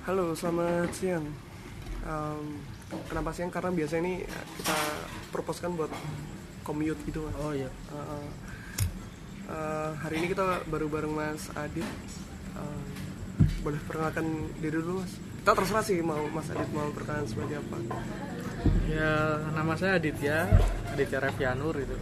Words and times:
Halo, 0.00 0.32
selamat 0.32 0.96
siang. 0.96 1.28
Um, 2.08 2.56
kenapa 3.04 3.36
siang? 3.36 3.52
Karena 3.52 3.68
biasanya 3.68 4.00
ini 4.08 4.14
kita 4.56 4.72
proposkan 5.28 5.76
buat 5.76 5.92
commute 6.64 6.96
gitu 7.04 7.28
mas. 7.28 7.36
Oh 7.36 7.52
iya. 7.52 7.68
Uh, 7.92 8.24
uh, 9.52 9.92
hari 10.00 10.24
ini 10.24 10.32
kita 10.32 10.64
baru 10.72 10.88
bareng 10.88 11.12
Mas 11.12 11.52
Adit. 11.52 11.84
Uh, 12.56 12.80
boleh 13.60 13.76
perkenalkan 13.84 14.24
diri 14.64 14.80
dulu 14.80 15.04
mas. 15.04 15.20
Kita 15.44 15.52
terserah 15.52 15.84
sih 15.84 16.00
mau 16.00 16.24
Mas 16.32 16.48
Adit 16.48 16.72
mau 16.72 16.88
perkenalan 16.96 17.28
sebagai 17.28 17.60
apa. 17.60 17.76
Ya 18.88 19.36
nama 19.52 19.76
saya 19.76 20.00
Aditya, 20.00 20.48
Aditya 20.96 21.20
Revianur 21.20 21.76
itu. 21.76 21.96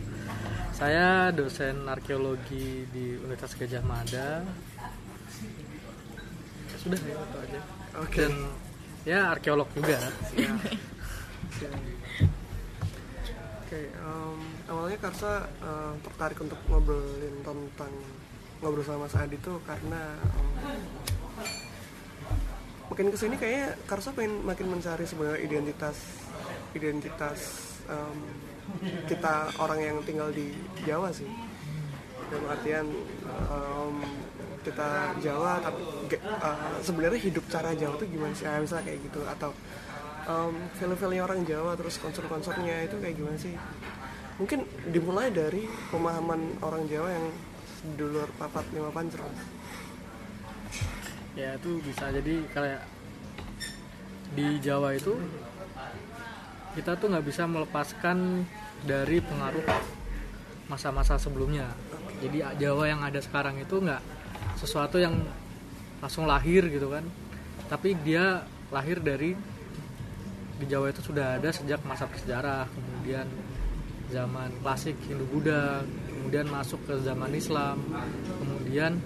Saya 0.71 1.35
dosen 1.35 1.83
arkeologi 1.91 2.87
di 2.95 3.19
Universitas 3.19 3.59
Gajah 3.59 3.83
Mada. 3.83 4.47
Ya, 6.71 6.77
sudah 6.79 7.01
ya 7.03 7.19
itu 7.19 7.39
aja. 7.43 7.78
Oke. 8.05 8.23
Dan 8.27 8.35
ya 9.03 9.33
arkeolog 9.33 9.69
juga. 9.75 9.99
Ya. 10.37 10.53
Oke, 13.69 13.85
um, 14.01 14.41
awalnya 14.65 14.97
Karsa 14.97 15.45
uh, 15.61 15.93
tertarik 16.01 16.41
untuk 16.41 16.57
ngobrolin 16.73 17.45
tentang 17.45 17.93
ngobrol 18.65 18.81
sama 18.81 19.05
Mas 19.05 19.13
Adit 19.13 19.45
tuh 19.45 19.61
karena 19.69 20.17
um, 20.33 20.49
makin 22.89 23.13
ke 23.13 23.19
sini 23.21 23.37
kayaknya 23.37 23.77
Karsa 23.85 24.17
pengen 24.17 24.41
makin 24.43 24.73
mencari 24.73 25.05
sebenarnya 25.05 25.45
identitas 25.45 26.01
identitas 26.73 27.39
um, 27.93 28.19
kita 29.05 29.53
orang 29.61 29.81
yang 29.85 29.97
tinggal 30.05 30.33
di 30.33 30.57
Jawa 30.89 31.13
sih 31.13 31.29
dalam 32.29 32.49
artian 32.49 32.87
um, 33.53 34.01
kita 34.69 35.17
Jawa 35.25 35.65
tapi 35.65 35.81
uh, 36.21 36.77
sebenarnya 36.85 37.21
hidup 37.25 37.45
cara 37.49 37.73
Jawa 37.73 37.97
tuh 37.97 38.09
gimana 38.13 38.37
sih? 38.37 38.45
Ah, 38.45 38.61
misalnya 38.61 38.85
kayak 38.93 39.01
gitu 39.09 39.21
atau 39.25 39.51
um, 40.29 40.55
value-value 40.77 41.25
orang 41.25 41.41
Jawa 41.49 41.73
terus 41.75 41.97
konsep-konsepnya 41.97 42.85
itu 42.85 43.01
kayak 43.01 43.17
gimana 43.17 43.39
sih? 43.41 43.57
Mungkin 44.37 44.63
dimulai 44.93 45.33
dari 45.33 45.65
pemahaman 45.89 46.61
orang 46.61 46.85
Jawa 46.87 47.09
yang 47.11 47.27
dulur 47.97 48.29
papat 48.37 48.67
lima 48.75 48.91
pancer 48.93 49.23
Ya 51.39 51.55
itu 51.55 51.79
bisa. 51.83 52.11
Jadi 52.11 52.45
kayak 52.51 52.83
di 54.35 54.61
Jawa 54.61 54.93
itu 54.93 55.17
kita 56.77 56.99
tuh 57.01 57.11
nggak 57.11 57.27
bisa 57.27 57.49
melepaskan 57.49 58.45
dari 58.85 59.19
pengaruh 59.23 59.65
masa-masa 60.69 61.17
sebelumnya. 61.17 61.67
Jadi 62.19 62.43
Jawa 62.59 62.85
yang 62.91 63.01
ada 63.07 63.23
sekarang 63.23 63.57
itu 63.63 63.79
nggak 63.79 64.03
sesuatu 64.59 64.99
yang 64.99 65.15
langsung 66.03 66.27
lahir 66.27 66.67
gitu 66.67 66.91
kan, 66.91 67.07
tapi 67.71 67.95
dia 68.03 68.43
lahir 68.75 68.99
dari 68.99 69.39
di 70.59 70.67
Jawa 70.67 70.91
itu 70.91 71.01
sudah 71.01 71.39
ada 71.39 71.55
sejak 71.55 71.79
masa 71.87 72.11
prasejarah, 72.11 72.67
kemudian 72.75 73.27
zaman 74.11 74.51
klasik 74.61 74.99
Hindu 75.07 75.23
Buddha, 75.31 75.87
kemudian 76.11 76.51
masuk 76.51 76.83
ke 76.91 76.99
zaman 77.07 77.31
Islam, 77.31 77.79
kemudian 78.43 78.99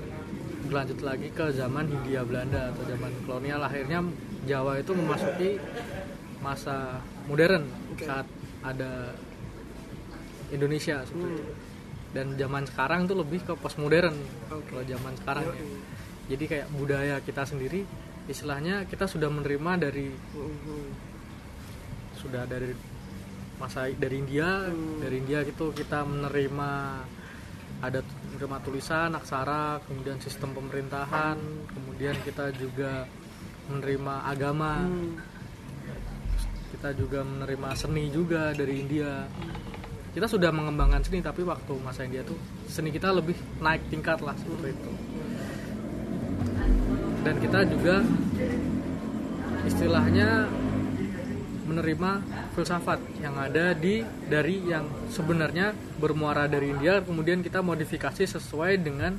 berlanjut 0.64 1.05
lagi 1.05 1.28
ke 1.28 1.53
zaman 1.53 1.91
Hindia 1.91 2.25
Belanda 2.25 2.73
atau 2.73 2.83
zaman 2.89 3.12
kolonial. 3.28 3.61
Akhirnya 3.61 4.00
Jawa 4.48 4.80
itu 4.80 4.97
memasuki 4.97 5.61
masa 6.41 7.05
modern 7.28 7.69
saat 8.00 8.25
ada 8.64 9.12
Indonesia 10.55 11.05
seperti 11.05 11.34
itu. 11.36 11.55
Dan 12.13 12.37
zaman 12.37 12.69
sekarang 12.69 13.09
tuh 13.09 13.17
lebih 13.17 13.41
ke 13.43 13.57
postmodern 13.57 14.13
Oke. 14.49 14.69
kalau 14.69 14.85
zaman 14.85 15.13
sekarang 15.17 15.45
ya. 15.49 15.65
Jadi 16.31 16.45
kayak 16.47 16.69
budaya 16.71 17.17
kita 17.19 17.43
sendiri 17.43 17.83
istilahnya 18.25 18.87
kita 18.87 19.05
sudah 19.05 19.27
menerima 19.27 19.73
dari 19.81 20.07
Mhm. 20.09 20.85
sudah 22.15 22.47
dari 22.47 22.71
masa 23.59 23.91
dari 23.91 24.17
India 24.19 24.71
Hmm. 24.71 25.03
dari 25.03 25.19
India 25.19 25.42
gitu 25.42 25.75
kita 25.75 26.07
menerima 26.07 26.70
ada 27.83 27.98
menerima 28.31 28.57
tulisan 28.63 29.11
aksara 29.13 29.83
kemudian 29.86 30.23
sistem 30.23 30.55
pemerintahan 30.55 31.35
kemudian 31.67 32.15
kita 32.23 32.55
juga 32.55 33.11
menerima 33.67 34.15
agama 34.31 34.86
Hmm. 34.86 35.19
kita 36.70 36.95
juga 36.95 37.27
menerima 37.27 37.69
seni 37.75 38.07
juga 38.11 38.55
dari 38.55 38.86
India 38.86 39.27
kita 40.12 40.28
sudah 40.28 40.52
mengembangkan 40.52 41.00
seni 41.00 41.24
tapi 41.24 41.40
waktu 41.40 41.73
masa 41.80 42.05
India 42.05 42.20
tuh 42.20 42.36
seni 42.68 42.92
kita 42.92 43.08
lebih 43.08 43.36
naik 43.64 43.80
tingkat 43.89 44.20
lah 44.20 44.36
seperti 44.36 44.77
itu. 44.77 44.92
Dan 47.24 47.34
kita 47.40 47.64
juga 47.64 48.05
istilahnya 49.64 50.52
menerima 51.64 52.11
filsafat 52.52 53.00
yang 53.24 53.39
ada 53.40 53.73
di 53.73 54.05
dari 54.28 54.61
yang 54.68 54.84
sebenarnya 55.08 55.73
bermuara 55.96 56.44
dari 56.44 56.74
India 56.74 57.00
kemudian 57.00 57.40
kita 57.40 57.64
modifikasi 57.64 58.29
sesuai 58.29 58.84
dengan 58.84 59.17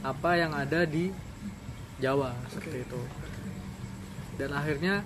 apa 0.00 0.40
yang 0.40 0.56
ada 0.56 0.88
di 0.88 1.12
Jawa 2.00 2.32
seperti 2.48 2.88
itu. 2.88 3.00
Dan 4.40 4.56
akhirnya 4.56 5.04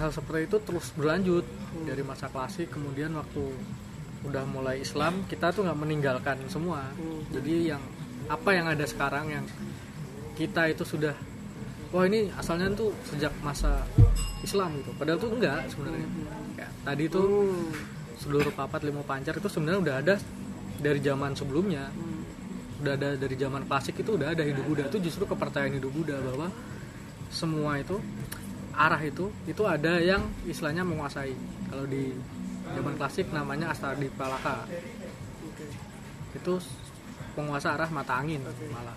hal 0.00 0.08
seperti 0.08 0.48
itu 0.48 0.56
terus 0.64 0.88
berlanjut 0.96 1.44
dari 1.82 2.02
masa 2.06 2.30
klasik 2.30 2.70
kemudian 2.70 3.10
waktu 3.14 3.42
udah 4.24 4.46
mulai 4.48 4.80
Islam 4.80 5.26
kita 5.26 5.50
tuh 5.50 5.66
nggak 5.66 5.78
meninggalkan 5.78 6.38
semua. 6.46 6.86
Jadi 7.28 7.74
yang 7.74 7.82
apa 8.24 8.56
yang 8.56 8.70
ada 8.70 8.86
sekarang 8.86 9.28
yang 9.28 9.44
kita 10.34 10.72
itu 10.72 10.86
sudah 10.86 11.12
wah 11.92 12.08
ini 12.08 12.32
asalnya 12.34 12.72
tuh 12.72 12.90
sejak 13.04 13.30
masa 13.42 13.84
Islam 14.40 14.80
gitu. 14.80 14.90
Padahal 14.96 15.18
tuh 15.20 15.30
enggak 15.34 15.68
sebenarnya. 15.68 16.08
Kayak 16.56 16.72
tadi 16.82 17.04
tuh 17.06 17.26
Hmm. 17.52 17.72
seluruh 18.14 18.52
papat 18.54 18.86
lima 18.86 19.02
pancar 19.04 19.36
itu 19.36 19.48
sebenarnya 19.50 19.80
udah 19.84 19.96
ada 20.00 20.14
dari 20.80 21.00
zaman 21.02 21.34
sebelumnya. 21.34 21.90
Hmm. 21.90 22.22
udah 22.74 23.00
ada 23.00 23.16
dari 23.16 23.32
zaman 23.40 23.64
klasik 23.64 23.96
itu 23.96 24.12
udah 24.12 24.36
ada 24.36 24.44
Hindu 24.44 24.60
Buddha. 24.68 24.84
Itu 24.92 25.00
justru 25.00 25.24
kepercayaan 25.24 25.72
Hindu 25.80 25.88
Buddha 25.88 26.20
bahwa 26.20 26.52
semua 27.32 27.80
itu 27.80 27.96
arah 28.74 29.02
itu 29.02 29.30
itu 29.46 29.62
ada 29.64 30.02
yang 30.02 30.22
istilahnya 30.46 30.82
menguasai. 30.82 31.34
Kalau 31.70 31.86
di 31.86 32.14
zaman 32.74 32.94
klasik 32.98 33.30
namanya 33.30 33.70
Astadipalaka 33.70 34.66
Oke. 34.66 35.66
itu 36.34 36.54
penguasa 37.36 37.76
arah 37.76 37.90
mata 37.92 38.18
angin 38.18 38.42
malah 38.72 38.96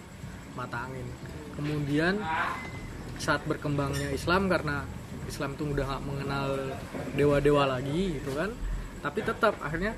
mata 0.58 0.88
angin. 0.90 1.06
Kemudian 1.54 2.22
saat 3.18 3.42
berkembangnya 3.50 4.14
Islam 4.14 4.50
karena 4.50 4.86
Islam 5.28 5.58
itu 5.58 5.64
udah 5.68 5.86
nggak 5.86 6.04
mengenal 6.06 6.48
dewa-dewa 7.18 7.68
lagi 7.68 8.22
gitu 8.22 8.32
kan 8.38 8.54
tapi 9.02 9.20
tetap 9.22 9.58
akhirnya 9.62 9.94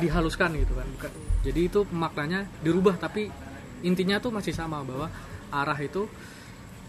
dihaluskan 0.00 0.52
gitu 0.58 0.74
kan. 0.76 0.88
Jadi 1.44 1.60
itu 1.68 1.84
maknanya 1.92 2.48
dirubah 2.64 2.96
tapi 3.00 3.28
intinya 3.84 4.16
tuh 4.16 4.32
masih 4.32 4.56
sama 4.56 4.80
bahwa 4.80 5.12
arah 5.52 5.78
itu 5.78 6.08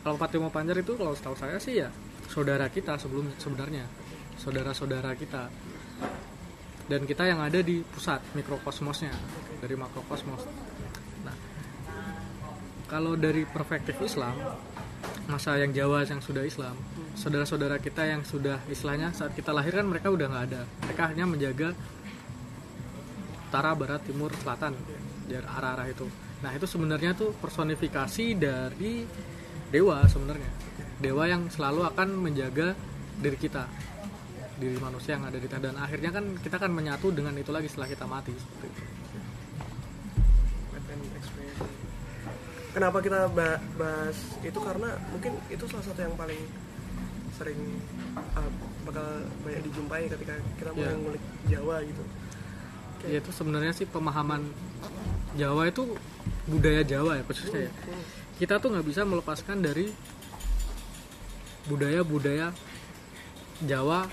kalau 0.01 0.15
Patimo 0.15 0.47
Panjar 0.49 0.79
itu 0.79 0.95
kalau 0.95 1.11
setahu 1.17 1.35
saya 1.35 1.59
sih 1.59 1.83
ya 1.83 1.89
saudara 2.29 2.67
kita 2.69 2.97
sebelum 2.97 3.31
sebenarnya. 3.37 3.85
Saudara-saudara 4.35 5.15
kita. 5.15 5.47
Dan 6.85 7.01
kita 7.09 7.25
yang 7.25 7.41
ada 7.41 7.65
di 7.65 7.81
pusat 7.81 8.21
mikrokosmosnya 8.37 9.13
dari 9.57 9.73
makrokosmos. 9.73 10.45
Nah 11.25 11.37
kalau 12.85 13.17
dari 13.17 13.41
perspektif 13.49 13.97
Islam 14.05 14.37
masa 15.25 15.57
yang 15.57 15.73
Jawa 15.73 16.05
yang 16.05 16.21
sudah 16.21 16.45
Islam 16.45 16.77
saudara-saudara 17.17 17.81
kita 17.81 18.05
yang 18.05 18.21
sudah 18.21 18.61
istilahnya 18.69 19.09
saat 19.17 19.33
kita 19.33 19.49
lahir 19.49 19.73
kan 19.73 19.89
mereka 19.89 20.13
udah 20.13 20.29
nggak 20.29 20.45
ada. 20.53 20.61
Mereka 20.85 21.03
hanya 21.09 21.25
menjaga 21.25 21.73
utara 23.49 23.73
barat 23.73 24.05
timur 24.05 24.29
selatan 24.37 24.77
dari 25.25 25.41
arah-arah 25.41 25.89
itu. 25.89 26.05
Nah 26.45 26.53
itu 26.53 26.69
sebenarnya 26.69 27.17
tuh 27.17 27.33
personifikasi 27.41 28.25
dari 28.37 29.01
dewa 29.73 30.05
sebenarnya 30.05 30.64
dewa 30.97 31.23
yang 31.25 31.47
selalu 31.47 31.83
akan 31.85 32.07
menjaga 32.15 32.73
diri 33.17 33.35
kita 33.35 33.67
diri 34.55 34.79
manusia 34.79 35.19
yang 35.19 35.27
ada 35.27 35.35
di 35.35 35.47
tanah 35.47 35.63
dan 35.65 35.75
akhirnya 35.75 36.11
kan 36.11 36.25
kita 36.39 36.55
kan 36.55 36.71
menyatu 36.71 37.11
dengan 37.11 37.35
itu 37.35 37.51
lagi 37.51 37.67
setelah 37.67 37.91
kita 37.91 38.07
mati 38.07 38.31
seperti 38.31 38.67
itu. 38.71 38.83
Kenapa 42.71 42.99
kita 42.99 43.31
ba- 43.31 43.61
bahas 43.79 44.17
itu 44.43 44.59
karena 44.59 44.99
mungkin 45.07 45.31
itu 45.47 45.63
salah 45.63 45.85
satu 45.85 45.99
yang 46.03 46.15
paling 46.15 46.39
sering 47.35 47.59
uh, 48.35 48.51
bakal 48.83 49.07
banyak 49.43 49.61
dijumpai 49.63 50.07
ketika 50.07 50.35
kita 50.55 50.71
mulai 50.71 50.87
Iya. 50.87 50.99
ngulik 50.99 51.23
Jawa 51.47 51.75
gitu. 51.83 52.03
Oke. 52.95 53.05
Ya 53.07 53.17
itu 53.19 53.31
sebenarnya 53.31 53.71
sih 53.71 53.87
pemahaman 53.87 54.43
Jawa 55.35 55.67
itu 55.67 55.95
budaya 56.47 56.83
Jawa 56.83 57.19
ya 57.19 57.23
khususnya 57.23 57.67
ya. 57.67 57.71
Hmm. 57.71 58.03
Kita 58.35 58.59
tuh 58.59 58.75
nggak 58.75 58.87
bisa 58.87 59.01
melepaskan 59.03 59.63
dari 59.63 59.87
budaya-budaya 61.67 62.53
Jawa. 63.63 64.05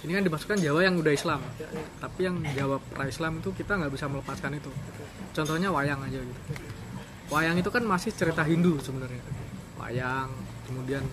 Ini 0.00 0.16
kan 0.16 0.24
dimasukkan 0.24 0.58
Jawa 0.64 0.80
yang 0.80 0.96
udah 0.96 1.12
Islam. 1.12 1.44
Ya, 1.60 1.68
ya. 1.68 1.84
Tapi 2.00 2.20
yang 2.24 2.36
Jawa 2.56 2.80
pra-Islam 2.96 3.44
itu 3.44 3.52
kita 3.52 3.76
nggak 3.76 3.92
bisa 3.92 4.08
melepaskan 4.08 4.56
itu. 4.56 4.72
Contohnya 5.36 5.68
wayang 5.68 6.00
aja 6.00 6.18
gitu. 6.18 6.40
Wayang 7.30 7.60
itu 7.60 7.68
kan 7.68 7.84
masih 7.84 8.10
cerita 8.16 8.42
Hindu 8.42 8.80
sebenarnya. 8.80 9.20
Wayang, 9.76 10.32
kemudian 10.66 11.04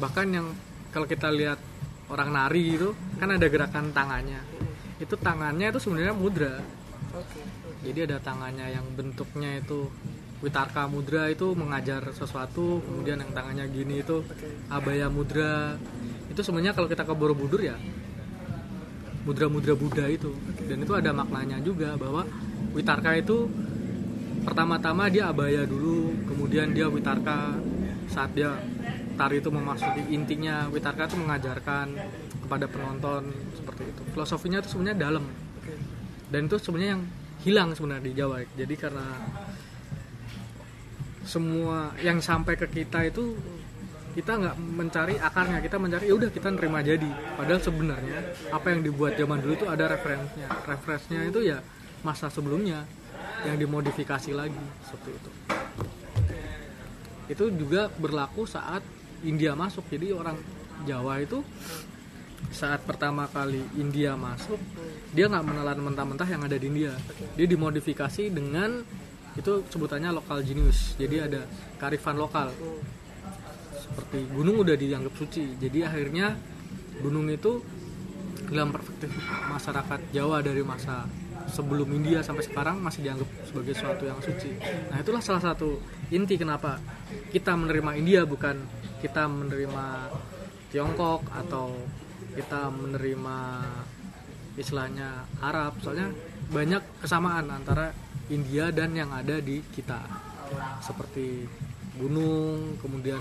bahkan 0.00 0.26
yang 0.32 0.46
kalau 0.90 1.06
kita 1.06 1.28
lihat 1.30 1.60
orang 2.10 2.34
nari 2.34 2.74
itu 2.74 2.90
kan 3.22 3.30
ada 3.30 3.46
gerakan 3.46 3.94
tangannya 3.94 4.42
itu 4.98 5.14
tangannya 5.16 5.70
itu 5.70 5.80
sebenarnya 5.80 6.14
mudra 6.14 6.56
jadi 7.80 8.10
ada 8.10 8.18
tangannya 8.20 8.76
yang 8.76 8.84
bentuknya 8.92 9.62
itu 9.62 9.88
witarka 10.40 10.88
mudra 10.88 11.28
itu 11.28 11.52
mengajar 11.52 12.00
sesuatu 12.16 12.80
kemudian 12.84 13.20
yang 13.20 13.32
tangannya 13.36 13.68
gini 13.68 14.00
itu 14.00 14.24
abaya 14.72 15.12
mudra. 15.12 15.76
Itu 16.32 16.40
sebenarnya 16.40 16.72
kalau 16.72 16.88
kita 16.88 17.04
ke 17.04 17.12
Borobudur 17.12 17.60
ya 17.60 17.76
mudra-mudra 19.24 19.76
Buddha 19.76 20.08
itu. 20.08 20.32
Dan 20.64 20.80
itu 20.84 20.92
ada 20.96 21.12
maknanya 21.12 21.60
juga 21.60 21.94
bahwa 22.00 22.24
witarka 22.72 23.16
itu 23.20 23.48
pertama-tama 24.40 25.12
dia 25.12 25.28
abaya 25.28 25.68
dulu 25.68 26.16
kemudian 26.24 26.72
dia 26.72 26.88
witarka 26.88 27.60
saat 28.08 28.32
dia 28.32 28.56
tari 29.20 29.44
itu 29.44 29.52
memasuki 29.52 30.00
intinya 30.08 30.64
witarka 30.72 31.12
itu 31.12 31.20
mengajarkan 31.20 31.92
kepada 32.48 32.66
penonton 32.66 33.28
seperti 33.52 33.92
itu. 33.92 34.02
Filosofinya 34.16 34.58
itu 34.64 34.72
sebenarnya 34.72 34.98
dalam. 34.98 35.24
Dan 36.32 36.48
itu 36.48 36.56
sebenarnya 36.56 36.96
yang 36.96 37.04
hilang 37.44 37.70
sebenarnya 37.76 38.04
di 38.08 38.12
Jawa. 38.16 38.36
Jadi 38.56 38.74
karena 38.80 39.06
semua 41.24 41.92
yang 42.00 42.18
sampai 42.24 42.56
ke 42.56 42.66
kita 42.70 43.04
itu 43.08 43.36
kita 44.10 44.36
nggak 44.36 44.56
mencari 44.58 45.14
akarnya. 45.16 45.58
Kita 45.62 45.76
mencari 45.78 46.10
ya 46.10 46.14
udah 46.18 46.30
kita 46.32 46.48
nerima 46.50 46.82
jadi. 46.82 47.10
Padahal 47.38 47.60
sebenarnya 47.62 48.18
apa 48.50 48.66
yang 48.74 48.80
dibuat 48.82 49.14
zaman 49.14 49.38
dulu 49.38 49.52
itu 49.54 49.66
ada 49.70 49.84
referensinya. 49.86 50.48
Referensinya 50.66 51.22
itu 51.26 51.40
ya 51.46 51.58
masa 52.02 52.26
sebelumnya 52.32 52.84
yang 53.46 53.56
dimodifikasi 53.56 54.30
lagi 54.34 54.64
seperti 54.84 55.10
itu. 55.14 55.30
Itu 57.30 57.44
juga 57.54 57.86
berlaku 57.94 58.44
saat 58.44 58.82
India 59.22 59.54
masuk. 59.54 59.86
Jadi 59.86 60.10
orang 60.10 60.36
Jawa 60.88 61.20
itu 61.22 61.44
saat 62.50 62.80
pertama 62.88 63.28
kali 63.28 63.60
India 63.76 64.16
masuk 64.16 64.56
dia 65.12 65.28
nggak 65.28 65.44
menelan 65.44 65.78
mentah-mentah 65.92 66.24
yang 66.26 66.42
ada 66.42 66.56
di 66.56 66.66
India. 66.66 66.96
Dia 67.36 67.46
dimodifikasi 67.46 68.32
dengan 68.32 68.82
itu 69.38 69.62
sebutannya 69.70 70.10
lokal 70.14 70.42
genius. 70.42 70.98
Jadi 70.98 71.16
ada 71.22 71.46
kearifan 71.78 72.18
lokal. 72.18 72.50
Seperti 73.76 74.26
gunung 74.30 74.62
udah 74.62 74.74
dianggap 74.74 75.14
suci. 75.14 75.58
Jadi 75.58 75.86
akhirnya 75.86 76.34
gunung 77.02 77.30
itu 77.30 77.62
dalam 78.50 78.74
perspektif 78.74 79.14
masyarakat 79.46 80.00
Jawa 80.10 80.42
dari 80.42 80.62
masa 80.66 81.06
sebelum 81.50 81.86
India 81.94 82.22
sampai 82.22 82.46
sekarang 82.46 82.82
masih 82.82 83.06
dianggap 83.06 83.28
sebagai 83.46 83.74
sesuatu 83.74 84.04
yang 84.06 84.18
suci. 84.22 84.50
Nah 84.90 84.98
itulah 85.02 85.22
salah 85.22 85.42
satu 85.42 85.78
inti 86.10 86.38
kenapa 86.38 86.78
kita 87.30 87.54
menerima 87.54 87.90
India 87.98 88.22
bukan 88.26 88.58
kita 89.00 89.26
menerima 89.26 90.10
Tiongkok 90.70 91.26
atau 91.34 91.74
kita 92.38 92.70
menerima 92.70 93.38
istilahnya 94.54 95.26
Arab. 95.42 95.78
Soalnya 95.82 96.14
banyak 96.50 96.82
kesamaan 97.02 97.50
antara 97.50 97.90
India 98.30 98.70
dan 98.70 98.94
yang 98.94 99.10
ada 99.10 99.42
di 99.42 99.60
kita. 99.74 99.98
Seperti 100.80 101.44
gunung 101.98 102.78
kemudian 102.80 103.20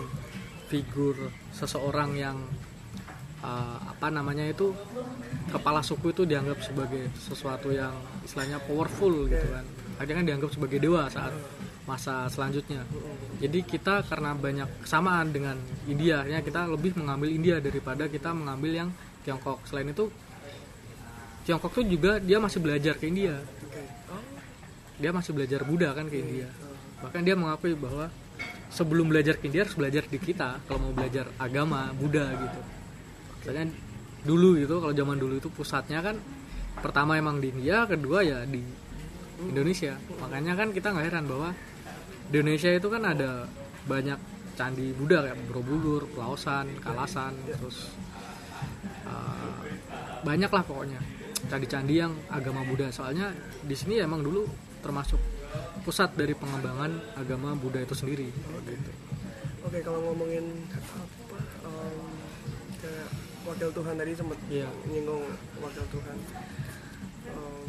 figur 0.70 1.18
seseorang 1.52 2.14
yang 2.16 2.38
uh, 3.42 3.78
apa 3.90 4.08
namanya 4.14 4.46
itu 4.46 4.72
kepala 5.50 5.82
suku 5.82 6.14
itu 6.14 6.24
dianggap 6.30 6.62
sebagai 6.62 7.10
sesuatu 7.18 7.74
yang 7.74 7.92
istilahnya 8.24 8.62
powerful 8.64 9.26
gitu 9.28 9.48
kan. 9.50 9.66
Akhirnya 9.98 10.24
kan 10.24 10.28
dianggap 10.30 10.50
sebagai 10.54 10.80
dewa 10.80 11.10
saat 11.10 11.34
masa 11.90 12.30
selanjutnya. 12.30 12.86
Jadi 13.42 13.66
kita 13.66 14.06
karena 14.06 14.38
banyak 14.38 14.86
kesamaan 14.86 15.34
dengan 15.34 15.58
India 15.90 16.22
akhirnya 16.22 16.46
kita 16.46 16.62
lebih 16.70 16.94
mengambil 17.02 17.30
India 17.34 17.58
daripada 17.58 18.06
kita 18.06 18.30
mengambil 18.32 18.72
yang 18.86 18.90
Tiongkok. 19.26 19.66
Selain 19.66 19.90
itu 19.90 20.06
Tiongkok 21.50 21.74
tuh 21.74 21.86
juga 21.90 22.22
dia 22.22 22.38
masih 22.38 22.62
belajar 22.62 22.94
ke 22.94 23.10
India 23.10 23.42
dia 25.00 25.12
masih 25.16 25.32
belajar 25.32 25.64
Buddha 25.64 25.96
kan 25.96 26.12
ke 26.12 26.20
India. 26.20 26.52
Bahkan 27.00 27.22
dia 27.24 27.36
mengakui 27.40 27.74
bahwa 27.80 28.12
sebelum 28.70 29.08
belajar 29.10 29.40
ke 29.40 29.48
India 29.48 29.64
harus 29.64 29.74
belajar 29.80 30.04
di 30.06 30.20
kita 30.20 30.60
kalau 30.68 30.92
mau 30.92 30.94
belajar 30.94 31.32
agama 31.40 31.90
Buddha 31.96 32.28
gitu. 32.36 32.60
Soalnya 33.48 33.72
dulu 34.28 34.60
gitu 34.60 34.84
kalau 34.84 34.92
zaman 34.92 35.16
dulu 35.16 35.40
itu 35.40 35.48
pusatnya 35.48 36.04
kan 36.04 36.20
pertama 36.84 37.16
emang 37.16 37.40
di 37.40 37.56
India 37.56 37.88
kedua 37.88 38.20
ya 38.22 38.44
di 38.44 38.60
Indonesia. 39.48 39.96
Makanya 40.20 40.54
kan 40.60 40.76
kita 40.76 40.92
nggak 40.92 41.06
heran 41.08 41.26
bahwa 41.26 41.50
di 42.30 42.36
Indonesia 42.44 42.70
itu 42.76 42.88
kan 42.92 43.04
ada 43.08 43.48
banyak 43.88 44.20
candi 44.60 44.92
Buddha 44.92 45.24
kayak 45.24 45.40
Borobudur, 45.48 46.04
Pelausan, 46.12 46.68
Kalasan, 46.84 47.32
terus 47.48 47.96
uh, 49.08 49.64
banyak 50.28 50.52
lah 50.52 50.64
pokoknya 50.68 51.00
candi-candi 51.48 51.96
yang 51.96 52.12
agama 52.28 52.68
Buddha. 52.68 52.92
Soalnya 52.92 53.32
di 53.64 53.72
sini 53.72 54.04
emang 54.04 54.20
dulu 54.20 54.44
termasuk 54.80 55.20
pusat 55.82 56.14
dari 56.14 56.32
pengembangan 56.32 56.90
agama 57.16 57.54
Buddha 57.54 57.80
itu 57.80 57.94
sendiri 57.94 58.30
gitu. 58.30 58.92
Oke, 59.62 59.80
kalau 59.82 60.00
ngomongin 60.04 60.46
apa 60.72 61.38
em, 61.66 62.00
kayak 62.78 63.10
wakil 63.44 63.70
Tuhan 63.72 63.96
tadi 63.96 64.12
sempat 64.14 64.38
Iya. 64.48 64.70
nyinggung 64.86 65.26
wakil 65.60 65.86
Tuhan 65.90 66.18
Em, 67.30 67.66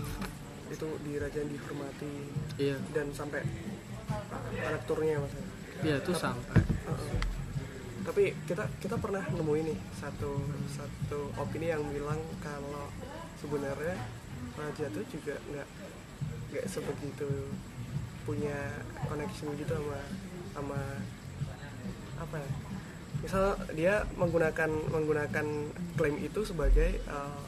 itu 0.69 0.87
di 1.03 1.13
raja 1.17 1.41
dihormati 1.43 2.13
Iya, 2.57 2.77
dan 2.91 3.11
sampai 3.11 3.43
anak 4.61 4.83
turunnya 4.85 5.19
mas 5.19 5.35
iya 5.81 5.97
itu 5.97 6.13
sampai 6.13 6.61
Heeh. 6.61 7.19
tapi 8.03 8.23
kita 8.45 8.65
kita 8.79 8.97
pernah 8.97 9.23
nemuin 9.25 9.67
nih 9.67 9.79
satu 9.95 10.33
satu 10.69 11.31
opini 11.37 11.69
yang 11.69 11.83
bilang 11.89 12.19
kalau 12.39 12.91
sebenarnya 13.37 13.95
raja 14.53 14.87
tuh 14.89 15.05
juga 15.07 15.35
nggak 15.47 15.69
nggak 16.51 16.67
sebegitu 16.67 17.31
punya 18.27 18.75
connection 19.09 19.55
gitu 19.57 19.73
sama 19.75 20.01
sama 20.55 20.81
apa 22.21 22.37
ya? 22.37 22.51
Misal 23.21 23.45
dia 23.77 23.95
menggunakan 24.17 24.71
menggunakan 24.91 25.47
klaim 25.97 26.17
itu 26.21 26.41
sebagai 26.45 27.01
eh, 27.01 27.43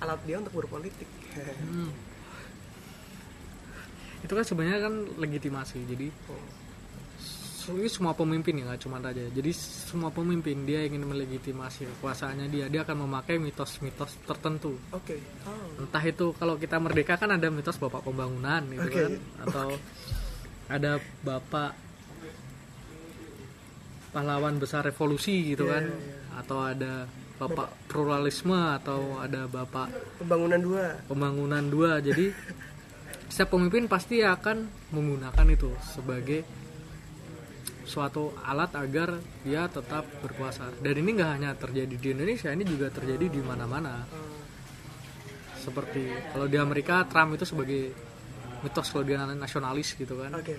alat 0.00 0.20
dia 0.24 0.40
untuk 0.40 0.56
berpolitik. 0.56 1.08
Hmm. 1.36 1.92
itu 4.20 4.32
kan 4.36 4.44
sebenarnya 4.44 4.84
kan 4.84 4.94
legitimasi 5.16 5.80
jadi 5.88 6.12
ini 7.76 7.86
semua 7.86 8.16
pemimpin 8.16 8.58
ya 8.58 8.64
nggak 8.66 8.80
cuma 8.82 8.98
raja. 8.98 9.22
Jadi 9.28 9.50
semua 9.54 10.10
pemimpin 10.10 10.64
dia 10.64 10.82
ingin 10.82 11.04
melegitimasi 11.04 11.86
kekuasaannya. 11.86 12.46
Dia 12.48 12.66
dia 12.72 12.80
akan 12.82 13.06
memakai 13.06 13.36
mitos-mitos 13.36 14.16
tertentu. 14.24 14.74
Oke. 14.90 15.20
Oh. 15.44 15.82
Entah 15.84 16.02
itu 16.02 16.32
kalau 16.34 16.56
kita 16.56 16.80
merdeka 16.80 17.14
kan 17.14 17.30
ada 17.34 17.46
mitos 17.48 17.76
bapak 17.76 18.02
pembangunan 18.02 18.62
gitu 18.70 18.88
Oke. 18.88 19.00
kan? 19.02 19.12
Atau 19.44 19.68
ada 20.70 20.92
bapak 21.22 21.70
pahlawan 24.10 24.58
besar 24.58 24.82
revolusi 24.82 25.54
gitu 25.54 25.70
Iya, 25.70 25.72
kan? 25.78 25.84
iya. 25.86 26.16
atau 26.42 26.58
ada 26.66 26.92
bapak 27.38 27.68
pluralisme 27.86 28.54
atau 28.54 29.16
ada 29.16 29.46
bapak 29.46 29.88
pembangunan 30.18 30.60
dua. 30.60 30.84
pembangunan 31.06 31.64
dua. 31.66 31.90
Jadi 32.02 32.30
setiap 33.30 33.54
pemimpin 33.54 33.86
pasti 33.86 34.20
akan 34.20 34.66
menggunakan 34.90 35.46
itu 35.48 35.70
sebagai 35.94 36.42
suatu 37.90 38.30
alat 38.46 38.70
agar 38.78 39.18
dia 39.42 39.66
tetap 39.66 40.06
berkuasa. 40.22 40.70
Dan 40.78 41.02
ini 41.02 41.18
nggak 41.18 41.30
hanya 41.34 41.50
terjadi 41.58 41.94
di 41.98 42.08
Indonesia 42.14 42.54
ini 42.54 42.62
juga 42.62 42.86
terjadi 42.94 43.26
di 43.26 43.40
mana-mana. 43.42 44.06
Seperti 45.58 46.06
kalau 46.30 46.46
di 46.46 46.56
Amerika 46.56 47.02
Trump 47.10 47.34
itu 47.34 47.42
sebagai 47.42 47.90
mitos 48.62 48.86
kalau 48.94 49.02
dia 49.02 49.26
nasionalis 49.26 49.98
gitu 49.98 50.14
kan. 50.22 50.30
Oke. 50.38 50.54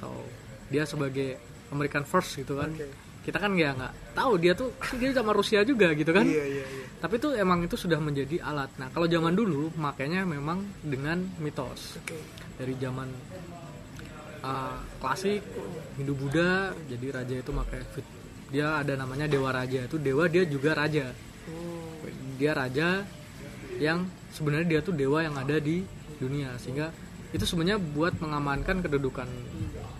Atau 0.00 0.24
dia 0.72 0.88
sebagai 0.88 1.36
American 1.68 2.08
first 2.08 2.40
gitu 2.40 2.56
kan. 2.56 2.72
Oke. 2.72 3.12
kita 3.22 3.38
kan 3.38 3.54
ya 3.54 3.70
nggak 3.70 4.18
tahu 4.18 4.34
dia 4.34 4.50
tuh 4.50 4.74
dia 4.98 5.14
sama 5.14 5.30
Rusia 5.30 5.62
juga 5.62 5.94
gitu 5.94 6.10
kan. 6.10 6.26
Iya 6.26 6.42
iya 6.42 6.64
iya. 6.66 6.84
Tapi 6.98 7.22
itu 7.22 7.28
emang 7.38 7.62
itu 7.62 7.78
sudah 7.78 8.02
menjadi 8.02 8.42
alat. 8.42 8.74
Nah 8.82 8.90
kalau 8.90 9.06
zaman 9.06 9.30
dulu 9.38 9.70
makanya 9.78 10.26
memang 10.26 10.66
dengan 10.82 11.22
mitos. 11.38 12.02
Oke. 12.02 12.18
Dari 12.58 12.74
zaman 12.82 13.06
uh, 14.42 14.76
klasik 14.98 15.40
Hindu 15.96 16.18
Buddha 16.18 16.74
jadi 16.90 17.06
raja 17.14 17.34
itu 17.38 17.50
pakai 17.54 17.80
dia 18.52 18.84
ada 18.84 18.92
namanya 19.00 19.24
dewa 19.24 19.48
raja. 19.48 19.88
Itu 19.88 19.96
dewa 19.96 20.28
dia 20.28 20.44
juga 20.44 20.76
raja. 20.76 21.08
Hmm, 21.48 22.36
dia 22.36 22.52
raja 22.52 23.00
yang 23.80 24.04
sebenarnya 24.28 24.68
dia 24.68 24.80
tuh 24.84 24.92
dewa 24.92 25.24
yang 25.24 25.32
ada 25.40 25.56
di 25.56 25.80
dunia. 26.20 26.52
Sehingga 26.60 26.92
itu 27.32 27.48
sebenarnya 27.48 27.80
buat 27.80 28.12
mengamankan 28.20 28.84
kedudukan 28.84 29.24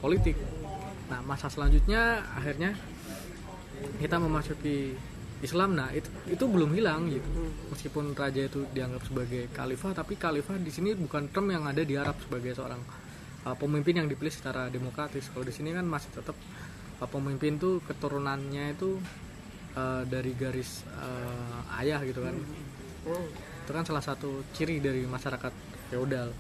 politik. 0.05 0.37
Nah 1.09 1.25
masa 1.25 1.49
selanjutnya 1.49 2.29
akhirnya 2.37 2.77
kita 3.97 4.21
memasuki 4.21 4.93
Islam. 5.41 5.73
Nah 5.73 5.89
itu 5.97 6.13
itu 6.29 6.45
belum 6.45 6.77
hilang 6.77 7.09
gitu. 7.09 7.25
Meskipun 7.73 8.13
raja 8.13 8.45
itu 8.45 8.69
dianggap 8.77 9.01
sebagai 9.09 9.49
khalifah 9.57 9.97
tapi 9.97 10.21
khalifah 10.21 10.61
di 10.61 10.69
sini 10.69 10.93
bukan 10.93 11.33
term 11.33 11.49
yang 11.49 11.65
ada 11.65 11.81
di 11.81 11.97
Arab 11.97 12.21
sebagai 12.21 12.53
seorang 12.53 12.85
uh, 13.47 13.57
pemimpin 13.59 14.03
yang 14.03 14.09
dipilih 14.09 14.33
secara 14.33 14.69
demokratis. 14.69 15.31
Kalau 15.31 15.45
di 15.47 15.55
sini 15.55 15.75
kan 15.75 15.87
masih 15.87 16.11
tetap 16.15 16.37
Pak 17.03 17.11
pemimpin 17.19 17.59
tuh 17.59 17.83
keturunannya 17.83 18.79
itu 18.79 18.95
eh, 19.75 20.07
dari 20.07 20.39
garis 20.39 20.87
eh, 20.87 21.81
ayah 21.83 21.99
gitu 22.07 22.23
kan. 22.23 22.39
Itu 23.67 23.71
kan 23.75 23.83
salah 23.83 24.07
satu 24.07 24.47
ciri 24.55 24.79
dari 24.79 25.03
masyarakat 25.03 25.51
feodal. 25.91 26.31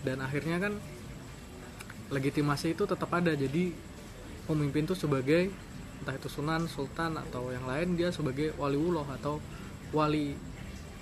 Dan 0.00 0.24
akhirnya 0.24 0.56
kan 0.56 0.80
legitimasi 2.08 2.72
itu 2.72 2.88
tetap 2.88 3.12
ada. 3.12 3.36
Jadi 3.36 3.76
pemimpin 4.48 4.88
tuh 4.88 4.96
sebagai 4.96 5.52
entah 6.00 6.16
itu 6.16 6.32
sunan 6.32 6.64
sultan 6.64 7.20
atau 7.20 7.52
yang 7.52 7.68
lain 7.68 8.00
dia 8.00 8.08
sebagai 8.16 8.56
waliullah 8.56 9.04
atau 9.20 9.44
wali 9.92 10.32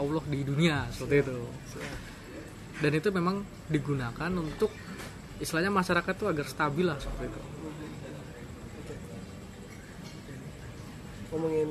Allah 0.03 0.25
di 0.27 0.41
dunia 0.43 0.91
seperti 0.91 1.31
itu. 1.31 1.39
siap. 1.71 1.99
Dan 2.81 2.93
itu 2.97 3.09
memang 3.12 3.45
digunakan 3.69 4.31
untuk 4.33 4.73
istilahnya 5.43 5.75
masyarakat 5.75 6.14
tuh 6.17 6.31
agar 6.31 6.47
stabil 6.47 6.87
lah 6.87 6.97
seperti 6.97 7.29
itu. 7.29 7.41
Ngomongin 11.33 11.71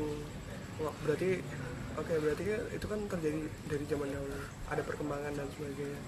berarti 1.05 1.29
oke 1.97 2.13
berarti 2.21 2.43
kan 2.43 2.61
itu 2.73 2.85
kan 2.85 2.99
terjadi 3.07 3.41
dari 3.69 3.85
zaman 3.87 4.09
dahulu. 4.11 4.37
Ada 4.69 4.81
perkembangan 4.85 5.31
dan 5.37 5.47
sebagainya. 5.55 5.99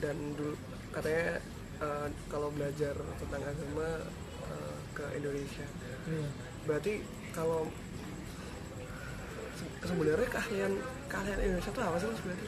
Dan 0.00 0.16
dulu 0.36 0.54
katanya 0.92 1.40
eh, 1.80 2.08
kalau 2.28 2.48
belajar 2.52 2.94
tentang 3.20 3.42
agama 3.42 3.88
eh, 4.52 4.76
ke 4.92 5.04
Indonesia. 5.16 5.66
Berarti 6.68 7.00
kalau 7.32 7.68
se- 9.56 9.72
sebenarnya 9.88 10.28
keahlian 10.28 10.72
keahlian 11.08 11.40
Indonesia 11.40 11.72
itu 11.72 11.80
apa 11.80 11.96
sih 11.96 12.08
berarti 12.12 12.46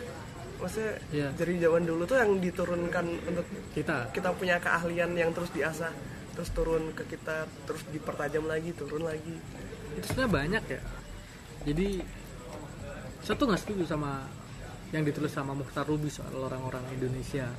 maksudnya 0.58 0.94
Iya. 1.14 1.28
dari 1.38 1.54
zaman 1.62 1.82
dulu 1.86 2.02
tuh 2.04 2.18
yang 2.18 2.32
diturunkan 2.42 3.06
untuk 3.30 3.46
kita. 3.72 4.10
kita 4.10 4.28
punya 4.34 4.58
keahlian 4.58 5.14
yang 5.14 5.30
terus 5.30 5.50
diasah 5.54 5.92
terus 6.34 6.54
turun 6.54 6.94
ke 6.94 7.02
kita 7.10 7.50
terus 7.66 7.82
dipertajam 7.90 8.46
lagi 8.46 8.70
turun 8.74 9.02
lagi. 9.02 9.34
Itu 9.98 10.14
sebenarnya 10.14 10.30
banyak 10.30 10.64
ya. 10.70 10.80
Jadi 11.66 11.88
saya 13.26 13.34
tuh 13.34 13.46
nggak 13.50 13.60
setuju 13.60 13.84
sama 13.86 14.22
yang 14.94 15.02
ditulis 15.04 15.34
sama 15.34 15.52
Mukhtar 15.52 15.84
Rubi 15.84 16.06
soal 16.08 16.32
orang-orang 16.38 16.82
Indonesia. 16.94 17.50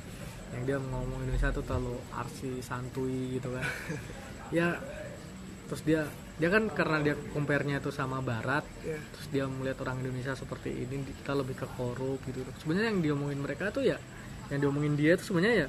Yang 0.56 0.62
dia 0.66 0.76
ngomong 0.80 1.20
Indonesia 1.28 1.52
tuh 1.52 1.62
terlalu 1.62 1.94
arsi 2.16 2.58
santuy 2.64 3.36
gitu 3.36 3.52
kan. 3.52 3.66
Ya 4.50 4.74
terus 5.70 5.86
dia 5.86 6.02
dia 6.40 6.48
kan 6.48 6.72
karena 6.72 6.96
dia 7.04 7.14
compare-nya 7.36 7.84
itu 7.84 7.92
sama 7.92 8.24
Barat 8.24 8.64
ya 8.80 8.96
terus 8.96 9.26
dia 9.28 9.44
melihat 9.44 9.84
orang 9.84 10.00
Indonesia 10.00 10.32
seperti 10.32 10.72
ini 10.72 11.04
kita 11.04 11.36
lebih 11.36 11.52
ke 11.52 11.68
korup 11.76 12.16
gitu. 12.24 12.40
Sebenarnya 12.64 12.96
yang 12.96 13.04
diomongin 13.04 13.44
mereka 13.44 13.68
tuh 13.68 13.84
ya 13.84 14.00
yang 14.48 14.64
diomongin 14.64 14.96
dia 14.96 15.20
tuh 15.20 15.30
sebenarnya 15.30 15.68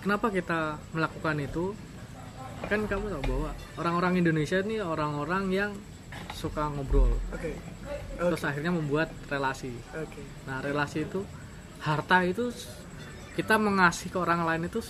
kenapa 0.00 0.32
kita 0.32 0.80
melakukan 0.96 1.36
itu? 1.44 1.76
Kan 2.64 2.88
kamu 2.88 3.12
tahu 3.12 3.22
bahwa 3.28 3.50
orang-orang 3.76 4.24
Indonesia 4.24 4.56
ini 4.64 4.80
orang-orang 4.80 5.52
yang 5.52 5.70
suka 6.32 6.72
ngobrol. 6.72 7.12
Oke. 7.32 7.52
Terus 8.16 8.42
akhirnya 8.44 8.72
membuat 8.72 9.12
relasi. 9.28 9.72
Oke. 9.92 10.24
Nah 10.48 10.64
relasi 10.64 11.04
itu 11.04 11.20
harta 11.84 12.24
itu 12.24 12.48
kita 13.36 13.60
mengasih 13.60 14.08
ke 14.08 14.16
orang 14.16 14.48
lain 14.48 14.72
itu 14.72 14.80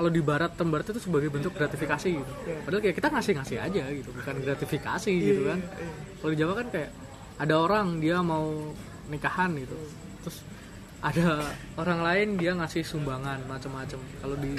kalau 0.00 0.08
di 0.08 0.24
barat 0.24 0.56
tembarat 0.56 0.88
itu 0.88 0.96
sebagai 0.96 1.28
bentuk 1.28 1.52
gratifikasi 1.52 2.08
gitu. 2.08 2.32
Iya. 2.48 2.64
padahal 2.64 2.80
kayak 2.88 2.96
kita 2.96 3.08
ngasih 3.12 3.32
ngasih 3.36 3.58
aja 3.60 3.82
gitu 3.92 4.10
bukan 4.16 4.34
gratifikasi 4.40 5.12
gitu 5.12 5.42
kan. 5.44 5.60
iya, 5.60 5.76
iya. 5.84 5.92
kalau 6.16 6.30
di 6.32 6.38
Jawa 6.40 6.52
kan 6.56 6.66
kayak 6.72 6.90
ada 7.40 7.54
orang 7.56 7.86
dia 8.00 8.20
mau 8.20 8.72
nikahan 9.08 9.50
gitu. 9.56 9.76
Terus 10.24 10.38
ada 11.00 11.48
orang 11.80 12.00
lain 12.04 12.28
dia 12.36 12.52
ngasih 12.52 12.84
sumbangan 12.84 13.40
macam-macam. 13.48 14.00
Kalau 14.20 14.36
di 14.36 14.52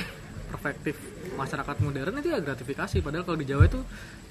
perspektif 0.51 0.95
masyarakat 1.37 1.75
modern 1.79 2.19
itu 2.19 2.29
ya 2.33 2.41
gratifikasi. 2.41 2.97
Padahal 2.99 3.23
kalau 3.23 3.37
di 3.37 3.47
Jawa 3.47 3.69
itu 3.69 3.79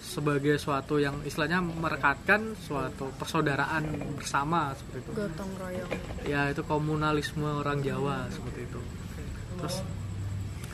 sebagai 0.03 0.59
suatu 0.59 0.99
yang 0.99 1.23
istilahnya 1.23 1.63
merekatkan 1.63 2.59
suatu 2.59 3.15
persaudaraan 3.17 3.87
bersama 4.19 4.75
seperti 4.75 4.99
itu. 5.07 5.11
Gotong 5.15 5.51
royong. 5.57 5.91
Ya 6.27 6.51
itu 6.51 6.63
komunalisme 6.67 7.47
orang 7.47 7.81
Jawa 7.81 8.27
seperti 8.29 8.67
itu. 8.67 8.81
Terus 9.63 9.77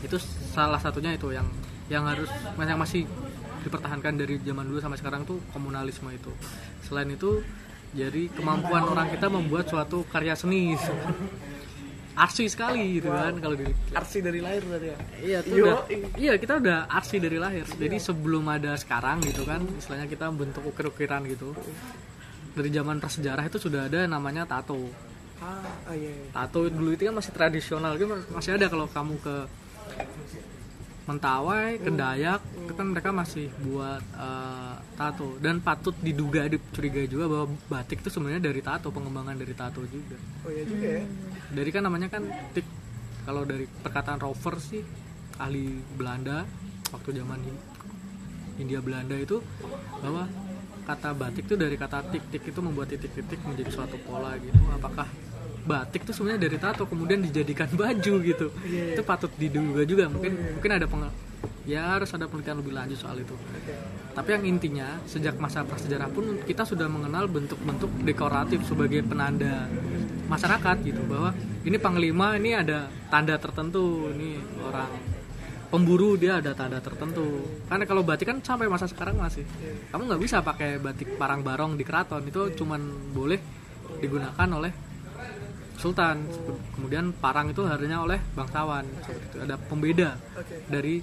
itu 0.05 0.17
salah 0.53 0.81
satunya 0.81 1.17
itu 1.17 1.33
yang 1.33 1.47
yang 1.89 2.05
harus 2.05 2.29
yang 2.59 2.81
masih 2.81 3.07
dipertahankan 3.63 4.15
dari 4.15 4.39
zaman 4.43 4.67
dulu 4.67 4.79
sampai 4.79 4.99
sekarang 4.99 5.23
tuh 5.27 5.39
komunalisme 5.51 6.11
itu 6.13 6.31
selain 6.87 7.11
itu 7.11 7.43
jadi 7.95 8.29
kemampuan 8.35 8.85
orang 8.87 9.09
kita 9.11 9.27
membuat 9.31 9.71
suatu 9.71 10.05
karya 10.11 10.37
seni 10.37 10.75
arsi 12.17 12.49
sekali 12.49 12.97
gitu 12.97 13.13
kan 13.13 13.37
kalau 13.37 13.57
di 13.61 13.69
arsi 13.93 14.25
dari 14.25 14.41
lahir 14.41 14.65
berarti 14.65 14.89
ya 14.89 14.99
Iya, 15.21 15.39
tuh 15.45 15.53
udah, 15.61 15.77
iya 16.17 16.33
kita 16.41 16.57
udah 16.65 16.89
arsi 16.89 17.21
dari 17.21 17.37
lahir. 17.37 17.69
Jadi 17.69 17.97
sebelum 18.01 18.49
ada 18.49 18.73
sekarang 18.81 19.21
gitu 19.21 19.45
kan, 19.45 19.61
istilahnya 19.77 20.09
kita 20.09 20.33
bentuk 20.33 20.65
ukir-ukiran 20.65 21.29
gitu. 21.29 21.53
Dari 22.57 22.73
zaman 22.73 23.05
prasejarah 23.05 23.45
itu 23.45 23.61
sudah 23.61 23.85
ada 23.93 24.09
namanya 24.09 24.49
tato. 24.49 24.89
ah, 25.45 25.61
ah 25.61 25.93
iya, 25.93 26.09
iya. 26.09 26.29
Tato 26.33 26.65
dulu 26.73 26.97
itu 26.97 27.05
kan 27.05 27.21
masih 27.21 27.33
tradisional, 27.37 27.93
gitu 28.01 28.09
masih 28.33 28.57
ada 28.57 28.73
kalau 28.73 28.89
kamu 28.89 29.21
ke 29.21 29.37
Mentawai, 31.07 31.79
ke 31.79 31.87
Dayak, 31.95 32.43
itu 32.67 32.73
kan 32.75 32.87
mereka 32.91 33.15
masih 33.15 33.47
buat 33.63 34.03
eh, 34.03 34.75
tato. 34.99 35.39
Dan 35.39 35.63
patut 35.63 35.95
diduga 36.03 36.51
dicurigai 36.51 37.07
juga 37.07 37.31
bahwa 37.31 37.47
batik 37.71 38.03
itu 38.03 38.11
sebenarnya 38.11 38.43
dari 38.43 38.59
tato, 38.59 38.91
pengembangan 38.91 39.39
dari 39.39 39.55
tato 39.55 39.87
juga. 39.87 40.19
Oh 40.43 40.51
iya 40.51 40.67
juga 40.67 40.87
ya? 40.99 41.03
Dari 41.55 41.71
kan 41.71 41.83
namanya 41.87 42.11
kan 42.11 42.27
tik. 42.51 42.67
Kalau 43.23 43.43
dari 43.43 43.67
perkataan 43.67 44.23
Rover 44.23 44.59
sih 44.63 44.83
ahli 45.39 45.83
Belanda 45.99 46.47
waktu 46.95 47.11
zaman 47.11 47.39
Hindia 48.57 48.81
Belanda 48.81 49.19
itu 49.19 49.43
bahwa 50.01 50.31
kata 50.87 51.11
batik 51.19 51.51
itu 51.51 51.59
dari 51.59 51.75
kata 51.75 52.07
tik-tik 52.15 52.55
itu 52.55 52.61
membuat 52.63 52.95
titik-titik 52.95 53.43
menjadi 53.43 53.71
suatu 53.75 53.99
pola 54.07 54.39
gitu. 54.39 54.59
Apakah 54.71 55.11
batik 55.67 56.07
itu 56.07 56.13
sebenarnya 56.15 56.47
dari 56.47 56.57
tato 56.63 56.87
kemudian 56.87 57.21
dijadikan 57.21 57.69
baju 57.81 58.15
gitu. 58.23 58.47
Itu 58.71 59.03
patut 59.03 59.35
diduga 59.35 59.83
juga 59.83 60.07
mungkin 60.07 60.57
mungkin 60.57 60.71
ada 60.71 60.87
peng 60.87 61.11
ya 61.67 61.99
harus 61.99 62.15
ada 62.15 62.31
penelitian 62.31 62.63
lebih 62.63 62.73
lanjut 62.73 62.99
soal 62.99 63.19
itu. 63.19 63.35
Tapi 64.15 64.29
yang 64.33 64.45
intinya 64.47 65.03
sejak 65.05 65.35
masa 65.43 65.67
prasejarah 65.67 66.09
pun 66.09 66.39
kita 66.47 66.63
sudah 66.63 66.87
mengenal 66.87 67.27
bentuk-bentuk 67.27 67.91
dekoratif 68.07 68.63
sebagai 68.65 69.03
penanda 69.03 69.67
masyarakat 70.31 70.77
gitu 70.87 71.03
bahwa 71.11 71.35
ini 71.67 71.77
panglima 71.77 72.39
ini 72.39 72.55
ada 72.55 72.87
tanda 73.11 73.35
tertentu 73.39 74.11
ini 74.15 74.39
orang 74.63 74.91
pemburu 75.67 76.15
dia 76.15 76.39
ada 76.39 76.55
tanda 76.55 76.79
tertentu. 76.79 77.43
Karena 77.67 77.85
kalau 77.85 78.07
batik 78.07 78.31
kan 78.31 78.39
sampai 78.41 78.71
masa 78.71 78.87
sekarang 78.87 79.19
masih. 79.19 79.43
Kamu 79.91 80.07
nggak 80.07 80.23
bisa 80.23 80.41
pakai 80.47 80.79
batik 80.79 81.19
parang 81.19 81.43
barong 81.43 81.75
di 81.75 81.83
keraton 81.83 82.23
itu 82.23 82.55
cuman 82.55 83.11
boleh 83.11 83.43
digunakan 83.99 84.49
oleh 84.55 84.73
sultan. 85.87 86.27
Kemudian 86.75 87.15
parang 87.15 87.47
itu 87.47 87.63
harinya 87.63 88.03
oleh 88.03 88.19
bangsawan 88.35 88.83
seperti 89.07 89.25
itu 89.31 89.39
ada 89.47 89.55
pembeda 89.55 90.11
oke. 90.35 90.67
dari 90.67 90.99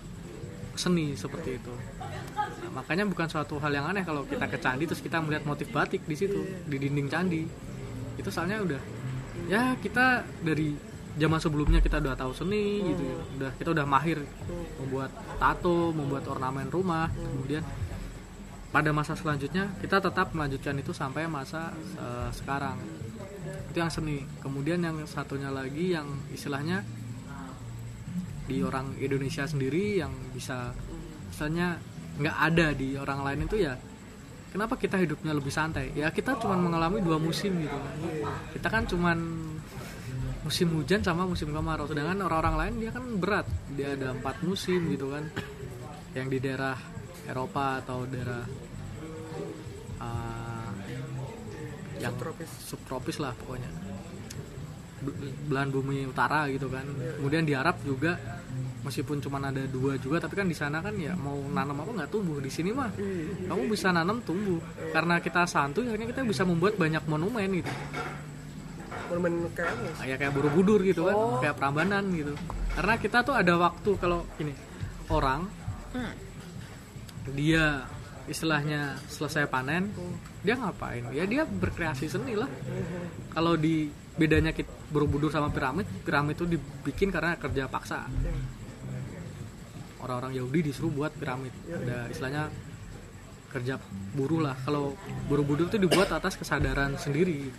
seni 0.76 1.16
seperti 1.16 1.64
itu. 1.64 1.74
Nah, 2.02 2.72
makanya 2.76 3.08
bukan 3.08 3.32
suatu 3.32 3.62
hal 3.64 3.72
yang 3.72 3.88
aneh 3.88 4.04
kalau 4.04 4.28
kita 4.28 4.50
ke 4.52 4.58
candi 4.60 4.84
terus 4.84 5.00
kita 5.00 5.24
melihat 5.24 5.48
motif 5.48 5.72
batik 5.72 6.04
di 6.04 6.16
situ 6.20 6.44
di 6.68 6.76
dinding 6.76 7.08
candi. 7.08 7.48
Itu 8.20 8.28
soalnya 8.28 8.60
udah 8.60 8.82
ya 9.48 9.80
kita 9.80 10.28
dari 10.44 10.94
zaman 11.14 11.38
sebelumnya 11.38 11.78
kita 11.78 12.02
udah 12.02 12.18
tahu 12.18 12.34
seni 12.34 12.82
gitu 12.82 13.04
ya. 13.06 13.18
udah 13.38 13.52
kita 13.62 13.70
udah 13.70 13.86
mahir 13.86 14.18
membuat 14.82 15.14
tato 15.38 15.94
membuat 15.94 16.26
ornamen 16.26 16.74
rumah 16.74 17.06
kemudian 17.14 17.62
pada 18.74 18.90
masa 18.90 19.14
selanjutnya 19.14 19.70
kita 19.78 20.02
tetap 20.02 20.34
melanjutkan 20.34 20.74
itu 20.82 20.90
sampai 20.90 21.30
masa 21.30 21.70
eh, 21.78 22.30
sekarang 22.34 22.82
itu 23.72 23.78
yang 23.78 23.92
seni. 23.92 24.24
Kemudian 24.40 24.80
yang 24.84 24.98
satunya 25.10 25.50
lagi 25.50 25.96
yang 25.96 26.08
istilahnya 26.32 26.84
di 28.44 28.60
orang 28.60 28.96
Indonesia 29.00 29.48
sendiri 29.48 30.04
yang 30.04 30.12
bisa 30.36 30.76
misalnya 31.32 31.80
nggak 32.20 32.38
ada 32.38 32.68
di 32.76 32.94
orang 33.00 33.26
lain 33.26 33.40
itu 33.48 33.58
ya 33.64 33.74
kenapa 34.54 34.78
kita 34.78 35.02
hidupnya 35.02 35.34
lebih 35.34 35.50
santai? 35.50 35.90
Ya 35.98 36.14
kita 36.14 36.38
cuma 36.38 36.54
mengalami 36.54 37.02
dua 37.02 37.18
musim 37.18 37.58
gitu. 37.58 37.78
Kita 38.54 38.68
kan 38.70 38.86
cuman 38.86 39.18
musim 40.46 40.70
hujan 40.78 41.02
sama 41.02 41.26
musim 41.26 41.50
kemarau. 41.50 41.90
Sedangkan 41.90 42.22
orang-orang 42.22 42.56
lain 42.62 42.74
dia 42.86 42.92
kan 42.94 43.04
berat. 43.18 43.50
Dia 43.74 43.98
ada 43.98 44.14
empat 44.14 44.46
musim 44.46 44.94
gitu 44.94 45.10
kan. 45.10 45.26
Yang 46.14 46.28
di 46.30 46.38
daerah 46.46 46.78
Eropa 47.26 47.82
atau 47.82 48.06
daerah 48.06 48.46
ah, 49.98 50.43
yang 52.04 52.12
Subtropis. 52.20 52.50
subtropis 52.68 53.18
lah 53.24 53.32
pokoknya. 53.40 53.70
Be- 55.04 55.16
belahan 55.48 55.70
bumi 55.72 56.04
utara 56.08 56.48
gitu 56.52 56.68
kan. 56.68 56.84
Kemudian 57.20 57.48
di 57.48 57.56
Arab 57.56 57.80
juga 57.88 58.20
meskipun 58.84 59.24
cuma 59.24 59.40
ada 59.40 59.64
dua 59.64 59.96
juga 59.96 60.20
tapi 60.20 60.36
kan 60.36 60.44
di 60.44 60.56
sana 60.56 60.84
kan 60.84 60.92
ya 61.00 61.16
mau 61.16 61.40
nanam 61.40 61.80
apa 61.80 61.92
nggak 62.04 62.12
tumbuh. 62.12 62.44
Di 62.44 62.52
sini 62.52 62.76
mah 62.76 62.92
kamu 63.48 63.72
bisa 63.72 63.96
nanam 63.96 64.20
tumbuh. 64.24 64.60
Karena 64.92 65.24
kita 65.24 65.48
santuy 65.48 65.88
akhirnya 65.88 66.12
kita 66.12 66.28
bisa 66.28 66.44
membuat 66.44 66.76
banyak 66.76 67.04
monumen 67.08 67.64
gitu. 67.64 67.72
Monumen 69.12 69.48
kayak 69.56 69.72
apa? 69.72 70.04
Kayak 70.04 70.18
kayak 70.20 70.34
borobudur 70.36 70.80
gitu 70.84 71.02
kan 71.08 71.16
kayak 71.44 71.56
Prambanan 71.56 72.04
gitu. 72.12 72.36
Karena 72.74 72.94
kita 73.00 73.24
tuh 73.24 73.36
ada 73.36 73.54
waktu 73.56 73.92
kalau 74.00 74.28
ini 74.40 74.52
orang 75.12 75.48
dia 77.34 77.88
istilahnya 78.28 79.00
selesai 79.12 79.48
panen 79.52 79.92
dia 80.44 80.56
ngapain? 80.56 81.12
Ya 81.12 81.28
dia 81.28 81.44
berkreasi 81.44 82.08
seni 82.08 82.36
lah. 82.38 82.50
Kalau 83.34 83.56
di 83.60 83.90
bedanya 84.14 84.54
kita 84.54 84.70
Borobudur 84.94 85.34
sama 85.34 85.50
piramid 85.50 85.90
piramid 86.06 86.38
itu 86.38 86.46
dibikin 86.46 87.10
karena 87.10 87.34
kerja 87.34 87.66
paksa. 87.66 88.06
Orang-orang 89.98 90.38
Yahudi 90.38 90.70
disuruh 90.70 90.94
buat 90.94 91.12
piramid. 91.18 91.50
Ada 91.66 92.14
istilahnya 92.14 92.44
kerja 93.50 93.82
buruh 94.14 94.42
lah. 94.46 94.54
Kalau 94.62 94.94
Borobudur 95.26 95.66
itu 95.66 95.82
dibuat 95.82 96.14
atas 96.14 96.38
kesadaran 96.38 96.94
sendiri. 97.02 97.50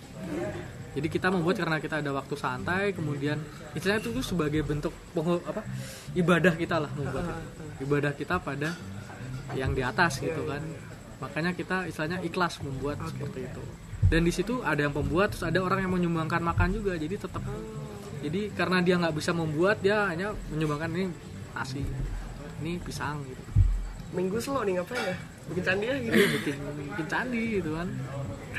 Jadi 0.94 1.10
kita 1.10 1.26
membuat 1.26 1.58
karena 1.58 1.82
kita 1.82 1.98
ada 1.98 2.14
waktu 2.14 2.38
santai 2.38 2.94
kemudian 2.94 3.42
istilahnya 3.74 4.06
itu 4.06 4.22
sebagai 4.22 4.62
bentuk 4.62 4.94
apa 5.42 5.66
ibadah 6.14 6.54
kita 6.54 6.86
lah 6.86 6.90
membuat. 6.94 7.34
Ibadah 7.82 8.14
kita 8.14 8.38
pada 8.38 8.78
yang 9.52 9.70
di 9.70 9.82
atas 9.82 10.16
gitu 10.18 10.48
kan. 10.48 10.64
makanya 11.14 11.52
kita 11.52 11.84
istilahnya 11.84 12.20
ikhlas 12.20 12.58
membuat 12.60 13.00
seperti 13.06 13.44
itu. 13.44 13.62
Dan 14.04 14.20
di 14.22 14.32
situ 14.32 14.60
ada 14.60 14.76
yang 14.78 14.92
pembuat 14.92 15.32
terus 15.32 15.42
ada 15.42 15.56
orang 15.58 15.80
yang 15.80 15.92
menyumbangkan 15.92 16.42
makan 16.42 16.68
juga 16.72 16.92
jadi 16.94 17.16
tetap 17.16 17.40
jadi 18.20 18.52
karena 18.52 18.80
dia 18.80 18.96
nggak 18.96 19.14
bisa 19.14 19.32
membuat 19.32 19.80
dia 19.80 20.04
hanya 20.06 20.32
menyumbangkan 20.48 20.90
ini 20.92 21.06
nasi 21.52 21.80
ini 22.60 22.76
pisang 22.78 23.24
gitu. 23.24 23.40
Minggu 24.12 24.36
slow 24.36 24.62
nih 24.62 24.78
ngapain 24.78 25.00
ya? 25.00 25.16
Bikin 25.48 25.62
candi 25.62 25.84
ya 25.86 25.96
gitu. 25.98 26.16
Bikin 26.34 26.56
bikin 26.92 27.06
candi 27.06 27.42
gitu 27.56 27.70
kan. 27.72 27.88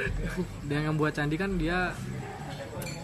Dan 0.69 0.79
yang 0.83 0.95
buat 0.95 1.13
candi 1.13 1.35
kan 1.35 1.51
dia 1.55 1.93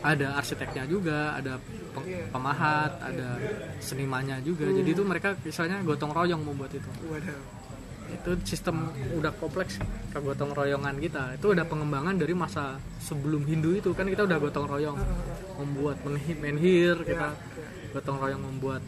ada 0.01 0.27
arsiteknya 0.35 0.83
juga 0.85 1.37
ada 1.37 1.57
pe- 1.61 1.79
Iya. 2.01 2.23
pemahat 2.31 2.91
ada 2.99 3.37
senimannya 3.77 4.41
juga. 4.41 4.65
Jadi 4.65 4.89
itu 4.89 5.03
mereka 5.03 5.35
misalnya 5.37 5.83
gotong 5.83 6.09
royong 6.09 6.41
membuat 6.41 6.71
itu. 6.73 6.89
Waduh 7.05 7.60
itu 8.09 8.31
sistem 8.43 8.89
udah 9.17 9.31
kompleks 9.37 9.77
kegotong 10.11 10.51
royongan 10.57 10.97
kita. 10.97 11.37
Itu 11.37 11.53
udah 11.53 11.65
pengembangan 11.69 12.17
dari 12.17 12.33
masa 12.33 12.81
sebelum 12.97 13.45
Hindu 13.45 13.77
itu. 13.77 13.93
Kan 13.93 14.09
kita 14.09 14.25
udah 14.25 14.37
gotong 14.41 14.65
royong 14.65 14.97
membuat 15.61 16.01
menhi- 16.01 16.37
menhir 16.37 16.95
kita 17.05 17.37
gotong 17.93 18.17
royong 18.17 18.41
membuat 18.41 18.81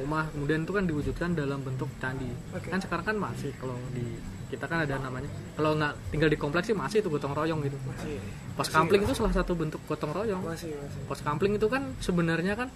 rumah. 0.00 0.26
Kemudian 0.30 0.66
itu 0.66 0.72
kan 0.72 0.84
diwujudkan 0.86 1.28
dalam 1.36 1.60
bentuk 1.62 1.90
candi. 1.98 2.30
Kan 2.70 2.78
sekarang 2.80 3.04
kan 3.04 3.16
masih 3.18 3.50
kalau 3.58 3.76
di 3.90 4.06
kita 4.50 4.70
kan 4.70 4.86
ada 4.86 4.98
namanya. 5.02 5.26
Kalau 5.58 5.74
nggak 5.74 5.92
tinggal 6.14 6.30
di 6.30 6.38
kompleks 6.38 6.70
sih 6.70 6.76
masih 6.76 7.02
itu 7.02 7.10
gotong 7.10 7.34
royong 7.34 7.60
gitu. 7.66 7.76
Masih. 7.84 8.18
Pos 8.54 8.70
kampling 8.70 9.02
itu 9.02 9.14
salah 9.18 9.34
satu 9.34 9.52
bentuk 9.58 9.82
gotong 9.90 10.14
royong. 10.14 10.42
Masih 10.42 10.72
masih. 10.78 11.00
Pos 11.10 11.20
kampling 11.20 11.58
itu 11.58 11.66
kan 11.66 11.90
sebenarnya 11.98 12.54
kan 12.54 12.68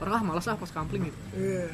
orang 0.00 0.12
ah 0.16 0.22
malas 0.24 0.48
ah 0.48 0.56
pos 0.56 0.72
kampling 0.72 1.12
gitu. 1.12 1.18
Iya. 1.36 1.68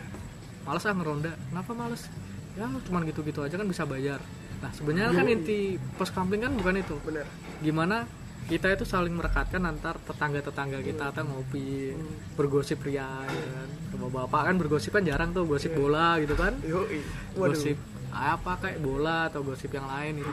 Malas 0.66 0.82
ah 0.82 0.94
ngeronda. 0.98 1.30
Kenapa 1.50 1.70
males 1.78 2.10
ya 2.56 2.66
cuman 2.88 3.04
gitu-gitu 3.04 3.44
aja 3.44 3.54
kan 3.60 3.68
bisa 3.68 3.84
bayar. 3.84 4.18
Nah 4.64 4.72
sebenarnya 4.72 5.12
kan 5.12 5.28
inti 5.28 5.76
pos 6.00 6.08
kampling 6.08 6.40
kan 6.40 6.52
bukan 6.56 6.80
itu. 6.80 6.96
Benar. 7.04 7.28
Gimana 7.60 8.08
kita 8.46 8.72
itu 8.72 8.86
saling 8.88 9.12
merekatkan 9.12 9.60
antar 9.66 9.98
tetangga-tetangga 10.06 10.78
kita 10.80 11.12
atau 11.12 11.26
ngopi 11.26 11.92
bergosip 12.32 12.80
ria 12.88 13.04
ya 13.28 13.48
kan. 13.52 13.68
Sama 13.92 14.08
bapak 14.08 14.42
kan 14.48 14.54
bergosip 14.56 14.90
kan 14.96 15.04
jarang 15.04 15.36
tuh 15.36 15.44
gosip 15.44 15.76
bola 15.76 16.16
gitu 16.16 16.32
kan. 16.32 16.56
Yoi. 16.64 17.04
Waduh. 17.36 17.52
Gosip 17.52 17.76
apa 18.16 18.56
kayak 18.64 18.80
bola 18.80 19.28
atau 19.28 19.44
gosip 19.44 19.68
yang 19.76 19.84
lain 19.84 20.24
gitu. 20.24 20.32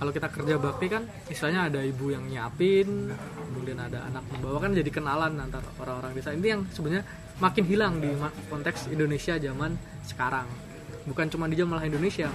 Kalau 0.00 0.16
kita 0.16 0.32
kerja 0.32 0.54
bakti 0.56 0.86
kan 0.88 1.02
istilahnya 1.28 1.68
ada 1.68 1.80
ibu 1.84 2.08
yang 2.08 2.24
nyiapin 2.24 3.12
kemudian 3.52 3.76
ada 3.76 4.08
anak 4.08 4.24
membawa 4.32 4.64
kan 4.64 4.72
jadi 4.72 4.88
kenalan 4.88 5.34
antar 5.36 5.66
orang-orang 5.82 6.14
desa. 6.14 6.30
Ini 6.30 6.46
yang 6.56 6.62
sebenarnya 6.70 7.04
makin 7.42 7.64
hilang 7.66 7.98
di 7.98 8.08
konteks 8.48 8.88
Indonesia 8.94 9.34
zaman 9.36 9.74
sekarang 10.06 10.69
bukan 11.10 11.26
cuma 11.26 11.50
di 11.50 11.58
malah 11.66 11.82
Indonesia 11.82 12.30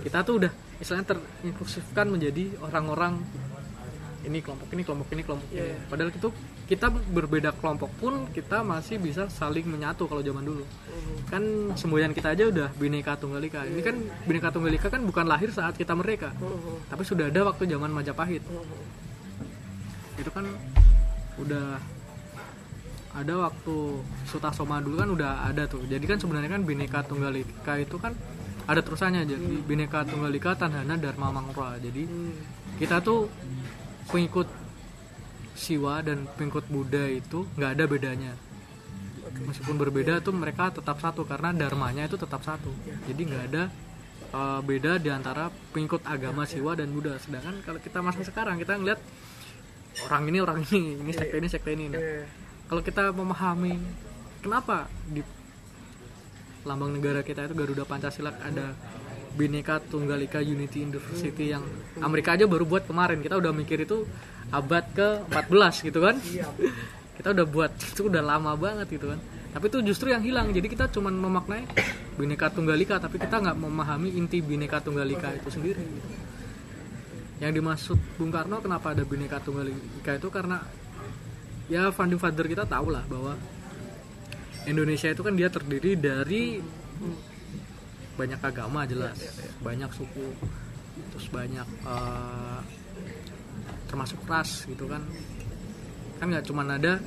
kita 0.00 0.24
tuh 0.24 0.34
udah 0.40 0.52
istilahnya 0.80 1.12
terinklusifkan 1.12 2.08
menjadi 2.08 2.56
orang-orang 2.64 3.20
ini 4.20 4.38
kelompok 4.44 4.68
ini 4.76 4.82
kelompok 4.84 5.08
ini 5.16 5.22
kelompok 5.24 5.48
ini. 5.48 5.56
Iya, 5.56 5.64
iya. 5.72 5.76
padahal 5.88 6.10
itu 6.12 6.28
kita 6.68 6.86
berbeda 6.92 7.50
kelompok 7.56 7.90
pun 7.98 8.28
kita 8.30 8.62
masih 8.62 9.00
bisa 9.00 9.26
saling 9.32 9.66
menyatu 9.66 10.06
kalau 10.06 10.20
zaman 10.20 10.44
dulu. 10.44 10.64
Kan 11.26 11.74
semboyan 11.74 12.12
kita 12.12 12.36
aja 12.36 12.46
udah 12.46 12.68
bineka 12.76 13.16
tunggal 13.16 13.42
ika. 13.42 13.66
Ini 13.66 13.80
kan 13.82 13.96
bineka 14.28 14.52
tunggal 14.52 14.72
ika 14.76 14.86
kan 14.92 15.02
bukan 15.02 15.24
lahir 15.26 15.50
saat 15.50 15.74
kita 15.74 15.96
merdeka. 15.96 16.30
Tapi 16.86 17.02
sudah 17.02 17.32
ada 17.32 17.48
waktu 17.48 17.66
zaman 17.66 17.90
Majapahit. 17.90 18.44
Itu 20.20 20.30
kan 20.30 20.46
udah 21.40 21.80
ada 23.10 23.34
waktu 23.50 23.76
Sutasoma 24.28 24.78
dulu 24.78 25.02
kan 25.02 25.10
udah 25.10 25.32
ada 25.50 25.66
tuh. 25.66 25.82
Jadi 25.86 26.04
kan 26.06 26.18
sebenarnya 26.22 26.50
kan 26.54 26.62
bineka 26.62 27.02
tunggal 27.02 27.34
ika 27.34 27.74
itu 27.82 27.98
kan 27.98 28.14
ada 28.70 28.80
terusannya. 28.80 29.26
Jadi 29.26 29.66
bineka 29.66 30.06
tunggal 30.06 30.30
ika 30.30 30.54
tanhana 30.54 30.94
dharma 30.94 31.34
mangra 31.34 31.74
jadi 31.82 32.06
kita 32.78 33.02
tuh 33.02 33.28
pengikut 34.08 34.48
Siwa 35.60 36.00
dan 36.00 36.24
pengikut 36.40 36.64
Buddha 36.72 37.04
itu 37.10 37.44
nggak 37.58 37.70
ada 37.76 37.84
bedanya. 37.84 38.32
Meskipun 39.44 39.76
berbeda 39.76 40.24
tuh 40.24 40.32
mereka 40.32 40.72
tetap 40.72 40.96
satu 41.04 41.28
karena 41.28 41.52
dharmanya 41.52 42.08
itu 42.08 42.16
tetap 42.16 42.40
satu. 42.40 42.72
Jadi 43.04 43.20
nggak 43.28 43.44
ada 43.52 43.62
uh, 44.32 44.60
beda 44.64 44.96
di 44.96 45.12
antara 45.12 45.52
pengikut 45.76 46.00
agama 46.08 46.48
Siwa 46.48 46.72
dan 46.78 46.88
Buddha. 46.94 47.20
Sedangkan 47.20 47.60
kalau 47.60 47.76
kita 47.76 48.00
masa 48.00 48.24
sekarang 48.24 48.56
kita 48.56 48.80
ngeliat 48.80 49.00
orang 50.08 50.22
ini 50.32 50.38
orang 50.40 50.58
ini 50.64 50.96
ini 51.04 51.12
sekte 51.12 51.36
ini 51.36 51.48
sekte 51.50 51.70
ini. 51.76 51.86
Nah. 51.92 52.48
Kalau 52.70 52.86
kita 52.86 53.10
memahami 53.10 53.82
kenapa 54.46 54.86
di 55.10 55.26
lambang 56.62 56.94
negara 56.94 57.26
kita 57.26 57.50
itu 57.50 57.54
Garuda 57.58 57.82
Pancasila 57.82 58.30
ada 58.38 58.78
Bhinneka 59.34 59.82
Tunggal 59.90 60.22
Ika 60.22 60.38
Unity 60.38 60.86
University 60.86 61.50
yang 61.50 61.66
Amerika 61.98 62.38
aja 62.38 62.46
baru 62.46 62.62
buat 62.62 62.86
kemarin. 62.86 63.22
Kita 63.26 63.42
udah 63.42 63.50
mikir 63.50 63.82
itu 63.82 64.06
abad 64.54 64.86
ke 64.94 65.08
14 65.34 65.86
gitu 65.90 65.98
kan? 65.98 66.14
Iya. 66.22 66.46
kita 67.18 67.36
udah 67.36 67.46
buat 67.46 67.74
itu 67.74 68.06
udah 68.06 68.22
lama 68.22 68.54
banget 68.54 68.86
gitu 68.86 69.10
kan. 69.10 69.18
Tapi 69.50 69.64
itu 69.66 69.78
justru 69.90 70.14
yang 70.14 70.22
hilang. 70.22 70.54
Jadi 70.54 70.70
kita 70.70 70.86
cuman 70.94 71.10
memaknai 71.10 71.66
Bhinneka 72.14 72.54
Tunggal 72.54 72.78
Ika 72.78 73.02
tapi 73.02 73.18
kita 73.18 73.38
nggak 73.38 73.56
memahami 73.58 74.14
inti 74.14 74.38
Bhinneka 74.38 74.78
Tunggal 74.78 75.10
Ika 75.10 75.42
itu 75.42 75.50
sendiri. 75.50 75.82
Yang 77.42 77.52
dimaksud 77.58 77.98
Bung 78.14 78.30
Karno 78.30 78.62
kenapa 78.62 78.94
ada 78.94 79.02
Bhinneka 79.02 79.42
Tunggal 79.42 79.74
Ika 79.74 80.22
itu? 80.22 80.28
Karena 80.30 80.62
ya 81.70 81.94
founding 81.94 82.18
father 82.18 82.44
kita 82.50 82.66
tahu 82.66 82.90
lah 82.90 83.06
bahwa 83.06 83.38
Indonesia 84.66 85.08
itu 85.08 85.22
kan 85.22 85.38
dia 85.38 85.48
terdiri 85.48 85.96
dari 85.96 86.60
banyak 88.18 88.40
agama 88.42 88.84
jelas. 88.84 89.16
Banyak 89.64 89.88
suku 89.94 90.28
terus 91.14 91.26
banyak 91.32 91.64
eh, 91.64 92.60
termasuk 93.88 94.20
ras 94.28 94.68
gitu 94.68 94.84
kan. 94.84 95.00
Kan 96.20 96.26
nggak 96.28 96.44
cuman 96.44 96.76
ada 96.76 97.00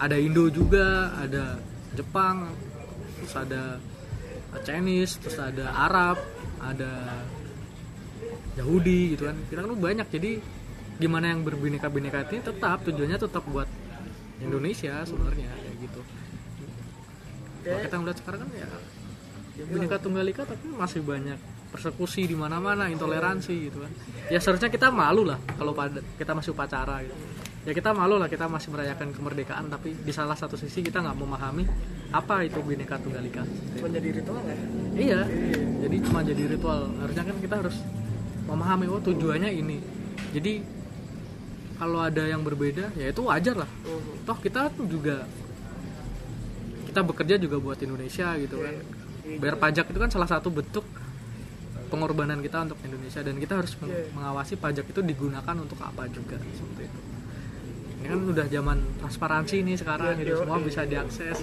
ada 0.00 0.16
Indo 0.16 0.48
juga 0.48 1.12
ada 1.18 1.60
Jepang 1.92 2.48
terus 3.20 3.34
ada 3.36 3.62
Chinese 4.64 5.20
terus 5.20 5.36
ada 5.36 5.66
Arab 5.74 6.16
ada 6.62 7.20
Yahudi 8.56 9.18
gitu 9.18 9.28
kan. 9.28 9.36
Kita 9.50 9.60
kan 9.66 9.76
banyak 9.76 10.08
jadi 10.08 10.32
gimana 10.98 11.34
yang 11.34 11.42
berbineka-bineka 11.42 12.30
ini 12.30 12.42
tetap 12.42 12.86
tujuannya 12.86 13.18
tetap 13.18 13.42
buat 13.50 13.66
Indonesia 14.38 15.02
sebenarnya 15.02 15.50
kayak 15.50 15.76
gitu. 15.82 16.00
Kalau 17.64 17.80
kita 17.80 17.96
ngeliat 17.96 18.18
sekarang 18.20 18.40
kan 18.44 18.50
ya 18.54 18.68
bineka 19.70 19.96
tunggal 20.02 20.26
ika 20.26 20.42
tapi 20.42 20.66
masih 20.74 21.00
banyak 21.06 21.38
persekusi 21.70 22.26
di 22.30 22.36
mana-mana 22.38 22.86
intoleransi 22.90 23.54
gitu 23.70 23.82
kan. 23.82 23.92
Ya 24.30 24.38
seharusnya 24.38 24.70
kita 24.70 24.94
malu 24.94 25.26
lah 25.26 25.38
kalau 25.58 25.74
pada 25.74 25.98
kita 26.18 26.34
masih 26.34 26.54
upacara 26.54 27.02
gitu. 27.02 27.14
Ya 27.64 27.72
kita 27.72 27.96
malu 27.96 28.20
lah 28.20 28.28
kita 28.28 28.44
masih 28.46 28.70
merayakan 28.70 29.10
kemerdekaan 29.16 29.72
tapi 29.72 29.96
di 29.96 30.12
salah 30.12 30.36
satu 30.36 30.54
sisi 30.54 30.84
kita 30.84 31.00
nggak 31.00 31.16
memahami 31.16 31.64
apa 32.12 32.44
itu 32.44 32.60
bineka 32.62 33.00
tunggal 33.00 33.24
ika. 33.24 33.42
Cuma 33.80 33.88
jadi 33.90 34.08
ritual 34.14 34.42
ya 34.46 34.56
iya 34.94 35.20
jadi 35.82 35.96
cuma 36.06 36.20
jadi 36.22 36.42
ritual. 36.54 36.92
Harusnya 37.02 37.24
kan 37.26 37.36
kita 37.40 37.54
harus 37.64 37.76
memahami 38.46 38.86
oh 38.86 39.00
tujuannya 39.00 39.50
ini. 39.50 39.78
Jadi 40.34 40.83
kalau 41.74 41.98
ada 41.98 42.22
yang 42.22 42.40
berbeda 42.40 42.94
ya 42.94 43.10
itu 43.10 43.22
wajar 43.24 43.66
lah. 43.66 43.70
Mhm. 43.82 44.24
toh 44.24 44.38
kita 44.38 44.70
tuh 44.70 44.86
juga 44.86 45.26
kita 46.86 47.00
bekerja 47.02 47.34
juga 47.36 47.56
buat 47.58 47.78
Indonesia 47.82 48.38
gitu 48.38 48.62
kan. 48.62 48.74
Bayar 49.40 49.56
pajak 49.58 49.90
itu 49.90 49.98
kan 49.98 50.10
salah 50.12 50.30
satu 50.30 50.48
bentuk 50.48 50.86
pengorbanan 51.90 52.38
kita 52.38 52.62
untuk 52.62 52.78
Indonesia. 52.86 53.18
Dan 53.20 53.42
kita 53.42 53.58
harus 53.58 53.74
Iya. 53.82 54.14
mengawasi 54.14 54.54
pajak 54.54 54.86
itu 54.86 55.00
digunakan 55.02 55.56
untuk 55.58 55.78
apa 55.82 56.06
juga 56.06 56.38
seperti 56.38 56.82
itu. 56.86 57.00
Ini 57.98 58.06
kan 58.06 58.20
udah 58.20 58.46
zaman 58.46 58.78
transparansi 59.00 59.56
nih 59.64 59.76
sekarang 59.80 60.20
gitu 60.20 60.36
Yo, 60.36 60.38
semua 60.44 60.58
iya. 60.60 60.66
bisa 60.66 60.80
diakses. 60.84 61.36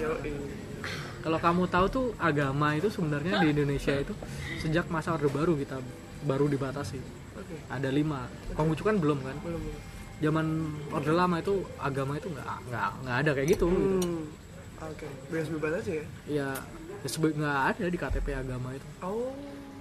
Kalau 1.22 1.38
kamu 1.38 1.62
tahu 1.70 1.86
tuh 1.86 2.06
agama 2.18 2.74
itu 2.74 2.88
sebenarnya 2.88 3.42
di 3.42 3.52
Indonesia 3.52 3.94
itu 3.94 4.14
sejak 4.58 4.88
masa 4.88 5.14
Orde 5.14 5.28
Baru 5.28 5.54
kita 5.54 5.78
baru 6.22 6.46
dibatasi. 6.46 6.98
Oke. 7.36 7.56
Ada 7.68 7.90
lima. 7.90 8.26
Konghucu 8.54 8.82
kan 8.82 8.96
belum 8.98 9.20
kan? 9.20 9.36
Belum 9.42 9.62
zaman 10.22 10.46
Orde 10.94 11.12
Lama 11.12 11.36
itu 11.42 11.54
agama 11.82 12.14
itu 12.14 12.30
nggak 12.30 12.46
nggak 12.70 12.88
nggak 13.02 13.16
ada 13.26 13.30
kayak 13.34 13.48
gitu, 13.50 13.66
gitu. 13.66 13.98
hmm. 13.98 14.22
oke. 14.78 15.06
Bebas 15.28 15.48
bebas 15.50 15.72
aja 15.82 15.92
ya? 15.92 16.06
Ya 16.30 16.48
ya 17.02 17.08
nggak 17.10 17.58
ada 17.74 17.84
di 17.90 17.98
KTP 17.98 18.26
agama 18.30 18.68
itu. 18.78 18.86
Oh. 19.02 19.34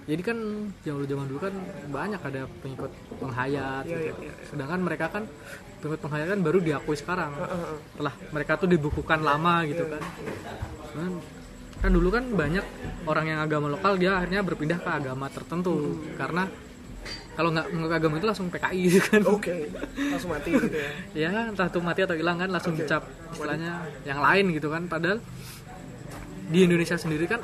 Jadi 0.10 0.22
kan 0.26 0.38
zaman 0.82 1.06
zaman 1.06 1.26
dulu 1.30 1.40
kan 1.40 1.54
banyak 1.94 2.22
ada 2.26 2.42
pengikut 2.66 2.90
penghayat 3.22 3.86
Iya, 3.86 3.98
gitu. 4.02 4.22
iya, 4.26 4.34
iya. 4.34 4.34
sedangkan 4.50 4.80
mereka 4.82 5.06
kan 5.14 5.24
pengikut 5.78 6.02
penghayat 6.02 6.28
kan 6.34 6.40
baru 6.42 6.58
diakui 6.58 6.98
sekarang. 6.98 7.32
Setelah 7.94 8.14
mereka 8.34 8.58
tuh 8.58 8.66
dibukukan 8.66 9.22
lama 9.22 9.62
gitu 9.70 9.86
kan. 9.86 10.02
Kan 10.98 11.12
kan 11.82 11.92
dulu 11.94 12.10
kan 12.10 12.26
banyak 12.34 12.66
orang 13.06 13.26
yang 13.30 13.40
agama 13.46 13.70
lokal 13.70 13.98
dia 14.02 14.18
akhirnya 14.18 14.42
berpindah 14.42 14.82
ke 14.82 14.90
agama 14.90 15.30
tertentu. 15.30 16.02
Karena 16.18 16.50
kalau 17.32 17.50
nggak 17.56 17.68
menurut 17.72 17.94
agama 17.96 18.16
itu 18.20 18.28
langsung 18.28 18.48
PKI 18.52 18.82
gitu 18.96 19.08
kan. 19.08 19.22
Oke 19.28 19.56
langsung 20.12 20.32
mati 20.36 20.50
gitu 20.52 20.68
ya? 20.68 20.90
Ya 21.16 21.30
entah 21.48 21.68
itu 21.72 21.80
mati 21.80 22.02
atau 22.04 22.16
hilang 22.18 22.38
kan 22.38 22.50
langsung 22.52 22.76
Oke. 22.76 22.84
dicap 22.84 23.04
istilahnya 23.32 23.88
yang 24.04 24.20
lain 24.20 24.46
gitu 24.52 24.68
kan. 24.68 24.84
Padahal 24.92 25.20
di 26.52 26.60
Indonesia 26.68 27.00
sendiri 27.00 27.26
kan 27.32 27.40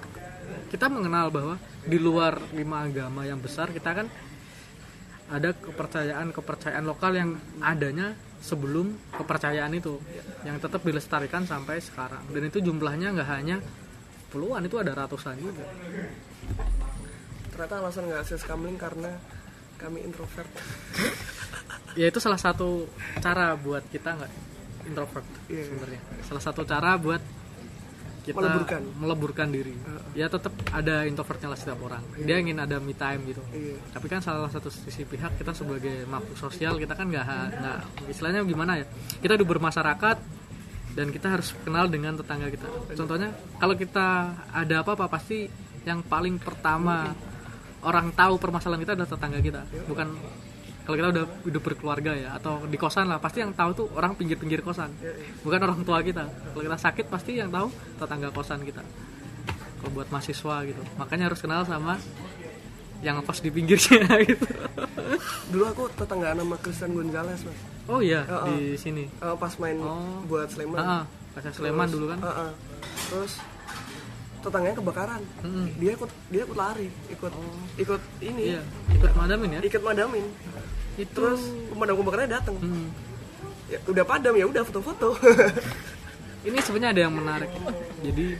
kita 0.68 0.92
mengenal 0.92 1.32
bahwa 1.32 1.56
di 1.88 1.96
luar 1.96 2.36
lima 2.52 2.84
agama 2.84 3.24
yang 3.24 3.40
besar 3.40 3.72
kita 3.72 4.04
kan 4.04 4.08
ada 5.28 5.56
kepercayaan 5.56 6.32
kepercayaan 6.36 6.86
lokal 6.88 7.12
yang 7.16 7.36
adanya 7.64 8.16
sebelum 8.44 8.96
kepercayaan 9.16 9.72
itu 9.76 10.00
yang 10.44 10.60
tetap 10.60 10.84
dilestarikan 10.84 11.44
sampai 11.48 11.80
sekarang. 11.80 12.24
Dan 12.32 12.48
itu 12.48 12.60
jumlahnya 12.64 13.16
nggak 13.16 13.30
hanya 13.32 13.58
puluhan 14.32 14.64
itu 14.68 14.76
ada 14.80 14.92
ratusan 14.96 15.36
juga. 15.40 15.68
Ternyata 17.52 17.74
alasan 17.82 18.04
nggak 18.08 18.22
akses 18.24 18.44
kamling 18.44 18.78
karena 18.80 19.20
kami 19.78 20.04
introvert. 20.04 20.50
Ya 21.94 22.10
itu 22.10 22.20
salah 22.20 22.38
satu 22.38 22.86
cara 23.18 23.54
buat 23.56 23.82
kita 23.88 24.14
nggak 24.14 24.32
introvert 24.86 25.26
Iya. 25.48 25.64
sebenarnya. 25.66 26.02
Salah 26.24 26.44
satu 26.44 26.62
cara 26.62 26.94
buat 26.96 27.22
kita 28.22 28.36
Meleburkan. 28.38 28.82
meleburkan 29.00 29.48
diri. 29.48 29.72
Ya 30.12 30.28
tetap 30.28 30.52
ada 30.70 31.08
introvertnya 31.08 31.48
lah 31.48 31.56
setiap 31.56 31.80
orang. 31.80 32.04
Dia 32.20 32.38
ingin 32.38 32.60
ada 32.60 32.76
me 32.78 32.92
time 32.92 33.24
gitu. 33.26 33.40
Iya. 33.50 33.80
Tapi 33.90 34.06
kan 34.06 34.20
salah 34.20 34.52
satu 34.52 34.68
sisi 34.68 35.08
pihak 35.08 35.40
kita 35.40 35.56
sebagai 35.56 36.04
makhluk 36.06 36.36
sosial 36.36 36.76
kita 36.76 36.92
kan 36.92 37.08
nggak 37.08 37.24
nggak 37.56 37.78
istilahnya 38.12 38.44
gimana 38.44 38.78
ya? 38.78 38.86
Kita 39.18 39.40
udah 39.40 39.48
bermasyarakat 39.48 40.18
dan 40.94 41.08
kita 41.10 41.28
harus 41.30 41.56
kenal 41.64 41.88
dengan 41.88 42.14
tetangga 42.14 42.52
kita. 42.52 42.68
Contohnya 42.94 43.32
kalau 43.58 43.74
kita 43.74 44.08
ada 44.52 44.76
apa-apa 44.84 45.08
pasti 45.08 45.48
yang 45.82 46.04
paling 46.04 46.36
pertama 46.36 47.16
orang 47.84 48.10
tahu 48.12 48.38
permasalahan 48.38 48.82
kita 48.82 48.94
adalah 48.96 49.10
tetangga 49.10 49.40
kita. 49.40 49.62
Bukan 49.86 50.08
kalau 50.82 50.96
kita 50.96 51.10
udah 51.12 51.24
udah 51.44 51.62
berkeluarga 51.62 52.12
ya 52.16 52.30
atau 52.34 52.64
di 52.64 52.80
kosan 52.80 53.12
lah 53.12 53.20
pasti 53.20 53.44
yang 53.44 53.52
tahu 53.52 53.70
tuh 53.76 53.88
orang 53.94 54.16
pinggir-pinggir 54.16 54.64
kosan. 54.64 54.90
Bukan 55.44 55.60
orang 55.60 55.84
tua 55.84 56.00
kita. 56.00 56.24
Kalau 56.26 56.64
kita 56.64 56.78
sakit 56.80 57.06
pasti 57.08 57.38
yang 57.38 57.52
tahu 57.52 57.68
tetangga 58.00 58.32
kosan 58.32 58.64
kita. 58.64 58.82
Kalau 59.78 59.92
buat 59.92 60.08
mahasiswa 60.08 60.56
gitu. 60.64 60.82
Makanya 60.96 61.28
harus 61.28 61.40
kenal 61.40 61.62
sama 61.64 62.00
yang 62.98 63.22
kos 63.22 63.40
di 63.40 63.52
pinggirnya 63.52 64.10
gitu. 64.26 64.48
Dulu 65.54 65.64
aku 65.68 65.84
tetanggaan 65.94 66.40
sama 66.40 66.56
Christian 66.58 66.92
Gonzalez 66.92 67.46
mas. 67.46 67.60
Oh 67.88 68.02
iya 68.02 68.26
Oh, 68.26 68.44
oh. 68.44 68.52
di 68.52 68.74
sini. 68.76 69.06
Eh, 69.08 69.36
pas 69.38 69.54
main 69.60 69.78
Oh. 69.78 70.26
buat 70.26 70.50
Sleman. 70.50 70.80
Ah 70.80 71.04
Kaca 71.32 71.54
Sleman 71.54 71.86
Terus, 71.86 71.94
dulu 71.94 72.06
kan. 72.10 72.20
Heeh. 72.26 72.52
terus 73.08 73.34
tetangganya 74.48 74.78
kebakaran. 74.78 75.22
Mm-mm. 75.44 75.68
dia 75.76 75.92
ikut 75.94 76.10
dia 76.28 76.42
ikut 76.44 76.58
lari 76.58 76.88
ikut 77.08 77.34
ikut 77.78 78.02
ini. 78.20 78.44
Iya 78.56 78.62
ikut 78.96 79.12
madamin 79.14 79.50
ya? 79.54 79.60
Ikut 79.62 79.84
madamin. 79.84 80.26
Itu 80.98 81.12
terus 81.14 81.42
pemadam 81.70 81.96
kebakarannya 81.96 82.32
datang 82.34 82.56
Hmm. 82.58 82.90
ya, 83.68 83.78
udah 83.86 84.02
padam 84.02 84.34
ya 84.34 84.46
udah 84.46 84.64
foto-foto. 84.64 85.14
Ini 86.48 86.58
sebenarnya 86.64 86.90
ada 86.96 87.02
yang 87.04 87.14
menarik. 87.14 87.52
Jadi 88.02 88.40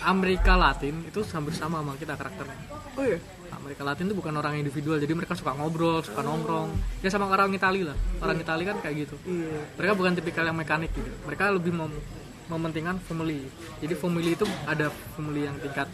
Amerika 0.00 0.54
Latin 0.54 1.02
itu 1.02 1.20
hampir 1.32 1.52
sama 1.52 1.80
sama 1.80 1.92
kita 1.96 2.14
karakternya. 2.14 2.58
Oh 2.94 3.02
iya? 3.02 3.18
Amerika 3.50 3.82
Latin 3.82 4.06
itu 4.06 4.14
bukan 4.14 4.34
orang 4.34 4.54
individual 4.54 5.00
jadi 5.00 5.10
mereka 5.10 5.32
suka 5.32 5.50
ngobrol 5.52 5.98
suka 6.00 6.20
nongkrong. 6.20 6.70
Ya 7.00 7.08
sama 7.08 7.26
orang 7.26 7.50
Itali 7.50 7.82
lah. 7.82 7.96
Orang 8.20 8.36
Itali 8.36 8.62
kan 8.62 8.76
kayak 8.78 9.08
gitu. 9.08 9.16
Iya. 9.24 9.56
Mereka 9.74 9.92
bukan 9.92 10.12
tipikal 10.14 10.44
yang 10.44 10.54
mekanik 10.54 10.92
gitu. 10.92 11.10
Mereka 11.24 11.50
lebih 11.50 11.72
mem- 11.72 12.02
mementingkan 12.48 13.00
family. 13.04 13.48
Jadi 13.80 13.94
family 13.96 14.36
itu 14.36 14.44
ada 14.68 14.92
family 15.16 15.48
yang 15.48 15.56
tingkat 15.60 15.88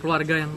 keluarga 0.00 0.44
yang 0.44 0.52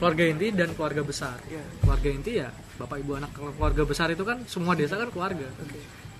keluarga 0.00 0.24
inti 0.28 0.48
dan 0.52 0.72
keluarga 0.72 1.04
besar. 1.04 1.36
Iya. 1.44 1.64
keluarga 1.84 2.08
inti 2.08 2.32
ya 2.40 2.48
bapak 2.80 2.96
ibu 3.04 3.12
anak. 3.16 3.30
Keluarga 3.36 3.82
besar 3.84 4.08
itu 4.12 4.24
kan 4.24 4.40
semua 4.48 4.72
desa 4.72 4.96
kan 4.96 5.12
keluarga. 5.12 5.48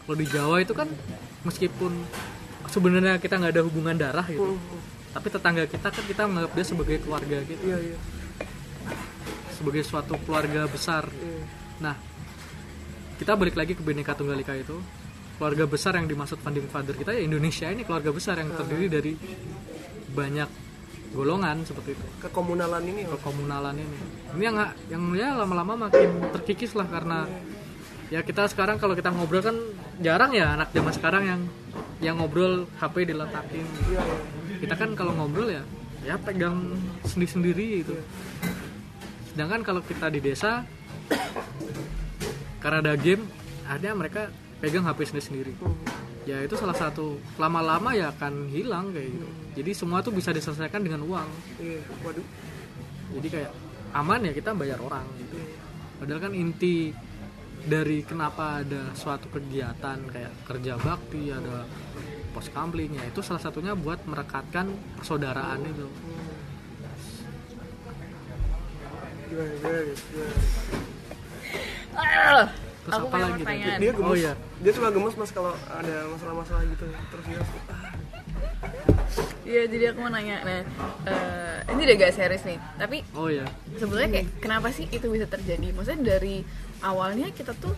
Kalau 0.05 0.17
di 0.17 0.27
Jawa 0.29 0.57
itu 0.61 0.73
kan 0.77 0.89
meskipun 1.45 1.93
sebenarnya 2.69 3.17
kita 3.17 3.41
nggak 3.41 3.53
ada 3.57 3.65
hubungan 3.65 3.97
darah 3.97 4.27
gitu 4.29 4.55
Hmm, 4.55 4.81
tapi 5.11 5.27
tetangga 5.33 5.65
kita 5.67 5.89
kan 5.91 6.05
kita 6.07 6.23
menganggap 6.29 6.53
dia 6.55 6.67
sebagai 6.67 6.97
keluarga 7.03 7.39
gitu. 7.49 7.63
Iya 7.65 7.79
iya. 7.93 7.99
Sebagai 9.57 9.83
suatu 9.85 10.17
keluarga 10.25 10.69
besar. 10.69 11.09
Iya. 11.09 11.41
Nah, 11.81 11.97
kita 13.17 13.33
balik 13.37 13.57
lagi 13.57 13.73
ke 13.77 13.83
Bhinneka 13.85 14.13
Tunggal 14.17 14.41
Ika 14.41 14.55
itu. 14.57 14.77
Keluarga 15.41 15.65
besar 15.65 15.97
yang 15.97 16.05
dimaksud 16.05 16.37
founding 16.45 16.69
father 16.69 16.93
kita 16.93 17.17
ya 17.17 17.25
Indonesia 17.25 17.65
ini 17.73 17.81
keluarga 17.89 18.13
besar 18.13 18.37
yang 18.37 18.53
terdiri 18.53 18.93
dari 18.93 19.13
banyak 20.13 20.45
golongan 21.17 21.65
seperti 21.65 21.97
itu. 21.97 22.07
kekomunalan 22.29 22.85
ini 22.85 23.09
Kekomunalan 23.09 23.73
ini. 23.73 23.97
Ini 24.37 24.43
yang 24.45 24.57
yang 24.93 25.03
ya 25.17 25.29
lama-lama 25.41 25.89
makin 25.89 26.29
terkikis 26.37 26.77
lah 26.77 26.85
karena 26.85 27.25
ya 28.13 28.21
kita 28.21 28.53
sekarang 28.53 28.77
kalau 28.77 28.93
kita 28.93 29.09
ngobrol 29.09 29.41
kan 29.41 29.57
jarang 30.05 30.37
ya 30.37 30.61
anak 30.61 30.77
zaman 30.77 30.93
sekarang 30.93 31.25
yang 31.25 31.41
yang 32.05 32.21
ngobrol 32.21 32.69
HP 32.77 33.09
diletakin. 33.09 33.65
iya 33.89 33.97
iya 33.97 34.17
Kita 34.61 34.77
kan 34.77 34.93
kalau 34.93 35.17
ngobrol 35.17 35.49
ya 35.49 35.65
ya 36.05 36.21
pegang 36.21 36.77
sendiri-sendiri 37.09 37.81
gitu. 37.81 37.97
Sedangkan 39.33 39.65
kalau 39.65 39.81
kita 39.81 40.13
di 40.13 40.21
desa 40.21 40.69
karena 42.61 42.85
ada 42.85 42.93
game, 42.93 43.25
akhirnya 43.65 43.97
mereka 43.97 44.23
pegang 44.61 44.85
HP 44.85 45.09
sendiri-sendiri. 45.09 45.53
Hmm. 45.59 45.75
Ya 46.29 46.45
itu 46.45 46.55
salah 46.55 46.77
satu 46.77 47.17
lama-lama 47.41 47.97
ya 47.97 48.13
akan 48.13 48.53
hilang 48.53 48.93
kayak 48.93 49.09
gitu. 49.09 49.29
Jadi 49.61 49.71
semua 49.73 50.05
tuh 50.05 50.13
bisa 50.13 50.31
diselesaikan 50.31 50.85
dengan 50.85 51.03
uang. 51.09 51.29
iya 51.59 51.81
waduh 52.05 52.23
Jadi 53.19 53.29
kayak 53.33 53.51
aman 53.97 54.21
ya 54.29 54.33
kita 54.37 54.55
bayar 54.55 54.79
orang 54.79 55.03
gitu. 55.19 55.37
Padahal 55.99 56.21
kan 56.23 56.33
inti 56.37 56.95
dari 57.61 58.01
kenapa 58.05 58.65
ada 58.65 58.93
suatu 58.97 59.29
kegiatan 59.29 59.99
kayak 60.09 60.33
kerja 60.49 60.81
bakti 60.81 61.29
ada 61.29 61.69
pos 62.31 62.49
kamling 62.49 62.95
ya 62.95 63.05
itu 63.11 63.21
salah 63.21 63.43
satunya 63.43 63.75
buat 63.75 64.01
merekatkan 64.07 64.71
persaudaraan 65.01 65.61
itu. 65.67 65.89
gimana 69.31 69.51
gimana 69.63 69.79
guys 69.87 70.03
gimana? 70.11 70.35
Terus 72.91 72.99
aku 72.99 73.07
apa 73.07 73.19
lagi 73.21 73.33
pertanyaan. 73.41 73.79
dia 73.79 73.91
gemes 73.93 74.11
Oh 74.11 74.17
iya. 74.17 74.33
dia 74.59 74.73
suka 74.75 74.89
gemes 74.91 75.15
mas 75.15 75.31
kalau 75.31 75.53
ada 75.71 75.97
masalah-masalah 76.09 76.63
gitu 76.67 76.85
terus 77.07 77.25
dia 77.25 77.41
Iya, 79.43 79.67
jadi 79.67 79.85
aku 79.91 79.99
mau 79.99 80.13
nanya. 80.13 80.37
Nah, 80.41 80.63
eh, 81.05 81.57
ini 81.69 81.81
udah 81.83 81.97
gak 81.99 82.15
serius 82.15 82.45
nih. 82.45 82.59
Tapi 82.77 83.03
Oh 83.13 83.27
ya. 83.27 83.43
sebenarnya 83.75 84.11
kayak 84.13 84.29
kenapa 84.39 84.69
sih 84.71 84.87
itu 84.87 85.07
bisa 85.07 85.27
terjadi? 85.27 85.75
Maksudnya 85.75 86.03
dari 86.09 86.47
awalnya 86.81 87.31
kita 87.31 87.51
tuh 87.57 87.75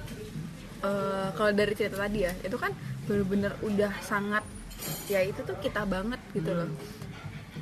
eh, 0.83 1.29
kalau 1.33 1.51
dari 1.51 1.72
cerita 1.72 1.96
tadi 1.96 2.25
ya, 2.25 2.33
itu 2.38 2.57
kan 2.57 2.77
bener-bener 3.03 3.57
udah 3.62 3.92
sangat 4.01 4.44
ya 5.07 5.22
itu 5.22 5.40
tuh 5.40 5.57
kita 5.57 5.87
banget 5.87 6.20
gitu 6.33 6.53
loh. 6.53 6.68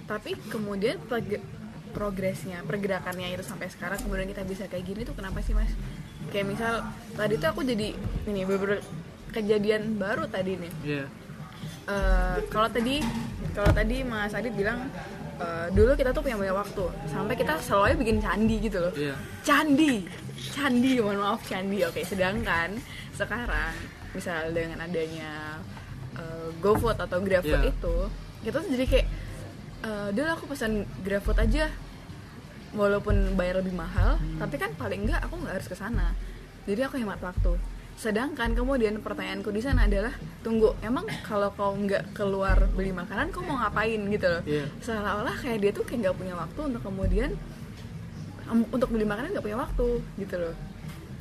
Tapi 0.06 0.34
kemudian 0.48 0.98
prog- 1.00 1.44
progresnya, 1.90 2.62
pergerakannya 2.64 3.30
itu 3.30 3.42
sampai 3.42 3.68
sekarang 3.68 3.98
kemudian 4.00 4.26
kita 4.26 4.42
bisa 4.42 4.66
kayak 4.66 4.84
gini 4.84 5.02
tuh 5.04 5.14
kenapa 5.14 5.38
sih 5.38 5.54
mas? 5.54 5.70
Kayak 6.30 6.46
misal 6.48 6.72
tadi 7.12 7.34
tuh 7.36 7.48
aku 7.48 7.60
jadi 7.62 7.88
ini 8.24 8.40
beberapa 8.44 8.78
kejadian 9.30 9.96
baru 9.96 10.26
tadi 10.26 10.56
nih. 10.56 10.72
Iya. 10.82 11.04
Eh, 11.84 12.36
kalau 12.46 12.68
tadi 12.68 13.02
kalau 13.50 13.70
tadi 13.70 14.02
Mas 14.02 14.30
Adit 14.30 14.54
bilang 14.54 14.86
eh, 15.36 15.66
dulu 15.70 15.92
kita 15.92 16.10
tuh 16.10 16.22
punya 16.22 16.38
banyak 16.38 16.54
waktu 16.54 16.84
sampai 17.04 17.34
kita 17.34 17.58
selalu 17.58 17.82
aja 17.82 17.96
bikin 17.96 18.18
candi 18.20 18.56
gitu 18.60 18.78
loh 18.78 18.92
Iya. 18.94 19.14
candi 19.40 20.06
candi 20.48 21.00
mohon 21.00 21.18
maaf 21.18 21.42
candi 21.42 21.82
oke 21.82 21.98
sedangkan 22.00 22.78
sekarang 23.12 23.74
misal 24.12 24.52
dengan 24.52 24.78
adanya 24.78 25.58
eh, 26.14 26.48
GoFood 26.58 26.94
atau 26.96 27.18
GrabFood 27.18 27.58
Iya. 27.60 27.72
itu 27.72 27.96
kita 28.40 28.56
tuh 28.60 28.70
jadi 28.70 28.84
kayak 28.86 29.06
eh, 29.82 30.08
dulu 30.14 30.28
aku 30.30 30.44
pesan 30.46 30.72
GrabFood 31.02 31.38
aja 31.40 31.66
walaupun 32.72 33.14
bayar 33.34 33.58
lebih 33.58 33.74
mahal 33.74 34.14
Hmm. 34.14 34.38
tapi 34.38 34.56
kan 34.56 34.70
paling 34.72 35.04
enggak 35.04 35.20
aku 35.20 35.34
nggak 35.36 35.54
harus 35.54 35.66
ke 35.66 35.74
sana 35.74 36.14
jadi 36.62 36.86
aku 36.86 36.96
hemat 36.96 37.18
waktu 37.18 37.58
sedangkan 37.96 38.54
kemudian 38.54 38.96
pertanyaanku 38.98 39.48
di 39.48 39.60
sana 39.60 39.84
adalah 39.84 40.12
tunggu 40.40 40.72
emang 40.80 41.04
kalau 41.20 41.50
kau 41.50 41.74
nggak 41.74 42.12
keluar 42.12 42.56
beli 42.70 42.90
makanan 42.90 43.28
kau 43.28 43.42
mau 43.42 43.58
ngapain 43.58 44.00
gitu 44.00 44.26
loh 44.26 44.42
Iya. 44.42 44.64
seolah-olah 44.80 45.36
kayak 45.36 45.58
dia 45.58 45.70
tuh 45.70 45.84
kayak 45.84 46.00
nggak 46.02 46.16
punya 46.16 46.34
waktu 46.34 46.60
untuk 46.64 46.82
kemudian 46.82 47.30
em, 48.46 48.60
untuk 48.66 48.88
beli 48.88 49.04
makanan 49.04 49.30
nggak 49.30 49.44
punya 49.44 49.58
waktu 49.58 49.86
gitu 50.16 50.36
loh 50.38 50.54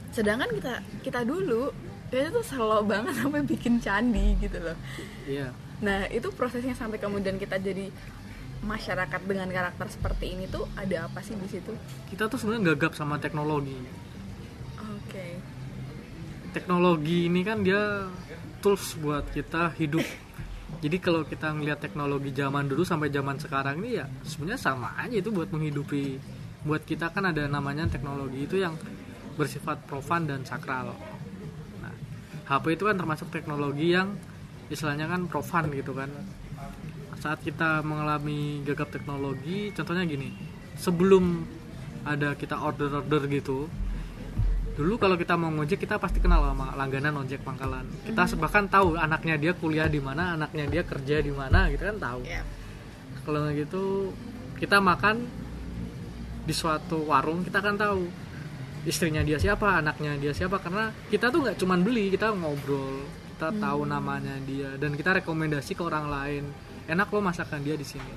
sedangkan 0.10 0.50
kita 0.52 0.74
kita 1.02 1.20
dulu 1.24 1.70
kayaknya 2.08 2.32
tuh 2.32 2.46
slow 2.48 2.82
banget 2.84 3.14
sampai 3.20 3.42
bikin 3.44 3.78
candi 3.78 4.40
gitu 4.40 4.58
loh 4.60 4.78
Iya. 5.26 5.52
Nah 5.80 6.08
itu 6.08 6.28
prosesnya 6.30 6.74
sampai 6.74 6.98
kemudian 6.98 7.36
kita 7.36 7.56
jadi 7.58 7.88
masyarakat 8.64 9.22
dengan 9.24 9.48
karakter 9.48 9.88
seperti 9.88 10.36
ini 10.36 10.46
tuh 10.52 10.68
ada 10.76 11.08
apa 11.08 11.24
sih 11.24 11.36
di 11.36 11.48
situ? 11.48 11.72
kita 12.12 12.28
tuh 12.28 12.36
sebenarnya 12.36 12.76
gagap 12.76 12.94
sama 12.98 13.16
teknologi 13.18 13.78
Oke. 14.80 15.40
teknologi 16.52 17.32
ini 17.32 17.42
kan 17.46 17.64
dia 17.64 18.08
tools 18.60 19.00
buat 19.00 19.32
kita 19.32 19.72
hidup 19.80 20.04
jadi 20.80 20.98
kalau 21.02 21.28
kita 21.28 21.52
ngelihat 21.56 21.80
teknologi 21.84 22.32
zaman 22.32 22.68
dulu 22.68 22.84
sampai 22.88 23.12
zaman 23.12 23.40
sekarang 23.40 23.80
ini 23.84 24.00
ya 24.00 24.06
sebenarnya 24.24 24.60
sama 24.60 24.96
aja 24.96 25.16
itu 25.16 25.32
buat 25.32 25.52
menghidupi 25.52 26.20
buat 26.64 26.84
kita 26.84 27.16
kan 27.16 27.32
ada 27.32 27.48
namanya 27.48 27.88
teknologi 27.88 28.44
itu 28.44 28.60
yang 28.60 28.76
bersifat 29.40 29.88
profan 29.88 30.28
dan 30.28 30.44
sakral 30.44 30.92
nah 31.80 31.96
HP 32.52 32.76
itu 32.76 32.84
kan 32.88 32.96
termasuk 33.00 33.32
teknologi 33.32 33.96
yang 33.96 34.16
istilahnya 34.68 35.08
kan 35.08 35.26
profan 35.26 35.72
gitu 35.72 35.96
kan 35.96 36.12
saat 37.20 37.44
kita 37.44 37.84
mengalami 37.84 38.64
gagap 38.64 38.90
teknologi 38.92 39.76
contohnya 39.76 40.08
gini 40.08 40.32
sebelum 40.80 41.44
ada 42.08 42.34
kita 42.34 42.56
order-order 42.56 43.28
gitu 43.28 43.68
dulu 44.80 44.96
kalau 44.96 45.20
kita 45.20 45.36
mau 45.36 45.52
ngojek 45.52 45.84
kita 45.84 46.00
pasti 46.00 46.24
kenal 46.24 46.40
sama 46.40 46.72
langganan 46.80 47.20
ojek 47.20 47.44
pangkalan. 47.44 47.84
Kita 48.08 48.24
bahkan 48.40 48.64
tahu 48.72 48.96
anaknya 48.96 49.36
dia 49.36 49.52
kuliah 49.52 49.92
di 49.92 50.00
mana 50.00 50.40
anaknya 50.40 50.72
dia 50.72 50.88
kerja 50.88 51.20
di 51.20 51.36
mana 51.36 51.68
gitu 51.68 51.84
kan 51.84 52.00
tahu. 52.00 52.24
Ya. 52.24 52.48
kalau 53.28 53.44
nggak 53.44 53.68
gitu 53.68 54.16
kita 54.58 54.80
makan 54.80 55.28
di 56.48 56.54
suatu 56.56 57.06
warung 57.06 57.44
kita 57.46 57.60
kan 57.62 57.76
tahu 57.78 58.10
istrinya 58.88 59.22
dia 59.22 59.38
siapa 59.38 59.84
anaknya 59.84 60.18
dia 60.18 60.34
siapa 60.34 60.58
karena 60.58 60.90
kita 61.12 61.30
tuh 61.30 61.46
nggak 61.46 61.58
cuman 61.60 61.80
beli 61.84 62.10
kita 62.10 62.34
ngobrol 62.34 63.06
kita 63.36 63.54
tahu 63.60 63.86
namanya 63.86 64.34
dia 64.50 64.74
dan 64.82 64.98
kita 64.98 65.22
rekomendasi 65.22 65.78
ke 65.78 65.84
orang 65.86 66.10
lain 66.10 66.44
enak 66.90 67.08
loh 67.14 67.22
masakan 67.22 67.62
dia 67.62 67.78
di 67.78 67.86
sini. 67.86 68.14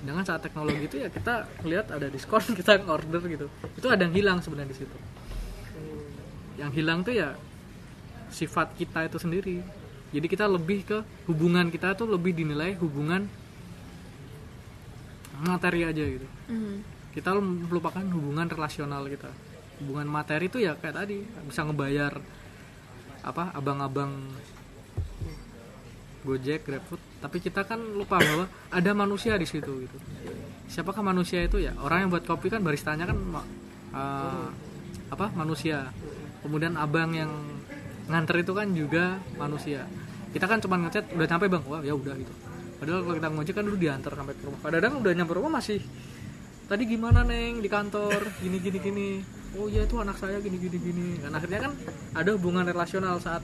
Sedangkan 0.00 0.24
saat 0.24 0.40
teknologi 0.40 0.88
itu 0.88 0.96
ya 1.02 1.12
kita 1.12 1.44
lihat 1.68 1.92
ada 1.92 2.08
diskon 2.08 2.40
kita 2.58 2.80
order 2.88 3.22
gitu. 3.28 3.46
Itu 3.76 3.86
ada 3.92 4.08
yang 4.08 4.14
hilang 4.16 4.38
sebenarnya 4.40 4.72
di 4.72 4.78
situ. 4.80 4.96
Yang 6.56 6.70
hilang 6.80 7.04
tuh 7.04 7.14
ya 7.14 7.36
sifat 8.32 8.72
kita 8.80 9.04
itu 9.04 9.18
sendiri. 9.20 9.56
Jadi 10.08 10.26
kita 10.26 10.48
lebih 10.48 10.88
ke 10.88 10.98
hubungan 11.28 11.68
kita 11.68 11.92
tuh 11.92 12.08
lebih 12.08 12.32
dinilai 12.32 12.72
hubungan 12.80 13.28
materi 15.44 15.86
aja 15.86 16.02
gitu. 16.02 16.26
Hmm. 16.50 16.82
kita 17.08 17.34
melupakan 17.34 18.02
hubungan 18.14 18.46
relasional 18.46 19.02
kita. 19.10 19.30
Hubungan 19.82 20.06
materi 20.06 20.46
itu 20.46 20.62
ya 20.62 20.78
kayak 20.78 21.02
tadi 21.02 21.18
bisa 21.46 21.66
ngebayar 21.66 22.14
apa 23.26 23.50
abang-abang 23.58 24.14
Gojek, 26.28 26.68
GrabFood, 26.68 27.00
tapi 27.24 27.40
kita 27.40 27.64
kan 27.64 27.80
lupa 27.80 28.20
bahwa 28.20 28.44
ada 28.68 28.90
manusia 28.92 29.40
di 29.40 29.48
situ 29.48 29.88
gitu. 29.88 29.96
Siapakah 30.68 31.00
manusia 31.00 31.40
itu 31.40 31.56
ya? 31.56 31.72
Orang 31.80 32.04
yang 32.04 32.10
buat 32.12 32.28
kopi 32.28 32.52
kan 32.52 32.60
baristanya 32.60 33.08
kan 33.08 33.16
uh, 33.96 34.48
apa? 35.08 35.26
manusia. 35.32 35.88
Kemudian 36.44 36.76
abang 36.76 37.16
yang 37.16 37.32
nganter 38.12 38.44
itu 38.44 38.52
kan 38.52 38.68
juga 38.76 39.16
manusia. 39.40 39.88
Kita 40.28 40.44
kan 40.44 40.60
cuma 40.60 40.76
ngechat 40.84 41.16
udah 41.16 41.24
sampai 41.24 41.48
bang, 41.48 41.64
wah 41.64 41.80
ya 41.80 41.96
udah 41.96 42.12
gitu. 42.20 42.34
Padahal 42.78 43.00
kalau 43.02 43.16
kita 43.16 43.28
ngojek 43.32 43.54
kan 43.56 43.64
dulu 43.64 43.76
diantar 43.80 44.12
sampai 44.12 44.34
ke 44.36 44.42
rumah. 44.44 44.60
Kadang-kadang 44.60 44.94
udah 45.00 45.12
nyampe 45.16 45.32
rumah 45.32 45.52
masih 45.58 45.80
tadi 46.68 46.84
gimana 46.84 47.24
neng 47.24 47.64
di 47.64 47.68
kantor 47.72 48.28
gini 48.44 48.60
gini 48.60 48.78
gini 48.78 49.08
oh 49.56 49.72
iya 49.72 49.88
itu 49.88 49.96
anak 49.96 50.20
saya 50.20 50.36
gini 50.44 50.60
gini 50.60 50.76
gini 50.76 51.06
kan 51.16 51.32
akhirnya 51.32 51.64
kan 51.64 51.72
ada 52.12 52.30
hubungan 52.36 52.68
relasional 52.68 53.16
saat 53.24 53.40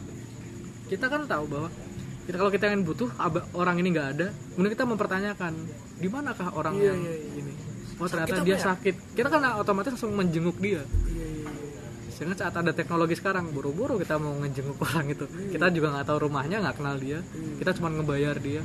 kita 0.92 1.08
kan 1.08 1.24
tahu 1.24 1.48
bahwa 1.48 1.72
kita 2.24 2.36
kalau 2.40 2.52
kita 2.52 2.64
ingin 2.72 2.82
butuh 2.88 3.08
orang 3.52 3.76
ini 3.80 3.88
nggak 3.92 4.08
ada 4.16 4.26
kemudian 4.56 4.72
kita 4.72 4.84
mempertanyakan 4.88 5.52
di 6.00 6.08
manakah 6.08 6.48
orang 6.56 6.74
Iya, 6.76 6.86
yang 6.92 7.00
iya, 7.04 7.14
iya. 7.14 7.40
ini? 7.40 7.52
Oh 7.94 8.10
ternyata 8.10 8.42
dia 8.42 8.58
ya? 8.58 8.74
sakit. 8.74 8.94
Kita 9.14 9.28
kan 9.30 9.40
otomatis 9.62 9.94
langsung 9.94 10.18
menjenguk 10.18 10.58
dia. 10.58 10.82
Iya 10.82 11.24
iya 11.24 11.26
iya 11.30 11.64
sehingga 12.14 12.38
saat 12.38 12.54
ada 12.54 12.70
teknologi 12.70 13.18
sekarang 13.18 13.50
buru-buru 13.50 13.98
kita 13.98 14.14
mau 14.22 14.38
ngejenguk 14.38 14.78
orang 14.86 15.10
itu. 15.10 15.26
Kita 15.50 15.66
juga 15.74 15.98
nggak 15.98 16.06
tahu 16.06 16.18
rumahnya 16.30 16.62
nggak 16.62 16.76
kenal 16.78 16.96
dia. 16.98 17.18
Kita 17.58 17.74
cuma 17.74 17.90
ngebayar 17.90 18.38
dia. 18.38 18.62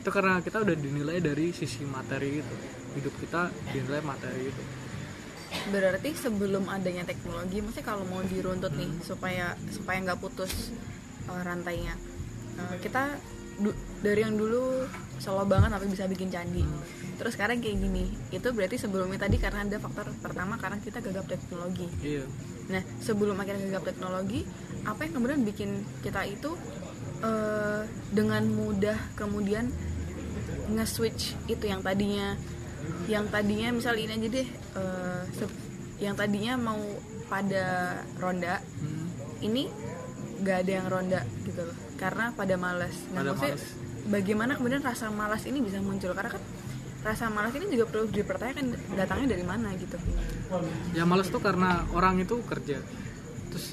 Itu 0.00 0.08
karena 0.14 0.38
kita 0.38 0.62
udah 0.62 0.76
dinilai 0.78 1.18
dari 1.18 1.50
sisi 1.50 1.82
materi 1.82 2.38
itu. 2.38 2.54
Hidup 2.94 3.14
kita 3.18 3.50
dinilai 3.74 4.02
materi 4.06 4.54
itu. 4.54 4.62
Berarti 5.74 6.14
sebelum 6.14 6.70
adanya 6.70 7.02
teknologi, 7.02 7.58
maksudnya 7.58 7.82
kalau 7.82 8.06
mau 8.06 8.22
diruntut 8.22 8.70
nih 8.78 9.02
supaya 9.02 9.58
supaya 9.74 9.98
nggak 10.06 10.22
putus 10.22 10.70
uh, 11.26 11.42
rantainya, 11.42 11.98
uh, 12.60 12.76
kita 12.78 13.16
dari 14.00 14.20
yang 14.20 14.36
dulu 14.36 14.88
solo 15.20 15.44
banget 15.44 15.68
sampai 15.68 15.88
bisa 15.88 16.04
bikin 16.06 16.32
candi. 16.32 16.64
Terus 17.20 17.36
sekarang 17.36 17.60
kayak 17.60 17.76
gini, 17.76 18.08
itu 18.32 18.48
berarti 18.48 18.80
sebelumnya 18.80 19.20
tadi 19.20 19.36
karena 19.36 19.68
ada 19.68 19.76
faktor 19.76 20.08
pertama 20.16 20.56
karena 20.56 20.80
kita 20.80 21.04
gagap 21.04 21.28
teknologi. 21.28 21.84
iya 22.00 22.24
Nah, 22.70 22.80
sebelum 23.02 23.36
akhirnya 23.36 23.68
gagap 23.68 23.92
teknologi, 23.92 24.48
apa 24.86 25.04
yang 25.04 25.12
kemudian 25.12 25.40
bikin 25.44 25.70
kita 26.00 26.24
itu 26.24 26.56
eh, 27.20 27.82
dengan 28.08 28.48
mudah 28.48 28.96
kemudian 29.12 29.68
nge-switch 30.70 31.36
itu 31.46 31.64
yang 31.66 31.82
tadinya 31.82 32.38
yang 33.04 33.28
tadinya 33.28 33.74
misal 33.74 33.92
ini 33.92 34.16
aja 34.16 34.28
deh 34.30 34.48
eh, 34.48 35.22
se- 35.34 35.60
yang 36.00 36.16
tadinya 36.16 36.56
mau 36.56 36.80
pada 37.28 37.98
ronda 38.16 38.62
Hmm. 38.80 39.06
ini 39.44 39.68
gak 40.40 40.64
ada 40.64 40.72
yang 40.80 40.86
ronda 40.88 41.20
gitu 41.44 41.60
loh 41.60 41.76
karena 42.00 42.32
pada 42.32 42.56
malas 42.56 42.96
nah 43.12 43.20
Pada 43.20 43.36
maksudnya 43.36 43.56
malas. 43.60 44.08
bagaimana 44.08 44.52
kemudian 44.56 44.80
rasa 44.80 45.12
malas 45.12 45.42
ini 45.44 45.60
bisa 45.60 45.78
muncul? 45.84 46.16
Karena 46.16 46.32
kan 46.32 46.42
rasa 47.00 47.24
malas 47.28 47.52
ini 47.52 47.64
juga 47.68 47.84
perlu 47.92 48.08
dipertanyakan 48.08 48.64
datangnya 48.96 49.36
dari 49.36 49.44
mana 49.44 49.68
gitu. 49.76 49.96
Ya 50.96 51.04
males 51.04 51.28
tuh 51.28 51.44
karena 51.44 51.84
orang 51.92 52.24
itu 52.24 52.40
kerja. 52.48 52.80
Terus 53.52 53.66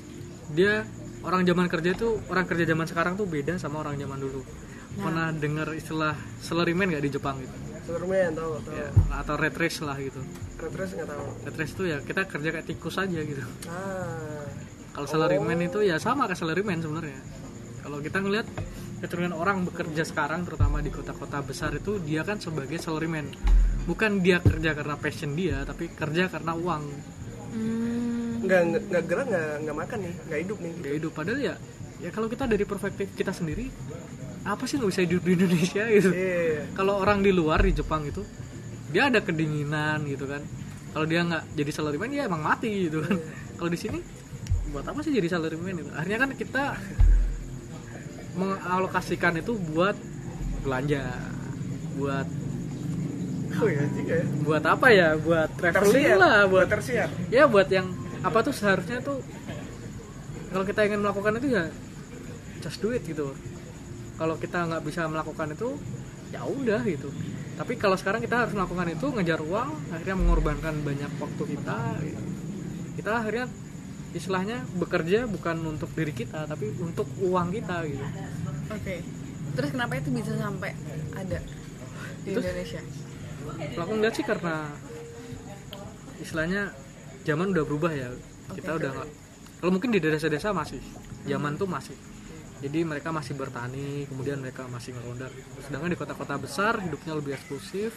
dia 0.52 0.84
orang 1.24 1.48
zaman 1.48 1.72
kerja 1.72 1.96
itu 1.96 2.20
orang 2.28 2.46
kerja 2.48 2.64
zaman 2.68 2.86
sekarang 2.88 3.14
tuh 3.16 3.28
beda 3.28 3.56
sama 3.56 3.80
orang 3.80 3.96
zaman 3.96 4.20
dulu. 4.20 4.44
Pernah 5.00 5.32
dengar 5.32 5.72
istilah 5.72 6.16
salaryman 6.44 6.92
nggak 6.92 7.04
di 7.08 7.12
Jepang 7.16 7.40
gitu? 7.40 7.56
Superman 7.88 8.36
tahu 8.36 8.60
tahu. 8.68 8.76
Ya, 8.76 8.88
atau 9.16 9.36
red 9.40 9.56
race 9.56 9.80
lah 9.80 9.96
gitu. 9.96 10.20
Retros 10.60 10.92
nggak 10.92 11.08
tahu. 11.08 11.26
Red 11.48 11.56
race 11.56 11.74
itu 11.80 11.84
ya 11.88 11.98
kita 12.04 12.22
kerja 12.28 12.50
kayak 12.52 12.68
tikus 12.68 13.00
aja 13.00 13.20
gitu. 13.24 13.44
Ah. 13.72 14.44
Kalau 14.92 15.08
salaryman 15.08 15.56
itu 15.62 15.80
ya 15.86 15.96
sama 16.02 16.28
kayak 16.28 16.42
salaryman 16.42 16.84
sebenarnya 16.84 17.37
kalau 17.88 18.04
kita 18.04 18.20
ngelihat 18.20 18.48
kecenderungan 19.00 19.36
orang 19.40 19.64
bekerja 19.64 20.04
sekarang 20.04 20.44
terutama 20.44 20.84
di 20.84 20.92
kota-kota 20.92 21.40
besar 21.40 21.72
itu 21.72 22.04
dia 22.04 22.28
kan 22.28 22.36
sebagai 22.36 22.76
salaryman. 22.84 23.32
Bukan 23.88 24.20
dia 24.20 24.44
kerja 24.44 24.76
karena 24.76 25.00
passion 25.00 25.32
dia 25.40 25.64
tapi 25.64 25.88
kerja 25.96 26.28
karena 26.28 26.52
uang. 26.52 26.84
Hmm, 27.56 28.44
nggak 28.44 28.62
nggak- 28.68 28.86
nggak 28.92 29.04
gerak 29.08 29.26
nggak 29.32 29.48
nggak 29.64 29.78
makan 29.80 29.98
nih 30.04 30.14
nggak 30.28 30.40
hidup 30.44 30.58
nih. 30.60 30.74
Gak 30.84 30.96
hidup. 31.00 31.12
Padahal 31.16 31.40
ya 31.40 31.56
ya 32.04 32.10
kalau 32.12 32.28
kita 32.28 32.44
dari 32.44 32.68
perspektif 32.68 33.08
kita 33.16 33.32
sendiri 33.32 33.72
apa 34.44 34.64
sih 34.68 34.76
nggak 34.84 34.92
bisa 34.92 35.02
hidup 35.08 35.24
di 35.24 35.32
Indonesia 35.40 35.84
gitu? 35.96 36.10
Iya. 36.12 36.64
Kalau 36.76 37.00
orang 37.00 37.24
di 37.24 37.32
luar 37.32 37.64
di 37.64 37.72
Jepang 37.72 38.04
itu 38.04 38.20
dia 38.92 39.08
ada 39.08 39.24
kedinginan 39.24 40.04
gitu 40.12 40.28
kan. 40.28 40.44
Kalau 40.92 41.08
dia 41.08 41.24
nggak 41.24 41.56
jadi 41.56 41.72
salaryman 41.72 42.12
dia 42.12 42.28
emang 42.28 42.44
mati 42.44 42.92
gitu 42.92 43.00
kan. 43.00 43.16
Kalau 43.56 43.72
di 43.72 43.80
sini 43.80 44.04
buat 44.76 44.84
apa 44.84 45.00
sih 45.00 45.16
jadi 45.16 45.32
salaryman 45.32 45.72
itu 45.72 45.92
akhirnya 45.96 46.20
kan 46.28 46.30
kita 46.36 46.64
mengalokasikan 48.38 49.42
itu 49.42 49.58
buat 49.58 49.98
belanja 50.62 51.02
buat 51.98 52.28
oh 53.58 53.70
ya 53.70 53.84
juga 53.98 54.14
ya. 54.22 54.26
buat 54.46 54.64
apa 54.64 54.88
ya? 54.94 55.10
Buat 55.18 55.50
traveling 55.58 55.92
tersiar 55.92 56.18
lah 56.22 56.46
buat 56.46 56.68
tersiar 56.70 57.10
ya 57.34 57.44
buat 57.50 57.68
yang 57.74 57.90
apa 58.22 58.40
tuh 58.46 58.54
seharusnya 58.54 59.02
tuh 59.02 59.20
kalau 60.54 60.64
kita 60.64 60.86
ingin 60.88 61.02
melakukan 61.02 61.42
itu 61.42 61.48
ya 61.58 61.66
just 62.62 62.80
do 62.80 62.94
it 62.94 63.02
gitu. 63.04 63.34
Kalau 64.18 64.38
kita 64.38 64.66
nggak 64.66 64.82
bisa 64.86 65.06
melakukan 65.10 65.54
itu 65.54 65.78
ya 66.34 66.46
udah 66.46 66.82
gitu. 66.86 67.10
Tapi 67.58 67.74
kalau 67.82 67.98
sekarang 67.98 68.22
kita 68.22 68.46
harus 68.46 68.54
melakukan 68.54 68.94
itu 68.94 69.06
ngejar 69.10 69.42
uang 69.42 69.70
akhirnya 69.94 70.18
mengorbankan 70.18 70.74
banyak 70.86 71.12
waktu 71.18 71.44
kita. 71.58 71.80
Gitu. 72.06 72.24
kita 72.98 73.14
akhirnya 73.14 73.46
istilahnya 74.18 74.66
bekerja 74.76 75.30
bukan 75.30 75.62
untuk 75.78 75.94
diri 75.94 76.12
kita 76.12 76.50
tapi 76.50 76.74
untuk 76.82 77.06
uang 77.22 77.54
kita 77.54 77.86
gitu. 77.86 78.06
Oke. 78.74 78.96
Terus 79.54 79.70
kenapa 79.74 79.94
itu 79.98 80.10
bisa 80.12 80.34
sampai 80.36 80.74
ada 81.14 81.40
di 82.26 82.30
Terus? 82.34 82.44
Indonesia? 82.44 82.82
Kalau 83.48 83.84
aku 83.86 83.94
ngeliat 83.96 84.16
sih 84.18 84.26
karena 84.26 84.56
istilahnya 86.20 86.62
zaman 87.24 87.54
udah 87.54 87.64
berubah 87.64 87.92
ya. 87.94 88.10
Kita 88.58 88.76
Oke. 88.76 88.80
udah 88.84 88.90
nggak 88.98 89.10
kalau 89.58 89.72
mungkin 89.74 89.90
di 89.90 89.98
desa-desa 89.98 90.54
masih 90.54 90.82
zaman 91.26 91.58
tuh 91.58 91.66
masih. 91.66 91.98
Jadi 92.58 92.82
mereka 92.82 93.14
masih 93.14 93.38
bertani 93.38 94.10
kemudian 94.10 94.42
mereka 94.42 94.66
masih 94.66 94.98
ngeronda 94.98 95.30
sedangkan 95.62 95.94
di 95.94 95.98
kota-kota 95.98 96.42
besar 96.42 96.82
hidupnya 96.82 97.14
lebih 97.14 97.38
eksklusif 97.38 97.94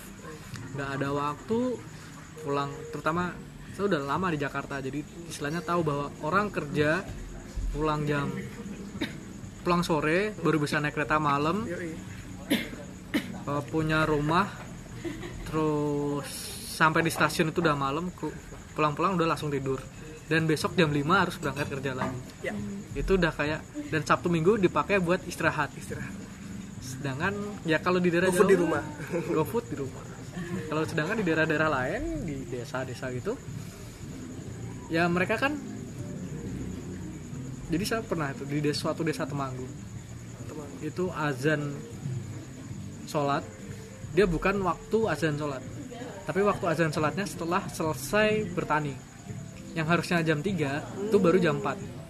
nggak 0.77 1.01
ada 1.01 1.09
waktu 1.17 1.81
pulang 2.45 2.69
terutama 2.93 3.33
saya 3.75 3.85
udah 3.87 4.01
lama 4.05 4.27
di 4.35 4.39
Jakarta 4.39 4.83
jadi 4.83 5.01
istilahnya 5.31 5.63
tahu 5.65 5.81
bahwa 5.87 6.07
orang 6.27 6.51
kerja 6.51 7.05
pulang 7.71 8.03
jam 8.05 8.29
pulang 9.63 9.83
sore 9.85 10.35
baru 10.41 10.59
bisa 10.59 10.81
naik 10.83 10.97
kereta 10.97 11.21
malam 11.21 11.69
uh, 13.47 13.63
punya 13.69 14.05
rumah 14.09 14.49
terus 15.47 16.29
sampai 16.81 17.05
di 17.05 17.13
stasiun 17.13 17.53
itu 17.53 17.61
udah 17.61 17.77
malam 17.77 18.09
pulang-pulang 18.81 19.21
udah 19.21 19.29
langsung 19.37 19.53
tidur. 19.53 19.85
Dan 20.25 20.47
besok 20.47 20.79
jam 20.79 20.89
5 20.89 21.05
harus 21.11 21.37
berangkat 21.43 21.67
kerja 21.69 21.93
lagi. 21.93 22.17
Ya. 22.41 22.55
Itu 22.95 23.19
udah 23.19 23.35
kayak 23.35 23.61
dan 23.93 24.07
sabtu 24.07 24.31
minggu 24.31 24.63
dipakai 24.63 25.03
buat 25.03 25.21
istirahat. 25.27 25.75
Istirahat. 25.75 26.15
Sedangkan 26.81 27.35
ya 27.67 27.83
kalau 27.83 28.01
di 28.01 28.09
daerah 28.09 28.31
Jawa 28.33 28.47
di 28.47 28.57
rumah. 28.57 28.85
GoFood 29.37 29.65
di 29.69 29.77
rumah. 29.77 30.03
Kalau 30.71 30.81
sedangkan 30.87 31.19
di 31.19 31.25
daerah-daerah 31.27 31.69
lain 31.69 32.03
di 32.25 32.47
desa-desa 32.47 33.11
gitu 33.13 33.35
ya 34.91 35.07
mereka 35.07 35.39
kan 35.39 35.55
jadi 37.71 37.85
saya 37.87 38.03
pernah 38.03 38.35
itu 38.35 38.43
di 38.51 38.59
desa, 38.59 38.91
suatu 38.91 39.07
desa 39.07 39.23
Temanggung. 39.23 39.71
Teman 40.51 40.69
itu 40.83 41.07
azan 41.15 41.71
sholat. 43.07 43.47
Dia 44.11 44.27
bukan 44.27 44.59
waktu 44.67 44.99
azan 45.07 45.39
sholat. 45.39 45.63
Tapi 46.27 46.43
waktu 46.43 46.65
azan 46.67 46.91
sholatnya 46.91 47.31
setelah 47.31 47.63
selesai 47.71 48.51
bertani. 48.51 48.91
Yang 49.79 49.87
harusnya 49.87 50.19
jam 50.27 50.43
3 50.43 51.07
itu 51.07 51.17
baru 51.23 51.39
jam 51.39 51.63
4 51.63 52.01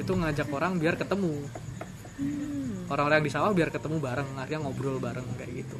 itu 0.00 0.12
ngajak 0.16 0.48
orang 0.48 0.80
biar 0.80 0.96
ketemu. 0.96 1.44
Orang-orang 2.88 3.20
yang 3.20 3.26
di 3.28 3.32
sawah 3.32 3.52
biar 3.52 3.68
ketemu 3.68 4.00
bareng 4.00 4.28
akhirnya 4.40 4.60
ngobrol 4.64 4.96
bareng 4.96 5.28
kayak 5.36 5.52
gitu. 5.60 5.76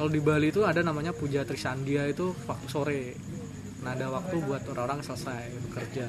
Kalau 0.00 0.08
di 0.08 0.20
Bali 0.24 0.48
itu 0.48 0.64
ada 0.64 0.80
namanya 0.80 1.12
puja 1.12 1.44
Trisandia 1.44 2.08
itu 2.08 2.32
waktu 2.48 2.66
sore 2.72 3.00
nah 3.80 3.96
ada 3.96 4.12
waktu 4.12 4.36
buat 4.44 4.62
orang-orang 4.68 5.00
selesai 5.00 5.48
bekerja. 5.70 6.06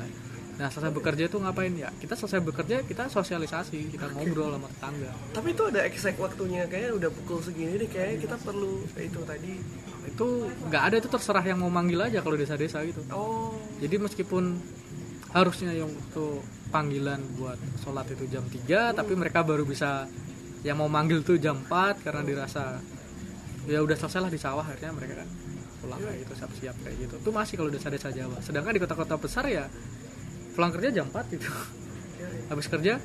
Nah 0.60 0.67
selesai 0.69 0.91
bekerja 0.91 1.23
itu 1.25 1.38
ngapain? 1.39 1.73
Ya 1.73 1.89
kita 1.97 2.13
selesai 2.19 2.43
bekerja 2.43 2.84
kita 2.84 3.07
sosialisasi 3.07 3.95
kita 3.95 4.12
ngobrol 4.12 4.53
sama 4.53 4.67
tetangga. 4.67 5.12
Tapi 5.31 5.47
itu 5.55 5.63
ada 5.71 5.81
exact 5.88 6.17
waktunya 6.19 6.67
kayaknya 6.67 6.91
udah 6.99 7.10
pukul 7.10 7.39
segini 7.39 7.79
deh 7.79 7.89
kayaknya 7.89 8.17
kita 8.27 8.36
perlu 8.43 8.84
itu 8.99 9.19
tadi. 9.23 9.53
Itu 10.05 10.27
nggak 10.67 10.84
ada 10.91 10.95
itu 10.99 11.10
terserah 11.10 11.45
yang 11.47 11.63
mau 11.63 11.71
manggil 11.71 11.99
aja 12.03 12.19
kalau 12.19 12.36
desa-desa 12.36 12.84
gitu. 12.84 13.01
Oh. 13.10 13.55
Jadi 13.79 13.95
meskipun 13.97 14.60
harusnya 15.31 15.71
yang 15.71 15.88
itu 15.88 16.43
panggilan 16.71 17.19
buat 17.39 17.55
sholat 17.84 18.07
itu 18.12 18.27
jam 18.27 18.43
3 18.43 18.95
tapi 18.95 19.15
mereka 19.15 19.43
baru 19.43 19.63
bisa 19.63 20.07
yang 20.62 20.79
mau 20.79 20.91
manggil 20.91 21.23
tuh 21.23 21.39
jam 21.39 21.55
4 21.67 22.03
karena 22.03 22.21
dirasa 22.23 22.79
ya 23.65 23.79
udah 23.79 23.95
selesai 23.95 24.19
lah 24.19 24.31
di 24.31 24.39
sawah 24.39 24.65
akhirnya 24.65 24.91
mereka 24.91 25.23
kan 25.23 25.29
pulang 25.82 26.00
kayak 26.00 26.17
gitu 26.24 26.34
siap-siap 26.38 26.76
kayak 26.86 26.96
gitu. 27.02 27.15
Itu 27.17 27.32
masih 27.34 27.56
kalau 27.58 27.70
desa-desa 27.74 28.13
Jawa. 28.13 28.38
Sedangkan 28.39 28.72
di 28.78 28.82
kota-kota 28.82 29.17
besar 29.17 29.50
ya 29.50 29.65
pulang 30.54 30.72
kerja 30.72 30.89
jam 30.94 31.10
4 31.10 31.34
gitu. 31.34 31.50
Habis 32.54 32.67
kerja 32.70 33.02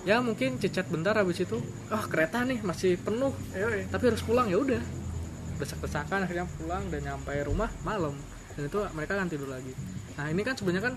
ya 0.00 0.16
mungkin 0.24 0.56
cicat 0.56 0.88
bentar 0.88 1.12
habis 1.12 1.44
itu 1.44 1.60
ah 1.92 2.00
kereta 2.08 2.40
nih 2.46 2.64
masih 2.64 2.96
penuh. 2.96 3.34
Tapi 3.90 4.04
harus 4.08 4.22
pulang 4.24 4.48
ya 4.48 4.56
udah. 4.56 4.80
Desak-desakan 5.60 6.24
akhirnya 6.24 6.48
pulang 6.56 6.88
dan 6.88 7.04
nyampe 7.04 7.34
rumah 7.44 7.68
malam. 7.84 8.16
Dan 8.56 8.70
itu 8.70 8.80
mereka 8.96 9.18
akan 9.18 9.28
tidur 9.28 9.52
lagi. 9.52 9.72
Nah 10.16 10.26
ini 10.32 10.40
kan 10.40 10.56
sebenarnya 10.56 10.92
kan 10.92 10.94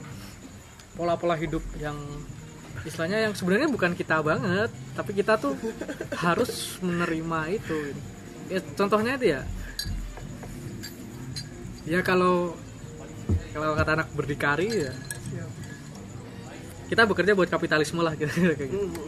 pola-pola 0.93 1.35
hidup 1.35 1.63
yang 1.81 1.97
istilahnya 2.81 3.29
yang 3.29 3.33
sebenarnya 3.37 3.69
bukan 3.69 3.93
kita 3.93 4.25
banget 4.25 4.69
tapi 4.97 5.13
kita 5.13 5.37
tuh 5.37 5.57
harus 6.15 6.79
menerima 6.79 7.39
itu. 7.59 7.79
Ya 8.51 8.59
contohnya 8.75 9.19
itu 9.19 9.35
ya 9.35 9.41
ya 11.83 11.99
kalau 12.01 12.55
kalau 13.51 13.75
kata 13.75 13.91
anak 13.99 14.09
berdikari 14.15 14.87
ya 14.87 14.93
kita 16.87 17.09
bekerja 17.09 17.33
buat 17.33 17.49
kapitalisme 17.49 17.99
lah 18.05 18.13
kira-kira 18.19 18.53
kayak 18.53 18.69
gitu. 18.69 19.01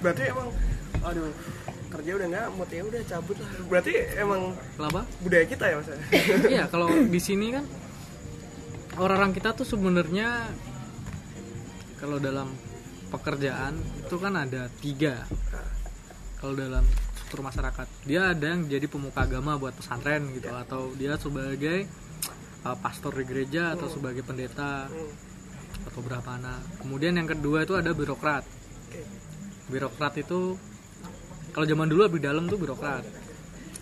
Berarti 0.00 0.22
emang 0.32 0.48
aduh 1.06 1.30
kerja 1.92 2.10
udah 2.18 2.26
nggak 2.28 2.46
mood 2.58 2.70
ya 2.72 2.82
udah 2.82 3.02
cabut 3.06 3.36
lah 3.38 3.50
berarti 3.70 3.92
emang 4.18 4.52
Kenapa? 4.74 5.00
budaya 5.22 5.44
kita 5.46 5.64
ya 5.70 5.74
mas 5.78 5.88
Iya, 6.54 6.64
kalau 6.66 6.88
di 6.90 7.20
sini 7.22 7.54
kan 7.54 7.64
orang-orang 8.98 9.32
kita 9.36 9.54
tuh 9.54 9.62
sebenarnya 9.62 10.50
kalau 11.96 12.18
dalam 12.18 12.50
pekerjaan 13.08 13.78
itu 14.02 14.16
kan 14.18 14.34
ada 14.34 14.66
tiga. 14.82 15.24
Kalau 16.36 16.52
dalam 16.52 16.84
struktur 17.16 17.40
masyarakat, 17.42 17.86
dia 18.04 18.30
ada 18.30 18.46
yang 18.46 18.68
jadi 18.68 18.86
pemuka 18.86 19.24
agama 19.24 19.56
buat 19.56 19.72
pesantren 19.72 20.30
gitu, 20.36 20.52
atau 20.52 20.92
dia 20.94 21.16
sebagai 21.16 21.88
uh, 22.66 22.76
pastor 22.78 23.14
di 23.16 23.24
gereja 23.24 23.72
atau 23.74 23.86
sebagai 23.86 24.22
pendeta 24.26 24.86
Hmm. 24.90 25.12
atau 25.92 26.00
berapa 26.02 26.28
anak. 26.34 26.82
Kemudian 26.82 27.14
yang 27.14 27.28
kedua 27.30 27.62
itu 27.62 27.78
ada 27.78 27.94
birokrat. 27.94 28.42
Birokrat 29.70 30.14
itu 30.18 30.58
kalau 31.54 31.66
zaman 31.66 31.86
dulu 31.88 32.04
lebih 32.10 32.20
dalam 32.20 32.44
tuh 32.50 32.58
birokrat. 32.60 33.06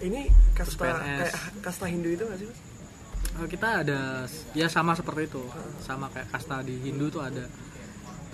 ini 0.03 0.27
kasta 0.53 0.85
kayak 1.01 1.33
kasta 1.65 1.87
Hindu 1.89 2.13
itu 2.13 2.27
nggak 2.27 2.39
sih 2.43 2.47
mas? 2.51 2.61
Eh, 3.41 3.49
kita 3.49 3.69
ada 3.83 4.01
ya 4.53 4.67
sama 4.69 4.93
seperti 4.93 5.33
itu. 5.33 5.43
Sama 5.81 6.13
kayak 6.13 6.29
kasta 6.35 6.61
di 6.61 6.77
Hindu 6.83 7.09
tuh 7.09 7.25
ada. 7.25 7.47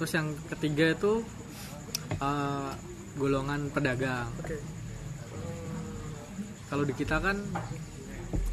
Terus 0.00 0.10
yang 0.16 0.34
ketiga 0.50 0.90
itu 0.90 1.22
eh, 2.18 2.70
golongan 3.14 3.70
pedagang. 3.70 4.28
Oke. 4.36 4.56
Kalau 6.66 6.84
di 6.84 6.94
kita 6.94 7.18
kan 7.18 7.36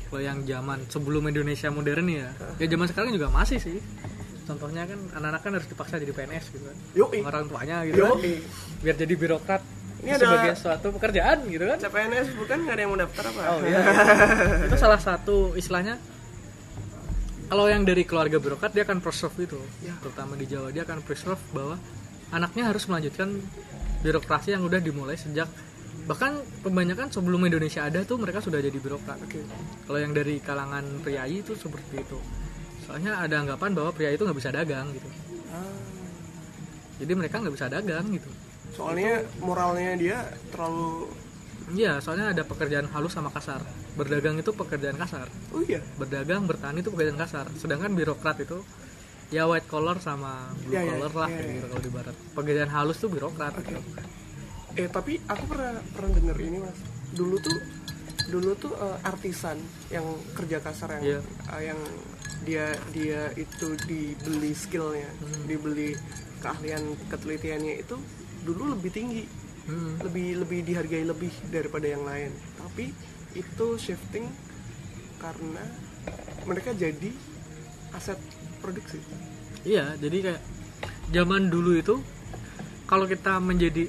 kalau 0.07 0.21
yang 0.23 0.39
zaman 0.41 0.87
sebelum 0.87 1.27
Indonesia 1.27 1.67
modern 1.67 2.07
ya 2.07 2.31
ya 2.57 2.65
zaman 2.65 2.87
sekarang 2.87 3.11
juga 3.11 3.29
masih 3.29 3.59
sih. 3.59 3.77
Contohnya 4.43 4.87
kan 4.87 4.95
anak-anak 5.13 5.41
kan 5.41 5.51
harus 5.53 5.67
dipaksa 5.67 5.99
jadi 5.99 6.09
PNS 6.09 6.45
gitu 6.49 6.63
kan. 6.63 6.77
Yoi. 6.95 7.19
orang 7.21 7.45
tuanya 7.45 7.83
gitu 7.83 7.99
kan. 7.99 8.15
Yoi. 8.15 8.33
biar 8.79 8.95
jadi 8.95 9.13
birokrat 9.13 9.61
Ini 9.97 10.13
sebagai 10.13 10.53
ada- 10.53 10.57
suatu 10.57 10.87
pekerjaan 10.91 11.37
gitu 11.45 11.65
kan. 11.65 11.77
CPNS 11.79 12.27
bukan? 12.33 12.57
Nggak 12.63 12.73
ada 12.73 12.81
yang 12.81 12.91
mau 12.91 12.99
daftar 12.99 13.23
apa? 13.27 13.41
Oh 13.51 13.59
iya. 13.61 13.79
itu 14.69 14.77
salah 14.77 14.97
satu 14.97 15.53
istilahnya 15.53 15.97
kalau 17.47 17.65
yang 17.65 17.81
dari 17.81 18.03
keluarga 18.03 18.37
birokrat 18.37 18.71
dia 18.71 18.83
akan 18.83 18.99
preserve 18.99 19.37
itu, 19.41 19.55
Ya. 19.79 19.95
terutama 19.99 20.35
di 20.35 20.43
Jawa 20.45 20.67
dia 20.67 20.83
akan 20.83 20.99
preserve 20.99 21.39
bahwa 21.49 21.79
anaknya 22.29 22.67
harus 22.67 22.83
melanjutkan 22.85 23.39
birokrasi 24.01 24.53
yang 24.53 24.63
udah 24.63 24.79
dimulai 24.79 25.15
sejak 25.15 25.49
bahkan 26.07 26.39
kebanyakan 26.63 27.11
sebelum 27.11 27.43
Indonesia 27.43 27.83
ada 27.83 27.99
tuh 28.07 28.15
mereka 28.15 28.39
sudah 28.39 28.63
jadi 28.63 28.79
birokrat. 28.79 29.19
oke 29.19 29.41
Kalau 29.83 29.99
yang 29.99 30.15
dari 30.15 30.39
kalangan 30.39 31.03
priayi 31.03 31.43
itu 31.43 31.51
seperti 31.51 31.99
itu. 31.99 32.15
Soalnya 32.87 33.19
ada 33.19 33.43
anggapan 33.43 33.75
bahwa 33.75 33.91
pria 33.91 34.15
itu 34.15 34.23
nggak 34.23 34.39
bisa 34.39 34.47
dagang 34.55 34.87
gitu. 34.95 35.09
Ah, 35.51 35.75
Jadi 37.03 37.11
mereka 37.11 37.43
nggak 37.43 37.51
bisa 37.53 37.67
dagang 37.67 38.07
gitu. 38.09 38.29
soalnya 38.67 39.23
moralnya 39.39 39.95
dia 39.95 40.17
terlalu 40.51 41.07
Iya, 41.67 41.99
soalnya 41.99 42.31
ada 42.31 42.47
pekerjaan 42.47 42.87
halus 42.87 43.11
sama 43.11 43.27
kasar. 43.27 43.59
Berdagang 43.99 44.39
itu 44.39 44.55
pekerjaan 44.55 44.95
kasar. 44.95 45.27
oh 45.51 45.59
iya 45.63 45.83
berdagang 45.99 46.47
bertani 46.47 46.79
itu 46.79 46.87
pekerjaan 46.93 47.19
kasar 47.19 47.51
sedangkan 47.59 47.91
birokrat 47.91 48.39
itu 48.39 48.63
ya 49.27 49.43
white 49.43 49.67
collar 49.67 49.97
sama 49.97 50.31
blue 50.57 50.71
Ya, 50.71 50.81
ya, 50.81 50.91
collar 50.93 51.11
lah 51.13 51.27
ya, 51.27 51.35
kayak 51.35 51.45
ya. 51.45 51.53
gitu 51.53 51.67
kalau 51.67 51.83
di 51.83 51.91
barat 51.91 52.15
pekerjaan 52.33 52.71
halus 52.71 52.97
tuh 52.97 53.09
birokrat 53.09 53.53
Oke. 53.53 53.75
Eh 54.75 54.87
tapi 54.87 55.17
aku 55.21 55.43
pernah 55.47 55.73
pernah 55.89 56.11
denger 56.13 56.37
ini 56.39 56.57
mas. 56.59 56.77
Dulu 57.11 57.35
tuh 57.37 57.57
dulu 58.27 58.51
tuh 58.55 58.73
eh, 58.73 58.97
artisan 59.03 59.57
yang 59.87 60.05
kerja 60.31 60.57
kasar 60.59 60.99
yang 60.99 61.03
Iya. 61.03 61.19
eh, 61.49 61.61
yang 61.65 61.79
dia 62.39 62.65
dia 62.91 63.21
itu 63.33 63.73
dibeli 63.83 64.53
skillnya, 64.53 65.09
Hmm. 65.17 65.43
dibeli 65.45 65.97
keahlian 66.37 66.83
ketelitiannya 67.07 67.81
itu 67.81 67.97
dulu 68.43 68.77
lebih 68.77 68.93
tinggi, 68.93 69.25
Hmm. 69.65 69.97
lebih 69.99 70.45
lebih 70.45 70.59
dihargai 70.63 71.03
lebih 71.03 71.33
daripada 71.49 71.83
yang 71.85 72.05
lain. 72.05 72.29
Tapi 72.55 72.93
itu 73.33 73.67
shifting 73.75 74.29
karena 75.17 75.63
mereka 76.45 76.71
jadi 76.71 77.11
aset 77.91 78.21
produksi. 78.57 78.97
iya 79.63 79.95
jadi 79.95 80.17
kayak 80.23 80.41
zaman 81.09 81.47
dulu 81.47 81.73
itu 81.73 81.95
kalau 82.83 83.03
kita 83.03 83.37
menjadi 83.37 83.87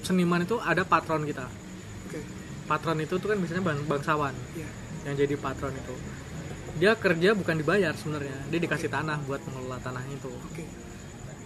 seniman 0.00 0.42
itu 0.42 0.58
ada 0.58 0.82
patron 0.82 1.22
kita 1.22 1.46
Oke. 2.04 2.18
patron 2.64 2.98
itu 2.98 3.14
tuh 3.14 3.28
kan 3.28 3.38
biasanya 3.38 3.62
bang- 3.62 3.86
bangsawan 3.86 4.34
Iya. 4.52 4.68
yang 5.04 5.14
jadi 5.16 5.34
patron 5.36 5.72
itu 5.72 5.94
dia 6.74 6.92
kerja 6.94 7.32
bukan 7.32 7.56
dibayar 7.56 7.92
sebenarnya 7.92 8.36
dia 8.48 8.58
dikasih 8.58 8.88
tanah 8.88 9.20
buat 9.22 9.42
mengelola 9.42 9.78
tanah 9.78 10.02
itu 10.08 10.30
Oke. 10.44 10.64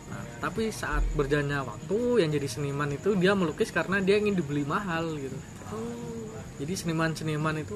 Nah, 0.07 0.23
tapi 0.41 0.71
saat 0.71 1.03
berjalannya 1.13 1.61
waktu 1.63 1.99
yang 2.23 2.31
jadi 2.31 2.47
seniman 2.47 2.89
itu 2.91 3.13
dia 3.15 3.33
melukis 3.33 3.69
karena 3.69 3.99
dia 3.99 4.17
ingin 4.17 4.35
dibeli 4.35 4.63
mahal 4.65 5.17
gitu 5.17 5.37
Oh. 5.67 6.31
jadi 6.57 6.73
seniman-seniman 6.73 7.59
itu 7.59 7.75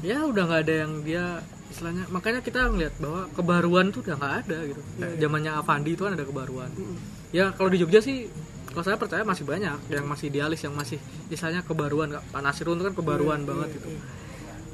ya 0.00 0.20
udah 0.22 0.42
nggak 0.44 0.62
ada 0.62 0.74
yang 0.78 0.92
dia 1.00 1.40
istilahnya. 1.74 2.04
Makanya 2.14 2.40
kita 2.40 2.70
ngeliat 2.70 2.94
bahwa 3.02 3.26
kebaruan 3.34 3.90
tuh 3.90 4.06
udah 4.06 4.14
nggak 4.14 4.34
ada 4.46 4.58
gitu. 4.70 4.82
Kayak 5.02 5.14
zamannya 5.18 5.52
Avandi 5.58 5.90
itu 5.98 6.02
kan 6.06 6.12
ada 6.14 6.24
kebaruan. 6.24 6.70
Ya 7.34 7.50
kalau 7.50 7.68
di 7.74 7.82
Jogja 7.82 7.98
sih 7.98 8.30
kalau 8.70 8.84
saya 8.86 8.96
percaya 8.98 9.22
masih 9.26 9.42
banyak 9.46 9.78
yang 9.90 10.06
masih 10.06 10.30
idealis 10.30 10.62
yang 10.62 10.74
masih 10.78 11.02
istilahnya 11.26 11.66
kebaruan. 11.66 12.14
Pak 12.30 12.40
Nasirun 12.40 12.78
itu 12.78 12.84
kan 12.86 12.94
kebaruan 12.94 13.42
banget 13.42 13.82
gitu. 13.82 13.90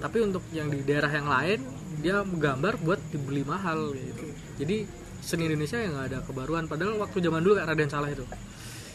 tapi 0.00 0.16
untuk 0.24 0.40
yang 0.48 0.72
di 0.72 0.80
daerah 0.80 1.12
yang 1.12 1.28
lain 1.28 1.60
dia 2.00 2.24
menggambar 2.24 2.80
buat 2.80 2.96
dibeli 3.12 3.44
mahal 3.44 3.92
gitu. 3.92 4.32
Jadi 4.56 4.88
seni 5.20 5.44
Indonesia 5.44 5.76
yang 5.76 5.92
nggak 5.92 6.06
ada 6.08 6.18
kebaruan. 6.24 6.64
Padahal 6.64 6.96
waktu 6.96 7.20
zaman 7.20 7.44
dulu 7.44 7.60
kayak 7.60 7.68
Raden 7.68 7.90
Saleh 7.92 8.16
itu. 8.16 8.24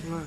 Nah, 0.10 0.26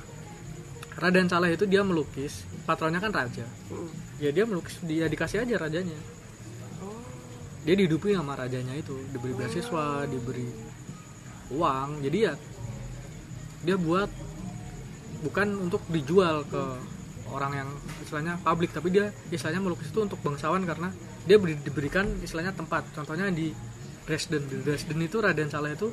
Raden 1.03 1.27
Saleh 1.27 1.59
itu 1.59 1.67
dia 1.67 1.83
melukis 1.83 2.47
patronnya 2.63 3.03
kan 3.03 3.11
raja. 3.11 3.43
Mm. 3.67 3.91
ya 4.23 4.29
dia 4.35 4.43
melukis 4.47 4.75
dia 4.83 5.07
dikasih 5.07 5.47
aja 5.47 5.55
rajanya 5.67 5.99
dia 7.67 7.75
dihidupi 7.75 8.15
sama 8.15 8.39
rajanya 8.39 8.71
itu 8.75 8.95
diberi 9.11 9.33
beasiswa 9.35 10.07
diberi 10.07 10.47
uang. 11.51 11.99
Jadi 12.05 12.17
ya 12.23 12.33
dia 13.67 13.75
buat 13.75 14.07
bukan 15.19 15.67
untuk 15.67 15.83
dijual 15.91 16.47
ke 16.47 16.63
orang 17.29 17.51
yang 17.65 17.69
istilahnya 18.01 18.39
publik 18.41 18.71
tapi 18.71 18.89
dia 18.89 19.11
istilahnya 19.29 19.61
melukis 19.61 19.91
itu 19.91 19.99
untuk 20.01 20.17
bangsawan 20.23 20.63
karena 20.63 20.89
dia 21.27 21.35
beri- 21.35 21.59
diberikan 21.59 22.07
istilahnya 22.23 22.55
tempat. 22.55 22.87
Contohnya 22.95 23.27
di 23.29 23.51
Dresden. 24.07 24.47
Di 24.47 24.63
Dresden 24.63 24.97
itu 25.03 25.19
Raden 25.19 25.51
Saleh 25.51 25.75
itu 25.75 25.91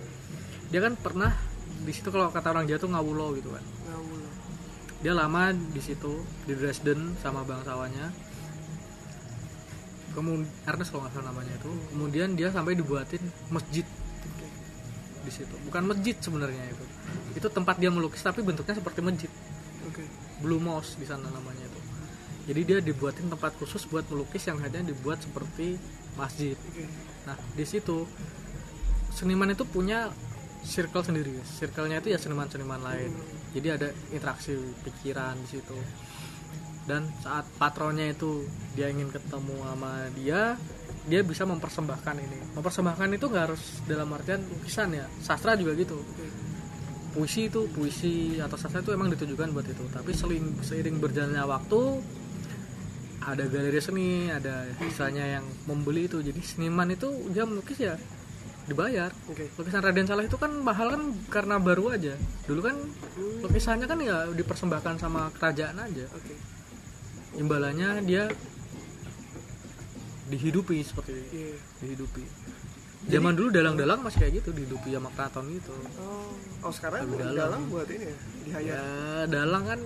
dia 0.71 0.81
kan 0.81 0.95
pernah 0.97 1.35
di 1.83 1.93
situ 1.93 2.09
kalau 2.09 2.31
kata 2.33 2.55
orang 2.55 2.65
Jawa 2.71 2.79
tuh 2.81 2.91
ngawulo 2.95 3.27
gitu 3.37 3.53
kan. 3.53 3.65
Dia 5.05 5.13
lama 5.13 5.53
di 5.53 5.83
situ 5.83 6.25
di 6.49 6.57
Dresden 6.57 7.19
sama 7.21 7.45
bangsawannya 7.45 8.26
kemudian 10.17 10.49
Ernest 10.65 10.89
kalau 10.89 11.05
nggak 11.05 11.13
salah 11.13 11.29
namanya 11.29 11.53
itu. 11.53 11.71
Kemudian 11.93 12.29
dia 12.33 12.49
sampai 12.49 12.73
dibuatin 12.73 13.21
masjid. 13.53 13.85
Di 15.23 15.33
situ. 15.33 15.55
Bukan 15.69 15.83
masjid 15.93 16.17
sebenarnya 16.17 16.65
itu. 16.73 16.85
Itu 17.37 17.53
tempat 17.53 17.77
dia 17.77 17.93
melukis 17.93 18.25
tapi 18.25 18.41
bentuknya 18.41 18.81
seperti 18.81 19.05
masjid. 19.05 19.31
Oke. 19.85 20.03
Blue 20.41 20.59
Mouse 20.59 20.97
di 20.97 21.05
sana 21.05 21.29
namanya 21.29 21.69
itu. 21.69 21.81
Jadi 22.49 22.61
dia 22.65 22.79
dibuatin 22.81 23.29
tempat 23.29 23.59
khusus 23.61 23.85
buat 23.91 24.09
melukis 24.09 24.49
yang 24.49 24.57
hanya 24.65 24.81
dibuat 24.81 25.21
seperti 25.21 25.77
masjid. 26.17 26.57
Oke. 26.57 26.89
nah 27.27 27.35
di 27.59 27.67
situ 27.67 28.07
seniman 29.13 29.53
itu 29.53 29.69
punya 29.69 30.09
circle 30.65 31.05
sendiri. 31.05 31.37
Circle-nya 31.45 32.01
itu 32.01 32.09
ya 32.15 32.19
seniman-seniman 32.19 32.81
lain. 32.81 33.13
Jadi 33.53 33.69
ada 33.69 33.89
interaksi 34.11 34.57
pikiran 34.83 35.37
di 35.45 35.59
situ 35.59 35.77
dan 36.87 37.11
saat 37.21 37.45
patronnya 37.59 38.15
itu 38.15 38.47
dia 38.79 38.87
ingin 38.91 39.11
ketemu 39.11 39.59
sama 39.67 40.07
dia 40.15 40.55
dia 41.07 41.23
bisa 41.23 41.47
mempersembahkan 41.47 42.17
ini. 42.19 42.39
Mempersembahkan 42.59 43.09
itu 43.15 43.27
nggak 43.31 43.45
harus 43.51 43.63
dalam 43.87 44.11
artian 44.11 44.43
lukisan 44.43 44.91
ya. 44.91 45.07
Sastra 45.23 45.55
juga 45.55 45.79
gitu. 45.79 46.03
Puisi 47.15 47.49
itu 47.49 47.71
puisi 47.71 48.37
atau 48.43 48.59
sastra 48.59 48.83
itu 48.83 48.91
emang 48.91 49.09
ditujukan 49.15 49.55
buat 49.55 49.67
itu. 49.71 49.87
Tapi 49.89 50.11
seling, 50.13 50.59
seiring 50.67 50.99
berjalannya 50.99 51.47
waktu 51.47 51.81
ada 53.27 53.43
galeri 53.51 53.83
seni 53.83 54.31
ada 54.31 54.67
misalnya 54.83 55.39
yang 55.39 55.47
membeli 55.71 56.11
itu. 56.11 56.19
Jadi 56.19 56.43
seniman 56.43 56.91
itu 56.91 57.09
dia 57.31 57.47
melukis 57.47 57.79
ya 57.79 57.95
dibayar. 58.67 59.15
Oke. 59.31 59.47
lukisan 59.55 59.83
Raden 59.87 60.11
Saleh 60.11 60.27
itu 60.27 60.35
kan 60.35 60.51
mahal 60.59 60.91
kan 60.91 61.03
karena 61.31 61.63
baru 61.63 61.95
aja. 61.95 62.19
Dulu 62.51 62.61
kan 62.67 62.77
lukisannya 63.47 63.87
kan 63.87 63.99
ya 64.03 64.27
dipersembahkan 64.35 64.99
sama 64.99 65.31
kerajaan 65.39 65.79
aja. 65.79 66.11
Oke. 66.19 66.35
Imbalannya 67.35 67.91
dia 68.03 68.31
dihidupi 70.27 70.83
seperti 70.83 71.13
itu 71.13 71.27
Iya. 71.33 71.55
dihidupi 71.81 72.23
zaman 73.07 73.33
dulu 73.33 73.49
dalang-dalang 73.51 74.03
masih 74.03 74.19
kayak 74.21 74.43
gitu 74.43 74.51
dihidupi 74.53 74.91
sama 74.91 75.11
keraton 75.13 75.47
gitu 75.53 75.75
Oh, 75.97 76.35
oh 76.63 76.73
sekarang 76.75 77.07
dalam. 77.09 77.35
dalang 77.35 77.63
buat 77.69 77.87
ini 77.87 78.05
ya, 78.05 78.17
dihayat. 78.45 78.67
ya 78.67 78.83
dalang 79.29 79.65
kan 79.65 79.81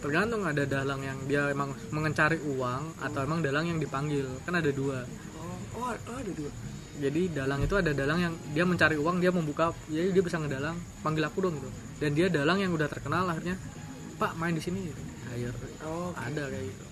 tergantung 0.00 0.42
ada 0.42 0.62
dalang 0.64 1.00
yang 1.02 1.18
dia 1.26 1.50
emang 1.50 1.74
mengencari 1.90 2.38
uang 2.40 2.82
atau 3.00 3.20
emang 3.20 3.42
dalang 3.42 3.66
yang 3.66 3.78
dipanggil 3.78 4.26
kan 4.42 4.54
ada 4.54 4.70
dua 4.70 5.02
Oh, 5.74 5.82
oh, 5.82 5.90
oh, 5.90 6.16
ada 6.16 6.30
dua. 6.30 6.50
jadi 6.96 7.20
dalang 7.34 7.60
itu 7.60 7.74
ada 7.74 7.90
dalang 7.90 8.20
yang 8.20 8.34
dia 8.52 8.62
mencari 8.62 8.94
uang 8.94 9.18
dia 9.18 9.28
membuka 9.28 9.74
jadi 9.90 10.08
dia 10.10 10.22
bisa 10.22 10.38
ngedalang 10.38 10.78
panggil 11.00 11.26
aku 11.26 11.42
dong 11.42 11.58
gitu 11.58 11.68
dan 11.98 12.10
dia 12.14 12.26
dalang 12.28 12.60
yang 12.60 12.70
udah 12.70 12.86
terkenal 12.86 13.26
akhirnya 13.26 13.58
pak 14.16 14.36
main 14.36 14.52
di 14.52 14.62
sini 14.62 14.84
gitu. 14.84 15.00
Hire 15.32 15.54
Oh, 15.82 16.10
oke. 16.10 16.18
ada 16.18 16.44
kayak 16.46 16.66
gitu 16.66 16.84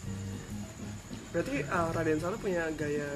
Berarti 1.28 1.54
uh, 1.62 1.88
Raden 1.92 2.18
Saleh 2.18 2.38
punya 2.38 2.64
gaya 2.72 3.10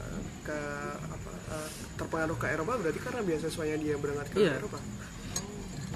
uh, 0.00 0.20
ke 0.40 0.58
apa 1.04 1.30
uh, 1.50 1.68
terpengaruh 1.94 2.34
ke 2.34 2.46
Eropa 2.48 2.72
berarti 2.74 2.98
karena 2.98 3.20
beasiswanya 3.20 3.76
dia 3.76 3.94
berangkat 3.94 4.26
ke 4.28 4.36
Iya. 4.40 4.52
Eropa. 4.56 4.78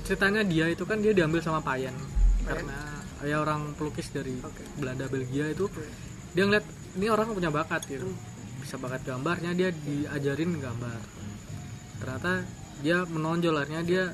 ceritanya 0.05 0.45
dia 0.45 0.69
itu 0.69 0.85
kan 0.85 1.01
dia 1.01 1.11
diambil 1.11 1.41
sama 1.41 1.59
Payen 1.59 1.97
karena 2.45 2.77
ya 3.25 3.41
orang 3.41 3.73
pelukis 3.73 4.13
dari 4.13 4.37
Oke. 4.39 4.61
Belanda 4.77 5.09
Belgia 5.09 5.49
itu 5.49 5.65
Oke. 5.65 5.81
dia 6.33 6.45
ngeliat 6.45 6.67
ini 6.95 7.09
orang 7.09 7.33
punya 7.33 7.49
bakat 7.49 7.89
gitu 7.89 8.13
bisa 8.61 8.77
bakat 8.77 9.01
gambarnya 9.03 9.53
dia 9.53 9.73
diajarin 9.73 10.61
gambar 10.61 11.01
ternyata 11.97 12.45
dia 12.81 13.01
menonjol 13.07 13.57
akhirnya 13.57 13.81
dia 13.83 14.05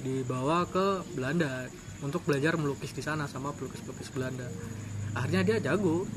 dibawa 0.00 0.64
ke 0.66 0.86
Belanda 1.12 1.68
untuk 2.02 2.26
belajar 2.26 2.58
melukis 2.58 2.90
di 2.90 3.04
sana 3.04 3.28
sama 3.30 3.54
pelukis-pelukis 3.54 4.10
Belanda. 4.10 4.48
Akhirnya 5.14 5.42
dia 5.46 5.56
jago. 5.70 6.08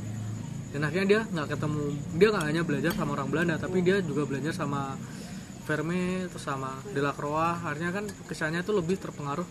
Dan 0.67 0.83
akhirnya 0.83 1.07
dia 1.07 1.21
nggak 1.23 1.47
ketemu 1.55 1.83
dia 2.19 2.27
nggak 2.27 2.45
hanya 2.51 2.61
belajar 2.67 2.91
sama 2.91 3.15
orang 3.15 3.31
Belanda 3.31 3.55
tapi 3.55 3.79
dia 3.79 4.03
juga 4.03 4.27
belajar 4.27 4.51
sama 4.51 4.99
Vermeer 5.63 6.27
terus 6.27 6.43
sama 6.43 6.75
Delacroix. 6.91 7.63
Akhirnya 7.63 7.91
kan 7.95 8.03
lukisannya 8.07 8.61
itu 8.63 8.71
lebih 8.75 8.99
terpengaruh 8.99 9.47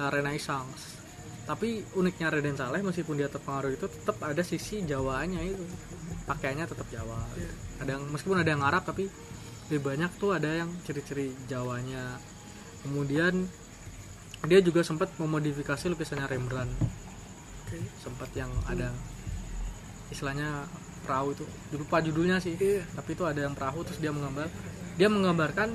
uh, 0.00 0.10
Renaissance. 0.12 1.00
Tapi 1.48 1.82
uniknya 1.96 2.28
Raden 2.30 2.56
Saleh 2.60 2.84
meskipun 2.84 3.18
dia 3.18 3.26
terpengaruh 3.32 3.72
itu 3.72 3.88
tetap 3.88 4.20
ada 4.20 4.44
sisi 4.44 4.84
Jawanya 4.84 5.40
itu. 5.40 5.64
Pakaiannya 6.28 6.68
tetap 6.68 6.86
Jawa. 6.92 7.18
Ada 7.80 7.96
yang 7.96 8.04
meskipun 8.12 8.38
ada 8.44 8.50
yang 8.52 8.62
Arab 8.62 8.84
tapi 8.84 9.08
lebih 9.72 9.82
banyak 9.82 10.10
tuh 10.20 10.36
ada 10.36 10.50
yang 10.60 10.70
ciri-ciri 10.84 11.32
Jawanya. 11.48 12.20
Kemudian 12.84 13.48
dia 14.42 14.60
juga 14.60 14.80
sempat 14.80 15.12
memodifikasi 15.16 15.84
lukisannya 15.88 16.26
Rembrandt 16.26 16.72
Oke. 17.62 17.76
sempat 17.98 18.30
yang 18.32 18.48
ada 18.64 18.88
istilahnya 20.08 20.64
perahu 21.00 21.32
itu 21.32 21.44
lupa 21.74 21.98
judulnya 21.98 22.36
sih 22.38 22.56
Iya. 22.56 22.82
tapi 22.92 23.12
itu 23.12 23.22
ada 23.22 23.40
yang 23.40 23.54
perahu 23.54 23.82
terus 23.82 23.98
dia 23.98 24.10
menggambar 24.10 24.48
dia 24.94 25.08
menggambarkan 25.08 25.68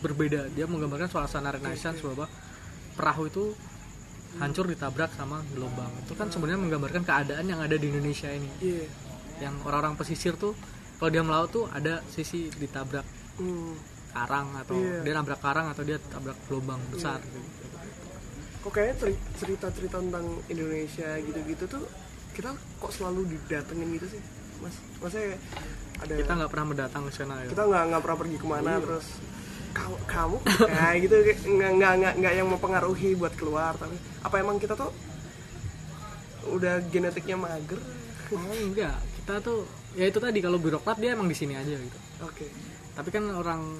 berbeda 0.00 0.50
dia 0.50 0.64
menggambarkan 0.64 1.08
suasana 1.08 1.50
renaissance 1.50 2.00
bahwa 2.00 2.26
perahu 2.92 3.26
itu 3.26 3.44
hancur 4.36 4.66
ditabrak 4.66 5.14
sama 5.14 5.42
gelombang 5.50 5.90
itu 5.96 6.12
kan 6.12 6.26
sebenarnya 6.26 6.60
menggambarkan 6.60 7.02
keadaan 7.02 7.46
yang 7.46 7.60
ada 7.60 7.74
di 7.74 7.86
Indonesia 7.86 8.28
ini 8.28 8.50
Iya. 8.60 8.86
yang 9.40 9.54
orang-orang 9.62 9.94
pesisir 9.94 10.34
tuh 10.34 10.54
kalau 10.96 11.10
dia 11.10 11.22
melaut 11.22 11.50
tuh 11.50 11.66
ada 11.68 12.02
sisi 12.08 12.50
ditabrak 12.52 13.06
Hmm. 13.34 13.74
karang 14.10 14.54
atau 14.56 14.78
Iya. 14.78 15.02
dia 15.02 15.12
nabrak 15.12 15.40
karang 15.40 15.66
atau 15.68 15.82
dia 15.82 15.98
tabrak 16.00 16.38
gelombang 16.46 16.78
besar 16.88 17.18
gitu. 17.20 17.63
Kok 18.64 18.72
kayaknya 18.72 18.96
ceri- 18.96 19.24
cerita-cerita 19.36 20.00
tentang 20.00 20.24
Indonesia 20.48 21.08
gitu-gitu 21.20 21.64
tuh 21.68 21.84
kita 22.32 22.50
kok 22.56 22.92
selalu 22.96 23.28
didatengin 23.36 23.94
gitu 24.00 24.16
sih, 24.16 24.20
Mas? 24.64 24.72
Maksudnya 25.04 25.36
ada 26.00 26.12
kita 26.16 26.32
nggak 26.32 26.50
pernah 26.50 26.66
mendatang 26.72 27.02
ke 27.06 27.12
sana 27.12 27.44
ya? 27.44 27.52
Kita 27.52 27.62
nggak 27.68 27.82
nggak 27.92 28.02
pernah 28.02 28.18
pergi 28.24 28.36
ke 28.40 28.46
mana 28.48 28.72
terus 28.80 29.06
kamu 29.76 29.96
kamu? 30.08 30.36
Nah 30.64 30.90
gitu 30.96 31.14
nggak 31.44 31.70
nggak 31.76 31.92
nggak 32.00 32.14
nggak 32.24 32.32
yang 32.40 32.48
mempengaruhi 32.48 33.10
buat 33.20 33.34
keluar 33.36 33.76
tapi 33.76 34.00
apa 34.24 34.34
emang 34.40 34.56
kita 34.56 34.72
tuh 34.74 34.90
udah 36.48 36.80
genetiknya 36.88 37.36
mager? 37.36 37.80
Oh 38.32 38.40
enggak. 38.64 38.96
Kita 39.20 39.44
tuh 39.44 39.68
ya 39.92 40.08
itu 40.08 40.18
tadi 40.18 40.40
kalau 40.40 40.56
birokrat 40.56 40.96
dia 40.96 41.12
emang 41.12 41.28
di 41.28 41.36
sini 41.36 41.52
aja 41.52 41.68
gitu. 41.68 41.98
Oke. 42.24 42.48
Tapi 42.96 43.08
kan 43.12 43.28
orang 43.28 43.76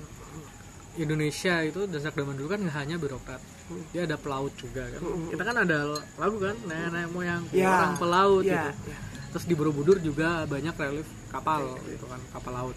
Indonesia 1.01 1.65
itu 1.65 1.89
dan 1.89 1.99
sejak 1.99 2.15
zaman 2.15 2.37
dulu 2.37 2.53
kan 2.53 2.61
nggak 2.63 2.77
hanya 2.85 2.97
birokrat 3.01 3.41
dia 3.91 4.05
ada 4.05 4.17
pelaut 4.17 4.53
juga 4.55 4.85
kan. 4.87 5.01
Kita 5.33 5.43
kan 5.43 5.57
ada 5.61 5.79
lagu 6.15 6.37
kan 6.37 6.57
nenek 6.65 7.09
moyang 7.11 7.43
Ya. 7.51 7.71
orang 7.71 7.95
pelaut 7.97 8.45
Ya, 8.45 8.69
gitu. 8.71 8.93
ya. 8.93 8.99
terus 9.33 9.45
di 9.45 9.55
Borobudur 9.57 9.99
juga 9.99 10.45
banyak 10.45 10.75
relief 10.75 11.09
kapal 11.29 11.75
gitu 11.85 12.07
kan 12.07 12.21
kapal 12.31 12.53
laut. 12.53 12.77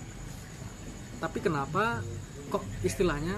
Tapi 1.17 1.37
kenapa 1.37 2.01
kok 2.47 2.63
istilahnya 2.81 3.35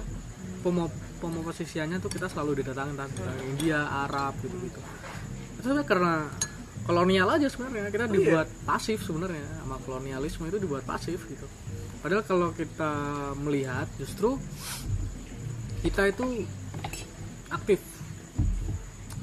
pomo 0.61 0.87
posisiannya 1.19 1.99
tuh 1.99 2.07
kita 2.07 2.27
selalu 2.27 2.63
didatangin 2.63 2.95
entah 2.95 3.09
dari 3.09 3.43
India 3.49 3.79
Arab 4.07 4.37
gitu 4.39 4.55
gitu. 4.61 4.79
Itu 5.59 5.69
karena 5.83 6.31
kolonial 6.85 7.27
aja 7.29 7.47
sebenarnya. 7.47 7.91
Kita 7.91 8.07
dibuat 8.07 8.47
pasif 8.63 9.03
sebenarnya 9.03 9.43
sama 9.59 9.75
kolonialisme 9.83 10.47
itu 10.47 10.57
dibuat 10.57 10.87
pasif 10.87 11.27
gitu. 11.27 11.43
Padahal 11.99 12.23
kalau 12.23 12.55
kita 12.55 12.91
melihat 13.35 13.87
justru 13.99 14.39
kita 15.79 16.07
itu 16.07 16.47
aktif. 17.51 17.79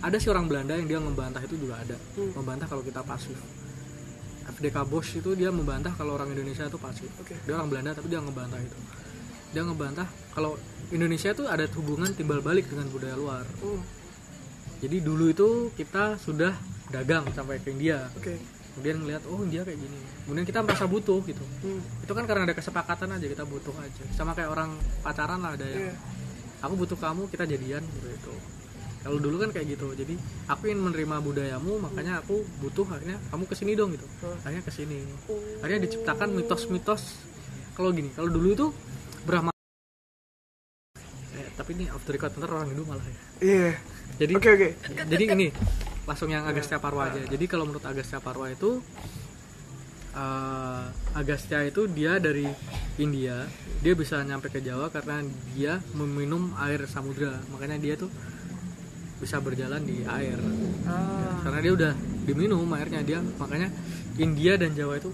Ada 0.04 0.16
sih 0.20 0.30
orang 0.30 0.46
Belanda 0.46 0.76
yang 0.76 0.86
dia 0.86 1.00
membantah 1.00 1.42
itu 1.42 1.56
juga 1.56 1.80
ada. 1.80 1.96
Membantah 2.14 2.66
kalau 2.68 2.82
kita 2.84 3.00
pasif. 3.02 3.34
FDK 4.46 4.76
Bosch 4.86 5.18
itu 5.18 5.34
dia 5.34 5.50
membantah 5.50 5.90
kalau 5.98 6.14
orang 6.14 6.30
Indonesia 6.30 6.62
itu 6.68 6.78
pasif. 6.78 7.10
Oke. 7.18 7.34
dia 7.42 7.54
orang 7.58 7.66
Belanda 7.66 7.90
tapi 7.96 8.06
dia 8.06 8.22
ngebantah 8.22 8.60
itu. 8.62 8.78
Dia 9.50 9.62
ngebantah 9.66 10.06
kalau 10.36 10.54
Indonesia 10.94 11.34
itu 11.34 11.44
ada 11.50 11.66
hubungan 11.74 12.10
timbal 12.14 12.38
balik 12.38 12.70
dengan 12.70 12.86
budaya 12.92 13.16
luar. 13.18 13.42
Hmm, 13.58 13.82
jadi 14.78 14.96
dulu 15.00 15.32
itu 15.32 15.48
kita 15.74 16.20
sudah 16.20 16.52
dagang 16.94 17.26
sampai 17.34 17.58
ke 17.58 17.74
India. 17.74 18.06
Oke. 18.14 18.38
Kemudian 18.76 19.00
ngeliat 19.00 19.24
oh 19.26 19.40
dia 19.48 19.64
kayak 19.64 19.80
gini. 19.80 19.98
Kemudian 20.28 20.44
kita 20.44 20.60
merasa 20.60 20.84
butuh 20.84 21.24
gitu. 21.24 21.44
Hmm. 21.64 21.80
itu 22.04 22.12
kan 22.12 22.24
karena 22.28 22.44
ada 22.46 22.54
kesepakatan 22.54 23.08
aja 23.16 23.26
kita 23.26 23.44
butuh 23.48 23.72
aja. 23.80 24.04
Sama 24.12 24.36
kayak 24.36 24.52
orang 24.52 24.76
pacaran 25.00 25.40
lah 25.40 25.56
ada 25.56 25.66
yang 25.66 25.90
Iya. 25.90 25.94
Aku 26.58 26.74
butuh 26.76 26.96
kamu 26.96 27.22
kita 27.26 27.44
jadian 27.44 27.82
gitu 27.82 28.08
itu 28.08 28.32
kalau 29.00 29.18
dulu 29.18 29.38
kan 29.38 29.50
kayak 29.50 29.66
gitu 29.70 29.86
jadi 29.92 30.14
aku 30.46 30.66
ingin 30.66 30.82
menerima 30.82 31.16
budayamu 31.20 31.78
makanya 31.78 32.18
aku 32.18 32.42
butuh 32.58 32.86
akhirnya 32.88 33.18
kamu 33.26 33.44
ke 33.44 33.54
sini 33.54 33.72
dong 33.72 33.90
gitu 33.90 34.06
Hmm. 34.18 34.34
akhirnya 34.42 34.62
ke 34.62 34.72
sini 34.72 34.98
Oh. 35.26 35.38
akhirnya 35.60 35.80
diciptakan 35.84 36.28
mitos-mitos 36.32 37.02
kalau 37.72 37.90
gini 37.90 38.10
kalau 38.10 38.26
dulu 38.26 38.48
itu 38.50 38.66
Brahma 39.22 39.52
eh, 41.34 41.48
tapi 41.54 41.70
ini 41.74 41.86
off 41.88 42.02
the 42.02 42.12
record 42.12 42.32
ntar 42.34 42.50
orang 42.50 42.68
Hindu 42.68 42.82
malah 42.84 43.04
ya 43.04 43.16
Iya. 43.38 43.70
jadi 44.18 44.32
Oke 44.34 44.48
oke. 44.50 44.68
jadi 45.06 45.24
ini 45.30 45.46
langsung 46.02 46.30
yang 46.30 46.42
Agastya 46.44 46.78
Parwa 46.78 47.06
aja 47.06 47.20
jadi 47.20 47.44
kalau 47.44 47.64
menurut 47.64 47.84
Agastya 47.84 48.18
Parwa 48.18 48.46
itu 48.48 48.80
eh, 50.16 50.84
Agastya 51.12 51.62
itu 51.62 51.84
dia 51.86 52.16
dari 52.16 52.48
India 52.96 53.44
dia 53.78 53.92
bisa 53.92 54.20
nyampe 54.20 54.48
ke 54.48 54.58
Jawa 54.58 54.88
karena 54.88 55.20
dia 55.52 55.76
meminum 55.92 56.56
air 56.58 56.84
samudra 56.86 57.36
makanya 57.48 57.76
dia 57.76 57.94
tuh 57.94 58.08
bisa 59.16 59.40
berjalan 59.40 59.80
di 59.80 60.00
air 60.02 60.36
Ah. 60.86 61.40
karena 61.42 61.58
dia 61.60 61.72
udah 61.74 61.92
diminum 62.24 62.62
airnya 62.70 63.00
dia 63.00 63.18
makanya 63.36 63.68
India 64.16 64.54
dan 64.54 64.70
Jawa 64.70 64.96
itu 64.96 65.10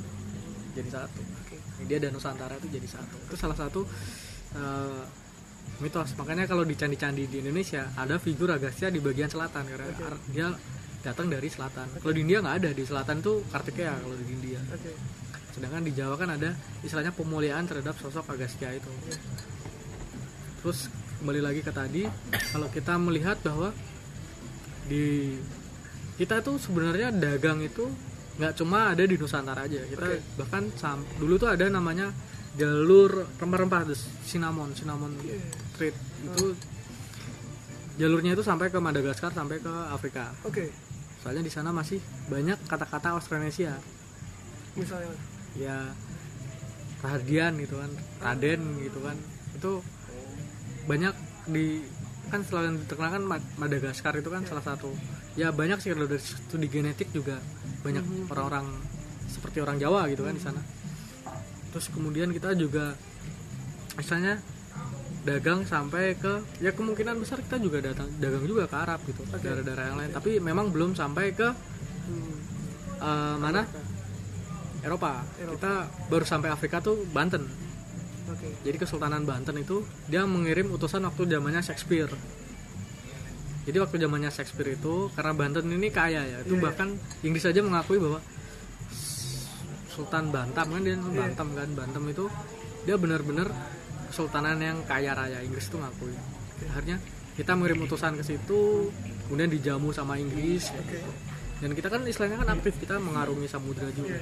jadi 0.73 0.89
satu. 0.91 1.21
India 1.81 1.99
dan 1.99 2.13
Nusantara 2.13 2.55
itu 2.57 2.69
jadi 2.69 2.87
satu 2.87 3.17
itu 3.19 3.35
salah 3.35 3.55
satu 3.55 3.83
eh, 4.53 5.03
mitos 5.79 6.15
makanya 6.15 6.45
kalau 6.45 6.63
di 6.63 6.75
candi-candi 6.75 7.27
di 7.27 7.41
Indonesia 7.41 7.91
ada 7.95 8.19
figur 8.19 8.51
Agastya 8.51 8.87
di 8.87 8.99
bagian 8.99 9.27
selatan 9.27 9.67
karena 9.67 9.87
Oke. 9.89 10.03
ar- 10.05 10.23
dia 10.29 10.47
datang 11.03 11.27
dari 11.27 11.47
selatan 11.47 11.87
kalau 11.99 12.13
di 12.13 12.23
India 12.23 12.39
nggak 12.39 12.57
ada 12.59 12.71
di 12.71 12.83
selatan 12.83 13.19
itu 13.19 13.43
Kartikeya 13.47 13.95
kalau 13.99 14.15
di 14.15 14.25
India 14.29 14.61
Oke. 14.71 14.91
sedangkan 15.53 15.83
di 15.83 15.93
Jawa 15.93 16.15
kan 16.15 16.31
ada 16.31 16.51
istilahnya 16.81 17.11
pemuliaan 17.11 17.67
terhadap 17.67 17.99
sosok 17.99 18.25
Agastya 18.29 18.73
itu 18.73 18.89
terus 20.63 20.87
kembali 21.19 21.41
lagi 21.41 21.61
ke 21.61 21.71
tadi 21.71 22.03
kalau 22.51 22.67
kita 22.69 22.95
melihat 22.97 23.39
bahwa 23.43 23.75
di 24.85 25.35
kita 26.15 26.39
tuh 26.39 26.55
sebenarnya 26.57 27.11
dagang 27.11 27.59
itu 27.61 27.87
nggak 28.33 28.55
cuma 28.55 28.91
ada 28.91 29.03
di 29.03 29.15
Nusantara 29.15 29.67
aja 29.67 29.83
kita 29.85 30.07
Oke. 30.09 30.19
bahkan 30.37 30.63
sam- 30.75 31.07
dulu 31.17 31.35
tuh 31.37 31.51
ada 31.51 31.67
namanya 31.67 32.15
jalur 32.55 33.27
rempah-rempah 33.37 33.91
cinnamon 34.23 34.71
cinnamon 34.73 35.13
Iya. 35.21 35.41
trade 35.75 35.99
itu 36.23 36.47
jalurnya 37.93 38.33
itu 38.33 38.41
sampai 38.41 38.69
ke 38.69 38.79
Madagaskar 38.79 39.33
sampai 39.33 39.59
ke 39.59 39.73
Afrika 39.91 40.33
Oke. 40.43 40.73
Soalnya 41.23 41.47
di 41.47 41.53
sana 41.55 41.71
masih 41.71 42.03
banyak 42.27 42.59
kata-kata 42.67 43.15
Austronesia 43.15 43.79
Misalnya. 44.75 45.15
ya 45.55 45.77
Rahardian 47.03 47.59
gitu 47.59 47.79
kan 47.79 47.91
Raden 48.23 48.63
gitu 48.83 48.99
kan. 49.03 49.17
Itu 49.59 49.83
banyak 50.87 51.15
di 51.51 51.83
kan 52.31 52.41
selain 52.47 52.79
terkenal 52.87 53.19
kan 53.19 53.25
Ma- 53.27 53.49
Madagaskar 53.59 54.15
itu 54.19 54.31
kan 54.31 54.47
salah 54.47 54.63
satu. 54.63 54.95
Ya 55.35 55.51
banyak 55.51 55.83
sih 55.83 55.91
kalau 55.93 56.07
dari 56.07 56.23
studi 56.23 56.71
genetik 56.71 57.11
juga. 57.11 57.43
Banyak 57.83 58.31
orang-orang 58.31 58.71
seperti 59.27 59.59
orang 59.59 59.83
Jawa 59.83 60.07
gitu 60.11 60.23
kan 60.23 60.35
di 60.39 60.43
sana. 60.43 60.63
Terus 61.75 61.91
kemudian 61.91 62.31
kita 62.31 62.55
juga 62.55 62.95
misalnya 63.99 64.39
dagang 65.23 65.63
sampai 65.63 66.19
ke 66.19 66.43
ya 66.59 66.75
kemungkinan 66.75 67.15
besar 67.17 67.39
kita 67.39 67.63
juga 67.63 67.79
datang 67.79 68.11
dagang 68.19 68.43
juga 68.43 68.67
ke 68.67 68.75
Arab 68.75 69.01
gitu 69.07 69.23
daerah-daerah 69.31 69.85
yang 69.95 69.99
lain 70.03 70.11
tapi 70.11 70.43
memang 70.43 70.75
belum 70.75 70.93
sampai 70.95 71.31
ke 71.31 71.49
Hmm. 72.03 72.35
eh, 72.99 73.37
mana 73.39 73.63
Eropa. 74.83 75.23
Eropa. 75.39 75.55
Kita 75.55 75.73
baru 76.11 76.27
sampai 76.27 76.51
Afrika 76.51 76.83
tuh 76.83 77.07
Banten. 77.07 77.47
Oke. 78.27 78.51
Jadi 78.67 78.77
Kesultanan 78.77 79.23
Banten 79.23 79.55
itu 79.55 79.87
dia 80.11 80.27
mengirim 80.27 80.67
utusan 80.75 81.07
waktu 81.07 81.31
zamannya 81.31 81.63
Shakespeare. 81.63 82.11
Jadi 83.63 83.79
waktu 83.79 84.03
zamannya 84.03 84.35
Shakespeare 84.35 84.75
itu 84.75 85.07
karena 85.15 85.31
Banten 85.31 85.71
ini 85.71 85.95
kaya 85.95 86.27
ya, 86.27 86.39
itu 86.43 86.59
Iya. 86.59 86.63
bahkan 86.67 86.99
Inggris 87.23 87.47
saja 87.47 87.63
mengakui 87.63 88.03
bahwa 88.03 88.19
Sultan 89.87 90.35
Bantam 90.35 90.67
kan 90.67 90.83
dia 90.83 90.99
Bantam 90.99 91.49
kan 91.55 91.69
Bantam 91.79 92.03
itu 92.11 92.27
dia 92.83 92.99
benar-benar 92.99 93.47
kesultanan 94.13 94.61
yang 94.61 94.85
kaya 94.85 95.17
raya 95.17 95.41
Inggris 95.41 95.73
itu 95.73 95.81
ngakui. 95.81 96.13
Akhirnya 96.69 97.01
kita 97.33 97.57
mengirim 97.57 97.89
utusan 97.89 98.21
ke 98.21 98.25
situ, 98.29 98.93
kemudian 99.25 99.49
dijamu 99.49 99.89
sama 99.97 100.21
Inggris. 100.21 100.69
Oke. 100.77 101.01
Dan 101.65 101.73
kita 101.73 101.89
kan 101.89 102.05
istilahnya 102.05 102.45
kan 102.45 102.53
aktif 102.53 102.77
kita 102.77 103.01
mengarungi 103.01 103.49
samudra 103.49 103.89
juga. 103.97 104.21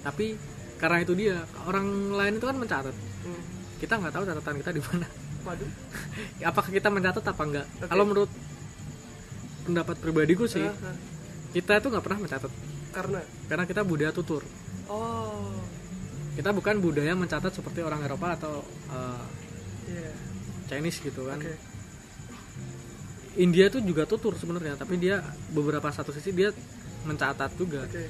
Tapi 0.00 0.40
karena 0.80 1.04
itu 1.04 1.12
dia 1.12 1.44
orang 1.68 2.16
lain 2.16 2.40
itu 2.40 2.46
kan 2.48 2.56
mencatat. 2.56 2.96
Hmm. 2.96 3.42
Kita 3.76 4.00
nggak 4.00 4.12
tahu 4.16 4.24
catatan 4.24 4.54
kita 4.64 4.70
di 4.72 4.82
mana. 4.88 5.06
Waduh. 5.44 5.70
Apakah 6.50 6.70
kita 6.72 6.88
mencatat 6.88 7.24
apa 7.28 7.42
enggak? 7.44 7.66
Oke. 7.76 7.86
Kalau 7.92 8.04
menurut 8.08 8.30
pendapat 9.68 9.96
pribadiku 10.00 10.48
sih, 10.48 10.64
ah. 10.64 10.96
kita 11.52 11.84
itu 11.84 11.92
nggak 11.92 12.04
pernah 12.08 12.20
mencatat 12.24 12.52
Karena. 12.96 13.20
karena 13.46 13.64
kita 13.68 13.84
budaya 13.84 14.10
tutur. 14.16 14.40
Oh. 14.88 15.60
Kita 16.40 16.56
bukan 16.56 16.80
budaya 16.80 17.12
mencatat 17.12 17.52
seperti 17.52 17.84
orang 17.84 18.00
Eropa 18.00 18.32
atau 18.32 18.64
uh, 18.88 19.20
Iya. 19.84 20.12
Chinese 20.72 21.04
gitu 21.04 21.28
kan. 21.28 21.36
Oke. 21.36 21.52
India 23.36 23.68
itu 23.68 23.78
juga 23.84 24.08
tutur 24.08 24.32
sebenarnya, 24.34 24.74
tapi 24.74 24.96
dia 24.96 25.20
beberapa 25.52 25.92
satu 25.92 26.16
sisi 26.16 26.32
dia 26.32 26.48
mencatat 27.04 27.50
juga. 27.60 27.84
Oke. 27.84 28.08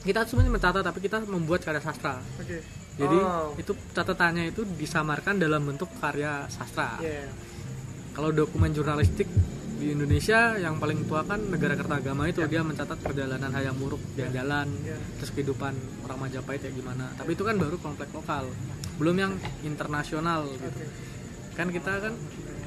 Kita 0.00 0.22
sebenarnya 0.24 0.52
mencatat 0.54 0.82
tapi 0.86 1.02
kita 1.02 1.26
membuat 1.26 1.66
karya 1.66 1.82
sastra. 1.82 2.22
Oke. 2.38 2.62
Jadi 2.94 3.16
Oh. 3.18 3.50
itu 3.58 3.72
catatannya 3.90 4.54
itu 4.54 4.62
disamarkan 4.78 5.40
dalam 5.40 5.66
bentuk 5.66 5.90
karya 5.98 6.46
sastra. 6.46 7.02
Iya. 7.02 7.26
Kalau 8.14 8.30
dokumen 8.30 8.70
jurnalistik 8.70 9.26
di 9.80 9.96
Indonesia 9.96 10.60
yang 10.60 10.76
paling 10.76 11.08
tua 11.08 11.24
kan 11.24 11.40
negara 11.40 11.72
Kertagama 11.72 12.28
itu 12.28 12.44
dia 12.44 12.60
mencatat 12.60 13.00
perjalanan 13.00 13.48
hayam 13.56 13.72
muruk 13.80 13.98
jalan-jalan 14.12 14.68
Iya. 14.84 14.96
terus 15.16 15.30
kehidupan 15.32 15.72
orang 16.04 16.18
Majapahit 16.20 16.68
ya 16.68 16.70
gimana. 16.70 17.08
Tapi 17.16 17.32
itu 17.32 17.40
kan 17.40 17.56
baru 17.56 17.80
komplek 17.80 18.12
lokal, 18.12 18.52
belum 19.00 19.16
yang 19.16 19.32
internasional 19.64 20.44
gitu. 20.52 20.68
Kan 21.56 21.72
kita 21.72 21.92
kan 22.04 22.12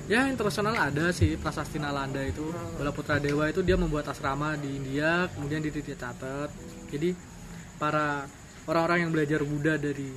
ya 0.10 0.26
internasional 0.26 0.74
ada 0.74 1.14
sih 1.14 1.38
prasasti 1.38 1.78
Nalanda 1.78 2.20
itu 2.26 2.44
Bala 2.76 2.92
Putra 2.92 3.22
Dewa 3.22 3.48
itu 3.48 3.62
dia 3.62 3.78
membuat 3.78 4.10
asrama 4.10 4.58
di 4.58 4.74
India 4.74 5.30
kemudian 5.38 5.62
dia 5.62 5.70
dicatat. 5.70 6.50
Jadi 6.90 7.14
para 7.78 8.26
orang-orang 8.66 9.06
yang 9.06 9.12
belajar 9.14 9.40
Buddha 9.46 9.78
dari 9.78 10.10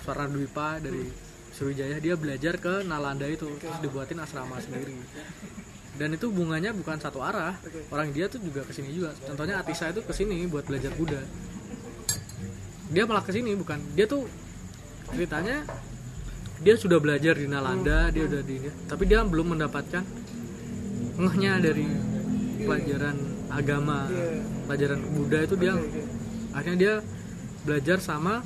Swarna 0.00 0.26
Dwipa 0.32 0.80
dari 0.80 1.06
Sriwijaya 1.52 2.00
dia 2.00 2.16
belajar 2.16 2.56
ke 2.56 2.80
Nalanda 2.88 3.28
itu 3.28 3.44
terus 3.60 3.78
dibuatin 3.84 4.18
asrama 4.24 4.56
sendiri 4.56 4.96
dan 6.00 6.08
itu 6.16 6.32
bunganya 6.32 6.72
bukan 6.72 6.96
satu 6.96 7.20
arah. 7.20 7.56
Oke. 7.60 7.88
orang 7.92 8.08
dia 8.16 8.26
tuh 8.28 8.40
juga 8.40 8.64
ke 8.64 8.72
sini 8.72 8.92
juga. 8.96 9.12
Contohnya 9.28 9.60
Atisa 9.60 9.92
itu 9.92 10.00
ke 10.00 10.12
sini 10.16 10.48
buat 10.48 10.64
belajar 10.64 10.92
Buddha. 10.96 11.20
Dia 12.92 13.04
malah 13.08 13.24
ke 13.24 13.32
sini 13.32 13.52
bukan. 13.56 13.80
Dia 13.96 14.08
tuh 14.08 14.24
ceritanya 15.12 15.64
dia 16.62 16.74
sudah 16.78 17.02
belajar 17.02 17.34
di 17.34 17.50
Nalanda 17.50 18.08
dia 18.14 18.22
udah 18.24 18.40
di 18.40 18.56
tapi 18.86 19.04
dia 19.10 19.26
belum 19.26 19.58
mendapatkan 19.58 20.06
ngehnya 21.18 21.58
dari 21.58 21.84
pelajaran 22.62 23.18
agama 23.50 24.06
Iya. 24.08 24.40
pelajaran 24.70 25.00
Buddha 25.12 25.38
itu 25.42 25.54
dia 25.58 25.74
akhirnya 26.54 26.78
dia 26.78 26.94
belajar 27.66 27.98
sama 27.98 28.40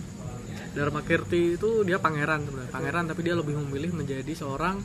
Dharma 0.76 1.00
Kirti 1.00 1.56
itu 1.56 1.88
dia 1.88 1.96
pangeran 1.96 2.44
sebenarnya. 2.44 2.68
Pangeran 2.68 3.04
tapi 3.08 3.20
dia 3.24 3.32
lebih 3.32 3.56
memilih 3.56 3.96
menjadi 3.96 4.28
seorang 4.36 4.76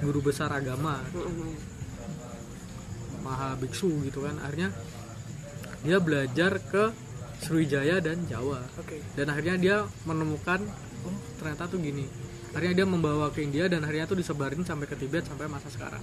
guru 0.00 0.24
besar 0.24 0.48
agama. 0.48 1.04
Hmm. 1.12 1.75
Maha 3.26 3.58
biksu 3.58 3.90
gitu 4.06 4.22
kan. 4.22 4.38
Akhirnya 4.38 4.70
dia 5.82 5.98
belajar 5.98 6.62
ke 6.62 6.94
Sriwijaya 7.42 7.98
dan 7.98 8.22
Jawa. 8.30 8.62
Oke. 8.78 9.02
dan 9.18 9.26
akhirnya 9.28 9.56
dia 9.58 9.76
menemukan 10.06 10.62
oh 11.02 11.16
ternyata 11.42 11.66
tuh 11.66 11.82
gini. 11.82 12.06
Akhirnya 12.54 12.82
dia 12.82 12.86
membawa 12.88 13.28
ke 13.34 13.44
India 13.44 13.68
dan 13.68 13.84
akhirnya 13.84 14.08
tuh 14.08 14.16
disebarin 14.16 14.64
sampai 14.64 14.86
ke 14.88 14.96
Tibet 14.96 15.26
sampai 15.26 15.50
masa 15.50 15.68
sekarang. 15.68 16.00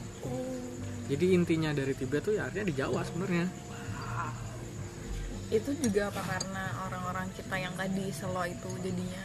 Jadi 1.09 1.33
intinya 1.33 1.73
dari 1.73 1.97
Tibet 1.97 2.21
tuh 2.21 2.37
ya 2.37 2.45
akhirnya 2.45 2.67
di 2.69 2.75
Jawa 2.75 3.01
sebenarnya. 3.01 3.47
Itu 5.53 5.69
juga 5.77 6.09
apa 6.09 6.21
karena 6.21 6.65
orang-orang 6.89 7.27
kita 7.37 7.55
yang 7.57 7.73
tadi 7.77 8.09
selo 8.09 8.41
itu 8.45 8.69
jadinya 8.81 9.23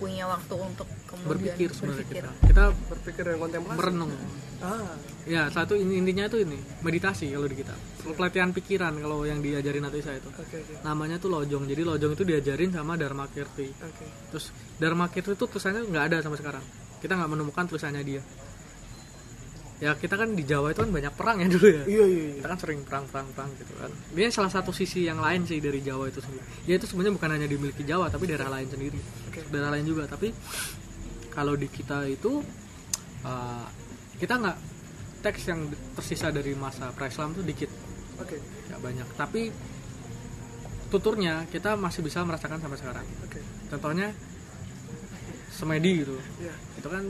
punya 0.00 0.24
waktu 0.26 0.54
untuk 0.56 0.88
kemudian 1.04 1.28
berpikir 1.30 1.68
sebenarnya 1.70 2.00
berpikir. 2.02 2.24
kita 2.24 2.30
kita 2.42 2.64
Berpikir 2.88 3.22
dan 3.22 3.36
kontemplasi. 3.38 3.76
merenung 3.76 4.12
Ah. 4.58 4.92
ya 5.24 5.48
satu 5.48 5.72
in- 5.72 5.92
intinya 5.94 6.24
itu 6.26 6.38
ini 6.38 6.56
meditasi 6.80 7.28
kalau 7.28 7.44
di 7.44 7.56
kita 7.56 7.72
pelatihan 8.10 8.50
pikiran 8.50 8.92
kalau 8.94 9.22
yang 9.22 9.38
diajarin 9.38 9.80
nanti 9.82 10.00
saya 10.00 10.16
itu 10.16 10.28
Oke 10.30 10.56
oke. 10.58 10.74
namanya 10.82 11.16
tuh 11.16 11.28
lojong 11.30 11.64
jadi 11.64 11.80
lojong 11.82 12.12
itu 12.12 12.24
diajarin 12.24 12.68
sama 12.70 12.92
Dharma 12.94 13.24
Kirti 13.26 13.68
Oke. 13.70 14.04
terus 14.28 14.48
Dharma 14.76 15.06
Kirti 15.06 15.32
itu 15.32 15.44
tulisannya 15.46 15.84
nggak 15.86 16.04
ada 16.06 16.16
sampai 16.20 16.38
sekarang 16.38 16.64
kita 16.98 17.12
nggak 17.14 17.30
menemukan 17.30 17.64
tulisannya 17.66 18.02
dia 18.02 18.20
ya 19.80 19.96
kita 19.96 20.14
kan 20.20 20.36
di 20.36 20.44
Jawa 20.44 20.76
itu 20.76 20.84
kan 20.84 20.92
banyak 20.92 21.14
perang 21.16 21.40
ya 21.40 21.48
dulu 21.48 21.68
ya. 21.72 21.82
Iya 21.88 22.04
iya 22.04 22.24
iya. 22.28 22.34
Kita 22.36 22.48
kan 22.52 22.58
sering 22.60 22.80
perang 22.84 23.04
perang 23.08 23.28
perang 23.32 23.50
gitu 23.56 23.72
kan. 23.80 23.90
Ini 24.12 24.28
salah 24.28 24.52
satu 24.52 24.70
sisi 24.76 25.08
yang 25.08 25.24
lain 25.24 25.48
sih 25.48 25.56
dari 25.56 25.80
Jawa 25.80 26.12
itu 26.12 26.20
sendiri. 26.20 26.44
Ya 26.68 26.76
itu 26.76 26.84
sebenarnya 26.84 27.16
bukan 27.16 27.30
hanya 27.32 27.48
dimiliki 27.48 27.82
Jawa 27.88 28.12
tapi 28.12 28.28
daerah 28.28 28.52
lain 28.52 28.68
sendiri. 28.68 29.00
Oke. 29.32 29.40
daerah 29.48 29.72
lain 29.72 29.88
juga 29.88 30.04
tapi 30.04 30.36
kalau 31.32 31.56
di 31.56 31.66
kita 31.72 32.04
itu 32.12 32.44
uh, 33.24 33.66
kita 34.20 34.36
nggak 34.36 34.58
teks 35.24 35.48
yang 35.48 35.64
tersisa 35.96 36.28
dari 36.28 36.52
masa 36.52 36.92
pra 36.92 37.08
Islam 37.08 37.32
tuh 37.32 37.40
dikit. 37.40 37.72
Oke. 38.20 38.36
Nggak 38.68 38.80
banyak. 38.84 39.08
Tapi 39.16 39.42
tuturnya 40.92 41.48
kita 41.48 41.80
masih 41.80 42.04
bisa 42.04 42.20
merasakan 42.20 42.60
sampai 42.60 42.76
sekarang. 42.76 43.06
Oke. 43.24 43.40
Contohnya 43.72 44.12
semedi 45.48 46.04
gitu. 46.04 46.20
Iya. 46.36 46.54
Itu 46.76 46.88
kan 46.92 47.04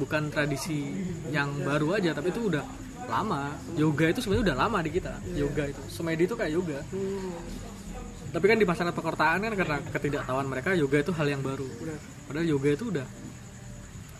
bukan 0.00 0.32
tradisi 0.32 0.96
yang 1.28 1.52
baru 1.60 2.00
aja 2.00 2.16
tapi 2.16 2.32
itu 2.32 2.48
udah 2.48 2.64
lama. 3.04 3.52
Yoga 3.76 4.06
itu 4.08 4.24
sebenarnya 4.24 4.44
udah 4.52 4.56
lama 4.56 4.78
di 4.80 4.90
kita 4.96 5.12
yoga 5.36 5.68
itu. 5.68 5.82
Semedi 5.92 6.24
itu 6.24 6.34
kayak 6.34 6.52
yoga. 6.56 6.78
Tapi 8.30 8.44
kan 8.46 8.56
di 8.56 8.64
masyarakat 8.64 8.94
perkotaan 8.94 9.38
kan 9.44 9.52
karena 9.58 9.76
ketidaktahuan 9.92 10.46
mereka 10.48 10.72
yoga 10.72 10.98
itu 11.04 11.12
hal 11.12 11.26
yang 11.28 11.42
baru. 11.44 11.66
Padahal 12.30 12.46
yoga 12.48 12.70
itu 12.72 12.84
udah 12.88 13.06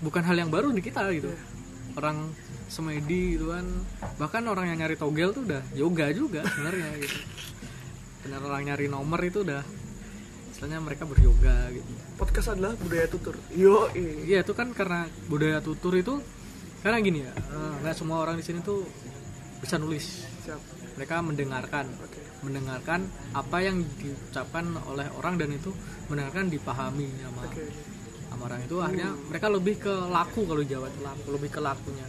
bukan 0.04 0.22
hal 0.26 0.36
yang 0.36 0.50
baru 0.52 0.68
di 0.74 0.82
kita 0.84 1.08
gitu. 1.16 1.32
Orang 1.96 2.36
semedi 2.70 3.34
gitu 3.34 3.50
kan 3.50 3.66
bahkan 4.20 4.46
orang 4.46 4.70
yang 4.70 4.84
nyari 4.84 4.94
togel 4.94 5.32
tuh 5.32 5.42
udah 5.48 5.62
yoga 5.72 6.06
juga 6.12 6.44
sebenarnya 6.44 6.88
gitu. 7.00 7.18
Benar 8.28 8.40
orang 8.44 8.62
nyari 8.68 8.86
nomor 8.92 9.20
itu 9.24 9.40
udah 9.40 9.64
misalnya 10.50 10.78
mereka 10.84 11.08
beryoga 11.08 11.72
gitu 11.72 12.09
podcast 12.20 12.52
adalah 12.52 12.76
budaya 12.76 13.08
tutur. 13.08 13.34
Yo 13.56 13.88
Iya 13.96 14.44
itu 14.44 14.52
kan 14.52 14.76
karena 14.76 15.08
budaya 15.32 15.64
tutur 15.64 15.96
itu 15.96 16.20
karena 16.84 17.00
gini 17.00 17.24
ya 17.24 17.32
eh, 17.32 17.72
nggak 17.80 17.96
semua 17.96 18.20
orang 18.20 18.36
di 18.36 18.44
sini 18.44 18.60
tuh 18.60 18.84
bisa 19.64 19.80
nulis. 19.80 20.28
Siap. 20.44 20.60
Mereka 21.00 21.24
mendengarkan 21.24 21.88
oke. 21.96 22.20
mendengarkan 22.44 23.08
apa 23.36 23.56
yang 23.60 23.84
diucapkan 24.00 24.64
oleh 24.88 25.08
orang 25.16 25.40
dan 25.40 25.52
itu 25.52 25.72
mendengarkan 26.08 26.48
dipahami 26.48 27.08
sama, 27.20 27.44
oke. 27.48 27.64
sama 28.28 28.42
orang 28.52 28.60
itu. 28.68 28.76
Akhirnya 28.80 29.10
mereka 29.32 29.46
lebih 29.48 29.74
ke 29.80 29.94
laku 30.12 30.44
kalau 30.44 30.60
di 30.60 30.68
Jawa 30.68 30.86
itu 30.92 31.00
laku 31.00 31.26
lebih 31.32 31.50
ke 31.56 31.60
lakunya. 31.64 32.06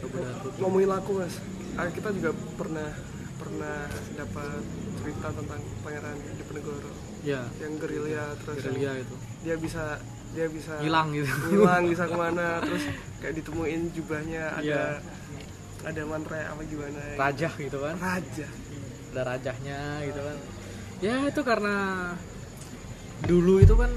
Tutur. 0.00 0.24
ngomongin 0.64 0.88
laku 0.88 1.10
mas. 1.20 1.34
Ah, 1.76 1.88
kita 1.88 2.08
juga 2.12 2.32
pernah 2.56 2.88
pernah 3.36 3.88
dapat 4.16 4.60
cerita 5.00 5.28
tentang 5.32 5.60
pangeran 5.80 6.16
Diponegoro 6.36 7.09
ya 7.20 7.42
yang 7.60 7.74
gerilya 7.76 8.24
terus 8.40 8.64
yang 8.64 8.74
gerilya 8.76 8.92
itu. 9.04 9.14
dia 9.44 9.56
bisa 9.56 9.84
dia 10.30 10.46
bisa 10.46 10.72
hilang 10.80 11.10
gitu. 11.10 11.26
hilang 11.50 11.84
bisa 11.90 12.04
ke 12.12 12.16
mana 12.16 12.62
terus 12.62 12.84
kayak 13.18 13.34
ditemuin 13.42 13.80
jubahnya 13.92 14.44
ada 14.56 14.62
Iya. 14.62 14.84
ada 15.80 16.02
mantra 16.04 16.38
apa 16.44 16.62
gimana. 16.64 17.00
Raja 17.16 17.48
gitu 17.56 17.78
kan. 17.80 17.96
Raja 17.96 18.48
ada 19.10 19.22
rajahnya 19.26 19.80
gitu 20.06 20.20
kan. 20.22 20.36
Ya 21.02 21.16
itu 21.26 21.40
karena 21.42 21.76
dulu 23.26 23.58
itu 23.58 23.74
kan 23.74 23.90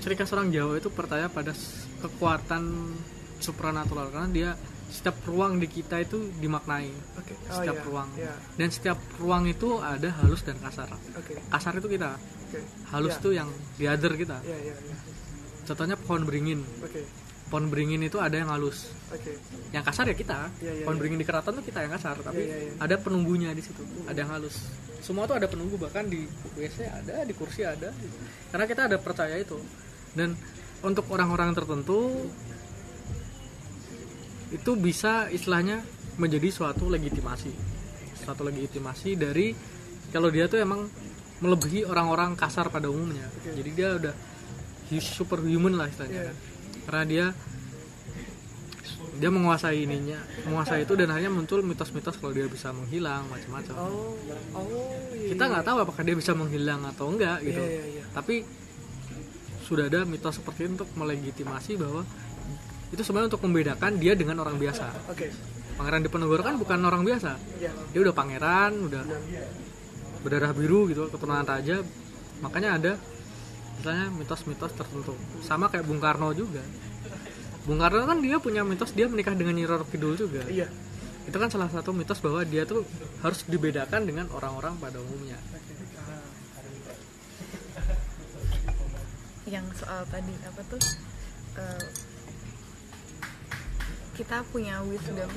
ciri 0.00 0.14
khas 0.16 0.32
orang 0.32 0.48
Jawa 0.48 0.80
itu 0.80 0.88
percaya 0.88 1.26
pada 1.28 1.52
kekuatan 2.00 2.94
supranatural. 3.42 4.08
Karena 4.14 4.28
dia 4.30 4.50
setiap 4.90 5.16
ruang 5.24 5.62
di 5.62 5.70
kita 5.70 6.02
itu 6.02 6.18
dimaknai. 6.42 6.90
Oke. 7.16 7.32
Setiap 7.46 7.78
iya, 7.78 7.86
ruang. 7.86 8.08
Iya. 8.18 8.34
Dan 8.58 8.68
setiap 8.74 8.98
ruang 9.22 9.46
itu 9.46 9.78
ada 9.78 10.10
halus 10.20 10.42
dan 10.42 10.58
kasar. 10.58 10.90
Oke. 10.90 11.38
Kasar 11.38 11.72
itu 11.78 11.86
kita. 11.86 12.18
Oke. 12.18 12.60
Halus 12.90 13.14
tuh 13.22 13.32
yang 13.32 13.46
di 13.78 13.86
other 13.86 14.18
kita. 14.18 14.42
Iya 14.42 14.58
iya 14.58 14.74
iya. 14.74 14.96
Contohnya 15.64 15.94
pohon 15.94 16.26
beringin. 16.26 16.60
Oke. 16.82 17.06
Pohon 17.46 17.70
beringin 17.70 18.02
itu 18.02 18.18
ada 18.18 18.34
yang 18.34 18.50
halus. 18.50 18.90
Oke. 19.14 19.38
Yang 19.70 19.84
kasar 19.86 20.04
ya 20.10 20.16
kita. 20.18 20.38
Iya, 20.58 20.82
iya, 20.82 20.84
pohon 20.84 20.98
iya. 20.98 21.00
beringin 21.00 21.18
di 21.22 21.26
keraton 21.26 21.54
tuh 21.54 21.64
kita 21.64 21.78
yang 21.86 21.92
kasar 21.94 22.16
tapi 22.18 22.42
Iya, 22.42 22.56
iya, 22.58 22.58
iya. 22.66 22.72
ada 22.82 22.94
penunggunya 22.98 23.50
di 23.54 23.62
situ. 23.62 23.82
Ada 24.10 24.18
yang 24.26 24.30
halus. 24.34 24.66
Semua 24.98 25.24
tuh 25.30 25.38
ada 25.38 25.46
penunggu 25.46 25.78
bahkan 25.78 26.04
di 26.10 26.26
WC 26.58 26.90
ada 26.90 27.22
di 27.22 27.34
kursi 27.38 27.62
ada. 27.62 27.94
Karena 28.50 28.66
kita 28.66 28.90
ada 28.90 28.98
percaya 28.98 29.38
itu. 29.38 29.56
Dan 30.18 30.34
untuk 30.82 31.06
orang-orang 31.12 31.54
tertentu 31.54 32.26
itu 34.50 34.70
bisa 34.74 35.26
istilahnya 35.28 35.80
menjadi 36.16 36.48
suatu 36.48 36.86
legitimasi. 36.86 37.52
Suatu 38.16 38.42
legitimasi 38.42 39.14
dari 39.14 39.54
kalau 40.10 40.28
dia 40.28 40.44
tuh 40.44 40.58
emang 40.58 40.90
melebihi 41.38 41.84
orang-orang 41.84 42.34
kasar 42.34 42.68
pada 42.68 42.86
umumnya. 42.86 43.24
Oke. 43.32 43.54
jadi 43.54 43.70
dia 43.70 43.88
udah 43.96 44.14
hu- 44.88 45.00
superhuman 45.00 45.74
lah 45.74 45.86
istilahnya 45.86 46.28
Iya. 46.28 46.34
karena 46.84 47.04
dia 47.04 47.26
dia 49.16 49.28
menguasai 49.28 49.84
ininya 49.84 50.16
menguasai 50.44 50.82
itu 50.82 50.96
dan 50.96 51.12
akhirnya 51.12 51.28
muncul 51.30 51.60
mitos-mitos 51.60 52.16
kalau 52.16 52.32
dia 52.32 52.44
bisa 52.46 52.72
menghilang 52.72 53.28
macam-macam. 53.28 53.74
Oh 53.76 54.16
oh 54.54 54.64
iya, 55.12 55.28
kita 55.30 55.44
nggak 55.46 55.64
tahu 55.64 55.76
apakah 55.78 56.02
dia 56.02 56.16
bisa 56.16 56.32
menghilang 56.32 56.80
atau 56.86 57.08
enggak 57.08 57.38
gitu. 57.40 57.60
Iya 57.60 57.68
iya 57.70 57.84
iya. 57.92 58.04
Tapi 58.10 58.44
sudah 59.60 59.86
ada 59.86 60.02
mitos 60.02 60.34
seperti 60.34 60.66
itu 60.66 60.70
untuk 60.74 60.90
melegitimasi 60.94 61.76
bahwa 61.76 62.02
itu 62.90 63.02
sebenarnya 63.06 63.30
untuk 63.30 63.42
membedakan 63.46 63.92
dia 64.02 64.18
dengan 64.18 64.42
orang 64.42 64.58
biasa. 64.58 64.90
Oke. 65.10 65.30
Pangeran 65.78 66.02
Diponegoro 66.04 66.42
kan 66.42 66.58
bukan 66.58 66.78
orang 66.82 67.06
biasa. 67.06 67.38
Iya. 67.62 67.70
Dia 67.94 68.00
udah 68.04 68.14
pangeran 68.14 68.72
udah 68.84 69.02
berdarah 70.20 70.52
biru 70.52 70.90
gitu 70.90 71.06
keturunan 71.08 71.46
raja. 71.46 71.80
Makanya 72.42 72.70
ada 72.76 72.92
misalnya 73.80 74.12
mitos-mitos 74.12 74.72
tertentu. 74.76 75.14
Sama 75.40 75.72
kayak 75.72 75.86
Bung 75.86 76.02
Karno 76.02 76.34
juga. 76.34 76.60
Bung 77.64 77.80
Karno 77.80 78.04
kan 78.04 78.18
dia 78.20 78.36
punya 78.42 78.66
mitos 78.66 78.92
dia 78.92 79.06
menikah 79.08 79.32
dengan 79.32 79.56
Nyi 79.56 79.64
Roro 79.64 79.86
Kidul 79.86 80.18
juga. 80.18 80.44
Iya. 80.50 80.68
Itu 81.24 81.36
kan 81.38 81.48
salah 81.48 81.70
satu 81.70 81.94
mitos 81.94 82.18
bahwa 82.18 82.42
dia 82.42 82.66
tuh 82.66 82.82
harus 83.22 83.46
dibedakan 83.46 84.02
dengan 84.02 84.26
orang-orang 84.34 84.74
pada 84.82 84.98
umumnya. 84.98 85.38
Yang 89.46 89.66
soal 89.80 90.02
tadi 90.10 90.34
apa 90.42 90.60
tuh? 90.68 90.82
Eh, 91.58 91.84
kita 94.20 94.44
punya 94.46 94.84
wisdom 94.84 95.32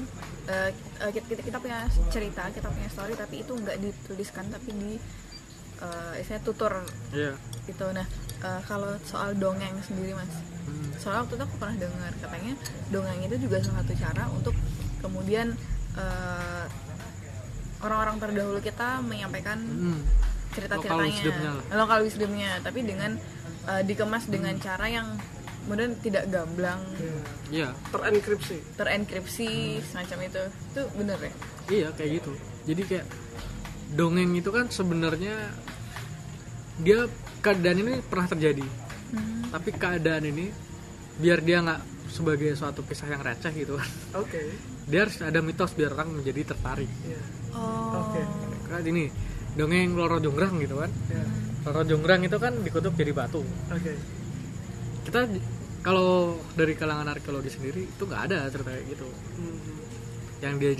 eh, 0.46 0.70
kita, 1.08 1.24
kita- 1.26 1.46
kita 1.46 1.58
punya 1.58 1.80
cerita 2.10 2.44
kita 2.50 2.68
punya 2.68 2.90
story 2.90 3.14
tapi 3.16 3.36
itu 3.40 3.54
nggak 3.54 3.78
dituliskan 3.80 4.46
tapi 4.50 4.70
di 4.74 4.94
eh, 5.80 6.14
istilahnya 6.18 6.44
tutur 6.44 6.74
iya. 7.12 7.32
Gitu. 7.64 7.86
Nah 7.90 8.04
eh, 8.42 8.62
kalau 8.64 8.92
soal 9.02 9.34
dongeng 9.34 9.72
sendiri 9.82 10.12
mas. 10.14 10.32
Hmm. 10.64 10.96
soalnya 10.96 11.24
waktu 11.24 11.36
itu 11.36 11.44
aku 11.44 11.56
pernah 11.58 11.76
dengar 11.78 12.12
katanya 12.18 12.54
dongeng 12.88 13.20
itu 13.22 13.36
juga 13.38 13.60
salah 13.60 13.84
satu 13.84 13.94
cara 13.98 14.24
untuk 14.30 14.56
kemudian 15.00 15.48
eh, 15.94 16.66
orang-orang 17.80 18.16
terdahulu 18.18 18.60
kita 18.60 19.00
menyampaikan 19.02 19.60
Hmm. 19.60 20.00
cerita-ceritanya 20.54 21.52
lokal 21.74 22.00
wisdomnya 22.02 22.62
tapi 22.62 22.80
dengan 22.82 23.20
eh, 23.64 23.82
dikemas 23.82 24.28
dengan 24.28 24.56
cara 24.58 24.88
yang 24.88 25.08
kemudian 25.64 25.91
tidak 26.03 26.24
gamblang. 26.28 26.80
Iya. 27.47 27.72
Terenkripsi. 27.89 28.57
Terenkripsi 28.76 29.80
semacam 29.88 30.18
itu. 30.28 30.43
Itu 30.76 30.82
bener 30.99 31.18
ya? 31.20 31.34
Iya 31.72 31.88
kayak 31.95 32.09
gitu. 32.20 32.32
Jadi 32.68 32.82
kayak 32.84 33.05
dongeng 33.95 34.32
itu 34.36 34.49
kan 34.51 34.68
sebenarnya 34.68 35.36
dia 36.84 37.07
keadaan 37.39 37.78
ini 37.80 37.93
pernah 38.03 38.28
terjadi. 38.28 38.68
Hmm. 39.14 39.45
tapi 39.53 39.70
keadaan 39.78 40.26
ini 40.26 40.49
biar 41.22 41.45
dia 41.45 41.61
nggak 41.61 42.09
sebagai 42.09 42.57
suatu 42.57 42.82
kisah 42.82 43.14
yang 43.14 43.22
receh 43.22 43.53
gitu. 43.53 43.78
Kan 43.78 43.89
oke. 44.26 44.41
Dia 44.89 45.05
harus 45.05 45.22
ada 45.22 45.38
mitos 45.45 45.78
biar 45.78 45.93
orang 45.93 46.18
menjadi 46.18 46.49
tertarik. 46.49 46.89
Iya. 47.05 47.22
Oh. 47.53 48.09
Oke. 48.09 48.22
kayak 48.74 48.89
ini 48.89 49.14
dongeng 49.53 49.93
loro 49.93 50.18
jonggrang 50.18 50.57
gitu 50.66 50.82
kan. 50.82 50.89
Iya. 51.14 51.26
Loro 51.70 51.82
jonggrang 51.86 52.26
itu 52.26 52.38
kan 52.41 52.57
dikutuk 52.66 52.97
jadi 52.97 53.14
batu. 53.14 53.45
Oke 53.70 53.93
kita 55.14 55.30
kalau 55.86 56.41
dari 56.57 56.74
kalangan 56.74 57.05
arkeologi 57.14 57.53
sendiri 57.53 57.86
itu 57.86 58.01
nggak 58.01 58.34
ada 58.34 58.49
cerita 58.49 58.74
kayak 58.74 58.97
gitu. 58.97 59.05
Hmm. 59.05 59.61
yang 60.41 60.59
dia 60.59 60.74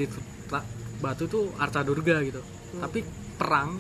ta- 0.50 0.66
batu 0.98 1.30
tuh 1.30 1.54
arca 1.62 1.86
durga 1.86 2.18
gitu. 2.26 2.42
Tapi 2.82 3.06
perang 3.38 3.78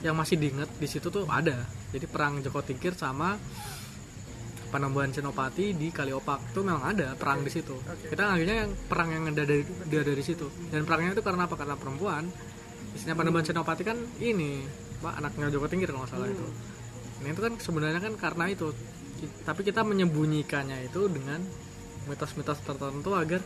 yang 0.00 0.16
masih 0.16 0.40
diinget 0.40 0.72
di 0.80 0.88
situ 0.88 1.12
tuh 1.12 1.28
ada. 1.28 1.68
Jadi 1.92 2.08
perang 2.08 2.40
Joko 2.40 2.64
Tingkir 2.64 2.96
sama 2.96 3.36
Panembahan 4.72 5.12
Senopati 5.12 5.76
di 5.76 5.92
Kaliopak 5.92 6.56
itu 6.56 6.64
memang 6.64 6.88
ada 6.88 7.12
perang 7.12 7.44
di 7.44 7.52
situ. 7.52 7.76
Oke. 7.76 8.08
kita 8.08 8.32
akhirnya 8.32 8.64
yang 8.64 8.70
perang 8.88 9.12
yang 9.12 9.28
ada 9.28 9.44
dari 9.44 9.62
dia 9.86 10.00
dari 10.00 10.24
situ. 10.24 10.48
Dan 10.72 10.88
perangnya 10.88 11.12
itu 11.12 11.22
karena 11.22 11.44
apa? 11.44 11.60
Karena 11.60 11.76
perempuan. 11.76 12.24
Istrinya 12.96 13.20
Panembahan 13.20 13.52
Senopati 13.52 13.84
kan 13.84 14.00
ini 14.16 14.64
pak 15.04 15.20
anaknya 15.20 15.52
Joko 15.52 15.68
Tingkir 15.68 15.92
kalau 15.92 16.08
nggak 16.08 16.10
salah 16.16 16.26
itu. 16.32 16.46
Nah 17.20 17.28
itu 17.28 17.40
kan 17.44 17.52
sebenarnya 17.60 18.00
kan 18.00 18.16
karena 18.16 18.48
itu 18.48 18.72
tapi 19.42 19.62
kita 19.62 19.82
menyembunyikannya 19.82 20.86
itu 20.86 21.06
dengan 21.06 21.42
mitos-mitos 22.06 22.58
tertentu 22.62 23.14
agar 23.14 23.38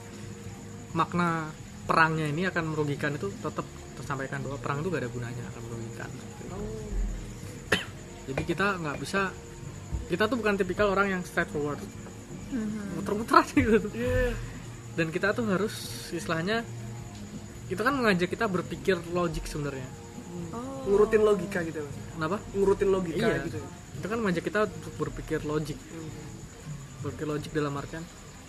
makna 0.92 1.52
perangnya 1.84 2.26
ini 2.26 2.48
akan 2.48 2.72
merugikan 2.72 3.12
itu 3.14 3.28
tetap 3.36 3.64
tersampaikan 3.96 4.40
bahwa 4.44 4.58
perang 4.60 4.78
itu 4.80 4.88
gak 4.88 5.02
ada 5.04 5.10
gunanya 5.12 5.44
akan 5.52 5.62
merugikan. 5.68 6.10
Jadi 8.26 8.42
kita 8.42 8.66
nggak 8.82 8.96
bisa 8.98 9.30
kita 10.10 10.26
tuh 10.26 10.36
bukan 10.38 10.54
tipikal 10.58 10.90
orang 10.90 11.18
yang 11.18 11.22
straightforward. 11.22 11.78
Muter-muter 12.98 13.36
aja 13.38 13.54
gitu. 13.62 13.78
Tuh. 13.86 13.92
Iya. 13.94 14.32
dan 14.96 15.12
kita 15.12 15.36
tuh 15.36 15.44
harus 15.44 15.74
istilahnya 16.08 16.64
itu 17.68 17.76
kan 17.76 17.92
mengajak 17.92 18.32
kita 18.32 18.48
berpikir 18.48 18.96
logik 19.12 19.44
sebenarnya. 19.44 19.84
Oh 20.56 20.76
ngurutin 20.86 21.20
logika 21.20 21.60
gitu 21.66 21.82
kenapa? 22.14 22.38
Ngurutin 22.54 22.88
logika 22.88 23.26
Iya. 23.26 23.44
gitu 23.44 23.58
itu 23.96 24.06
kan 24.06 24.18
mengajak 24.20 24.44
kita 24.44 24.68
untuk 24.68 24.94
berpikir 25.00 25.40
logik. 25.48 25.78
Berpikir 27.00 27.26
logik 27.26 27.50
dalam 27.56 27.72
artian 27.76 28.04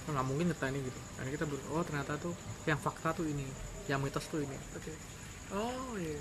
oh, 0.08 0.12
nggak 0.12 0.26
mungkin 0.28 0.46
nyata 0.52 0.68
ini 0.72 0.80
gitu. 0.84 1.00
Karena 1.16 1.30
kita 1.32 1.46
ber- 1.48 1.68
oh 1.72 1.84
ternyata 1.84 2.14
tuh 2.20 2.34
yang 2.68 2.80
fakta 2.80 3.16
tuh 3.16 3.26
ini 3.28 3.48
yang 3.88 4.04
mitos 4.04 4.28
tuh 4.28 4.44
ini. 4.44 4.58
Oke. 4.76 4.92
Oh 5.56 5.96
iya. 5.96 6.20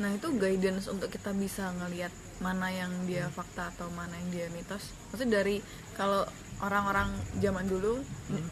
Nah 0.00 0.10
itu 0.14 0.26
guidance 0.38 0.86
untuk 0.88 1.10
kita 1.10 1.34
bisa 1.36 1.70
ngelihat 1.76 2.10
mana 2.40 2.70
yang 2.70 2.90
dia 3.06 3.28
fakta 3.30 3.70
atau 3.74 3.90
mana 3.92 4.14
yang 4.16 4.30
dia 4.32 4.46
mitos. 4.50 4.90
Maksudnya 5.12 5.42
dari 5.42 5.60
kalau 5.98 6.24
orang-orang 6.64 7.08
zaman 7.38 7.64
dulu 7.64 8.00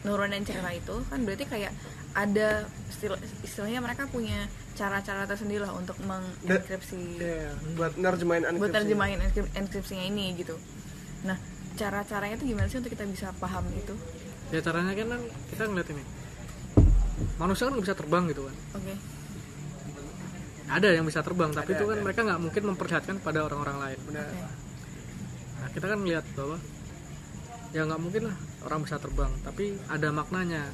nurunin 0.01 0.43
cerita 0.43 0.69
itu 0.69 0.95
kan 1.09 1.19
berarti 1.21 1.45
kayak 1.45 1.73
ada 2.13 2.69
istilah, 2.87 3.17
istilahnya 3.41 3.81
mereka 3.81 4.05
punya 4.05 4.45
cara-cara 4.73 5.25
tersendiri 5.25 5.61
lah 5.61 5.73
untuk 5.73 5.97
mengenkripsi 6.01 7.17
Iya, 7.17 7.49
buat 7.73 7.93
nerjemahin 7.95 8.41
buat 8.41 8.51
unencryption. 8.53 8.77
terjemahin 8.77 9.19
enkrip- 9.19 9.53
enkripsinya 9.53 10.05
ini 10.05 10.25
gitu. 10.35 10.53
Nah 11.25 11.37
cara-caranya 11.73 12.37
itu 12.37 12.45
gimana 12.47 12.69
sih 12.69 12.77
untuk 12.77 12.93
kita 12.93 13.05
bisa 13.05 13.33
paham 13.37 13.65
itu? 13.73 13.97
Ya 14.49 14.61
caranya 14.61 14.93
kan 14.93 15.07
kan 15.09 15.21
kita 15.49 15.63
ngeliat 15.65 15.89
ini. 15.89 16.03
Manusia 17.35 17.65
kan 17.65 17.77
bisa 17.77 17.93
terbang 17.93 18.29
gitu 18.29 18.45
kan. 18.45 18.55
Oke. 18.77 18.93
Ada 20.63 20.87
yang 20.91 21.05
bisa 21.05 21.19
terbang 21.19 21.49
tapi 21.49 21.69
Ada, 21.69 21.77
itu 21.77 21.85
kan 21.85 21.97
ada. 21.97 22.03
mereka 22.03 22.19
nggak 22.23 22.39
mungkin 22.39 22.63
memperlihatkan 22.73 23.15
pada 23.19 23.39
orang-orang 23.41 23.77
lain. 23.79 23.99
Benar. 24.05 24.25
Oke. 24.25 24.41
Nah 25.59 25.69
kita 25.69 25.85
kan 25.87 25.99
lihat 26.03 26.25
bahwa 26.33 26.57
ya 27.73 27.89
nggak 27.89 28.01
mungkin 28.01 28.29
lah 28.29 28.37
orang 28.69 28.85
bisa 28.85 29.01
terbang 29.01 29.33
tapi 29.41 29.73
ada 29.89 30.13
maknanya 30.13 30.69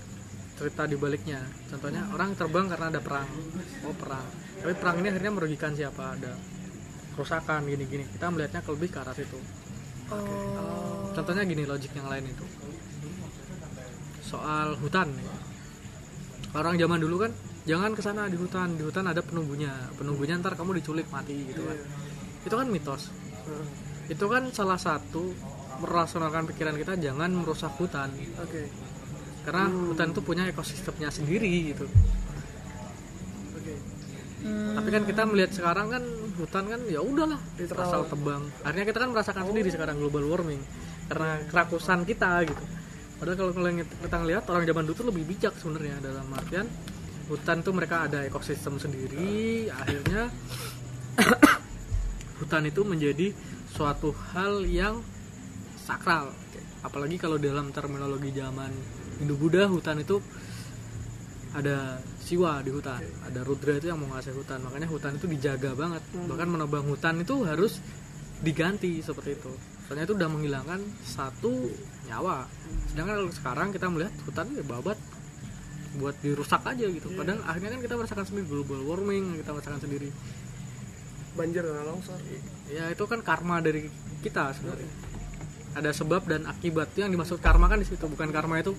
cerita 0.60 0.84
di 0.84 1.00
baliknya. 1.00 1.40
Contohnya 1.72 2.04
orang 2.12 2.36
terbang 2.36 2.68
karena 2.68 2.92
ada 2.92 3.00
perang. 3.00 3.30
Oh 3.88 3.96
perang. 3.96 4.28
Tapi 4.60 4.74
perang 4.76 5.00
ini 5.00 5.08
akhirnya 5.08 5.32
merugikan 5.32 5.72
siapa? 5.72 6.20
Ada 6.20 6.36
kerusakan 7.16 7.64
gini-gini. 7.64 8.04
Kita 8.12 8.28
melihatnya 8.28 8.60
ke 8.60 8.70
lebih 8.76 8.92
ke 8.92 9.00
arah 9.00 9.16
situ. 9.16 9.40
Oh. 10.12 11.08
Contohnya 11.16 11.48
gini 11.48 11.64
logik 11.64 11.96
yang 11.96 12.12
lain 12.12 12.28
itu. 12.28 12.44
Soal 14.20 14.76
hutan. 14.84 15.16
Orang 16.52 16.76
zaman 16.76 17.00
dulu 17.00 17.24
kan 17.24 17.32
jangan 17.64 17.96
ke 17.96 18.04
sana 18.04 18.28
di 18.28 18.36
hutan. 18.36 18.76
Di 18.76 18.84
hutan 18.84 19.08
ada 19.08 19.24
penunggunya 19.24 19.72
penunggunya 19.96 20.36
ntar 20.44 20.60
kamu 20.60 20.84
diculik 20.84 21.08
mati 21.08 21.40
gitu 21.48 21.64
kan. 21.64 21.78
Itu 22.44 22.56
kan 22.60 22.68
mitos. 22.68 23.16
Heeh. 23.48 23.88
itu 24.10 24.26
kan 24.26 24.50
salah 24.50 24.82
satu 24.82 25.38
merasionalkan 25.80 26.44
pikiran 26.52 26.76
kita 26.76 26.94
jangan 27.00 27.32
merusak 27.32 27.72
hutan. 27.80 28.12
Oke. 28.44 28.68
Karena 29.48 29.72
hutan 29.72 30.12
itu 30.12 30.22
punya 30.22 30.44
ekosistemnya 30.46 31.10
sendiri 31.10 31.74
gitu. 31.74 31.88
Oke. 33.56 33.76
Hmm, 34.40 34.76
tapi 34.80 34.90
kan 34.92 35.04
kita 35.04 35.24
melihat 35.28 35.52
sekarang 35.52 35.88
kan 35.92 36.04
hutan 36.40 36.64
kan 36.68 36.80
ya 36.88 37.00
udahlah 37.04 37.40
asal 37.60 38.08
tebang. 38.08 38.44
Akhirnya 38.64 38.86
kita 38.88 39.00
kan 39.04 39.10
merasakan 39.12 39.44
sendiri 39.52 39.70
sekarang 39.72 39.96
global 40.00 40.24
warming 40.28 40.62
karena 41.10 41.42
kerakusan 41.50 42.06
kita 42.06 42.46
gitu. 42.46 42.64
Padahal 43.20 43.36
kalau 43.36 43.52
kalian 43.52 43.84
kita 43.84 44.16
ngelihat 44.16 44.44
orang 44.48 44.64
zaman 44.64 44.84
dulu 44.88 44.96
tuh 44.96 45.08
lebih 45.12 45.24
bijak 45.28 45.52
sebenarnya 45.60 46.00
dalam 46.00 46.28
artian 46.32 46.68
hutan 47.30 47.62
tuh 47.62 47.74
mereka 47.78 48.10
ada 48.10 48.26
ekosistem 48.26 48.82
sendiri 48.82 49.70
akhirnya 49.70 50.34
hutan 52.42 52.64
itu 52.66 52.82
menjadi 52.82 53.28
suatu 53.70 54.10
hal 54.34 54.66
yang 54.66 55.06
sakral. 55.90 56.30
Apalagi 56.86 57.18
kalau 57.18 57.42
dalam 57.42 57.74
terminologi 57.74 58.30
zaman 58.38 58.70
Hindu 59.18 59.36
Buddha 59.36 59.66
hutan 59.66 59.98
itu 60.00 60.22
ada 61.58 61.98
siwa 62.22 62.62
di 62.62 62.70
hutan. 62.70 63.02
Ada 63.26 63.42
rudra 63.42 63.74
itu 63.82 63.90
yang 63.90 63.98
menguasai 63.98 64.38
hutan. 64.38 64.62
Makanya 64.62 64.86
hutan 64.86 65.18
itu 65.18 65.26
dijaga 65.26 65.74
banget. 65.74 66.06
Bahkan 66.14 66.48
menebang 66.48 66.86
hutan 66.86 67.26
itu 67.26 67.42
harus 67.42 67.82
diganti 68.46 69.02
seperti 69.02 69.36
itu. 69.36 69.52
Soalnya 69.90 70.06
itu 70.06 70.14
udah 70.14 70.30
menghilangkan 70.30 70.80
satu 71.02 71.68
nyawa. 72.06 72.46
Sedangkan 72.94 73.26
kalau 73.26 73.34
sekarang 73.34 73.68
kita 73.74 73.90
melihat 73.90 74.14
hutan 74.30 74.46
ya 74.54 74.62
babat 74.62 74.98
buat 75.98 76.14
dirusak 76.22 76.62
aja 76.70 76.86
gitu. 76.86 77.10
Padahal 77.18 77.42
akhirnya 77.50 77.76
kan 77.76 77.82
kita 77.82 77.96
merasakan 77.98 78.26
sendiri 78.30 78.46
global 78.46 78.80
warming 78.86 79.42
kita 79.42 79.52
merasakan 79.52 79.82
sendiri. 79.82 80.14
Banjir 81.34 81.66
dan 81.66 81.82
longsor. 81.82 82.22
Ya 82.70 82.88
itu 82.94 83.04
kan 83.10 83.26
karma 83.26 83.58
dari 83.60 83.90
kita 84.22 84.54
sebenarnya 84.54 85.09
ada 85.76 85.92
sebab 85.94 86.26
dan 86.26 86.46
akibat. 86.50 86.94
Yang 86.98 87.18
dimaksud 87.18 87.38
karma 87.42 87.70
kan 87.70 87.82
di 87.82 87.88
situ 87.88 88.06
bukan 88.06 88.30
karma 88.30 88.62
itu. 88.62 88.74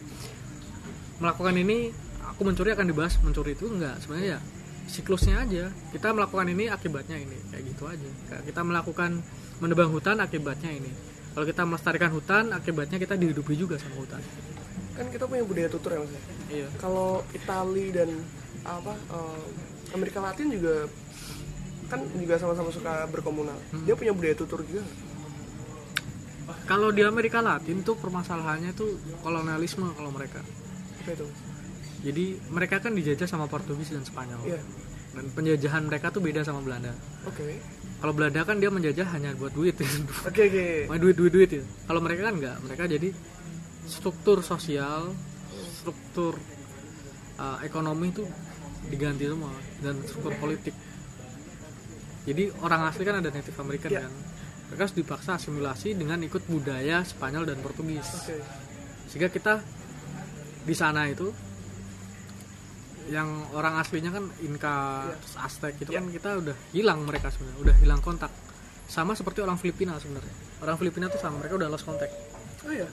Melakukan 1.21 1.55
ini 1.59 1.93
aku 2.25 2.43
mencuri 2.47 2.73
akan 2.73 2.87
dibahas 2.89 3.21
mencuri 3.21 3.53
itu 3.55 3.69
enggak. 3.69 4.01
Sebenarnya 4.03 4.39
ya 4.39 4.41
siklusnya 4.91 5.37
aja. 5.45 5.65
Kita 5.95 6.11
melakukan 6.11 6.47
ini 6.51 6.67
akibatnya 6.73 7.21
ini. 7.21 7.39
Kayak 7.53 7.63
gitu 7.75 7.85
aja. 7.87 8.11
Kita 8.43 8.61
melakukan 8.67 9.21
menebang 9.61 9.93
hutan 9.93 10.19
akibatnya 10.19 10.73
ini. 10.73 10.91
Kalau 11.31 11.47
kita 11.47 11.63
melestarikan 11.63 12.11
hutan 12.11 12.51
akibatnya 12.51 12.99
kita 12.99 13.15
dihidupi 13.15 13.55
juga 13.55 13.79
sama 13.79 14.03
hutan. 14.03 14.19
Kan 14.99 15.07
kita 15.15 15.25
punya 15.31 15.47
budaya 15.47 15.69
tutur 15.71 15.95
ya 15.95 16.01
mas 16.03 16.11
ya? 16.11 16.23
iya. 16.51 16.69
Kalau 16.83 17.23
Itali 17.31 17.95
dan 17.95 18.11
apa 18.67 18.93
eh, 18.93 19.43
Amerika 19.95 20.19
Latin 20.21 20.51
juga 20.51 20.91
kan 21.91 22.03
juga 22.19 22.35
sama-sama 22.39 22.71
suka 22.75 23.07
berkomunal. 23.11 23.59
Dia 23.87 23.95
punya 23.95 24.11
budaya 24.15 24.35
tutur 24.35 24.63
juga? 24.67 24.83
Kalau 26.65 26.89
di 26.95 27.03
Amerika 27.05 27.39
Latin 27.43 27.83
tuh 27.83 27.99
permasalahannya 27.99 28.73
tuh 28.73 28.99
kolonialisme 29.21 29.87
kalau 29.95 30.11
mereka. 30.15 30.41
Apa 31.03 31.11
itu? 31.17 31.27
Jadi 32.01 32.25
mereka 32.49 32.81
kan 32.81 32.97
dijajah 32.97 33.29
sama 33.29 33.45
Portugis 33.45 33.93
dan 33.93 34.05
Spanyol. 34.05 34.41
Iya. 34.47 34.61
Dan 35.11 35.27
penjajahan 35.35 35.85
mereka 35.85 36.09
tuh 36.15 36.23
beda 36.23 36.41
sama 36.47 36.63
Belanda. 36.65 36.95
Oke. 37.27 37.59
Kalau 38.01 38.13
Belanda 38.17 38.41
kan 38.47 38.57
dia 38.57 38.71
menjajah 38.73 39.05
hanya 39.13 39.37
buat 39.37 39.53
duit. 39.53 39.77
Oke 40.29 40.43
oke. 40.49 40.67
Main 40.89 41.01
duit 41.03 41.17
duit 41.19 41.33
duit 41.35 41.51
ya. 41.51 41.63
Kalau 41.85 42.01
mereka 42.01 42.31
kan 42.33 42.35
nggak. 42.41 42.57
Mereka 42.65 42.83
jadi 42.89 43.09
struktur 43.85 44.41
sosial 44.41 45.13
struktur 45.83 46.39
uh, 47.37 47.59
ekonomi 47.61 48.09
itu 48.15 48.25
diganti 48.89 49.29
semua. 49.29 49.53
Dan 49.85 50.01
struktur 50.09 50.33
politik. 50.41 50.73
Jadi 52.25 52.53
orang 52.65 52.89
asli 52.89 53.03
kan 53.05 53.21
ada 53.21 53.29
Native 53.29 53.59
American 53.61 53.91
Ya. 53.93 54.05
kan 54.07 54.13
mereka 54.71 54.81
harus 54.81 54.95
dipaksa 54.95 55.35
asimilasi 55.35 55.93
dengan 55.93 56.23
ikut 56.23 56.47
budaya 56.47 57.03
Spanyol 57.03 57.45
dan 57.45 57.59
Portugis 57.59 58.07
oke 58.17 58.39
sehingga 59.07 59.29
kita 59.29 59.59
di 60.63 60.73
sana 60.73 61.05
itu 61.05 61.35
yang 63.11 63.27
orang 63.51 63.75
aslinya 63.77 64.15
kan 64.15 64.31
Inka, 64.39 64.77
Iya. 65.03 65.19
terus 65.19 65.35
Aztec 65.37 65.75
itu 65.77 65.91
Iya. 65.91 65.99
kan 65.99 66.05
kita 66.09 66.31
udah 66.39 66.57
hilang 66.71 67.03
mereka 67.03 67.27
sebenarnya, 67.27 67.59
udah 67.59 67.75
hilang 67.77 67.99
kontak. 67.99 68.31
Sama 68.87 69.19
seperti 69.19 69.43
orang 69.43 69.59
Filipina 69.59 69.99
sebenarnya. 69.99 70.31
Orang 70.61 70.79
Filipina 70.79 71.07
tuh 71.07 71.19
sama 71.19 71.39
mereka 71.39 71.59
udah 71.59 71.69
lost 71.69 71.83
contact. 71.83 72.15
oh 72.61 72.71
iya 72.71 72.87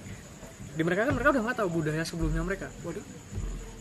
Di 0.73 0.81
mereka 0.81 1.05
kan 1.05 1.13
mereka 1.13 1.29
udah 1.31 1.43
nggak 1.43 1.57
tahu 1.59 1.69
budaya 1.71 2.01
sebelumnya 2.01 2.41
mereka. 2.41 2.65
waduh 2.81 3.03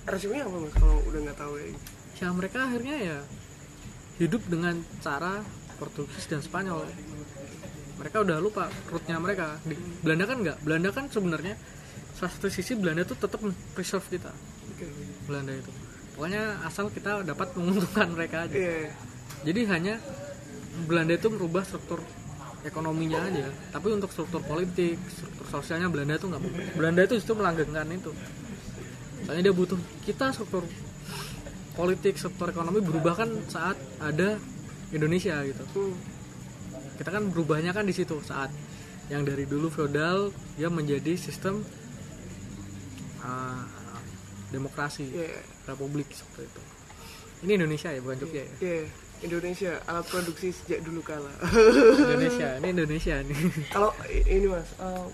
resikonya 0.04 0.44
apa 0.44 0.56
mas 0.58 0.74
kalau 0.74 0.96
udah 1.04 1.20
nggak 1.24 1.38
tahu 1.38 1.52
ya 1.56 1.66
Ya 2.16 2.28
mereka 2.30 2.58
akhirnya 2.62 2.96
ya 2.98 3.18
hidup 4.16 4.42
dengan 4.44 4.74
cara 4.98 5.40
Portugis 5.76 6.24
dan 6.26 6.40
Spanyol. 6.40 6.84
Mereka 7.96 8.16
udah 8.22 8.36
lupa 8.40 8.68
rootnya 8.92 9.16
mereka. 9.16 9.56
Di 9.64 9.74
Belanda 10.04 10.24
kan 10.28 10.36
nggak. 10.44 10.58
Belanda 10.62 10.90
kan 10.92 11.04
sebenarnya 11.08 11.54
salah 12.16 12.32
satu 12.32 12.48
sisi 12.48 12.76
Belanda 12.76 13.04
tuh 13.04 13.16
tetap 13.16 13.40
preserve 13.76 14.06
kita. 14.08 14.32
Belanda 15.26 15.52
itu 15.52 15.72
pokoknya 16.16 16.64
asal 16.64 16.88
kita 16.88 17.20
dapat 17.28 17.52
menguntungkan 17.60 18.08
mereka 18.16 18.48
aja 18.48 18.56
iya 18.56 18.88
jadi 19.44 19.60
hanya 19.68 19.94
Belanda 20.88 21.12
itu 21.12 21.28
merubah 21.28 21.60
struktur 21.60 22.00
ekonominya 22.64 23.20
aja 23.20 23.52
tapi 23.68 23.92
untuk 23.92 24.08
struktur 24.08 24.40
politik 24.40 24.96
struktur 25.12 25.44
sosialnya 25.52 25.92
Belanda 25.92 26.16
itu 26.16 26.26
nggak 26.32 26.42
Belanda 26.72 27.00
itu 27.04 27.20
justru 27.20 27.36
melanggengkan 27.36 27.84
itu 27.92 28.16
soalnya 29.28 29.52
dia 29.52 29.54
butuh 29.54 29.76
kita 30.08 30.32
struktur 30.32 30.64
politik 31.76 32.16
struktur 32.16 32.48
ekonomi 32.48 32.80
berubah 32.80 33.20
kan 33.20 33.28
saat 33.52 33.76
ada 34.00 34.40
Indonesia 34.88 35.44
gitu. 35.44 35.92
Kita 36.96 37.10
kan 37.10 37.28
berubahnya 37.28 37.70
kan 37.70 37.84
di 37.84 37.92
situ 37.92 38.18
saat 38.20 38.48
yang 39.06 39.22
dari 39.22 39.44
dulu 39.44 39.68
feodal 39.68 40.28
dia 40.54 40.66
menjadi 40.66 41.14
sistem 41.14 41.62
uh, 43.20 43.64
demokrasi 44.48 45.06
Iya. 45.08 45.40
republik 45.66 46.08
seperti 46.10 46.46
itu 46.46 46.62
ini 47.44 47.52
Indonesia 47.54 47.88
ya 47.88 48.00
bukan 48.00 48.16
Jogja 48.18 48.42
ya 48.42 48.54
Iya, 48.58 48.80
Indonesia 49.18 49.70
alat 49.84 50.06
produksi 50.06 50.52
sejak 50.52 50.80
dulu 50.82 51.00
kala. 51.00 51.32
Indonesia 51.96 52.48
ini 52.58 52.68
Indonesia 52.70 53.16
nih 53.18 53.38
Kalau 53.68 53.90
ini 54.06 54.44
mas, 54.44 54.68
eh, 54.74 55.04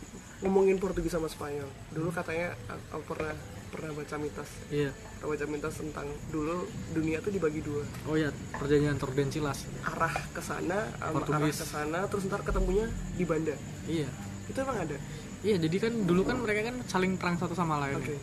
ngomongin 0.41 0.75
Portugis 0.77 1.11
sama 1.11 1.27
Spanyol, 1.27 1.71
dulu 1.91 2.11
katanya 2.11 2.51
eh, 2.67 2.81
aku 2.91 3.05
pernah 3.09 3.31
pernah 3.73 3.89
baca 3.91 4.17
mitos, 4.17 4.51
iya 4.69 4.93
pernah 5.15 5.33
baca 5.33 5.45
mitos 5.49 5.75
tentang 5.75 6.05
dulu 6.29 6.63
dunia 6.93 7.19
tuh 7.19 7.33
dibagi 7.33 7.61
dua, 7.61 7.81
oh 8.05 8.15
ya 8.15 8.29
perjanjian 8.53 8.95
Tordesillas 8.95 9.65
arah 9.83 10.13
ke 10.29 10.39
sana, 10.39 10.93
sama 10.93 11.01
arah 11.03 11.13
Portugis. 11.17 11.57
ke 11.57 11.67
sana, 11.67 11.99
terus 12.05 12.23
ntar 12.27 12.41
ketemunya 12.43 12.85
di 13.13 13.25
Banda. 13.25 13.57
iya 13.87 14.09
Itu 14.45 14.61
emang 14.61 14.77
ada. 14.79 14.97
iya 15.41 15.57
jadi 15.57 15.77
kan 15.81 15.93
dulu 16.05 16.23
kan 16.23 16.37
mereka 16.39 16.69
kan 16.69 16.77
saling 16.85 17.17
perang 17.17 17.35
satu 17.35 17.53
sama 17.53 17.81
lain 17.81 17.97
oke 17.97 18.07
ya. 18.07 18.21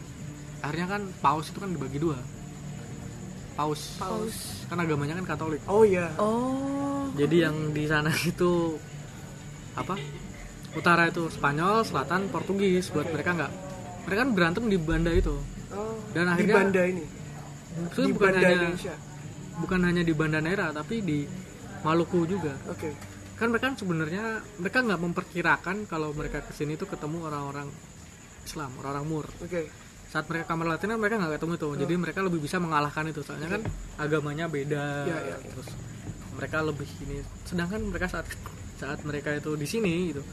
akhirnya 0.62 0.88
kan 0.88 1.02
paus 1.20 1.50
itu 1.50 1.58
kan 1.58 1.70
dibagi 1.70 1.98
dua 1.98 2.16
paus 3.56 3.98
Paus. 3.98 4.64
kan 4.66 4.78
agamanya 4.78 5.18
kan 5.18 5.26
katolik 5.28 5.60
oh 5.66 5.84
iya 5.84 6.08
Oh. 6.16 7.10
jadi 7.14 7.50
yang 7.50 7.74
di 7.74 7.84
sana 7.84 8.08
itu 8.24 8.78
apa 9.74 9.98
utara 10.72 11.08
itu 11.08 11.26
Spanyol 11.28 11.82
selatan 11.82 12.30
Portugis 12.30 12.88
buat 12.88 13.04
Oke. 13.04 13.14
mereka 13.16 13.32
nggak 13.36 13.52
mereka 14.10 14.20
kan 14.20 14.32
berantem 14.34 14.64
di 14.66 14.78
Banda 14.78 15.12
itu. 15.14 15.36
Oh 15.70 15.94
Dan 16.12 16.26
di 16.26 16.32
akhirnya- 16.34 16.58
Banda 16.58 16.82
ini? 16.84 17.04
Maksudnya 17.80 18.04
di 18.04 18.12
bukan 18.12 18.26
Banda 18.26 18.40
hanya 18.42 18.58
Indonesia. 18.66 18.96
bukan 19.56 19.80
hanya 19.86 20.02
di 20.02 20.14
Banda 20.14 20.40
Neira 20.40 20.68
tapi 20.72 20.96
di 21.00 21.20
Maluku 21.80 22.20
juga. 22.26 22.58
Oke. 22.68 22.90
Kan 23.36 23.48
mereka 23.50 23.66
kan 23.66 23.76
sebenarnya 23.78 24.24
mereka 24.58 24.78
nggak 24.82 25.00
memperkirakan 25.00 25.78
kalau 25.86 26.12
mereka 26.12 26.42
ke 26.42 26.52
sini 26.52 26.74
tuh 26.74 26.90
ketemu 26.90 27.24
orang-orang 27.24 27.70
Islam 28.44 28.74
orang-orang 28.76 29.06
Mur. 29.06 29.26
Oke. 29.40 29.70
Saat 30.10 30.26
mereka 30.26 30.50
kamar 30.50 30.74
latihan 30.74 30.98
mereka 30.98 31.22
nggak 31.22 31.38
ketemu 31.38 31.54
itu 31.56 31.68
jadi 31.78 31.94
mereka 31.96 32.20
lebih 32.20 32.40
bisa 32.42 32.58
mengalahkan 32.58 33.06
itu. 33.08 33.22
Soalnya 33.22 33.48
kan 33.48 33.62
agamanya 33.96 34.50
beda 34.50 35.06
Iya, 35.06 35.18
iya. 35.24 35.38
terus 35.40 35.70
mereka 36.34 36.58
lebih 36.66 36.90
ini. 37.00 37.22
Sedangkan 37.46 37.80
mereka 37.86 38.10
saat 38.10 38.26
saat 38.76 39.00
mereka 39.04 39.32
itu 39.32 39.54
di 39.54 39.64
sini 39.64 40.10
gitu 40.10 40.24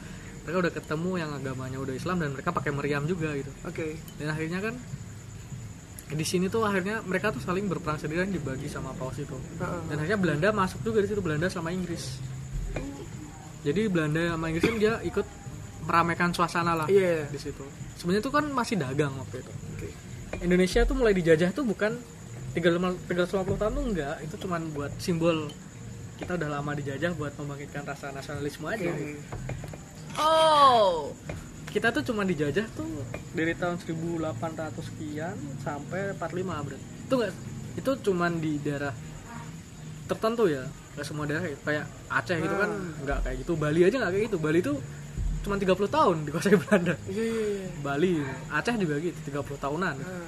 mereka 0.47 0.63
udah 0.63 0.73
ketemu 0.79 1.11
yang 1.19 1.31
agamanya 1.35 1.79
udah 1.83 1.95
Islam 1.99 2.23
dan 2.23 2.31
mereka 2.31 2.55
pakai 2.55 2.71
meriam 2.71 3.03
juga 3.03 3.35
gitu. 3.35 3.51
Oke. 3.67 3.99
Dan 4.15 4.31
akhirnya 4.31 4.63
kan 4.63 4.79
di 6.07 6.23
sini 6.23 6.47
tuh 6.47 6.63
akhirnya 6.63 7.03
mereka 7.03 7.35
tuh 7.35 7.43
saling 7.43 7.67
berperang 7.67 7.99
sendiri 7.99 8.23
dan 8.23 8.31
dibagi 8.31 8.71
sama 8.71 8.95
paus 8.95 9.19
itu. 9.19 9.35
Dan 9.91 9.99
akhirnya 9.99 10.23
Belanda 10.23 10.49
masuk 10.55 10.87
juga 10.87 11.03
di 11.03 11.11
situ 11.11 11.19
Belanda 11.19 11.51
sama 11.51 11.75
Inggris. 11.75 12.23
Jadi 13.67 13.91
Belanda 13.91 14.39
sama 14.39 14.47
Inggris 14.47 14.65
kan 14.71 14.77
dia 14.79 14.95
ikut 15.03 15.27
meramaikan 15.83 16.31
suasana 16.31 16.79
lah 16.79 16.87
iya. 16.87 17.27
di 17.27 17.39
situ. 17.43 17.67
Sebenarnya 17.99 18.23
itu 18.23 18.31
kan 18.31 18.47
masih 18.55 18.79
dagang 18.79 19.19
waktu 19.19 19.43
itu. 19.43 19.51
Oke. 19.51 19.89
Indonesia 20.47 20.87
tuh 20.87 20.95
mulai 20.95 21.11
dijajah 21.11 21.51
tuh 21.51 21.67
bukan 21.67 21.99
350 22.55 23.03
tahun 23.59 23.73
tuh 23.75 23.83
enggak. 23.83 24.15
Itu 24.23 24.47
cuman 24.47 24.63
buat 24.71 24.95
simbol 25.03 25.51
kita 26.17 26.39
udah 26.39 26.49
lama 26.49 26.73
dijajah 26.73 27.13
buat 27.13 27.37
membangkitkan 27.37 27.85
rasa 27.85 28.09
nasionalisme 28.09 28.65
aja 28.65 28.89
oke 28.89 29.21
Oh. 30.17 31.13
kita 31.67 31.93
tuh 31.93 32.01
cuma 32.09 32.25
dijajah 32.25 32.65
tuh 32.73 32.89
dari 33.37 33.53
tahun 33.53 33.77
1800 33.77 34.33
sekian 34.81 35.37
sampai 35.61 36.17
45 36.17 36.65
berarti 36.65 36.85
itu 37.05 37.15
enggak 37.15 37.33
itu 37.77 37.91
cuman 38.09 38.33
di 38.41 38.53
daerah 38.65 38.97
tertentu 40.09 40.49
ya 40.49 40.65
nggak 40.97 41.05
semua 41.05 41.29
daerah 41.29 41.45
ya. 41.45 41.57
kayak 41.61 41.85
Aceh 42.09 42.37
gitu 42.41 42.55
kan 42.57 42.71
nggak 43.05 43.19
kayak 43.21 43.37
gitu. 43.45 43.53
Bali 43.61 43.81
aja 43.85 43.97
nggak 44.01 44.13
kayak 44.17 44.25
gitu. 44.33 44.39
Bali 44.41 44.59
tuh 44.65 44.81
cuma 45.45 45.61
30 45.61 45.77
tahun 45.87 46.17
dikuasai 46.25 46.57
Belanda. 46.57 46.95
Iya 47.05 47.25
iya 47.29 47.45
iya. 47.61 47.69
Bali 47.85 48.13
Aceh 48.49 48.75
juga 48.81 48.95
gitu 48.97 49.19
30 49.29 49.61
tahunan. 49.61 49.95
Ah, 50.01 50.25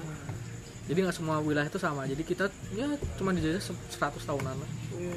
jadi 0.84 0.98
nggak 1.08 1.16
semua 1.16 1.40
wilayah 1.40 1.64
itu 1.64 1.80
sama. 1.80 2.04
Jadi 2.04 2.22
kita 2.22 2.52
ya 2.76 2.84
cuma 3.16 3.32
dijajah 3.32 3.62
se- 3.64 3.80
100 3.96 4.20
tahunan 4.20 4.52
lah. 4.52 4.70
Iya. 4.92 5.16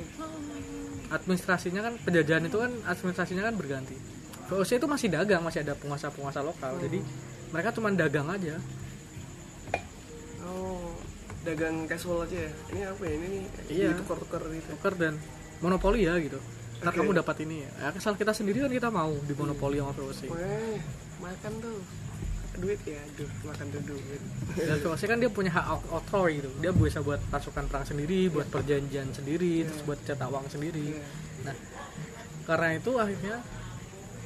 administrasinya 1.12 1.84
kan 1.84 1.94
penjajahan 2.08 2.48
itu 2.48 2.56
kan 2.56 2.72
administrasinya 2.88 3.44
kan 3.44 3.60
berganti 3.60 4.00
VOC 4.52 4.84
itu 4.84 4.88
masih 4.88 5.08
dagang 5.08 5.40
masih 5.40 5.64
ada 5.64 5.72
penguasa-penguasa 5.80 6.44
lokal. 6.44 6.76
Jadi 6.84 7.00
mereka 7.56 7.72
cuma 7.72 7.88
dagang 7.96 8.28
aja. 8.28 8.60
Oh 10.44 10.92
dagang 11.48 11.88
casual 11.88 12.28
aja 12.28 12.36
ya? 12.36 12.52
Ini 12.76 12.82
apa 12.92 13.02
ya? 13.08 13.14
Ini 13.16 13.28
nih 13.32 13.44
Iya. 13.72 13.90
tukar-tukar 13.96 14.44
gitu. 14.52 14.68
Tuker 14.76 14.94
dan 15.00 15.14
monopoli 15.64 16.04
ya 16.04 16.20
gitu. 16.20 16.38
Ntar 16.84 16.92
kamu 16.92 17.16
dapat 17.16 17.48
ini 17.48 17.64
ya? 17.64 17.96
Asal 17.96 18.20
kita 18.20 18.36
sendiri 18.36 18.60
kan 18.68 18.72
kita 18.74 18.90
mau 18.92 19.14
di 19.16 19.34
monopoli 19.38 19.80
sama 19.80 19.94
VOC 19.96 20.22
Weh, 20.28 20.78
makan 21.24 21.54
tuh. 21.64 21.80
Duit 22.52 22.82
ya? 22.84 23.00
Aduh 23.00 23.32
makan 23.48 23.66
tuh 23.72 23.82
duit. 23.88 24.22
Dan 24.60 24.78
VOC 24.84 25.02
kan 25.08 25.18
dia 25.24 25.32
punya 25.32 25.52
hak 25.56 25.66
outro 25.88 26.28
gitu 26.28 26.52
dia 26.60 26.76
bisa 26.76 27.00
buat 27.00 27.24
pasukan 27.32 27.72
perang 27.72 27.88
sendiri 27.88 28.28
buat 28.28 28.52
perjanjian 28.52 29.16
sendiri 29.16 29.64
terus 29.64 29.82
buat 29.88 30.00
cetak 30.04 30.28
uang 30.28 30.52
sendiri. 30.52 31.00
Iya. 31.00 31.06
Nah, 31.48 31.56
karena 32.44 32.68
itu 32.76 32.92
akhirnya 33.00 33.40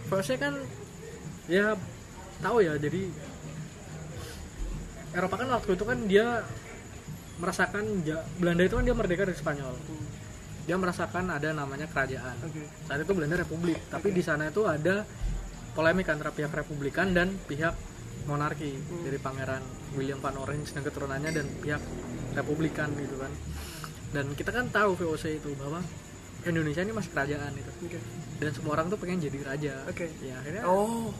VOC 0.09 0.29
kan 0.37 0.53
ya 1.49 1.73
tahu 2.41 2.57
ya 2.61 2.73
jadi 2.77 3.09
Eropa 5.15 5.35
kan 5.39 5.47
waktu 5.47 5.71
itu 5.79 5.85
kan 5.87 5.99
dia 6.11 6.43
merasakan 7.39 8.03
Belanda 8.39 8.63
itu 8.67 8.75
kan 8.75 8.83
dia 8.83 8.95
merdeka 8.95 9.23
dari 9.27 9.37
Spanyol. 9.39 9.75
Hmm, 9.75 10.07
Dia 10.65 10.75
merasakan 10.75 11.29
ada 11.29 11.55
namanya 11.55 11.87
kerajaan. 11.87 12.35
oke 12.41 12.63
Saat 12.89 12.99
itu 13.05 13.13
Belanda 13.15 13.39
republik, 13.39 13.79
tapi 13.87 14.11
di 14.11 14.19
sana 14.19 14.51
itu 14.51 14.67
ada 14.67 15.07
polemik 15.75 16.07
antara 16.11 16.31
pihak 16.35 16.51
republikan 16.51 17.15
dan 17.15 17.31
pihak 17.47 17.75
monarki 18.25 18.73
dari 19.05 19.19
pangeran 19.21 19.61
William 19.93 20.17
van 20.19 20.35
Orange 20.41 20.73
dan 20.73 20.81
keturunannya 20.83 21.31
dan 21.31 21.45
pihak 21.61 21.81
republikan 22.33 22.89
gitu 22.97 23.15
kan. 23.19 23.31
Dan 24.11 24.25
kita 24.35 24.51
kan 24.51 24.67
tahu 24.71 24.95
VOC 24.99 25.39
itu 25.39 25.51
bahwa 25.59 25.79
Indonesia 26.45 26.81
ini 26.83 26.93
masih 26.93 27.09
kerajaan 27.09 27.53
itu 27.57 27.71
oke 27.71 27.99
dan 28.35 28.51
semua 28.51 28.71
orang 28.75 28.87
tuh 28.87 28.97
pengen 28.97 29.19
jadi 29.19 29.37
raja. 29.43 29.75
Oke. 29.87 30.07
Ya 30.19 30.35
akhirnya 30.37 30.63
oh 30.65 31.11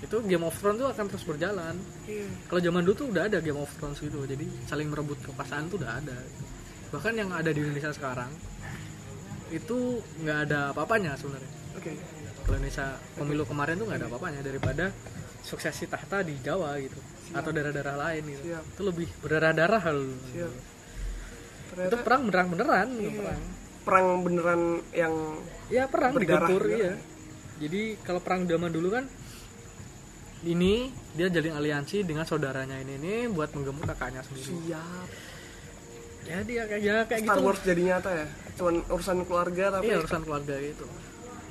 itu 0.00 0.16
Game 0.24 0.44
of 0.44 0.52
Thrones 0.54 0.76
tuh 0.76 0.88
akan 0.88 1.04
terus 1.08 1.24
berjalan. 1.24 1.74
iya 2.04 2.28
Kalau 2.44 2.60
zaman 2.60 2.84
dulu 2.84 2.94
tuh 2.94 3.06
udah 3.08 3.24
ada 3.24 3.38
Game 3.40 3.56
of 3.56 3.70
Thrones 3.74 3.98
gitu, 3.98 4.20
jadi 4.24 4.44
saling 4.64 4.88
merebut 4.88 5.16
kekuasaan 5.22 5.68
tuh 5.68 5.80
udah 5.80 5.96
ada. 5.96 6.12
gitu. 6.12 6.44
Bahkan 6.92 7.12
yang 7.14 7.30
ada 7.30 7.48
di 7.48 7.58
Indonesia 7.58 7.88
sekarang 7.90 8.28
itu 9.48 9.78
nggak 10.20 10.38
ada 10.46 10.72
apa-apanya 10.72 11.14
sebenarnya. 11.14 11.52
oke 11.74 11.92
Kalau 12.44 12.56
Indonesia 12.58 12.86
pemilu 13.14 13.44
kemarin 13.44 13.74
tuh 13.76 13.86
nggak 13.86 13.98
ada 14.02 14.08
apa-apanya 14.08 14.40
daripada 14.40 14.84
suksesi 15.40 15.84
tahta 15.86 16.20
di 16.20 16.36
Jawa 16.38 16.76
gitu 16.80 16.96
atau 17.32 17.50
daerah-daerah 17.50 17.96
lain 17.98 18.22
gitu. 18.28 18.42
Siap. 18.46 18.64
Itu 18.76 18.82
lebih 18.84 19.08
berdarah-darah 19.20 19.80
hal. 19.80 19.98
siap 20.32 20.52
Itu 21.74 21.96
perang 22.00 22.28
beneran 22.28 22.46
beneran 22.50 22.88
Iya. 22.94 23.10
perang. 23.14 23.42
Perang 23.84 24.24
beneran 24.24 24.62
yang 24.90 25.12
Ya 25.68 25.84
perang 25.86 26.12
Berdarah 26.12 26.44
digempur 26.44 26.62
juga. 26.64 26.76
iya. 26.76 26.94
Jadi 27.60 27.80
kalau 28.02 28.20
perang 28.20 28.44
zaman 28.44 28.68
dulu 28.68 28.88
kan 28.90 29.04
ini 30.44 30.92
dia 31.14 31.28
jalin 31.28 31.56
aliansi 31.56 32.04
dengan 32.04 32.24
saudaranya 32.24 32.76
ini 32.76 33.00
ini 33.00 33.14
buat 33.28 33.54
menggempur 33.54 33.86
kakaknya 33.86 34.20
sendiri. 34.20 34.52
siap 34.66 35.08
Ya 36.24 36.40
dia 36.40 36.64
kayak 36.64 36.82
ya 36.82 36.96
kayak 37.04 37.20
Star 37.22 37.36
gitu. 37.36 37.44
Wars 37.44 37.60
jadi 37.60 37.82
nyata 37.84 38.10
ya 38.12 38.26
cuman 38.54 38.74
urusan 38.88 39.18
keluarga 39.24 39.64
tapi 39.76 39.84
Iya 39.88 39.96
urusan 40.00 40.22
keluarga 40.24 40.54
itu. 40.56 40.86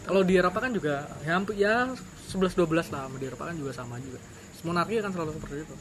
Kalau 0.03 0.21
di 0.21 0.33
Eropa 0.35 0.59
kan 0.59 0.71
juga 0.73 1.07
ya 1.21 1.31
hampir 1.37 1.55
ya 1.55 1.89
11 2.29 2.57
12 2.57 2.89
lah 2.89 3.05
di 3.13 3.25
Eropa 3.25 3.43
kan 3.49 3.55
juga 3.55 3.71
sama 3.71 3.97
juga. 4.01 4.17
Monarki 4.63 4.95
kan 4.97 5.11
selalu 5.11 5.35
seperti 5.37 5.55
itu. 5.67 5.75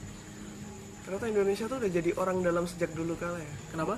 ternyata 1.03 1.26
Indonesia 1.28 1.64
tuh 1.66 1.76
udah 1.82 1.90
jadi 1.90 2.11
orang 2.14 2.38
dalam 2.42 2.64
sejak 2.66 2.90
dulu 2.94 3.14
kala 3.18 3.38
ya 3.38 3.53
Kenapa? 3.70 3.94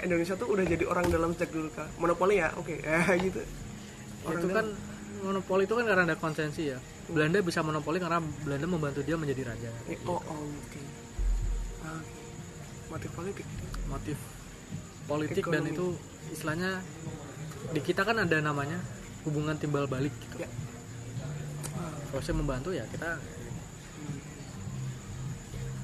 Indonesia 0.00 0.34
tuh 0.34 0.48
udah 0.48 0.64
jadi 0.64 0.84
orang 0.84 1.06
dalam 1.08 1.30
sejak 1.32 1.50
dulu 1.50 1.68
kala 1.70 1.88
monopoli 1.96 2.38
ya 2.38 2.48
oke 2.54 2.74
ya 2.76 2.98
gitu 3.24 3.42
Ya, 4.22 4.38
itu 4.38 4.48
kan 4.48 4.66
monopoli 5.20 5.66
itu 5.66 5.74
kan 5.74 5.82
karena 5.82 6.02
ada 6.04 6.14
konsensi 6.14 6.70
ya. 6.70 6.78
Belanda 7.06 7.42
bisa 7.42 7.58
monopoli 7.58 7.98
karena 7.98 8.22
Belanda 8.40 8.66
membantu 8.66 9.02
dia 9.02 9.18
menjadi 9.18 9.50
raja. 9.50 9.66
Eh, 9.86 9.98
oh 10.06 10.14
oh, 10.14 10.46
oke 10.46 10.80
Ah, 11.82 11.98
motif 12.88 13.10
politik 13.10 13.46
motif 13.88 14.14
politik 15.04 15.42
dan 15.44 15.66
Ekonomi. 15.66 15.74
itu 15.74 15.86
istilahnya 16.30 16.70
di 17.68 17.80
kita 17.82 18.06
kan 18.06 18.14
ada 18.16 18.38
namanya 18.38 18.78
hubungan 19.26 19.58
timbal 19.58 19.90
balik 19.90 20.14
gitu. 20.22 20.38
ya 20.38 20.50
Kalau 22.08 22.22
saya 22.22 22.36
membantu 22.38 22.70
ya 22.70 22.86
kita 22.86 23.18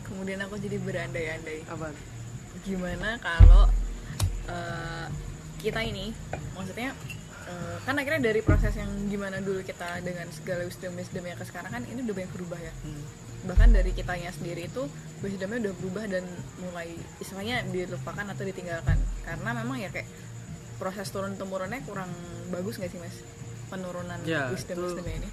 Kemudian 0.05 0.41
aku 0.41 0.57
jadi 0.57 0.79
berandai-andai. 0.79 1.59
apa 1.67 1.91
Gimana 2.69 3.17
kalau 3.25 3.65
eh, 4.45 5.07
kita 5.65 5.81
ini, 5.81 6.13
maksudnya 6.53 6.93
eh, 7.49 7.77
kan 7.89 7.97
akhirnya 7.97 8.29
dari 8.29 8.45
proses 8.45 8.77
yang 8.77 8.93
gimana 9.09 9.41
dulu 9.41 9.65
kita 9.65 10.05
dengan 10.05 10.29
segala 10.29 10.69
wisdom 10.69 10.93
wisdom 11.01 11.25
yang 11.25 11.41
ke 11.41 11.49
sekarang 11.49 11.73
kan 11.73 11.83
ini 11.89 12.05
udah 12.05 12.15
banyak 12.15 12.33
berubah 12.37 12.61
ya. 12.61 12.73
Bahkan 13.49 13.69
dari 13.73 13.97
kitanya 13.97 14.29
sendiri 14.29 14.69
itu 14.69 14.85
wisdomnya 15.25 15.71
udah 15.71 15.75
berubah 15.81 16.05
dan 16.13 16.25
mulai 16.61 16.93
istilahnya 17.25 17.65
dilupakan 17.73 18.27
atau 18.37 18.45
ditinggalkan. 18.45 19.01
Karena 19.25 19.51
memang 19.65 19.81
ya 19.81 19.89
kayak 19.89 20.09
proses 20.77 21.09
turun 21.09 21.41
temurunnya 21.41 21.81
kurang 21.89 22.13
bagus 22.53 22.77
nggak 22.77 22.93
sih 22.93 23.01
mas? 23.01 23.17
Penurunan 23.73 24.21
Ya, 24.29 24.53
wisdom 24.53 24.85
wisdomnya 24.85 25.25
ini. 25.25 25.29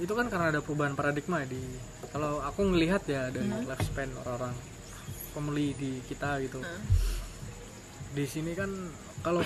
Itu 0.00 0.12
kan 0.16 0.32
karena 0.32 0.52
ada 0.52 0.60
perubahan 0.64 0.96
paradigma 0.96 1.44
ya 1.44 1.52
di 1.52 1.60
kalau 2.08 2.40
aku 2.40 2.72
ngelihat 2.72 3.04
ya 3.04 3.28
dari 3.28 3.48
lifespan 3.48 4.08
orang-orang 4.24 4.75
family 5.36 5.76
di 5.76 6.00
kita 6.08 6.40
gitu. 6.40 6.64
Heeh. 6.64 6.82
di 8.16 8.24
sini 8.24 8.56
kan 8.56 8.72
kalau 9.20 9.44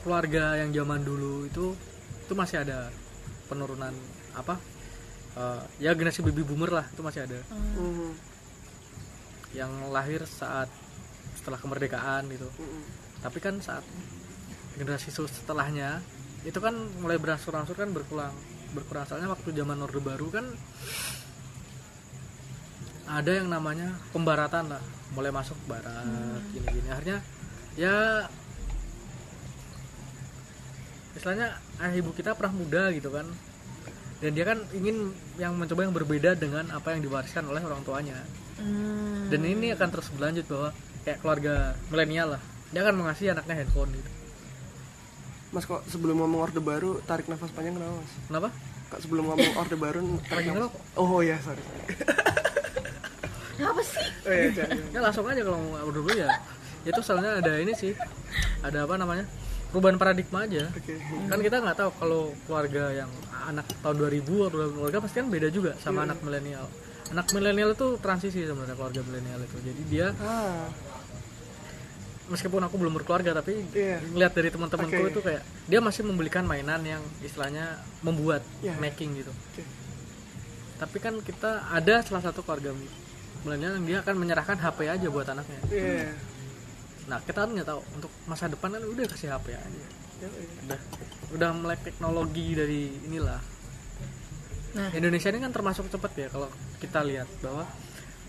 keluarga 0.00 0.56
yang 0.56 0.72
zaman 0.72 1.04
dulu 1.04 1.44
itu 1.44 1.76
itu 2.24 2.32
masih 2.32 2.64
ada 2.64 2.88
penurunan 3.44 3.92
apa 4.32 4.56
eh, 5.36 5.62
ya 5.84 5.92
generasi 5.92 6.24
baby 6.24 6.40
boomer 6.40 6.72
lah 6.80 6.86
itu 6.88 7.04
masih 7.04 7.28
ada. 7.28 7.36
Hmm, 7.52 8.16
yang 9.52 9.92
lahir 9.92 10.24
saat 10.24 10.72
setelah 11.36 11.60
kemerdekaan 11.60 12.24
gitu. 12.32 12.48
Hmm, 12.56 12.82
tapi 13.20 13.38
kan 13.44 13.60
saat 13.60 13.84
generasi 14.80 15.12
setelahnya 15.12 16.00
itu 16.48 16.56
kan 16.56 16.72
mulai 17.04 17.20
berangsur-angsur 17.20 17.76
kan 17.76 17.92
berkurang 17.92 18.32
berkurang. 18.72 19.04
Soalnya 19.04 19.28
waktu 19.28 19.52
zaman 19.52 19.76
orde 19.84 20.00
baru 20.00 20.32
kan 20.32 20.46
ada 23.06 23.30
yang 23.30 23.46
namanya 23.52 23.94
pembaratan 24.10 24.72
lah 24.72 24.82
mulai 25.14 25.30
masuk 25.30 25.58
barat 25.70 26.40
gini-gini. 26.50 26.88
Akhirnya 26.90 27.18
ya 27.76 28.26
istilahnya 31.16 31.56
ayah 31.80 31.94
ibu 32.00 32.10
kita 32.16 32.34
pernah 32.34 32.54
muda 32.56 32.90
gitu 32.90 33.12
kan. 33.12 33.26
Dan 34.16 34.32
dia 34.32 34.48
kan 34.48 34.58
ingin 34.72 35.12
yang 35.36 35.52
mencoba 35.60 35.84
yang 35.84 35.92
berbeda 35.92 36.32
dengan 36.40 36.72
apa 36.72 36.96
yang 36.96 37.04
diwariskan 37.04 37.44
oleh 37.46 37.60
orang 37.60 37.84
tuanya. 37.84 38.16
Hmm. 38.56 39.28
dan 39.28 39.44
ini 39.44 39.68
akan 39.76 39.92
terus 39.92 40.08
berlanjut 40.16 40.48
bahwa 40.48 40.72
kayak 41.04 41.20
keluarga 41.20 41.76
milenial 41.92 42.40
lah. 42.40 42.42
Dia 42.72 42.80
akan 42.88 43.04
mengasihi 43.04 43.28
anaknya 43.28 43.52
handphone 43.60 43.92
gitu. 43.92 44.10
Mas 45.52 45.68
kok 45.68 45.84
sebelum 45.92 46.24
ngomong 46.24 46.40
orde 46.50 46.60
baru 46.64 46.98
tarik 47.04 47.28
nafas 47.28 47.52
panjang 47.52 47.76
kenapa 47.76 48.00
mas? 48.00 48.12
kenapa? 48.26 48.48
Kok 48.88 49.00
sebelum 49.04 49.24
ngomong 49.28 49.52
orde 49.60 49.76
baru 49.76 50.00
tarik 50.24 50.48
nafas 50.48 50.56
ngerokok. 50.56 50.82
Oh 50.96 51.20
iya 51.20 51.36
sorry 51.44 51.60
apa 53.58 53.80
sih? 53.80 54.06
Oh 54.24 54.32
iya 54.32 54.48
jangan. 54.52 54.78
ya 54.92 55.00
langsung 55.00 55.24
aja 55.24 55.40
kalau 55.40 55.58
mau 55.62 55.88
dulu 55.88 56.10
ya. 56.12 56.28
Itu 56.84 57.00
soalnya 57.00 57.40
ada 57.40 57.52
ini 57.56 57.72
sih. 57.72 57.92
Ada 58.60 58.84
apa 58.84 58.94
namanya? 58.94 59.24
Perubahan 59.72 59.96
paradigma 59.96 60.44
aja. 60.44 60.68
Oke. 60.70 60.94
Kan 61.26 61.38
kita 61.40 61.56
nggak 61.58 61.76
tahu 61.76 61.90
kalau 61.96 62.22
keluarga 62.44 62.84
yang 62.94 63.10
anak 63.46 63.66
tahun 63.80 63.96
2000 63.98 64.48
atau 64.48 64.58
keluarga 64.70 64.98
pasti 65.00 65.16
kan 65.18 65.28
beda 65.28 65.48
juga 65.48 65.72
sama 65.78 66.04
anak 66.04 66.20
milenial. 66.20 66.66
Anak 67.10 67.26
milenial 67.30 67.70
itu 67.72 67.98
transisi 67.98 68.42
sebenarnya 68.42 68.74
keluarga 68.74 69.00
milenial 69.04 69.40
itu. 69.40 69.56
Jadi 69.62 69.82
dia 69.86 70.06
Ah. 70.18 70.66
meskipun 72.26 72.58
aku 72.58 72.74
belum 72.74 72.90
berkeluarga 72.92 73.38
tapi 73.38 73.62
Iya. 73.70 74.02
lihat 74.10 74.34
dari 74.34 74.50
teman-temanku 74.50 74.98
Oke. 74.98 75.10
itu 75.14 75.20
kayak 75.22 75.42
dia 75.70 75.78
masih 75.78 76.02
membelikan 76.02 76.42
mainan 76.42 76.82
yang 76.82 76.98
istilahnya 77.22 77.78
membuat 78.02 78.42
Iya. 78.58 78.74
making 78.82 79.14
gitu. 79.16 79.30
Oke. 79.30 79.62
Tapi 80.76 80.96
kan 80.98 81.14
kita 81.22 81.70
ada 81.70 82.02
salah 82.02 82.26
satu 82.26 82.42
keluarga 82.42 82.74
milenial 83.46 83.78
yang 83.78 83.86
dia 83.86 83.98
akan 84.02 84.14
menyerahkan 84.18 84.58
HP 84.58 84.78
aja 84.90 85.06
buat 85.06 85.26
anaknya. 85.30 85.60
Iya. 85.70 86.10
Nah 87.06 87.22
kita 87.22 87.46
kan 87.46 87.50
nggak 87.54 87.68
tahu. 87.70 87.80
Untuk 87.94 88.10
masa 88.26 88.50
depan 88.50 88.74
kan 88.74 88.82
udah 88.82 89.06
kasih 89.06 89.30
HP 89.30 89.54
aja. 89.54 89.82
Ya, 90.18 90.26
iya. 90.26 90.48
udah 90.66 90.78
udah 91.38 91.50
melek 91.54 91.80
teknologi 91.86 92.58
dari 92.58 92.90
inilah. 93.06 93.38
Nah. 94.76 94.90
Indonesia 94.92 95.30
ini 95.30 95.40
kan 95.40 95.52
termasuk 95.54 95.88
cepat 95.88 96.12
ya 96.18 96.28
kalau 96.28 96.50
kita 96.82 97.00
lihat 97.06 97.30
bahwa 97.40 97.64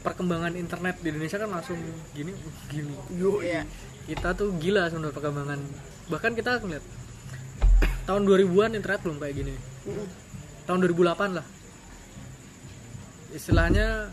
perkembangan 0.05 0.55
internet 0.55 0.95
di 1.03 1.11
Indonesia 1.11 1.41
kan 1.41 1.49
langsung 1.51 1.75
gini 2.13 2.31
uh, 2.31 2.55
gini. 2.71 2.93
Yo 3.17 3.41
Iya. 3.41 3.65
kita 4.07 4.37
tuh 4.37 4.53
gila 4.55 4.87
sebenarnya 4.87 5.15
perkembangan. 5.17 5.59
Bahkan 6.07 6.31
kita 6.37 6.63
ngeliat 6.63 6.85
tahun 8.07 8.21
2000-an 8.23 8.71
internet 8.77 9.01
belum 9.03 9.17
kayak 9.19 9.35
gini. 9.35 9.55
Tahun 10.63 10.79
2008 10.79 11.35
lah. 11.35 11.45
Istilahnya 13.35 14.07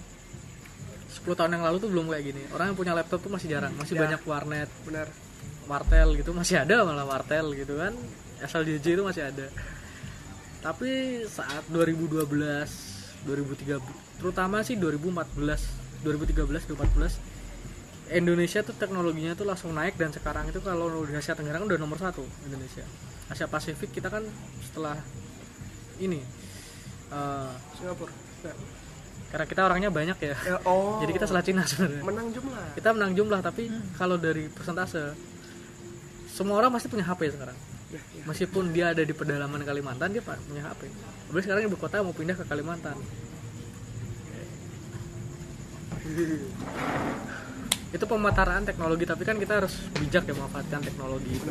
10 1.25 1.33
tahun 1.33 1.57
yang 1.57 1.65
lalu 1.65 1.77
tuh 1.81 1.89
belum 1.89 2.07
kayak 2.13 2.25
gini. 2.25 2.43
Orang 2.53 2.73
yang 2.73 2.77
punya 2.77 2.93
laptop 2.93 3.25
tuh 3.25 3.33
masih 3.33 3.49
jarang 3.49 3.73
masih 3.75 3.97
Ya. 3.97 4.05
banyak 4.05 4.21
warnet. 4.29 4.69
Benar. 4.85 5.09
Martel 5.65 6.09
gitu 6.21 6.37
masih 6.37 6.61
ada 6.61 6.85
malah 6.85 7.09
martel 7.09 7.57
gitu 7.57 7.81
kan. 7.81 7.97
Asal 8.45 8.63
DJ 8.63 9.01
itu 9.01 9.05
masih 9.05 9.25
ada. 9.25 9.49
Tapi 10.61 11.25
saat 11.25 11.65
2012 11.69 13.25
2013 13.25 13.81
terutama 14.21 14.61
sih 14.61 14.77
2014 14.77 16.05
2013 16.05 16.69
2014 16.69 17.17
Indonesia 18.13 18.61
tuh 18.61 18.77
teknologinya 18.77 19.33
tuh 19.33 19.49
langsung 19.49 19.73
naik 19.73 19.97
dan 19.97 20.13
sekarang 20.13 20.45
itu 20.53 20.61
kalau 20.61 20.93
di 21.09 21.17
Asia 21.17 21.33
Tenggara 21.33 21.57
kan 21.57 21.65
udah 21.65 21.81
nomor 21.81 21.97
satu 21.97 22.21
Indonesia. 22.45 22.85
Asia 23.33 23.49
Pasifik 23.49 23.97
kita 23.97 24.13
kan 24.13 24.21
setelah 24.61 25.01
ini 25.97 26.21
eh, 27.09 27.53
Singapura. 27.81 28.13
Ya. 28.45 28.53
Karena 29.35 29.51
kita 29.51 29.67
orangnya 29.67 29.91
banyak 29.91 30.19
ya. 30.23 30.37
Ya, 30.47 30.57
Oh. 30.63 31.03
Jadi 31.03 31.11
kita 31.11 31.27
salah 31.27 31.43
Cina 31.43 31.67
sebenarnya. 31.67 32.07
Menang 32.07 32.31
jumlah. 32.31 32.79
Kita 32.79 32.95
menang 32.95 33.13
jumlah 33.19 33.41
tapi 33.43 33.67
kalau 33.99 34.15
dari 34.15 34.47
persentase 34.47 35.11
semua 36.31 36.63
orang 36.63 36.71
pasti 36.71 36.87
punya 36.87 37.03
HP 37.03 37.35
sekarang. 37.35 37.59
Ya, 37.91 37.99
ya. 37.99 38.23
meskipun 38.31 38.71
dia 38.75 38.91
ada 38.91 39.03
di 39.07 39.15
pedalaman 39.15 39.63
Kalimantan 39.63 40.11
dia 40.11 40.19
punya 40.19 40.67
HP 40.67 40.91
apalagi 41.31 41.45
sekarang 41.47 41.63
ibu 41.67 41.79
kota 41.79 42.03
mau 42.03 42.15
pindah 42.15 42.39
ke 42.39 42.47
Kalimantan. 42.47 42.95
Itu 47.91 48.05
pemataraan 48.07 48.63
teknologi 48.63 49.03
tapi 49.03 49.27
kan 49.27 49.35
kita 49.43 49.63
harus 49.63 49.75
bijak 49.99 50.31
ya 50.31 50.35
memanfaatkan 50.35 50.79
teknologi 50.87 51.35
itu. 51.35 51.51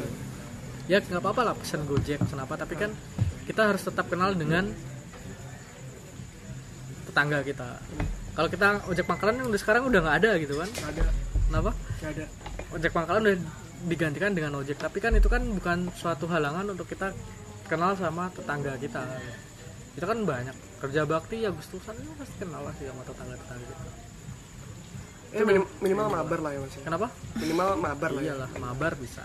Ya 0.88 1.04
nggak 1.04 1.20
apa-apa 1.20 1.52
lah 1.52 1.54
pesen 1.60 1.84
gojek 1.84 2.24
pesen 2.24 2.40
apa 2.40 2.56
tapi 2.56 2.80
kan 2.80 2.96
kita 3.44 3.76
harus 3.76 3.84
tetap 3.84 4.08
kenal 4.08 4.32
dengan 4.36 4.72
tetangga 7.14 7.45
kita. 7.45 7.70
Kalau 8.34 8.49
kita 8.49 8.68
ojek 8.89 9.05
pangkalan 9.05 9.38
yang 9.38 9.47
udah 9.53 9.61
sekarang 9.61 9.86
udah 9.86 10.01
nggak 10.01 10.18
ada 10.26 10.32
gitu 10.41 10.57
kan? 10.57 10.66
Nggak 10.66 10.89
ada. 10.97 11.03
Kenapa? 11.45 11.72
Nggak 12.01 12.11
ada. 12.18 12.26
Ojek 12.74 12.91
pangkalan 12.91 13.22
udah 13.22 13.38
digantikan 13.86 14.32
dengan 14.34 14.51
ojek. 14.57 14.82
Tapi 14.82 14.97
kan 14.97 15.14
itu 15.14 15.30
kan 15.30 15.45
bukan 15.45 15.93
suatu 15.93 16.26
halangan 16.26 16.66
untuk 16.74 16.89
kita 16.89 17.14
kenal 17.70 17.93
sama 17.93 18.34
tetangga 18.34 18.74
kita. 18.82 19.05
Itu 19.93 20.05
kan 20.09 20.26
banyak. 20.26 20.57
Kerja 20.82 21.05
bakti 21.05 21.45
Agustusan 21.45 21.93
itu 22.01 22.09
pasti 22.18 22.36
kenal 22.41 22.66
lah 22.66 22.74
sih 22.82 22.89
sama 22.89 23.05
tetangga 23.05 23.38
tetangga 23.38 23.66
kita. 23.70 23.86
Eh, 25.34 25.45
minim- 25.45 25.70
minimal 25.82 26.07
mabar 26.14 26.39
lah 26.45 26.51
ya 26.53 26.59
mas 26.61 26.74
ya. 26.78 26.82
kenapa? 26.86 27.07
Minimal 27.38 27.70
mabar 27.78 28.09
lah 28.14 28.22
ya. 28.22 28.34
Iyalah 28.34 28.49
mabar 28.57 28.93
bisa 28.97 29.24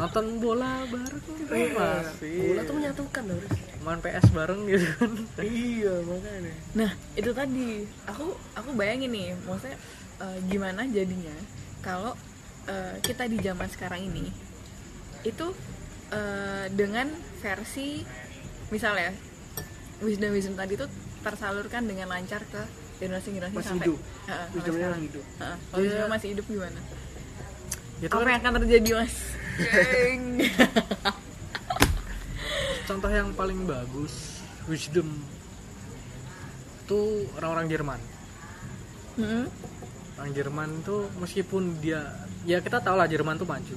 nonton 0.00 0.24
bola 0.38 0.72
bareng 0.86 1.20
gitu 1.36 1.52
Iya, 1.52 1.76
pasti 1.76 2.32
Bola 2.40 2.62
tuh 2.62 2.74
menyatukan 2.74 3.22
Doris 3.22 3.52
main 3.80 3.98
PS 3.98 4.26
bareng 4.30 4.60
gitu 4.66 4.86
kan. 4.94 5.10
Iya 5.38 5.94
makanya. 6.02 6.52
Nah, 6.74 6.90
itu 7.14 7.30
tadi. 7.30 7.68
Aku 8.06 8.26
aku 8.52 8.70
bayangin 8.72 9.08
nih, 9.08 9.32
maksudnya 9.42 9.76
eh, 10.18 10.38
gimana 10.46 10.84
jadinya 10.86 11.32
kalau 11.80 12.12
eh, 12.64 12.96
kita 13.00 13.24
di 13.24 13.36
zaman 13.38 13.68
sekarang 13.68 14.00
ini 14.02 14.28
itu 15.22 15.46
eh, 16.10 16.64
dengan 16.70 17.08
versi 17.38 18.04
misalnya 18.68 19.12
wisdom 19.98 20.30
wisdom 20.30 20.54
tadi 20.54 20.76
itu 20.76 20.86
tersalurkan 21.20 21.84
dengan 21.84 22.08
lancar 22.08 22.40
ke 22.46 22.62
generasi 22.98 23.32
generasi 23.32 23.56
Masih 23.56 23.68
sampai. 23.70 23.86
hidup. 23.88 23.98
Heeh, 23.98 24.46
sampai 24.46 24.56
Wisdomnya 24.56 24.88
hidup. 24.98 25.24
Heeh, 25.36 25.56
kalau 25.66 25.80
wisdomnya 25.80 26.08
masih 26.08 26.28
hidup 26.32 26.46
gimana? 26.46 26.80
itu 28.00 28.08
Apa 28.08 28.16
kan 28.18 28.28
yang 28.30 28.40
akan 28.40 28.52
terjadi 28.64 28.90
mas? 28.96 29.14
Contoh 32.88 33.10
yang 33.10 33.30
paling 33.34 33.64
bagus 33.64 34.42
wisdom. 34.66 35.08
Itu 36.84 37.28
orang-orang 37.38 37.66
Jerman. 37.68 38.00
Hmm? 39.20 39.46
orang 40.20 40.36
Jerman 40.36 40.70
tuh 40.84 41.08
meskipun 41.16 41.80
dia 41.80 42.04
ya 42.44 42.60
kita 42.60 42.76
tahu 42.84 42.92
lah 42.92 43.08
Jerman 43.08 43.40
tuh 43.40 43.48
maju. 43.48 43.76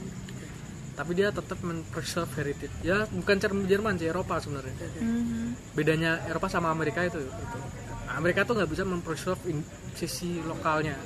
Tapi 0.93 1.11
dia 1.15 1.31
tetap 1.31 1.55
men-preserve 1.63 2.27
heritage. 2.35 2.75
Ya 2.83 3.07
bukan 3.07 3.39
Jer- 3.39 3.65
Jerman 3.65 3.95
sih 3.95 4.11
Eropa 4.11 4.43
sebenarnya. 4.43 4.75
Mhm. 4.99 5.71
bedanya 5.71 6.19
Eropa 6.27 6.51
sama 6.51 6.69
Amerika 6.69 6.99
itu, 7.01 7.17
itu. 7.17 7.59
Amerika 8.11 8.43
tuh 8.43 8.59
nggak 8.59 8.69
bisa 8.69 8.83
men-preserve 8.83 9.39
in- 9.47 9.65
sisi 9.95 10.43
lokalnya 10.43 10.99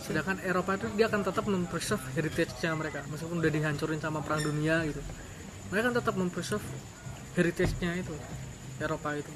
sedangkan 0.00 0.40
Eropa 0.46 0.78
tuh 0.80 0.90
dia 0.96 1.10
akan 1.10 1.20
tetap 1.26 1.44
men-preserve 1.44 2.04
heritage-nya 2.16 2.72
mereka 2.72 3.04
meskipun 3.10 3.42
udah 3.42 3.52
dihancurin 3.52 4.00
sama 4.00 4.24
perang 4.24 4.40
dunia 4.40 4.86
gitu. 4.88 5.02
Mereka 5.68 5.90
kan 5.90 5.94
tetap 6.00 6.14
men-preserve 6.16 6.64
heritage-nya 7.36 7.98
itu 8.00 8.14
Eropa 8.80 9.16
itu. 9.16 9.32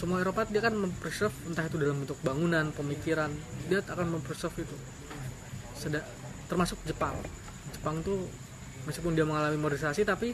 Semua 0.00 0.24
Eropa 0.24 0.48
dia 0.48 0.64
kan 0.64 0.72
mempreserve 0.72 1.36
entah 1.44 1.68
itu 1.68 1.76
dalam 1.76 2.00
bentuk 2.00 2.16
bangunan 2.24 2.72
pemikiran 2.72 3.28
dia 3.68 3.84
akan 3.84 4.16
mempreserve 4.16 4.56
itu. 4.64 4.76
Seda, 5.76 6.00
termasuk 6.48 6.80
Jepang. 6.88 7.16
Jepang 7.76 8.00
tuh 8.00 8.24
meskipun 8.88 9.12
dia 9.12 9.28
mengalami 9.28 9.60
modernisasi 9.60 10.08
tapi 10.08 10.32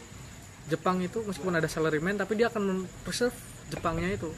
Jepang 0.67 0.99
itu 1.03 1.23
meskipun 1.23 1.55
ada 1.59 1.67
salaryman 1.71 2.19
tapi 2.19 2.39
dia 2.39 2.51
akan 2.51 2.63
mempreserve 2.63 3.35
Jepangnya 3.67 4.15
itu. 4.15 4.31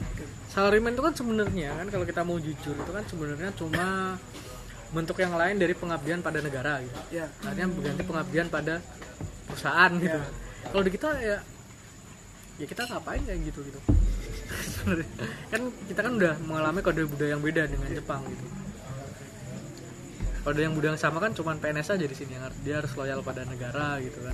Salaryman 0.49 0.97
itu 0.97 1.03
kan 1.05 1.13
sebenarnya 1.13 1.69
kan 1.77 1.87
kalau 1.93 2.05
kita 2.05 2.21
mau 2.25 2.37
jujur 2.41 2.73
itu 2.73 2.91
kan 2.91 3.03
sebenarnya 3.05 3.49
cuma 3.53 4.17
bentuk 4.89 5.21
yang 5.21 5.37
lain 5.37 5.61
dari 5.61 5.77
pengabdian 5.77 6.25
pada 6.25 6.41
negara 6.41 6.81
gitu. 6.81 6.99
Ya. 7.13 7.29
Artinya 7.45 7.69
berganti 7.69 8.01
pengabdian 8.01 8.47
pada 8.49 8.81
perusahaan 9.45 9.91
gitu. 10.01 10.17
Ya. 10.17 10.29
kalau 10.59 10.83
di 10.83 10.91
kita 10.91 11.09
ya 11.23 11.37
ya 12.59 12.65
kita 12.65 12.81
ngapain 12.89 13.21
kayak 13.21 13.39
gitu 13.53 13.59
gitu. 13.69 13.79
Kan 15.53 15.61
kita 15.85 15.99
kan 16.01 16.13
udah 16.17 16.33
mengalami 16.41 16.81
kode 16.81 17.05
budaya 17.05 17.37
yang 17.37 17.43
beda 17.45 17.69
dengan 17.69 17.89
Jepang 17.93 18.25
gitu. 18.25 18.45
Kode 20.41 20.59
yang 20.65 20.73
budaya 20.73 20.97
yang 20.97 21.01
sama 21.01 21.21
kan 21.21 21.37
cuman 21.37 21.61
PNS 21.61 21.93
aja 21.93 22.05
di 22.09 22.15
sini 22.17 22.33
yang 22.33 22.49
dia 22.65 22.81
harus 22.81 22.89
loyal 22.97 23.21
pada 23.21 23.45
negara 23.45 24.01
gitu 24.01 24.25
kan 24.25 24.33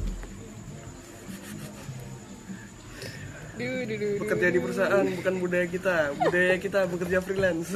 Bekerja 4.17 4.47
di 4.47 4.59
perusahaan 4.59 5.05
bukan 5.05 5.33
budaya 5.39 5.65
kita. 5.65 5.95
Budaya 6.13 6.55
kita 6.57 6.79
bekerja 6.85 7.17
freelance. 7.19 7.69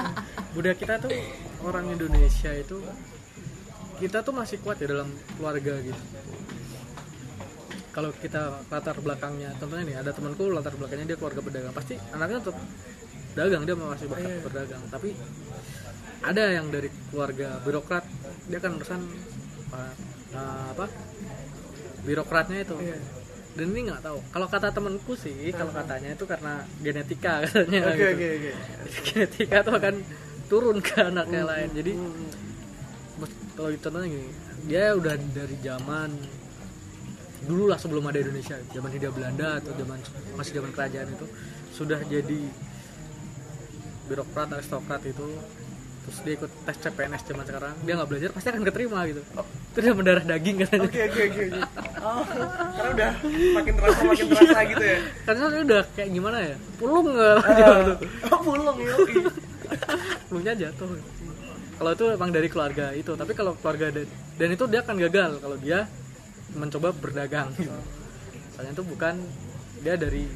Budaya 0.54 0.74
kita 0.74 0.94
tuh 0.98 1.12
orang 1.62 1.88
Indonesia 1.88 2.52
itu 2.52 2.76
kita 3.96 4.20
tuh 4.20 4.34
masih 4.34 4.58
kuat 4.58 4.76
ya 4.76 4.90
dalam 4.90 5.08
keluarga 5.32 5.78
gitu. 5.80 6.02
Kalau 7.90 8.08
kita 8.10 8.42
latar 8.66 8.96
belakangnya 8.98 9.52
contohnya 9.56 9.84
nih 9.84 9.96
ada 9.96 10.10
temanku 10.10 10.48
latar 10.48 10.72
belakangnya 10.74 11.06
dia 11.06 11.16
keluarga 11.16 11.40
pedagang. 11.40 11.72
Pasti 11.72 11.94
anaknya 12.10 12.38
tetap 12.40 12.56
dagang 13.32 13.62
dia 13.64 13.74
masih 13.74 14.06
ber- 14.08 14.20
Iya. 14.20 14.40
berdagang. 14.40 14.82
Tapi 14.88 15.08
ada 16.22 16.44
yang 16.50 16.66
dari 16.68 16.88
keluarga 17.08 17.60
birokrat 17.60 18.04
dia 18.48 18.58
kan 18.58 18.76
urusan 18.76 19.00
uh, 19.72 19.92
uh, 20.32 20.66
apa 20.72 20.86
birokratnya 22.02 22.58
itu. 22.60 22.76
Iya. 22.76 22.98
Dan 23.52 23.66
ini 23.68 23.80
nggak 23.84 24.00
tahu. 24.00 24.18
Kalau 24.28 24.46
kata 24.46 24.68
temanku 24.70 25.12
sih 25.14 25.32
kalau 25.52 25.70
katanya 25.70 26.10
itu 26.12 26.24
karena 26.24 26.52
genetika 26.80 27.34
katanya 27.44 27.80
oke 27.86 27.96
gitu. 27.96 28.06
oke 28.08 28.26
oke. 28.32 28.52
Genetika 29.06 29.56
itu 29.60 29.72
akan 29.72 29.94
turun 30.46 30.76
ke 30.80 30.94
anak 30.98 31.26
yang 31.28 31.46
lain. 31.46 31.68
Jadi 31.72 31.92
Hmm, 31.92 32.28
Mas- 33.18 33.40
kalau 33.52 33.68
contohnya 33.70 34.08
gini 34.08 34.28
dia 34.62 34.84
udah 34.94 35.14
dari 35.32 35.56
zaman 35.60 36.10
dulu 37.42 37.64
lah 37.66 37.76
sebelum 37.76 38.04
ada 38.06 38.18
Indonesia. 38.18 38.56
Zaman 38.70 38.88
Hindia 38.88 39.10
Belanda 39.10 39.60
atau 39.60 39.72
zaman 39.74 39.98
masih 40.32 40.52
zaman 40.56 40.70
kerajaan 40.70 41.08
itu 41.10 41.26
sudah 41.72 42.00
jadi 42.04 42.40
birokrat 44.02 44.48
aristokrat 44.50 45.02
itu 45.04 45.28
terus 46.02 46.18
dia 46.26 46.34
ikut 46.34 46.50
tes 46.66 46.76
CPNS 46.82 47.22
zaman 47.30 47.44
sekarang. 47.46 47.74
Dia 47.86 47.94
nggak 47.94 48.10
belajar 48.10 48.28
pasti 48.34 48.48
akan 48.50 48.62
keterima 48.66 48.98
gitu. 49.06 49.22
Itu 49.72 49.78
dia 49.78 49.92
mendarah 49.94 50.24
daging 50.26 50.56
katanya. 50.66 50.82
Oke 50.90 51.00
oke 51.06 51.22
oke 51.30 51.42
oh. 52.02 52.22
Karena 52.74 52.90
udah 52.90 53.12
makin 53.54 53.72
terasa 53.78 54.00
makin 54.02 54.26
terasa 54.34 54.60
gitu 54.66 54.84
ya. 54.84 54.98
Karena 55.24 55.44
udah 55.62 55.82
kayak 55.94 56.10
gimana 56.10 56.38
ya? 56.42 56.56
Pulung 56.76 57.06
nggak? 57.14 57.36
Oh 58.34 58.40
pulung 58.42 58.78
ya 58.82 58.94
pulungnya 60.28 60.54
jatuh 60.56 60.88
kalau 61.80 61.90
itu 61.98 62.04
emang 62.14 62.30
dari 62.30 62.48
keluarga 62.52 62.86
itu. 62.94 63.12
Tapi 63.16 63.32
kalau 63.34 63.58
keluarga 63.58 63.90
dan, 63.90 64.06
dan 64.38 64.48
itu 64.54 64.64
dia 64.70 64.80
akan 64.86 64.96
gagal 65.08 65.30
kalau 65.42 65.56
dia 65.58 65.90
mencoba 66.52 66.92
berdagang 66.92 67.48
gitu. 67.56 67.72
soalnya 68.52 68.76
itu 68.76 68.84
bukan 68.84 69.14
dia 69.80 69.96
dari 69.96 70.28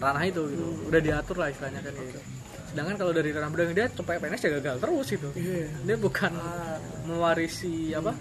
ranah 0.00 0.24
itu 0.26 0.42
gitu. 0.50 0.64
Udah 0.88 1.00
diatur 1.02 1.36
lah 1.38 1.48
istilahnya 1.52 1.80
kan 1.84 1.92
gitu 1.94 2.37
sedangkan 2.68 2.96
kalau 2.96 3.12
dari 3.12 3.32
ranah 3.32 3.48
berdagang 3.48 3.74
dia 3.74 3.86
coba 3.90 4.16
PNS 4.16 4.42
ya 4.44 4.50
gagal 4.60 4.76
terus 4.78 5.06
gitu. 5.08 5.28
Iya. 5.32 5.66
dia 5.84 5.96
bukan 5.96 6.32
Ah, 6.36 6.76
mewarisi 7.04 7.92
apa 7.92 8.12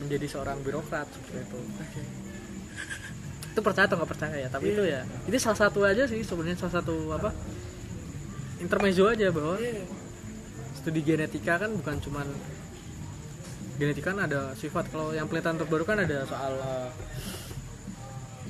menjadi 0.00 0.26
seorang 0.26 0.58
birokrat 0.60 1.06
seperti 1.06 1.38
itu. 1.44 1.58
Oke. 1.78 2.02
Itu 3.50 3.60
percaya 3.60 3.86
atau 3.86 3.96
nggak 3.98 4.10
percaya 4.10 4.36
ya 4.36 4.48
tapi 4.48 4.72
itu 4.72 4.82
ya. 4.82 5.02
Ini 5.26 5.36
salah 5.38 5.58
satu 5.58 5.84
aja 5.84 6.02
sih 6.06 6.22
sebenarnya 6.22 6.58
salah 6.58 6.82
satu 6.82 7.14
apa 7.14 7.30
intermezzo 8.58 9.06
aja 9.06 9.30
bahwa 9.30 9.56
Iya. 9.56 9.86
studi 10.76 11.00
genetika 11.00 11.60
kan 11.60 11.70
bukan 11.76 11.96
cuman 12.00 12.26
genetika 13.76 14.12
kan 14.12 14.24
ada 14.24 14.52
sifat. 14.56 14.88
Kalau 14.88 15.12
yang 15.12 15.28
penelitian 15.28 15.56
terbaru 15.56 15.84
kan 15.84 15.98
ada 16.00 16.24
soal 16.24 16.52
uh, 16.58 16.88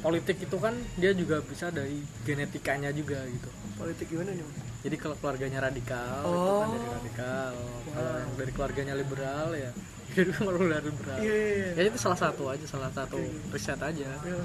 politik 0.00 0.40
itu 0.40 0.56
kan 0.56 0.72
dia 0.96 1.12
juga 1.12 1.44
bisa 1.44 1.68
dari 1.68 2.00
genetikanya 2.24 2.88
juga 2.90 3.20
gitu. 3.28 3.50
Politik 3.76 4.08
gimana 4.08 4.32
nih? 4.32 4.69
Jadi 4.80 4.96
kalau 4.96 5.16
keluarganya 5.16 5.58
radikal 5.62 6.20
itu 6.20 6.30
Oh. 6.30 6.60
kan 6.62 6.68
dari 6.72 6.88
radikal 6.90 7.52
kalau 7.90 8.12
yang 8.16 8.32
dari 8.34 8.52
keluarganya 8.52 8.94
liberal 8.94 9.48
ya 9.54 9.70
jadi 10.10 10.30
dari 10.32 10.84
liberal 10.84 11.16
iya 11.18 11.34
iya 11.34 11.48
iya 11.54 11.68
ya 11.76 11.82
itu 11.86 11.98
salah 11.98 12.18
satu 12.18 12.42
aja 12.46 12.64
salah 12.64 12.90
satu 12.90 13.18
riset 13.48 13.78
aja 13.78 14.10
Iya. 14.20 14.40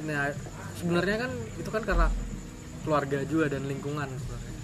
Nah, 0.00 0.30
sebenarnya 0.72 1.16
kan 1.18 1.30
itu 1.56 1.66
kan 1.66 1.82
karena 1.82 2.06
keluarga 2.80 3.18
juga 3.22 3.50
dan 3.50 3.66
lingkungan 3.66 4.06
sebenarnya. 4.06 4.54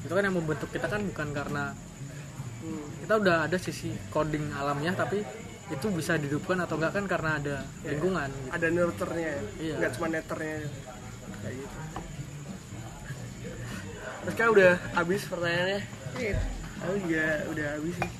Itu 0.00 0.12
kan 0.12 0.22
yang 0.22 0.36
membentuk 0.36 0.70
kita 0.70 0.86
kan 0.86 1.02
bukan 1.04 1.28
karena 1.32 1.64
Hmm. 2.56 2.80
kita 2.96 3.14
udah 3.18 3.36
ada 3.44 3.58
sisi 3.58 3.92
coding 4.08 4.48
alamnya 4.50 4.94
tapi 4.94 5.20
itu 5.66 5.86
bisa 5.90 6.14
dihidupkan 6.14 6.56
atau 6.58 6.78
enggak 6.78 6.92
kan 6.94 7.04
karena 7.04 7.30
ada 7.36 7.56
lingkungan 7.82 8.30
gitu. 8.30 8.48
ada 8.50 8.66
nurturnya 8.70 9.28
ya 9.28 9.40
Iya. 9.58 9.74
nggak 9.76 9.90
cuma 9.92 10.06
netternya 10.08 10.56
kayak 11.42 11.54
gitu 11.58 11.76
terus 14.24 14.36
kan 14.36 14.48
udah 14.50 14.72
habis 14.96 15.22
pertanyaannya 15.28 15.80
iya 16.16 16.36
aku 16.80 16.94
juga 17.04 17.24
udah 17.52 17.66
habis 17.76 17.94
sih 18.00 18.10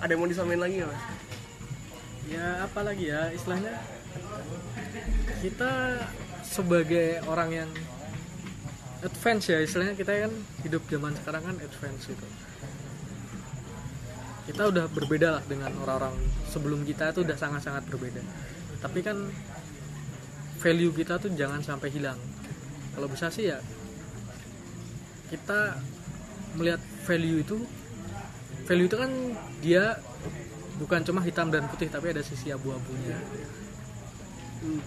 ada 0.00 0.10
yang 0.14 0.20
mau 0.22 0.30
disampaikan 0.30 0.62
lagi 0.64 0.74
nggak 0.80 0.90
mas 0.90 1.04
Ya 2.30 2.62
apalagi 2.62 3.10
ya 3.10 3.34
istilahnya 3.34 3.74
kita 5.42 5.98
sebagai 6.46 7.18
orang 7.26 7.50
yang 7.50 7.70
advance 9.02 9.50
ya 9.50 9.58
istilahnya 9.58 9.98
kita 9.98 10.30
kan 10.30 10.32
hidup 10.62 10.86
zaman 10.86 11.10
sekarang 11.18 11.42
kan 11.42 11.56
advance 11.58 12.06
gitu. 12.06 12.26
Kita 14.46 14.62
udah 14.70 14.86
berbeda 14.94 15.28
lah 15.40 15.42
dengan 15.42 15.74
orang-orang 15.82 16.14
sebelum 16.46 16.86
kita 16.86 17.10
itu 17.10 17.26
udah 17.26 17.34
sangat-sangat 17.34 17.90
berbeda. 17.90 18.22
Tapi 18.78 19.02
kan 19.02 19.26
value 20.62 20.94
kita 20.94 21.18
tuh 21.18 21.34
jangan 21.34 21.66
sampai 21.66 21.90
hilang. 21.90 22.18
Kalau 22.94 23.10
bisa 23.10 23.26
sih 23.26 23.50
ya 23.50 23.58
kita 25.30 25.78
melihat 26.58 26.82
value 27.06 27.38
itu 27.40 27.56
value 28.66 28.86
itu 28.90 28.96
kan 28.98 29.10
dia 29.62 29.98
bukan 30.82 31.00
cuma 31.06 31.20
hitam 31.22 31.52
dan 31.52 31.70
putih 31.70 31.86
tapi 31.86 32.10
ada 32.10 32.22
sisi 32.24 32.50
abu-abunya 32.50 33.14
hmm. 34.64 34.80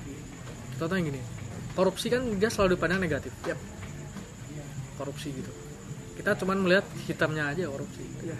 contohnya 0.77 1.03
gini 1.13 1.21
korupsi 1.73 2.07
kan 2.11 2.21
dia 2.37 2.49
selalu 2.51 2.75
dipandang 2.75 3.01
negatif 3.01 3.31
Yap. 3.47 3.57
korupsi 4.99 5.31
gitu 5.31 5.51
kita 6.19 6.37
cuman 6.37 6.61
melihat 6.61 6.85
hitamnya 7.09 7.49
aja 7.49 7.69
korupsi 7.69 8.03
Iya. 8.23 8.37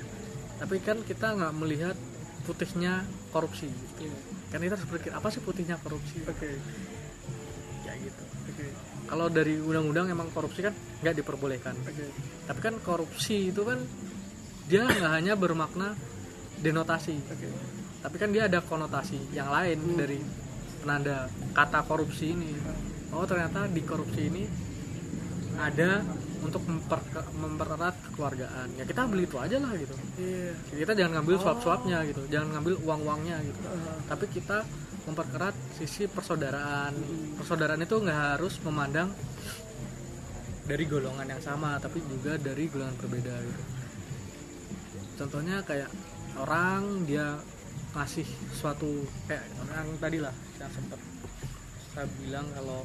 tapi 0.61 0.75
kan 0.83 1.01
kita 1.01 1.33
nggak 1.33 1.53
melihat 1.57 1.97
putihnya 2.43 3.07
korupsi 3.31 3.71
gitu. 3.71 4.11
Iya. 4.11 4.15
kan 4.51 4.59
kita 4.61 4.73
harus 4.77 4.85
berpikir 4.89 5.11
apa 5.15 5.27
sih 5.31 5.41
putihnya 5.41 5.75
korupsi 5.81 6.21
oke 6.25 6.49
kayak 7.85 7.97
gitu 8.01 8.23
oke 8.23 8.92
kalau 9.07 9.27
dari 9.27 9.59
undang-undang 9.59 10.09
emang 10.09 10.29
korupsi 10.31 10.63
kan 10.63 10.73
nggak 11.03 11.15
diperbolehkan. 11.21 11.75
Oke. 11.83 12.05
Tapi 12.47 12.59
kan 12.59 12.75
korupsi 12.79 13.51
itu 13.51 13.61
kan 13.63 13.79
dia 14.67 14.87
nggak 14.87 15.13
hanya 15.13 15.33
bermakna 15.35 15.93
denotasi. 16.63 17.15
Oke. 17.29 17.47
Tapi 18.03 18.15
kan 18.19 18.29
dia 18.31 18.47
ada 18.51 18.59
konotasi 18.63 19.31
yang 19.35 19.51
lain 19.51 19.79
dari 19.95 20.19
penanda 20.83 21.27
kata 21.55 21.83
korupsi 21.87 22.35
ini. 22.35 22.51
Oh 23.15 23.23
ternyata 23.23 23.69
di 23.69 23.81
korupsi 23.83 24.21
ini 24.27 24.43
ada 25.55 26.01
untuk 26.43 26.63
memper, 26.67 26.99
mempererat 27.39 27.95
kekeluargaan. 28.09 28.67
Ya 28.75 28.83
kita 28.83 29.07
beli 29.07 29.23
itu 29.23 29.39
aja 29.39 29.57
lah 29.63 29.71
gitu. 29.79 29.95
Iya. 30.19 30.51
Kita 30.83 30.91
jangan 30.91 31.11
ngambil 31.19 31.35
suap 31.39 31.57
suapnya 31.63 32.03
gitu. 32.03 32.21
Jangan 32.27 32.59
ngambil 32.59 32.73
uang 32.83 33.01
uangnya 33.07 33.37
gitu. 33.47 33.59
Ah, 33.63 33.97
tapi 34.11 34.25
kita 34.27 34.67
memperkerat 35.03 35.55
sisi 35.75 36.07
persaudaraan. 36.07 36.95
Persaudaraan 37.39 37.81
itu 37.83 37.95
nggak 37.99 38.19
harus 38.37 38.59
memandang 38.63 39.11
dari 40.63 40.87
golongan 40.87 41.27
yang 41.27 41.43
sama 41.43 41.75
tapi 41.75 41.99
juga 42.07 42.39
dari 42.39 42.71
golongan 42.71 42.95
berbeda 42.95 43.35
gitu. 43.43 43.63
Contohnya 45.19 45.59
kayak 45.67 45.91
orang 46.39 47.03
dia 47.03 47.35
ngasih 47.93 48.25
suatu 48.55 49.05
kayak 49.29 49.43
orang 49.69 49.87
tadi 50.01 50.17
lah 50.23 50.33
yang 50.57 50.71
sempat 50.71 50.97
saya 51.93 52.09
bilang 52.17 52.47
kalau 52.57 52.81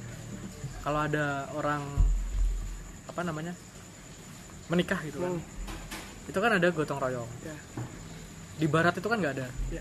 kalau 0.85 1.01
ada 1.01 1.49
orang 1.57 1.81
apa 3.09 3.21
namanya 3.25 3.55
menikah 4.69 5.01
gitu 5.01 5.25
kan. 5.25 5.33
Hmm. 5.33 6.29
itu 6.29 6.39
kan 6.45 6.53
ada 6.61 6.69
gotong 6.69 7.01
royong. 7.01 7.31
Ya. 7.41 7.57
Di 8.61 8.67
barat 8.69 9.01
itu 9.01 9.09
kan 9.09 9.17
nggak 9.17 9.35
ada. 9.41 9.49
Ya 9.73 9.81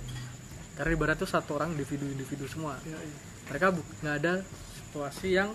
karena 0.77 0.93
di 0.93 0.99
barat 1.01 1.17
itu 1.17 1.25
satu 1.25 1.57
orang 1.57 1.73
individu-individu 1.73 2.45
semua. 2.45 2.77
Ya, 2.85 2.93
ya. 2.93 3.17
mereka 3.49 3.73
nggak 3.73 4.15
ada 4.21 4.33
situasi 4.77 5.33
yang 5.33 5.49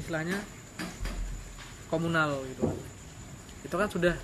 istilahnya 0.00 0.40
komunal 1.92 2.40
gitu. 2.48 2.72
Itu 3.68 3.76
kan 3.76 3.92
sudah 3.92 4.16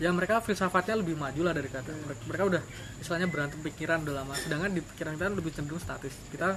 ya 0.00 0.08
mereka 0.16 0.40
filsafatnya 0.40 0.96
lebih 0.96 1.20
maju 1.20 1.44
lah 1.44 1.52
dari 1.52 1.68
kata. 1.68 1.92
Mereka, 1.92 2.22
mereka 2.24 2.44
udah 2.56 2.62
istilahnya 3.04 3.28
berantem 3.28 3.60
pikiran 3.60 4.00
udah 4.00 4.24
lama. 4.24 4.32
Sedangkan 4.32 4.72
di 4.72 4.80
pikiran 4.80 5.20
kita 5.20 5.28
lebih 5.36 5.52
cenderung 5.52 5.82
statis. 5.84 6.16
Kita 6.32 6.56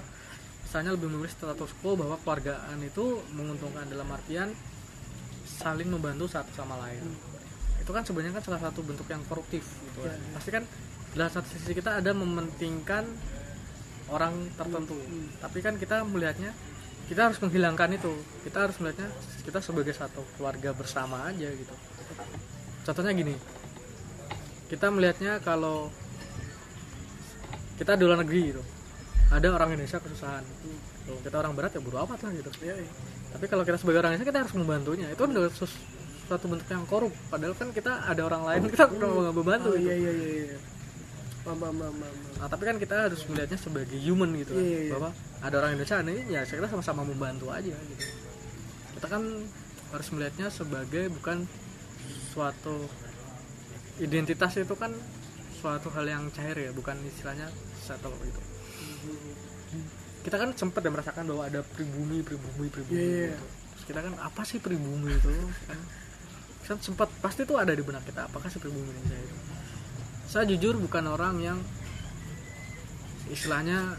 misalnya 0.63 0.95
lebih 0.95 1.11
memilih 1.11 1.29
status 1.29 1.75
quo 1.83 1.99
bahwa 1.99 2.15
keluargaan 2.23 2.79
itu 2.79 3.19
menguntungkan 3.35 3.83
dalam 3.91 4.07
artian 4.15 4.55
saling 5.43 5.91
membantu 5.91 6.31
satu 6.31 6.55
sama 6.55 6.79
lain. 6.87 7.03
Itu 7.83 7.91
kan 7.91 8.07
sebenarnya 8.07 8.39
kan 8.39 8.47
salah 8.47 8.71
satu 8.71 8.79
bentuk 8.79 9.05
yang 9.11 9.19
koruptif 9.27 9.67
gitu 9.67 10.07
kan. 10.07 10.15
pasti 10.31 10.49
kan 10.55 10.63
dalam 11.13 11.29
satu 11.29 11.47
sisi 11.53 11.77
kita 11.77 12.01
ada 12.01 12.11
mementingkan 12.13 13.05
orang 14.09 14.33
tertentu. 14.57 14.97
Tapi 15.37 15.57
kan 15.61 15.77
kita 15.77 16.01
melihatnya 16.05 16.51
kita 17.05 17.29
harus 17.29 17.37
menghilangkan 17.37 17.89
itu. 17.93 18.13
Kita 18.41 18.65
harus 18.65 18.77
melihatnya 18.81 19.09
kita 19.45 19.59
sebagai 19.61 19.93
satu 19.93 20.25
keluarga 20.37 20.73
bersama 20.73 21.29
aja 21.29 21.49
gitu. 21.53 21.75
Contohnya 22.83 23.13
gini 23.13 23.35
kita 24.67 24.89
melihatnya 24.89 25.37
kalau 25.45 25.93
kita 27.77 27.93
di 27.93 28.03
luar 28.09 28.25
negeri 28.25 28.41
gitu. 28.53 28.63
Ada 29.29 29.53
orang 29.53 29.77
Indonesia 29.77 30.01
kesusahan. 30.01 30.41
Kalau 31.05 31.19
kita 31.21 31.35
orang 31.37 31.53
barat 31.53 31.71
ya 31.77 31.81
bodo 31.81 31.97
amat 32.09 32.19
lah 32.25 32.31
gitu. 32.33 32.49
Ya, 32.65 32.73
ya. 32.73 32.89
tapi 33.33 33.45
kalau 33.49 33.65
kita 33.65 33.77
sebagai 33.81 34.01
orang 34.01 34.17
Indonesia 34.17 34.29
kita 34.33 34.39
harus 34.45 34.53
membantunya. 34.57 35.07
Itu 35.13 35.29
sus- 35.53 35.81
suatu 36.25 36.45
bentuk 36.49 36.65
yang 36.73 36.85
korup. 36.89 37.13
Padahal 37.29 37.53
kan 37.53 37.69
kita 37.69 38.01
ada 38.09 38.21
orang 38.25 38.43
lain 38.49 38.61
kita 38.73 38.89
perlu 38.89 39.29
nggak 39.29 39.35
membantu 39.37 39.69
oh 39.69 39.77
gitu. 39.77 39.89
iya 39.89 39.95
iya 39.97 40.11
iya 40.13 40.72
paham 41.43 41.57
paham 41.59 41.75
paham. 41.75 42.15
Nah, 42.39 42.47
tapi 42.47 42.63
kan 42.63 42.75
kita 42.79 42.95
harus 43.07 43.21
melihatnya 43.27 43.59
sebagai 43.59 43.99
human 43.99 44.31
gitu 44.39 44.55
kan. 44.55 44.63
Iya, 44.63 44.79
iya. 44.87 44.91
bahwa 44.95 45.09
ada 45.43 45.55
orang 45.59 45.71
Indonesia 45.75 45.99
ini 45.99 46.15
ya 46.31 46.41
kita 46.47 46.67
sama-sama 46.71 47.03
membantu 47.03 47.51
aja 47.51 47.75
gitu 47.75 48.05
kita 48.95 49.19
kan 49.19 49.23
harus 49.91 50.07
melihatnya 50.15 50.47
sebagai 50.47 51.11
bukan 51.11 51.43
suatu 52.31 52.87
identitas 53.99 54.55
itu 54.55 54.71
kan 54.79 54.95
suatu 55.59 55.91
hal 55.91 56.07
yang 56.07 56.23
cair 56.31 56.55
ya 56.55 56.71
bukan 56.71 56.95
istilahnya 57.03 57.51
settle 57.83 58.15
gitu 58.23 58.41
kita 60.23 60.39
kan 60.39 60.49
sempat 60.55 60.79
ya 60.79 60.91
merasakan 60.95 61.27
bahwa 61.27 61.43
ada 61.43 61.59
pribumi 61.75 62.23
pribumi 62.23 62.71
pribumi 62.71 62.95
Iya. 62.95 63.35
gitu. 63.35 63.45
Terus 63.75 63.83
kita 63.91 63.99
kan 63.99 64.13
apa 64.23 64.41
sih 64.47 64.63
pribumi 64.63 65.11
itu 65.11 65.27
kan 66.63 66.79
sempat 66.79 67.11
pasti 67.19 67.43
tuh 67.43 67.59
ada 67.59 67.75
di 67.75 67.83
benak 67.83 68.07
kita 68.07 68.31
apakah 68.31 68.47
sih 68.47 68.63
pribumi 68.63 68.87
Indonesia 68.87 69.19
itu 69.19 69.35
saya 70.27 70.49
jujur 70.49 70.79
bukan 70.81 71.05
orang 71.07 71.35
yang 71.43 71.59
istilahnya 73.29 73.97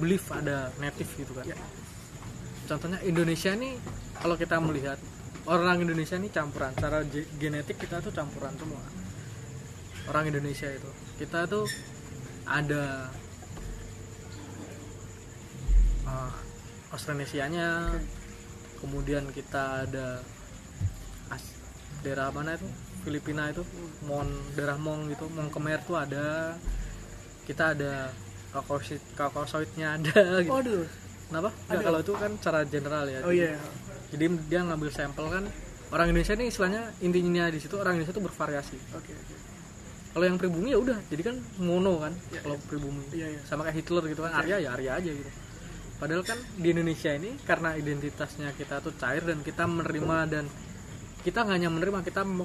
believe 0.00 0.24
ada 0.32 0.72
native 0.80 1.10
gitu 1.18 1.32
kan. 1.36 1.44
Ya. 1.46 1.58
contohnya 2.62 3.02
Indonesia 3.04 3.52
nih 3.52 3.76
kalau 4.22 4.38
kita 4.38 4.56
melihat 4.62 4.96
orang 5.46 5.82
Indonesia 5.82 6.14
ini 6.18 6.30
campuran. 6.30 6.70
Secara 6.74 7.02
ge- 7.06 7.28
genetik 7.38 7.78
kita 7.78 7.98
tuh 7.98 8.14
campuran 8.14 8.54
semua. 8.54 8.82
Orang 10.10 10.30
Indonesia 10.30 10.70
itu. 10.70 10.90
Kita 11.18 11.46
tuh 11.46 11.66
ada 12.46 13.10
uh, 16.06 16.34
Austronesianya 16.94 17.90
kemudian 18.82 19.30
kita 19.30 19.86
ada 19.86 20.22
As- 21.30 21.58
daerah 22.02 22.34
mana 22.34 22.58
itu 22.58 22.66
Filipina 23.02 23.50
itu 23.50 23.62
Mon 24.06 24.26
daerah 24.54 24.78
Mong 24.78 25.10
gitu 25.10 25.26
Mong 25.30 25.50
Khmer 25.50 25.80
tuh 25.82 25.98
ada 25.98 26.54
kita 27.42 27.74
ada 27.74 28.14
Kaukasoid 28.52 29.02
Kaukasoidnya 29.16 29.98
ada 29.98 30.18
gitu. 30.44 30.52
Waduh. 30.52 30.84
Kenapa? 31.32 31.50
Kalau 31.64 31.98
itu 32.04 32.12
kan 32.12 32.30
secara 32.36 32.60
general 32.68 33.04
ya. 33.08 33.20
Oh 33.24 33.32
iya. 33.32 33.56
Jadi 34.12 34.24
dia 34.52 34.60
ngambil 34.60 34.92
sampel 34.92 35.26
kan 35.32 35.44
orang 35.92 36.06
Indonesia 36.12 36.36
ini 36.36 36.52
istilahnya 36.52 36.82
intinya 37.00 37.48
di 37.48 37.58
situ 37.60 37.74
orang 37.80 37.96
Indonesia 37.96 38.14
itu 38.14 38.24
bervariasi. 38.24 38.76
Oke. 38.92 39.12
oke. 39.16 39.34
Kalau 40.12 40.24
yang 40.28 40.36
pribumi 40.36 40.76
ya 40.76 40.78
udah, 40.78 41.00
jadi 41.08 41.32
kan 41.32 41.36
mono 41.56 41.96
kan 41.96 42.12
kalau 42.44 42.60
pribumi. 42.68 43.00
Iya, 43.16 43.32
iya. 43.32 43.40
Sama 43.48 43.64
kayak 43.64 43.80
Hitler 43.80 44.04
gitu 44.12 44.20
kan, 44.20 44.32
Arya 44.36 44.60
ya 44.60 44.76
Arya 44.76 45.00
aja 45.00 45.08
gitu. 45.08 45.30
Padahal 45.96 46.20
kan 46.20 46.36
di 46.60 46.68
Indonesia 46.68 47.16
ini 47.16 47.32
karena 47.48 47.72
identitasnya 47.80 48.52
kita 48.52 48.84
tuh 48.84 48.92
cair 49.00 49.24
dan 49.24 49.40
kita 49.40 49.64
menerima 49.64 50.18
dan 50.28 50.44
kita 51.24 51.48
nggak 51.48 51.56
hanya 51.56 51.70
menerima, 51.72 51.98
kita 52.04 52.28
mau 52.28 52.44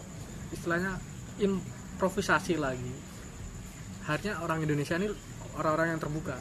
istilahnya 0.52 1.00
improvisasi 1.42 2.60
lagi. 2.60 2.94
Harusnya 4.08 4.40
orang 4.40 4.64
Indonesia 4.64 4.96
ini 4.96 5.12
orang-orang 5.60 5.98
yang 5.98 6.02
terbuka. 6.02 6.38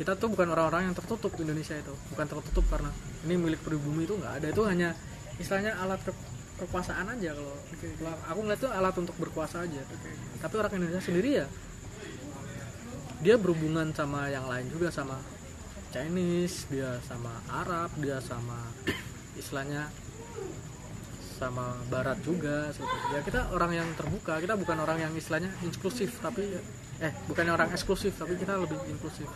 Kita 0.00 0.16
tuh 0.16 0.32
bukan 0.32 0.48
orang-orang 0.50 0.90
yang 0.90 0.96
tertutup 0.96 1.36
di 1.36 1.44
Indonesia 1.44 1.76
itu, 1.76 1.94
bukan 2.10 2.26
tertutup 2.26 2.64
karena 2.72 2.90
ini 3.28 3.34
milik 3.36 3.60
pribumi 3.60 4.08
itu 4.08 4.16
nggak 4.16 4.40
ada. 4.40 4.46
Itu 4.48 4.64
hanya 4.64 4.96
istilahnya 5.36 5.76
alat 5.78 6.00
ke- 6.00 6.30
kekuasaan 6.64 7.06
aja 7.12 7.36
kalau 7.36 7.54
kalau 7.78 8.16
aku 8.30 8.38
ngeliat 8.46 8.60
itu 8.60 8.70
alat 8.72 8.94
untuk 8.96 9.16
berkuasa 9.20 9.62
aja. 9.62 9.80
Tapi 10.40 10.54
orang 10.56 10.72
Indonesia 10.80 11.04
sendiri 11.04 11.44
ya 11.44 11.46
dia 13.22 13.38
berhubungan 13.38 13.94
sama 13.94 14.26
yang 14.26 14.50
lain 14.50 14.66
juga 14.66 14.90
sama 14.90 15.22
Chinese, 15.94 16.66
dia 16.66 16.98
sama 17.06 17.30
Arab, 17.46 17.94
dia 18.02 18.18
sama 18.18 18.58
istilahnya 19.38 19.86
sama 21.32 21.74
Barat 21.88 22.20
juga. 22.20 22.68
seperti. 22.70 23.06
Ya 23.16 23.20
kita 23.24 23.40
orang 23.50 23.72
yang 23.72 23.88
terbuka, 23.96 24.38
kita 24.38 24.54
bukan 24.54 24.76
orang 24.84 25.00
yang 25.00 25.12
istilahnya 25.16 25.50
inklusif, 25.64 26.20
tapi 26.20 26.44
eh 27.02 27.12
bukan 27.26 27.44
orang 27.50 27.72
eksklusif, 27.72 28.14
tapi 28.14 28.36
kita 28.36 28.60
lebih 28.60 28.78
inklusif. 28.92 29.26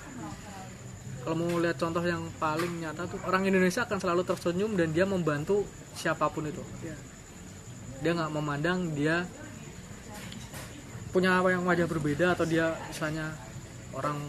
Kalau 1.26 1.42
mau 1.42 1.58
lihat 1.58 1.74
contoh 1.74 2.06
yang 2.06 2.22
paling 2.38 2.86
nyata 2.86 3.10
tuh 3.10 3.18
orang 3.26 3.50
Indonesia 3.50 3.82
akan 3.82 3.98
selalu 3.98 4.22
tersenyum 4.22 4.78
dan 4.78 4.94
dia 4.94 5.02
membantu 5.02 5.66
siapa 5.98 6.30
pun 6.30 6.46
itu. 6.46 6.62
Iya. 6.86 6.96
Dia 7.98 8.12
nggak 8.14 8.30
memandang 8.30 8.94
dia 8.94 9.26
punya 11.10 11.40
apa 11.40 11.50
yang 11.50 11.66
wajah 11.66 11.88
berbeda 11.88 12.36
atau 12.36 12.46
dia 12.46 12.76
misalnya 12.86 13.34
orang 13.96 14.20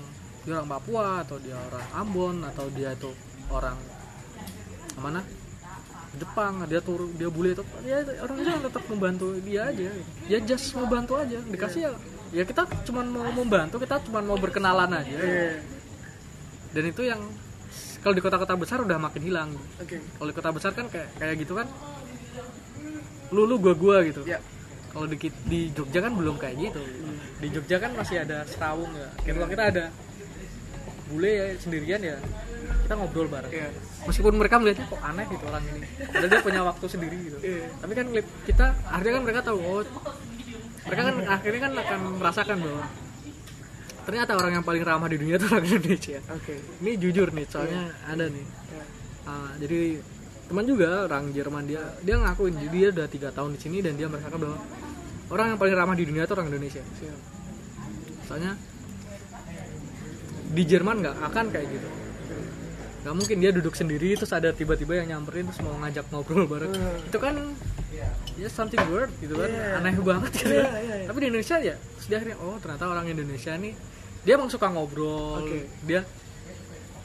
dia 0.47 0.55
orang 0.55 0.71
Papua 0.71 1.21
atau 1.21 1.35
dia 1.37 1.59
orang 1.59 1.85
Ambon 1.91 2.35
atau 2.47 2.65
dia 2.71 2.95
itu 2.95 3.11
orang 3.51 3.75
mana 4.97 5.21
Jepang 6.17 6.53
dia 6.65 6.81
turun 6.81 7.09
dia 7.15 7.29
bule 7.29 7.53
itu 7.53 7.63
dia 7.85 8.01
orang 8.21 8.35
Indonesia 8.41 8.67
tetap 8.69 8.83
membantu 8.89 9.25
dia 9.45 9.61
aja. 9.69 9.87
Ya 10.27 10.37
just 10.41 10.73
membantu 10.73 11.13
aja 11.21 11.37
dikasih 11.45 11.81
ya. 11.87 11.91
Ya 12.35 12.43
kita 12.43 12.67
cuma 12.83 13.01
mau 13.05 13.29
membantu 13.31 13.77
kita 13.79 14.01
cuma 14.03 14.19
mau 14.19 14.37
berkenalan 14.37 14.91
aja. 14.91 15.15
Iya. 15.15 15.61
dan 16.67 16.83
itu 16.83 17.01
yang 17.07 17.21
kalau 18.03 18.13
di 18.13 18.21
kota-kota 18.21 18.53
besar 18.59 18.83
udah 18.83 18.99
makin 18.99 19.21
hilang. 19.23 19.49
Oke. 19.79 19.97
kalau 19.97 20.27
di 20.29 20.35
kota 20.35 20.49
besar 20.51 20.71
kan 20.75 20.85
kayak 20.91 21.09
kayak 21.17 21.35
gitu 21.39 21.53
kan 21.55 21.67
lu 23.31 23.47
lu 23.47 23.55
gua 23.61 23.73
gua 23.77 23.97
gitu. 24.03 24.25
Ya. 24.27 24.41
kalau 24.91 25.05
di, 25.05 25.17
di 25.45 25.59
Jogja 25.77 25.99
kan 26.01 26.13
belum 26.17 26.35
kayak 26.41 26.55
gitu. 26.57 26.81
Di 27.37 27.47
Jogja 27.53 27.77
kan 27.77 27.93
masih 27.93 28.25
ada 28.25 28.43
serawung 28.49 28.89
ya. 28.97 29.09
Kalau 29.29 29.47
kita 29.47 29.63
ada 29.69 29.85
bule 31.07 31.31
ya 31.31 31.45
sendirian 31.55 32.01
ya 32.03 32.17
kita 32.87 32.95
ngobrol 32.95 33.27
bareng. 33.27 33.51
Iya. 33.51 33.67
meskipun 34.07 34.33
mereka 34.39 34.55
melihatnya 34.63 34.87
kok 34.87 35.01
aneh 35.03 35.25
gitu 35.27 35.43
orang 35.43 35.63
ini. 35.75 35.87
Padahal 36.07 36.29
dia 36.31 36.39
punya 36.39 36.61
waktu 36.63 36.85
sendiri 36.87 37.17
gitu. 37.19 37.37
Iya. 37.43 37.67
tapi 37.83 37.93
kan 37.99 38.05
kita 38.47 38.65
akhirnya 38.87 39.13
kan 39.19 39.23
mereka 39.27 39.39
tahu 39.43 39.59
oh 39.59 39.83
mereka 40.87 41.01
kan 41.03 41.15
akhirnya 41.27 41.61
kan 41.67 41.73
akan 41.75 41.99
merasakan 42.15 42.57
bahwa 42.63 42.83
ternyata 44.07 44.31
orang 44.39 44.51
yang 44.55 44.63
paling 44.63 44.83
ramah 44.87 45.11
di 45.11 45.17
dunia 45.19 45.35
itu 45.35 45.47
orang 45.51 45.67
Indonesia. 45.67 46.19
Oke. 46.31 46.55
ini 46.79 46.91
jujur 46.95 47.27
nih 47.35 47.45
soalnya 47.51 47.91
ada 48.07 48.25
nih. 48.31 48.45
Ya. 48.47 48.83
Ah, 49.27 49.51
jadi 49.59 49.99
teman 50.47 50.63
juga 50.63 51.11
orang 51.11 51.35
Jerman 51.35 51.63
dia 51.67 51.83
dia 52.07 52.15
ngakuin. 52.15 52.55
Jadi 52.55 52.71
dia 52.71 52.89
udah 52.95 53.07
tiga 53.11 53.29
tahun 53.35 53.51
di 53.51 53.59
sini 53.59 53.83
dan 53.83 53.99
dia 53.99 54.07
merasakan 54.07 54.39
bahwa 54.39 54.57
orang 55.27 55.45
yang 55.51 55.59
paling 55.59 55.75
ramah 55.75 55.95
di 55.99 56.07
dunia 56.07 56.23
itu 56.23 56.31
orang 56.39 56.47
Indonesia. 56.47 56.83
Soalnya 58.31 58.55
di 60.55 60.63
Jerman 60.63 61.03
nggak 61.03 61.15
akan 61.27 61.45
kayak 61.51 61.67
gitu 61.67 61.96
nggak 63.07 63.15
mungkin 63.15 63.37
dia 63.39 63.55
duduk 63.55 63.71
sendiri 63.71 64.11
terus 64.13 64.29
ada 64.29 64.51
tiba-tiba 64.51 64.99
yang 64.99 65.07
nyamperin 65.15 65.47
terus 65.47 65.63
mau 65.63 65.79
ngajak 65.79 66.11
ngobrol 66.11 66.43
bareng 66.43 66.69
Hmm. 66.69 67.07
itu 67.07 67.17
kan 67.17 67.35
ya 68.35 68.47
something 68.51 68.83
weird 68.91 69.07
gitu 69.17 69.31
kan 69.33 69.47
Iya. 69.47 69.79
aneh 69.79 69.95
banget 69.97 70.31
gitu 70.35 70.51
kan. 70.51 70.75
iya, 70.75 70.93
iya. 70.93 71.05
tapi 71.07 71.17
di 71.17 71.27
Indonesia 71.31 71.55
ya 71.57 71.75
terus 71.79 72.05
dia 72.05 72.17
akhirnya 72.19 72.37
oh 72.37 72.59
ternyata 72.59 72.83
orang 72.85 73.05
Indonesia 73.07 73.55
nih 73.55 73.73
dia 74.21 74.33
emang 74.35 74.51
suka 74.51 74.67
ngobrol 74.67 75.39
Oke. 75.39 75.71
dia 75.81 76.03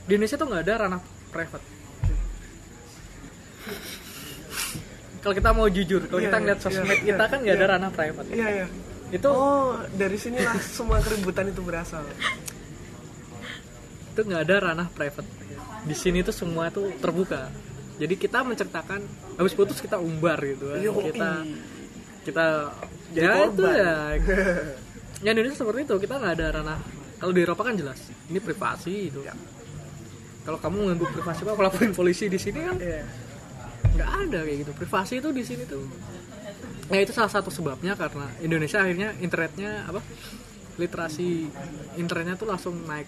di 0.03 0.13
Indonesia 0.13 0.35
tuh 0.35 0.51
nggak 0.51 0.63
ada 0.67 0.75
ranah 0.77 1.01
private 1.31 1.65
kalau 5.23 5.35
kita 5.39 5.51
mau 5.53 5.71
jujur 5.71 6.03
kalau 6.05 6.19
Iya, 6.19 6.27
kita 6.27 6.37
ngeliat 6.37 6.59
iya, 6.59 6.65
sosmed 6.67 6.91
iya, 6.93 7.07
kita 7.07 7.25
kan 7.25 7.39
nggak 7.41 7.55
ada 7.55 7.63
iya. 7.63 7.73
ranah 7.73 7.91
private 7.95 8.29
Iya 8.29 8.49
ya. 8.51 8.67
itu 9.13 9.29
Oh 9.31 9.79
dari 9.95 10.17
sinilah 10.19 10.57
semua 10.59 10.99
keributan 10.99 11.47
itu 11.47 11.63
berasal. 11.63 12.03
itu 14.11 14.21
nggak 14.21 14.43
ada 14.43 14.57
ranah 14.63 14.89
private 14.91 15.25
di 15.83 15.95
sini 15.95 16.23
tuh 16.23 16.33
semua 16.33 16.69
tuh 16.69 16.91
terbuka. 16.97 17.51
Jadi 17.97 18.15
kita 18.17 18.43
menceritakan 18.43 19.01
habis 19.37 19.53
putus 19.53 19.79
kita 19.79 19.99
umbar 19.99 20.39
gitu 20.41 20.71
kan. 20.71 20.81
Kita 20.81 21.31
kita 22.23 22.45
Jadi 23.13 23.21
ya 23.21 23.33
itu 23.43 23.63
korban. 23.63 23.77
ya. 23.77 23.95
Ya 25.23 25.31
Indonesia 25.31 25.55
seperti 25.55 25.87
itu. 25.87 25.95
Kita 26.01 26.19
nggak 26.19 26.35
ada 26.35 26.47
ranah. 26.53 26.79
Kalau 27.17 27.31
di 27.31 27.41
Eropa 27.41 27.63
kan 27.63 27.79
jelas 27.79 27.99
ini 28.27 28.39
privasi 28.39 29.07
itu 29.07 29.23
Ya. 29.23 29.35
kalau 30.43 30.59
kamu 30.59 30.91
nganggup 30.91 31.15
privasi 31.15 31.47
apa 31.47 31.55
laporin 31.63 31.95
polisi 31.99 32.27
di 32.27 32.35
sini 32.35 32.59
kan 32.59 32.75
Iya. 32.75 33.07
nggak 33.95 34.11
ada 34.27 34.39
kayak 34.43 34.59
gitu. 34.67 34.73
Privasi 34.75 35.15
itu 35.19 35.29
di 35.31 35.43
sini 35.43 35.63
tuh. 35.65 35.87
Ya 36.91 36.99
itu 36.99 37.15
salah 37.15 37.31
satu 37.31 37.47
sebabnya 37.49 37.95
karena 37.95 38.27
Indonesia 38.39 38.83
akhirnya 38.83 39.15
internetnya 39.23 39.87
apa 39.87 40.03
literasi 40.75 41.47
internetnya 41.95 42.35
tuh 42.35 42.49
langsung 42.49 42.75
naik 42.83 43.07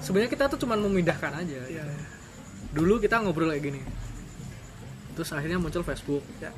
sebenarnya 0.00 0.30
kita 0.30 0.44
tuh 0.48 0.58
cuma 0.58 0.74
memindahkan 0.74 1.32
aja 1.36 1.60
Iya. 1.66 1.84
dulu 2.72 2.98
kita 2.98 3.20
ngobrol 3.20 3.50
kayak 3.50 3.64
gini 3.64 3.80
terus 5.12 5.30
akhirnya 5.30 5.58
muncul 5.58 5.82
Facebook 5.82 6.24
Ya. 6.38 6.50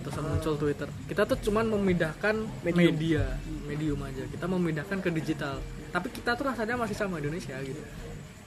terus 0.00 0.14
muncul 0.18 0.54
Twitter 0.56 0.88
kita 1.04 1.22
tuh 1.24 1.36
cuman 1.42 1.68
memindahkan 1.68 2.34
Medium. 2.64 2.76
media 2.96 3.24
medium 3.66 3.98
aja 4.00 4.24
kita 4.24 4.46
memindahkan 4.46 4.98
ke 4.98 5.10
digital 5.12 5.60
tapi 5.90 6.08
kita 6.08 6.32
tuh 6.32 6.48
rasanya 6.48 6.76
masih 6.76 6.96
sama 6.96 7.20
Indonesia 7.20 7.56
gitu 7.60 7.82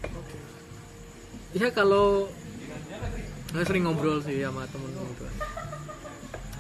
Oke. 0.02 0.38
ya 1.54 1.70
kalau 1.70 2.32
nggak 3.52 3.66
sering 3.68 3.84
ngobrol 3.84 4.24
sih 4.24 4.42
sama 4.42 4.64
temen 4.66 4.90
gitu 4.90 5.26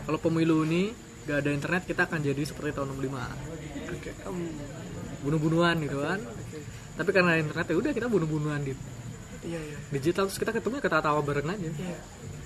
kalau 0.01 0.19
pemilu 0.19 0.67
ini 0.67 0.91
gak 1.23 1.45
ada 1.45 1.53
internet 1.53 1.85
kita 1.85 2.03
akan 2.03 2.19
jadi 2.19 2.41
seperti 2.43 2.73
tahun 2.73 2.97
65 2.97 3.93
Oke. 3.93 4.11
Em, 4.25 4.37
bunuh-bunuhan 5.21 5.77
gitu 5.85 6.01
kan. 6.01 6.17
Tapi 7.01 7.09
karena 7.09 7.33
ada 7.33 7.41
internet 7.41 7.65
ya 7.65 7.75
udah 7.81 7.91
kita 7.97 8.07
bunuh-bunuhan 8.07 8.61
di 8.61 8.73
Iya 9.41 9.57
iya. 9.57 9.77
digital 9.89 10.29
terus 10.29 10.37
kita 10.37 10.53
ketemu 10.53 10.77
kita 10.77 11.01
tawa 11.01 11.17
bareng 11.25 11.49
aja 11.49 11.69
Iya. 11.73 11.99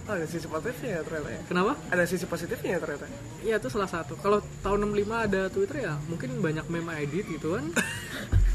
Oh, 0.05 0.13
ada 0.13 0.29
sisi 0.29 0.45
positifnya 0.45 0.89
ya 0.95 1.01
ternyata 1.01 1.29
ya. 1.33 1.41
kenapa 1.49 1.73
Ada 1.89 2.03
sisi 2.05 2.25
positifnya 2.29 2.69
ya 2.77 2.79
ternyata. 2.79 3.05
Iya 3.41 3.55
itu 3.57 3.67
salah 3.73 3.89
satu. 3.89 4.13
Kalau 4.21 4.37
tahun 4.61 4.93
65 4.93 5.25
ada 5.27 5.41
Twitter 5.49 5.77
ya 5.81 5.93
mungkin 6.05 6.29
banyak 6.45 6.65
meme 6.69 6.93
edit 7.01 7.25
gitu 7.25 7.57
kan. 7.57 7.65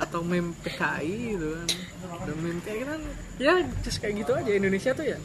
atau 0.00 0.24
meme 0.24 0.56
PKI 0.64 1.36
gitu 1.36 1.48
kan 1.54 1.68
dan 2.24 2.36
meme 2.40 2.60
kayak 2.64 2.88
kan 2.88 3.00
ya 3.36 3.52
just 3.84 4.00
kayak 4.00 4.24
gitu 4.24 4.32
aja 4.32 4.50
Indonesia 4.56 4.90
tuh 4.96 5.04
ya 5.04 5.18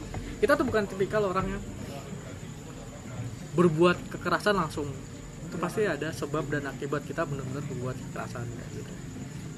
kita 0.44 0.60
tuh 0.60 0.66
bukan 0.68 0.84
tipikal 0.84 1.24
orang 1.32 1.48
yang 1.48 1.64
berbuat 3.56 3.98
kekerasan 4.12 4.60
langsung 4.60 4.92
itu 5.48 5.56
pasti 5.56 5.88
ada 5.88 6.12
sebab 6.12 6.52
dan 6.52 6.68
akibat 6.68 7.08
kita 7.08 7.24
benar-benar 7.24 7.64
berbuat 7.72 7.96
kekerasan 7.98 8.44
kayak 8.44 8.70
gitu 8.76 8.92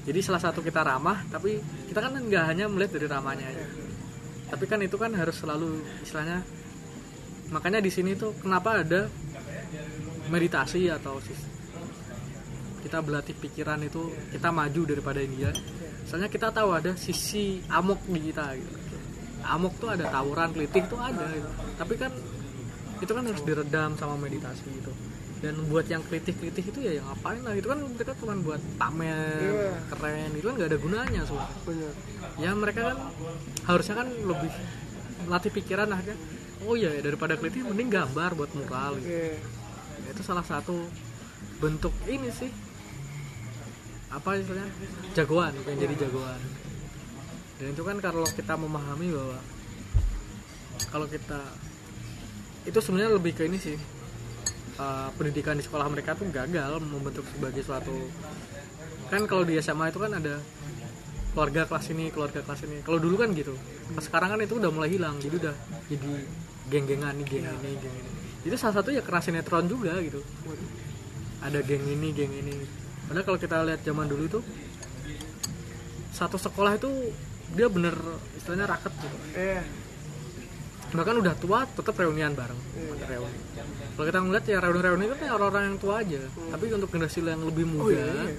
jadi 0.08 0.24
salah 0.24 0.40
satu 0.40 0.64
kita 0.64 0.80
ramah 0.80 1.20
tapi 1.28 1.60
kita 1.92 2.00
kan 2.00 2.16
nggak 2.16 2.44
hanya 2.48 2.64
melihat 2.64 2.96
dari 2.96 3.06
ramahnya 3.12 3.44
aja. 3.44 3.64
Tapi 4.48 4.64
kan 4.64 4.80
itu 4.80 4.96
kan 4.96 5.12
harus 5.12 5.36
selalu 5.36 5.84
istilahnya 6.00 6.40
makanya 7.52 7.84
di 7.84 7.92
sini 7.92 8.16
tuh 8.16 8.32
kenapa 8.40 8.80
ada 8.80 9.12
meditasi 10.32 10.88
atau 10.88 11.20
kita 12.80 13.04
berlatih 13.04 13.36
pikiran 13.36 13.84
itu 13.84 14.08
kita 14.32 14.48
maju 14.48 14.80
daripada 14.88 15.20
India. 15.20 15.52
Soalnya 16.08 16.32
kita 16.32 16.48
tahu 16.56 16.72
ada 16.72 16.96
sisi 16.96 17.60
amok 17.68 18.00
di 18.08 18.32
kita 18.32 18.56
gitu. 18.56 18.96
Amok 19.44 19.76
tuh 19.76 19.92
ada 19.92 20.08
tawuran 20.08 20.56
kritik 20.56 20.88
tuh 20.88 20.96
ada 20.96 21.28
gitu. 21.36 21.48
tapi 21.76 21.94
kan 22.00 22.12
itu 22.98 23.12
kan 23.12 23.24
harus 23.28 23.42
diredam 23.46 23.94
sama 23.94 24.18
meditasi 24.18 24.66
gitu 24.66 24.90
dan 25.38 25.54
buat 25.70 25.86
yang 25.86 26.02
kritik-kritik 26.02 26.74
itu 26.74 26.78
ya 26.82 26.98
yang 26.98 27.06
ngapain 27.06 27.38
lah. 27.46 27.54
Itu 27.54 27.70
kan 27.70 27.78
mereka 27.78 28.12
cuma 28.18 28.34
buat 28.38 28.58
pamer 28.74 29.38
Iya. 29.38 29.70
keren. 29.94 30.30
Itu 30.34 30.46
kan 30.50 30.54
nggak 30.58 30.70
ada 30.74 30.78
gunanya 30.78 31.20
soalnya 31.22 31.58
bener 31.62 31.92
ya 32.38 32.50
mereka 32.54 32.80
kan 32.94 32.98
harusnya 33.66 33.94
kan 33.98 34.08
lebih 34.10 34.52
latih 35.26 35.50
pikiran 35.50 35.90
akhirnya 35.90 36.18
oh 36.66 36.74
iya 36.74 36.90
ya 36.94 37.00
daripada 37.02 37.34
kritik 37.38 37.62
mending 37.66 37.90
gambar 37.90 38.30
buat 38.34 38.50
mural. 38.54 38.98
Gitu. 38.98 39.10
Iya. 39.14 39.38
itu 40.08 40.22
salah 40.24 40.42
satu 40.42 40.74
bentuk 41.60 41.92
ini 42.08 42.30
sih. 42.32 42.48
Apa 44.08 44.40
istilahnya? 44.40 44.72
Jagoan 45.12 45.52
pengen 45.62 45.84
jadi 45.84 46.08
jagoan. 46.08 46.40
Dan 47.60 47.74
itu 47.76 47.82
kan 47.84 47.98
kalau 48.00 48.24
kita 48.24 48.54
memahami 48.56 49.12
bahwa 49.12 49.38
kalau 50.88 51.06
kita 51.10 51.40
itu 52.64 52.78
sebenarnya 52.80 53.12
lebih 53.18 53.36
ke 53.36 53.44
ini 53.44 53.58
sih 53.60 53.76
uh, 54.78 55.10
pendidikan 55.18 55.58
di 55.58 55.64
sekolah 55.66 55.86
mereka 55.90 56.14
tuh 56.14 56.30
gagal 56.30 56.78
membentuk 56.80 57.26
sebagai 57.28 57.62
suatu 57.66 57.94
kan 59.08 59.24
kalau 59.24 59.44
di 59.44 59.56
SMA 59.58 59.88
itu 59.88 59.98
kan 60.00 60.12
ada 60.14 60.36
keluarga 61.32 61.70
kelas 61.70 61.86
ini 61.94 62.10
keluarga 62.10 62.40
kelas 62.44 62.66
ini. 62.66 62.82
Kalau 62.82 62.98
dulu 62.98 63.14
kan 63.20 63.30
gitu. 63.30 63.54
Pas 63.94 64.04
sekarang 64.04 64.36
kan 64.36 64.40
itu 64.42 64.58
udah 64.58 64.70
mulai 64.74 64.90
hilang. 64.92 65.16
Jadi 65.22 65.34
udah 65.38 65.54
jadi 65.88 66.12
geng-gengan 66.68 67.14
nih 67.14 67.26
geng 67.30 67.46
ini 67.46 67.70
geng 67.78 67.94
ini. 67.94 68.10
Itu 68.44 68.56
salah 68.58 68.82
satu 68.82 68.90
ya 68.92 69.00
kena 69.06 69.22
sinetron 69.22 69.70
juga 69.70 69.96
gitu. 70.02 70.20
Ada 71.40 71.62
geng 71.64 71.84
ini 71.88 72.10
geng 72.10 72.32
ini. 72.32 72.54
Padahal 73.08 73.24
kalau 73.24 73.38
kita 73.40 73.56
lihat 73.64 73.80
zaman 73.86 74.10
dulu 74.10 74.22
itu 74.28 74.40
satu 76.12 76.36
sekolah 76.36 76.76
itu 76.76 76.90
dia 77.54 77.70
bener 77.70 77.94
istilahnya 78.36 78.66
raket 78.68 78.92
gitu. 78.98 79.16
Iya. 79.38 79.62
Bahkan 80.88 81.14
udah 81.16 81.34
tua 81.34 81.68
tetap 81.68 81.94
reunian 81.94 82.32
bareng 82.32 82.56
ada 82.94 83.04
reuni 83.06 83.38
kalau 83.92 84.06
kita 84.06 84.18
ngeliat 84.20 84.44
ya 84.44 84.58
reuni-reuni 84.58 85.04
itu 85.04 85.16
kan 85.16 85.28
orang-orang 85.30 85.64
yang 85.66 85.78
tua 85.78 85.94
aja 86.00 86.20
tapi 86.48 86.64
untuk 86.70 86.88
generasi 86.88 87.18
yang 87.20 87.42
lebih 87.42 87.64
Oh 87.66 87.70
muda 87.84 87.92
iya. 87.92 88.06
iya. 88.24 88.34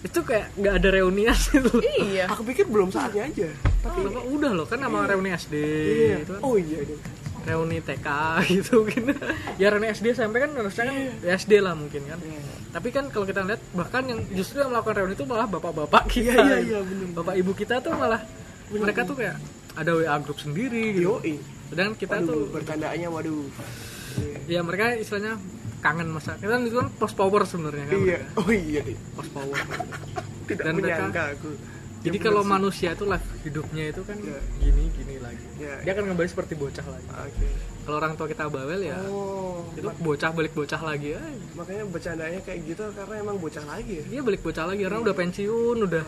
itu 0.00 0.18
kayak 0.20 0.46
nggak 0.54 0.74
ada 0.74 0.88
reunian 0.92 1.36
gitu 1.48 1.70
iya 1.82 2.24
Aku 2.28 2.42
pikir 2.42 2.64
belum 2.64 2.88
saatnya 2.88 3.26
aja. 3.26 3.50
Tapi 3.78 3.98
Loh, 4.00 4.10
kok 4.12 4.24
udah 4.28 4.50
loh 4.52 4.66
kan 4.66 4.78
nama 4.78 5.04
reuni 5.04 5.30
SD 5.32 5.54
iya. 5.54 6.16
itu 6.18 6.32
kan 6.32 6.42
Oh 6.42 6.54
iya 6.54 6.78
deh. 6.80 6.98
reuni 7.44 7.78
TK 7.78 8.08
gitu 8.54 8.74
kan 8.84 9.02
ya 9.56 9.66
reuni 9.68 9.86
SD 9.88 10.06
sampai 10.12 10.38
kan 10.40 10.50
harusnya 10.52 10.84
kan 10.84 10.96
ya 11.20 11.32
SD 11.34 11.52
lah 11.58 11.74
mungkin 11.74 12.02
kan 12.04 12.18
tapi 12.68 12.88
kan 12.90 13.08
kalau 13.08 13.24
kita 13.24 13.40
lihat 13.42 13.62
bahkan 13.72 14.04
yang 14.04 14.20
justru 14.30 14.58
yang 14.58 14.68
melakukan 14.68 14.98
reuni 14.98 15.14
itu 15.14 15.24
malah 15.24 15.46
bapak-bapak 15.46 16.04
kita 16.06 16.30
Iya, 16.30 16.42
iya, 16.42 16.56
gitu. 16.58 16.68
iya, 16.68 16.80
bener. 16.80 17.06
bapak 17.14 17.34
ibu 17.34 17.52
kita 17.52 17.74
tuh 17.78 17.92
malah 17.92 18.20
mereka 18.68 19.00
tuh 19.02 19.16
kayak 19.16 19.36
ada 19.74 19.90
WA 19.94 20.16
grup 20.18 20.36
sendiri 20.36 20.92
gitu 20.92 21.16
Yoi. 21.16 21.34
Dan 21.70 21.92
kita 21.92 22.16
Waduh, 22.16 22.26
tuh 22.26 22.40
bercandaannya 22.50 23.08
waduh. 23.08 23.44
Iya. 24.18 24.36
ya 24.48 24.60
mereka 24.60 24.94
istilahnya 24.94 25.36
kangen 25.78 26.08
masa 26.08 26.34
kita 26.34 26.50
kan 26.50 26.62
itu 26.62 26.74
kan 26.74 26.88
post 26.92 27.14
power 27.14 27.42
sebenarnya 27.44 27.84
kan 27.86 27.94
Iya. 27.94 28.18
mereka. 28.18 28.26
Oh 28.36 28.50
iya 28.50 28.80
deh. 28.82 28.96
post 29.12 29.30
power 29.30 29.56
Tidak 30.48 30.64
Dan 30.64 30.74
mereka- 30.74 31.28
aku. 31.30 31.50
jadi 31.98 32.14
Ya, 32.14 32.22
kalau 32.22 32.40
sih. 32.40 32.48
manusia 32.48 32.88
itu 32.90 33.04
life 33.04 33.28
hidupnya 33.40 33.84
itu 33.86 34.00
kan 34.02 34.16
Iya. 34.16 34.40
gini 34.56 34.82
gini 34.90 35.14
lagi 35.18 35.44
Iya. 35.56 35.74
dia 35.82 35.92
akan 35.92 36.04
kembali 36.08 36.28
seperti 36.28 36.54
bocah 36.54 36.82
lagi 36.84 37.06
Oke. 37.06 37.46
kalau 37.80 37.96
orang 37.96 38.12
tua 38.14 38.26
kita 38.26 38.42
bawel 38.48 38.80
ya 38.80 38.98
Oh, 39.04 39.66
itu 39.72 39.88
bocah 39.98 40.30
balik 40.30 40.52
bocah 40.52 40.80
lagi 40.80 41.08
ya 41.10 41.22
makanya 41.52 41.84
bercandanya 41.86 42.40
kayak 42.40 42.60
gitu 42.66 42.84
karena 42.90 43.14
emang 43.18 43.36
bocah 43.36 43.64
lagi 43.64 43.92
ya. 43.98 44.04
dia 44.08 44.20
balik 44.20 44.40
bocah 44.40 44.64
lagi 44.64 44.82
orang 44.82 45.00
udah 45.00 45.14
pensiun 45.14 45.76
udah 45.84 46.04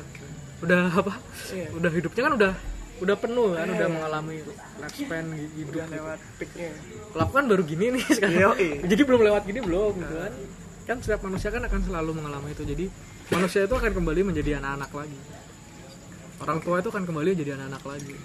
udah 0.60 0.82
apa 0.94 1.12
Iya. 1.48 1.68
udah 1.70 1.90
hidupnya 1.90 2.22
kan 2.22 2.32
udah 2.34 2.52
udah 3.00 3.16
penuh 3.16 3.48
kan 3.56 3.64
Iya. 3.64 3.74
udah 3.74 3.88
mengalami 3.88 4.34
lifespan 4.76 5.24
hidup 5.32 5.72
Udah 5.72 5.86
gitu. 5.88 5.94
lewat 5.96 6.18
peaknya. 6.36 6.68
aku 7.16 7.32
kan 7.32 7.44
baru 7.48 7.62
gini 7.64 7.86
nih 7.96 8.04
sekarang. 8.16 8.56
Jadi 8.84 9.02
belum 9.02 9.20
lewat 9.24 9.42
gini 9.44 9.60
belum 9.60 9.92
gitu 9.96 10.14
kan. 10.14 10.32
Kan 10.84 10.96
setiap 11.00 11.20
manusia 11.24 11.48
kan 11.48 11.62
akan 11.64 11.80
selalu 11.80 12.10
mengalami 12.12 12.48
itu. 12.52 12.62
Jadi 12.62 12.84
manusia 13.30 13.64
itu 13.64 13.74
akan 13.74 13.92
kembali 13.92 14.20
menjadi 14.22 14.60
anak-anak 14.60 14.90
lagi. 14.92 15.18
Orang 16.40 16.58
tua 16.60 16.76
itu 16.80 16.88
akan 16.88 17.04
kembali 17.04 17.28
menjadi 17.34 17.52
anak-anak 17.56 17.84
lagi. 17.84 18.16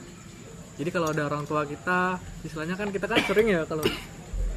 Jadi 0.75 0.89
kalau 0.91 1.07
ada 1.07 1.23
orang 1.23 1.43
tua 1.43 1.63
kita 1.63 2.19
istilahnya 2.43 2.75
kan 2.75 2.91
kita 2.91 3.07
kan 3.07 3.23
sering 3.23 3.47
ya 3.47 3.63
kalau 3.63 3.83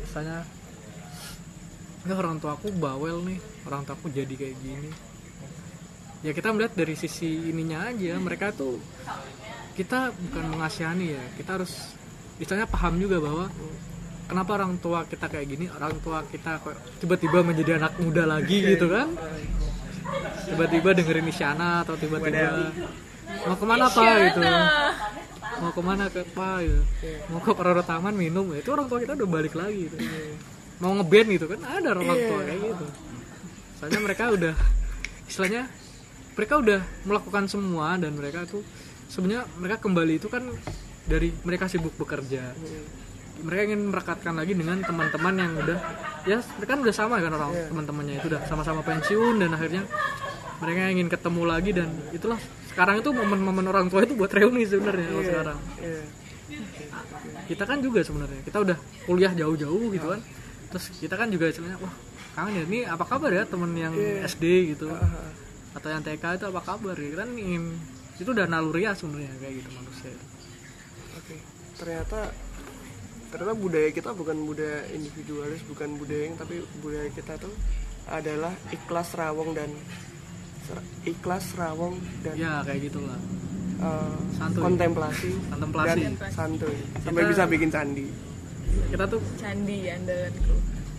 misalnya 0.03 0.43
ya 2.03 2.15
orang 2.15 2.39
tua 2.39 2.57
aku 2.57 2.75
bawel 2.75 3.23
nih 3.23 3.39
orang 3.65 3.87
tua 3.87 3.95
aku 3.95 4.11
jadi 4.11 4.31
kayak 4.31 4.57
gini. 4.59 4.91
Ya 6.19 6.35
kita 6.35 6.51
melihat 6.51 6.75
dari 6.75 6.99
sisi 6.99 7.31
ininya 7.47 7.87
aja 7.87 8.19
mereka 8.19 8.51
tuh 8.51 8.83
kita 9.79 10.11
bukan 10.11 10.45
mengasihani 10.59 11.15
ya. 11.15 11.23
Kita 11.39 11.55
harus 11.55 11.95
istilahnya 12.43 12.67
paham 12.67 12.99
juga 12.99 13.23
bahwa 13.23 13.47
kenapa 14.27 14.51
orang 14.59 14.75
tua 14.83 15.07
kita 15.07 15.31
kayak 15.31 15.47
gini 15.47 15.71
orang 15.71 15.95
tua 16.03 16.27
kita 16.27 16.59
kok 16.59 16.75
tiba-tiba 16.99 17.47
menjadi 17.47 17.79
anak 17.79 17.95
muda 18.03 18.27
lagi 18.27 18.59
gitu 18.59 18.91
kan? 18.91 19.15
Tiba-tiba 20.51 20.99
dengerin 20.99 21.31
Isyana 21.31 21.87
atau 21.87 21.95
tiba-tiba 21.95 22.75
mau 23.47 23.55
ke 23.55 23.67
mana 23.69 23.87
pak? 23.87 24.15
Gitu. 24.27 24.41
Mau 25.59 25.71
ke 25.75 25.83
mana 25.83 26.05
ke 26.11 26.21
apa 26.27 26.51
gitu. 26.67 26.83
Mau 27.31 27.39
ke 27.39 27.51
Paroro 27.55 27.83
Taman 27.87 28.19
minum 28.19 28.51
itu 28.59 28.69
orang 28.75 28.91
tua 28.91 28.99
kita 28.99 29.15
udah 29.15 29.29
balik 29.31 29.55
lagi 29.55 29.87
gitu. 29.87 29.97
Mau 30.83 30.95
ngeband 30.99 31.29
gitu 31.39 31.47
kan? 31.47 31.61
Ada 31.63 31.95
orang 31.95 32.03
tua 32.03 32.41
kayak 32.43 32.61
gitu. 32.67 32.87
Soalnya 33.79 34.01
mereka 34.03 34.25
udah 34.35 34.55
istilahnya 35.31 35.63
mereka 36.35 36.55
udah 36.63 36.81
melakukan 37.03 37.45
semua 37.51 37.99
dan 37.99 38.15
mereka 38.15 38.47
tuh 38.47 38.63
sebenarnya 39.09 39.49
mereka 39.57 39.77
kembali 39.83 40.15
itu 40.21 40.29
kan 40.29 40.45
dari 41.09 41.33
mereka 41.43 41.67
sibuk 41.67 41.97
bekerja. 41.97 42.53
Mereka 43.39 43.71
ingin 43.71 43.89
merekatkan 43.89 44.35
lagi 44.35 44.53
dengan 44.53 44.83
teman-teman 44.83 45.35
yang 45.39 45.53
udah 45.57 45.79
ya 46.27 46.39
mereka 46.59 46.71
kan 46.77 46.81
udah 46.85 46.95
sama 46.95 47.17
kan 47.23 47.33
orang 47.33 47.55
teman-temannya 47.71 48.15
itu 48.21 48.27
udah 48.29 48.43
sama-sama 48.51 48.85
pensiun 48.85 49.41
dan 49.41 49.51
akhirnya 49.55 49.87
mereka 50.59 50.81
ingin 50.91 51.09
ketemu 51.09 51.43
lagi 51.47 51.71
dan 51.71 51.89
itulah 52.11 52.39
sekarang 52.75 52.99
itu 52.99 53.11
momen-momen 53.15 53.67
orang 53.71 53.87
tua 53.87 54.03
itu 54.03 54.19
buat 54.19 54.31
reuni 54.31 54.67
sebenarnya 54.67 55.07
kalau 55.11 55.25
sekarang. 55.25 55.59
Iya. 55.83 56.03
kita 57.49 57.65
kan 57.65 57.81
juga 57.81 58.05
sebenarnya 58.05 58.41
kita 58.45 58.61
udah 58.61 58.77
kuliah 59.09 59.33
jauh-jauh 59.33 59.89
gitu 59.95 60.07
kan. 60.13 60.21
Terus 60.69 60.85
kita 61.01 61.15
kan 61.17 61.33
juga 61.33 61.49
sebenarnya 61.49 61.81
wah 61.81 61.95
kangen 62.37 62.55
ya 62.55 62.63
ini 62.69 62.79
apa 62.85 63.05
kabar 63.07 63.31
ya 63.33 63.43
temen 63.49 63.73
yang 63.73 63.95
SD 64.27 64.77
gitu? 64.77 64.93
Atau 65.73 65.89
yang 65.89 66.03
TK 66.03 66.43
itu 66.43 66.45
apa 66.51 66.61
kabar 66.61 66.97
ya? 66.99 67.23
Kan 67.23 67.39
ingin 67.39 67.79
itu 68.19 68.29
udah 68.29 68.47
naluriah 68.47 68.93
sebenarnya 68.93 69.31
kayak 69.39 69.55
gitu 69.57 69.71
manusia 69.73 70.11
itu. 70.11 70.27
Oke. 71.15 71.37
Ternyata 71.77 72.21
ternyata 73.29 73.55
budaya 73.55 73.89
kita 73.91 74.11
bukan 74.13 74.37
budaya 74.43 74.89
individualis, 74.91 75.61
bukan 75.65 75.89
budaya 75.97 76.23
yang 76.25 76.37
tapi 76.37 76.55
budaya 76.79 77.09
kita 77.11 77.37
tuh 77.37 77.55
adalah 78.07 78.53
ikhlas 78.69 79.13
rawong 79.15 79.53
dan 79.53 79.69
ikhlas 81.03 81.53
rawong 81.55 81.97
dan 82.21 82.35
ya 82.35 82.61
kayak 82.61 82.89
gitulah 82.89 83.17
eh, 83.79 84.17
Santuy. 84.35 84.63
kontemplasi, 84.63 85.31
Kontemplasi. 85.49 86.01
dan 86.03 86.13
santuy 86.31 86.77
sampai 86.99 87.23
Kita- 87.23 87.31
bisa 87.31 87.43
bikin 87.47 87.71
candi. 87.71 88.07
kita 88.89 89.05
tuh 89.07 89.21
candi 89.37 89.79
andalanku 89.89 90.55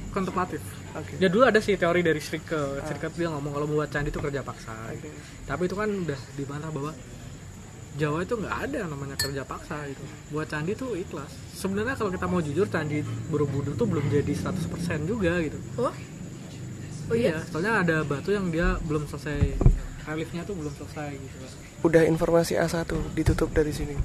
kontemplatif 0.10 0.62
Oke. 0.98 1.22
ya 1.22 1.28
dulu 1.30 1.44
ada 1.46 1.62
sih 1.62 1.78
teori 1.78 2.02
dari 2.02 2.18
Srike 2.18 2.82
Srike 2.86 3.14
dia 3.14 3.30
ngomong 3.30 3.54
kalau 3.54 3.68
buat 3.70 3.90
candi 3.94 4.10
itu 4.10 4.18
kerja 4.18 4.42
paksa. 4.42 4.74
Oke. 4.90 5.10
tapi 5.46 5.62
itu 5.70 5.76
kan 5.78 5.90
udah 5.90 6.20
dibantah 6.34 6.72
bahwa 6.74 6.92
Jawa 7.98 8.22
itu 8.22 8.38
nggak 8.38 8.56
ada 8.70 8.86
namanya 8.86 9.18
kerja 9.18 9.42
paksa 9.44 9.82
itu 9.90 10.06
buat 10.30 10.46
candi 10.46 10.78
tuh 10.78 10.94
ikhlas. 10.94 11.34
Sebenarnya 11.58 11.98
kalau 11.98 12.14
kita 12.14 12.26
mau 12.30 12.40
jujur 12.40 12.70
candi 12.70 13.02
Borobudur 13.34 13.74
tuh 13.74 13.90
belum 13.90 14.06
jadi 14.14 14.30
100% 14.30 15.10
juga 15.10 15.42
gitu. 15.42 15.58
Oh? 15.82 15.90
Oh 17.10 17.16
iya? 17.18 17.42
Soalnya 17.50 17.82
ada 17.82 17.98
batu 18.06 18.30
yang 18.30 18.54
dia 18.54 18.78
belum 18.86 19.10
selesai. 19.10 19.58
Reliefnya 20.06 20.46
tuh 20.46 20.54
belum 20.54 20.74
selesai 20.78 21.18
gitu. 21.18 21.38
Udah 21.82 22.06
informasi 22.06 22.62
A1 22.62 22.88
ditutup 23.18 23.50
dari 23.52 23.74
sini. 23.74 23.98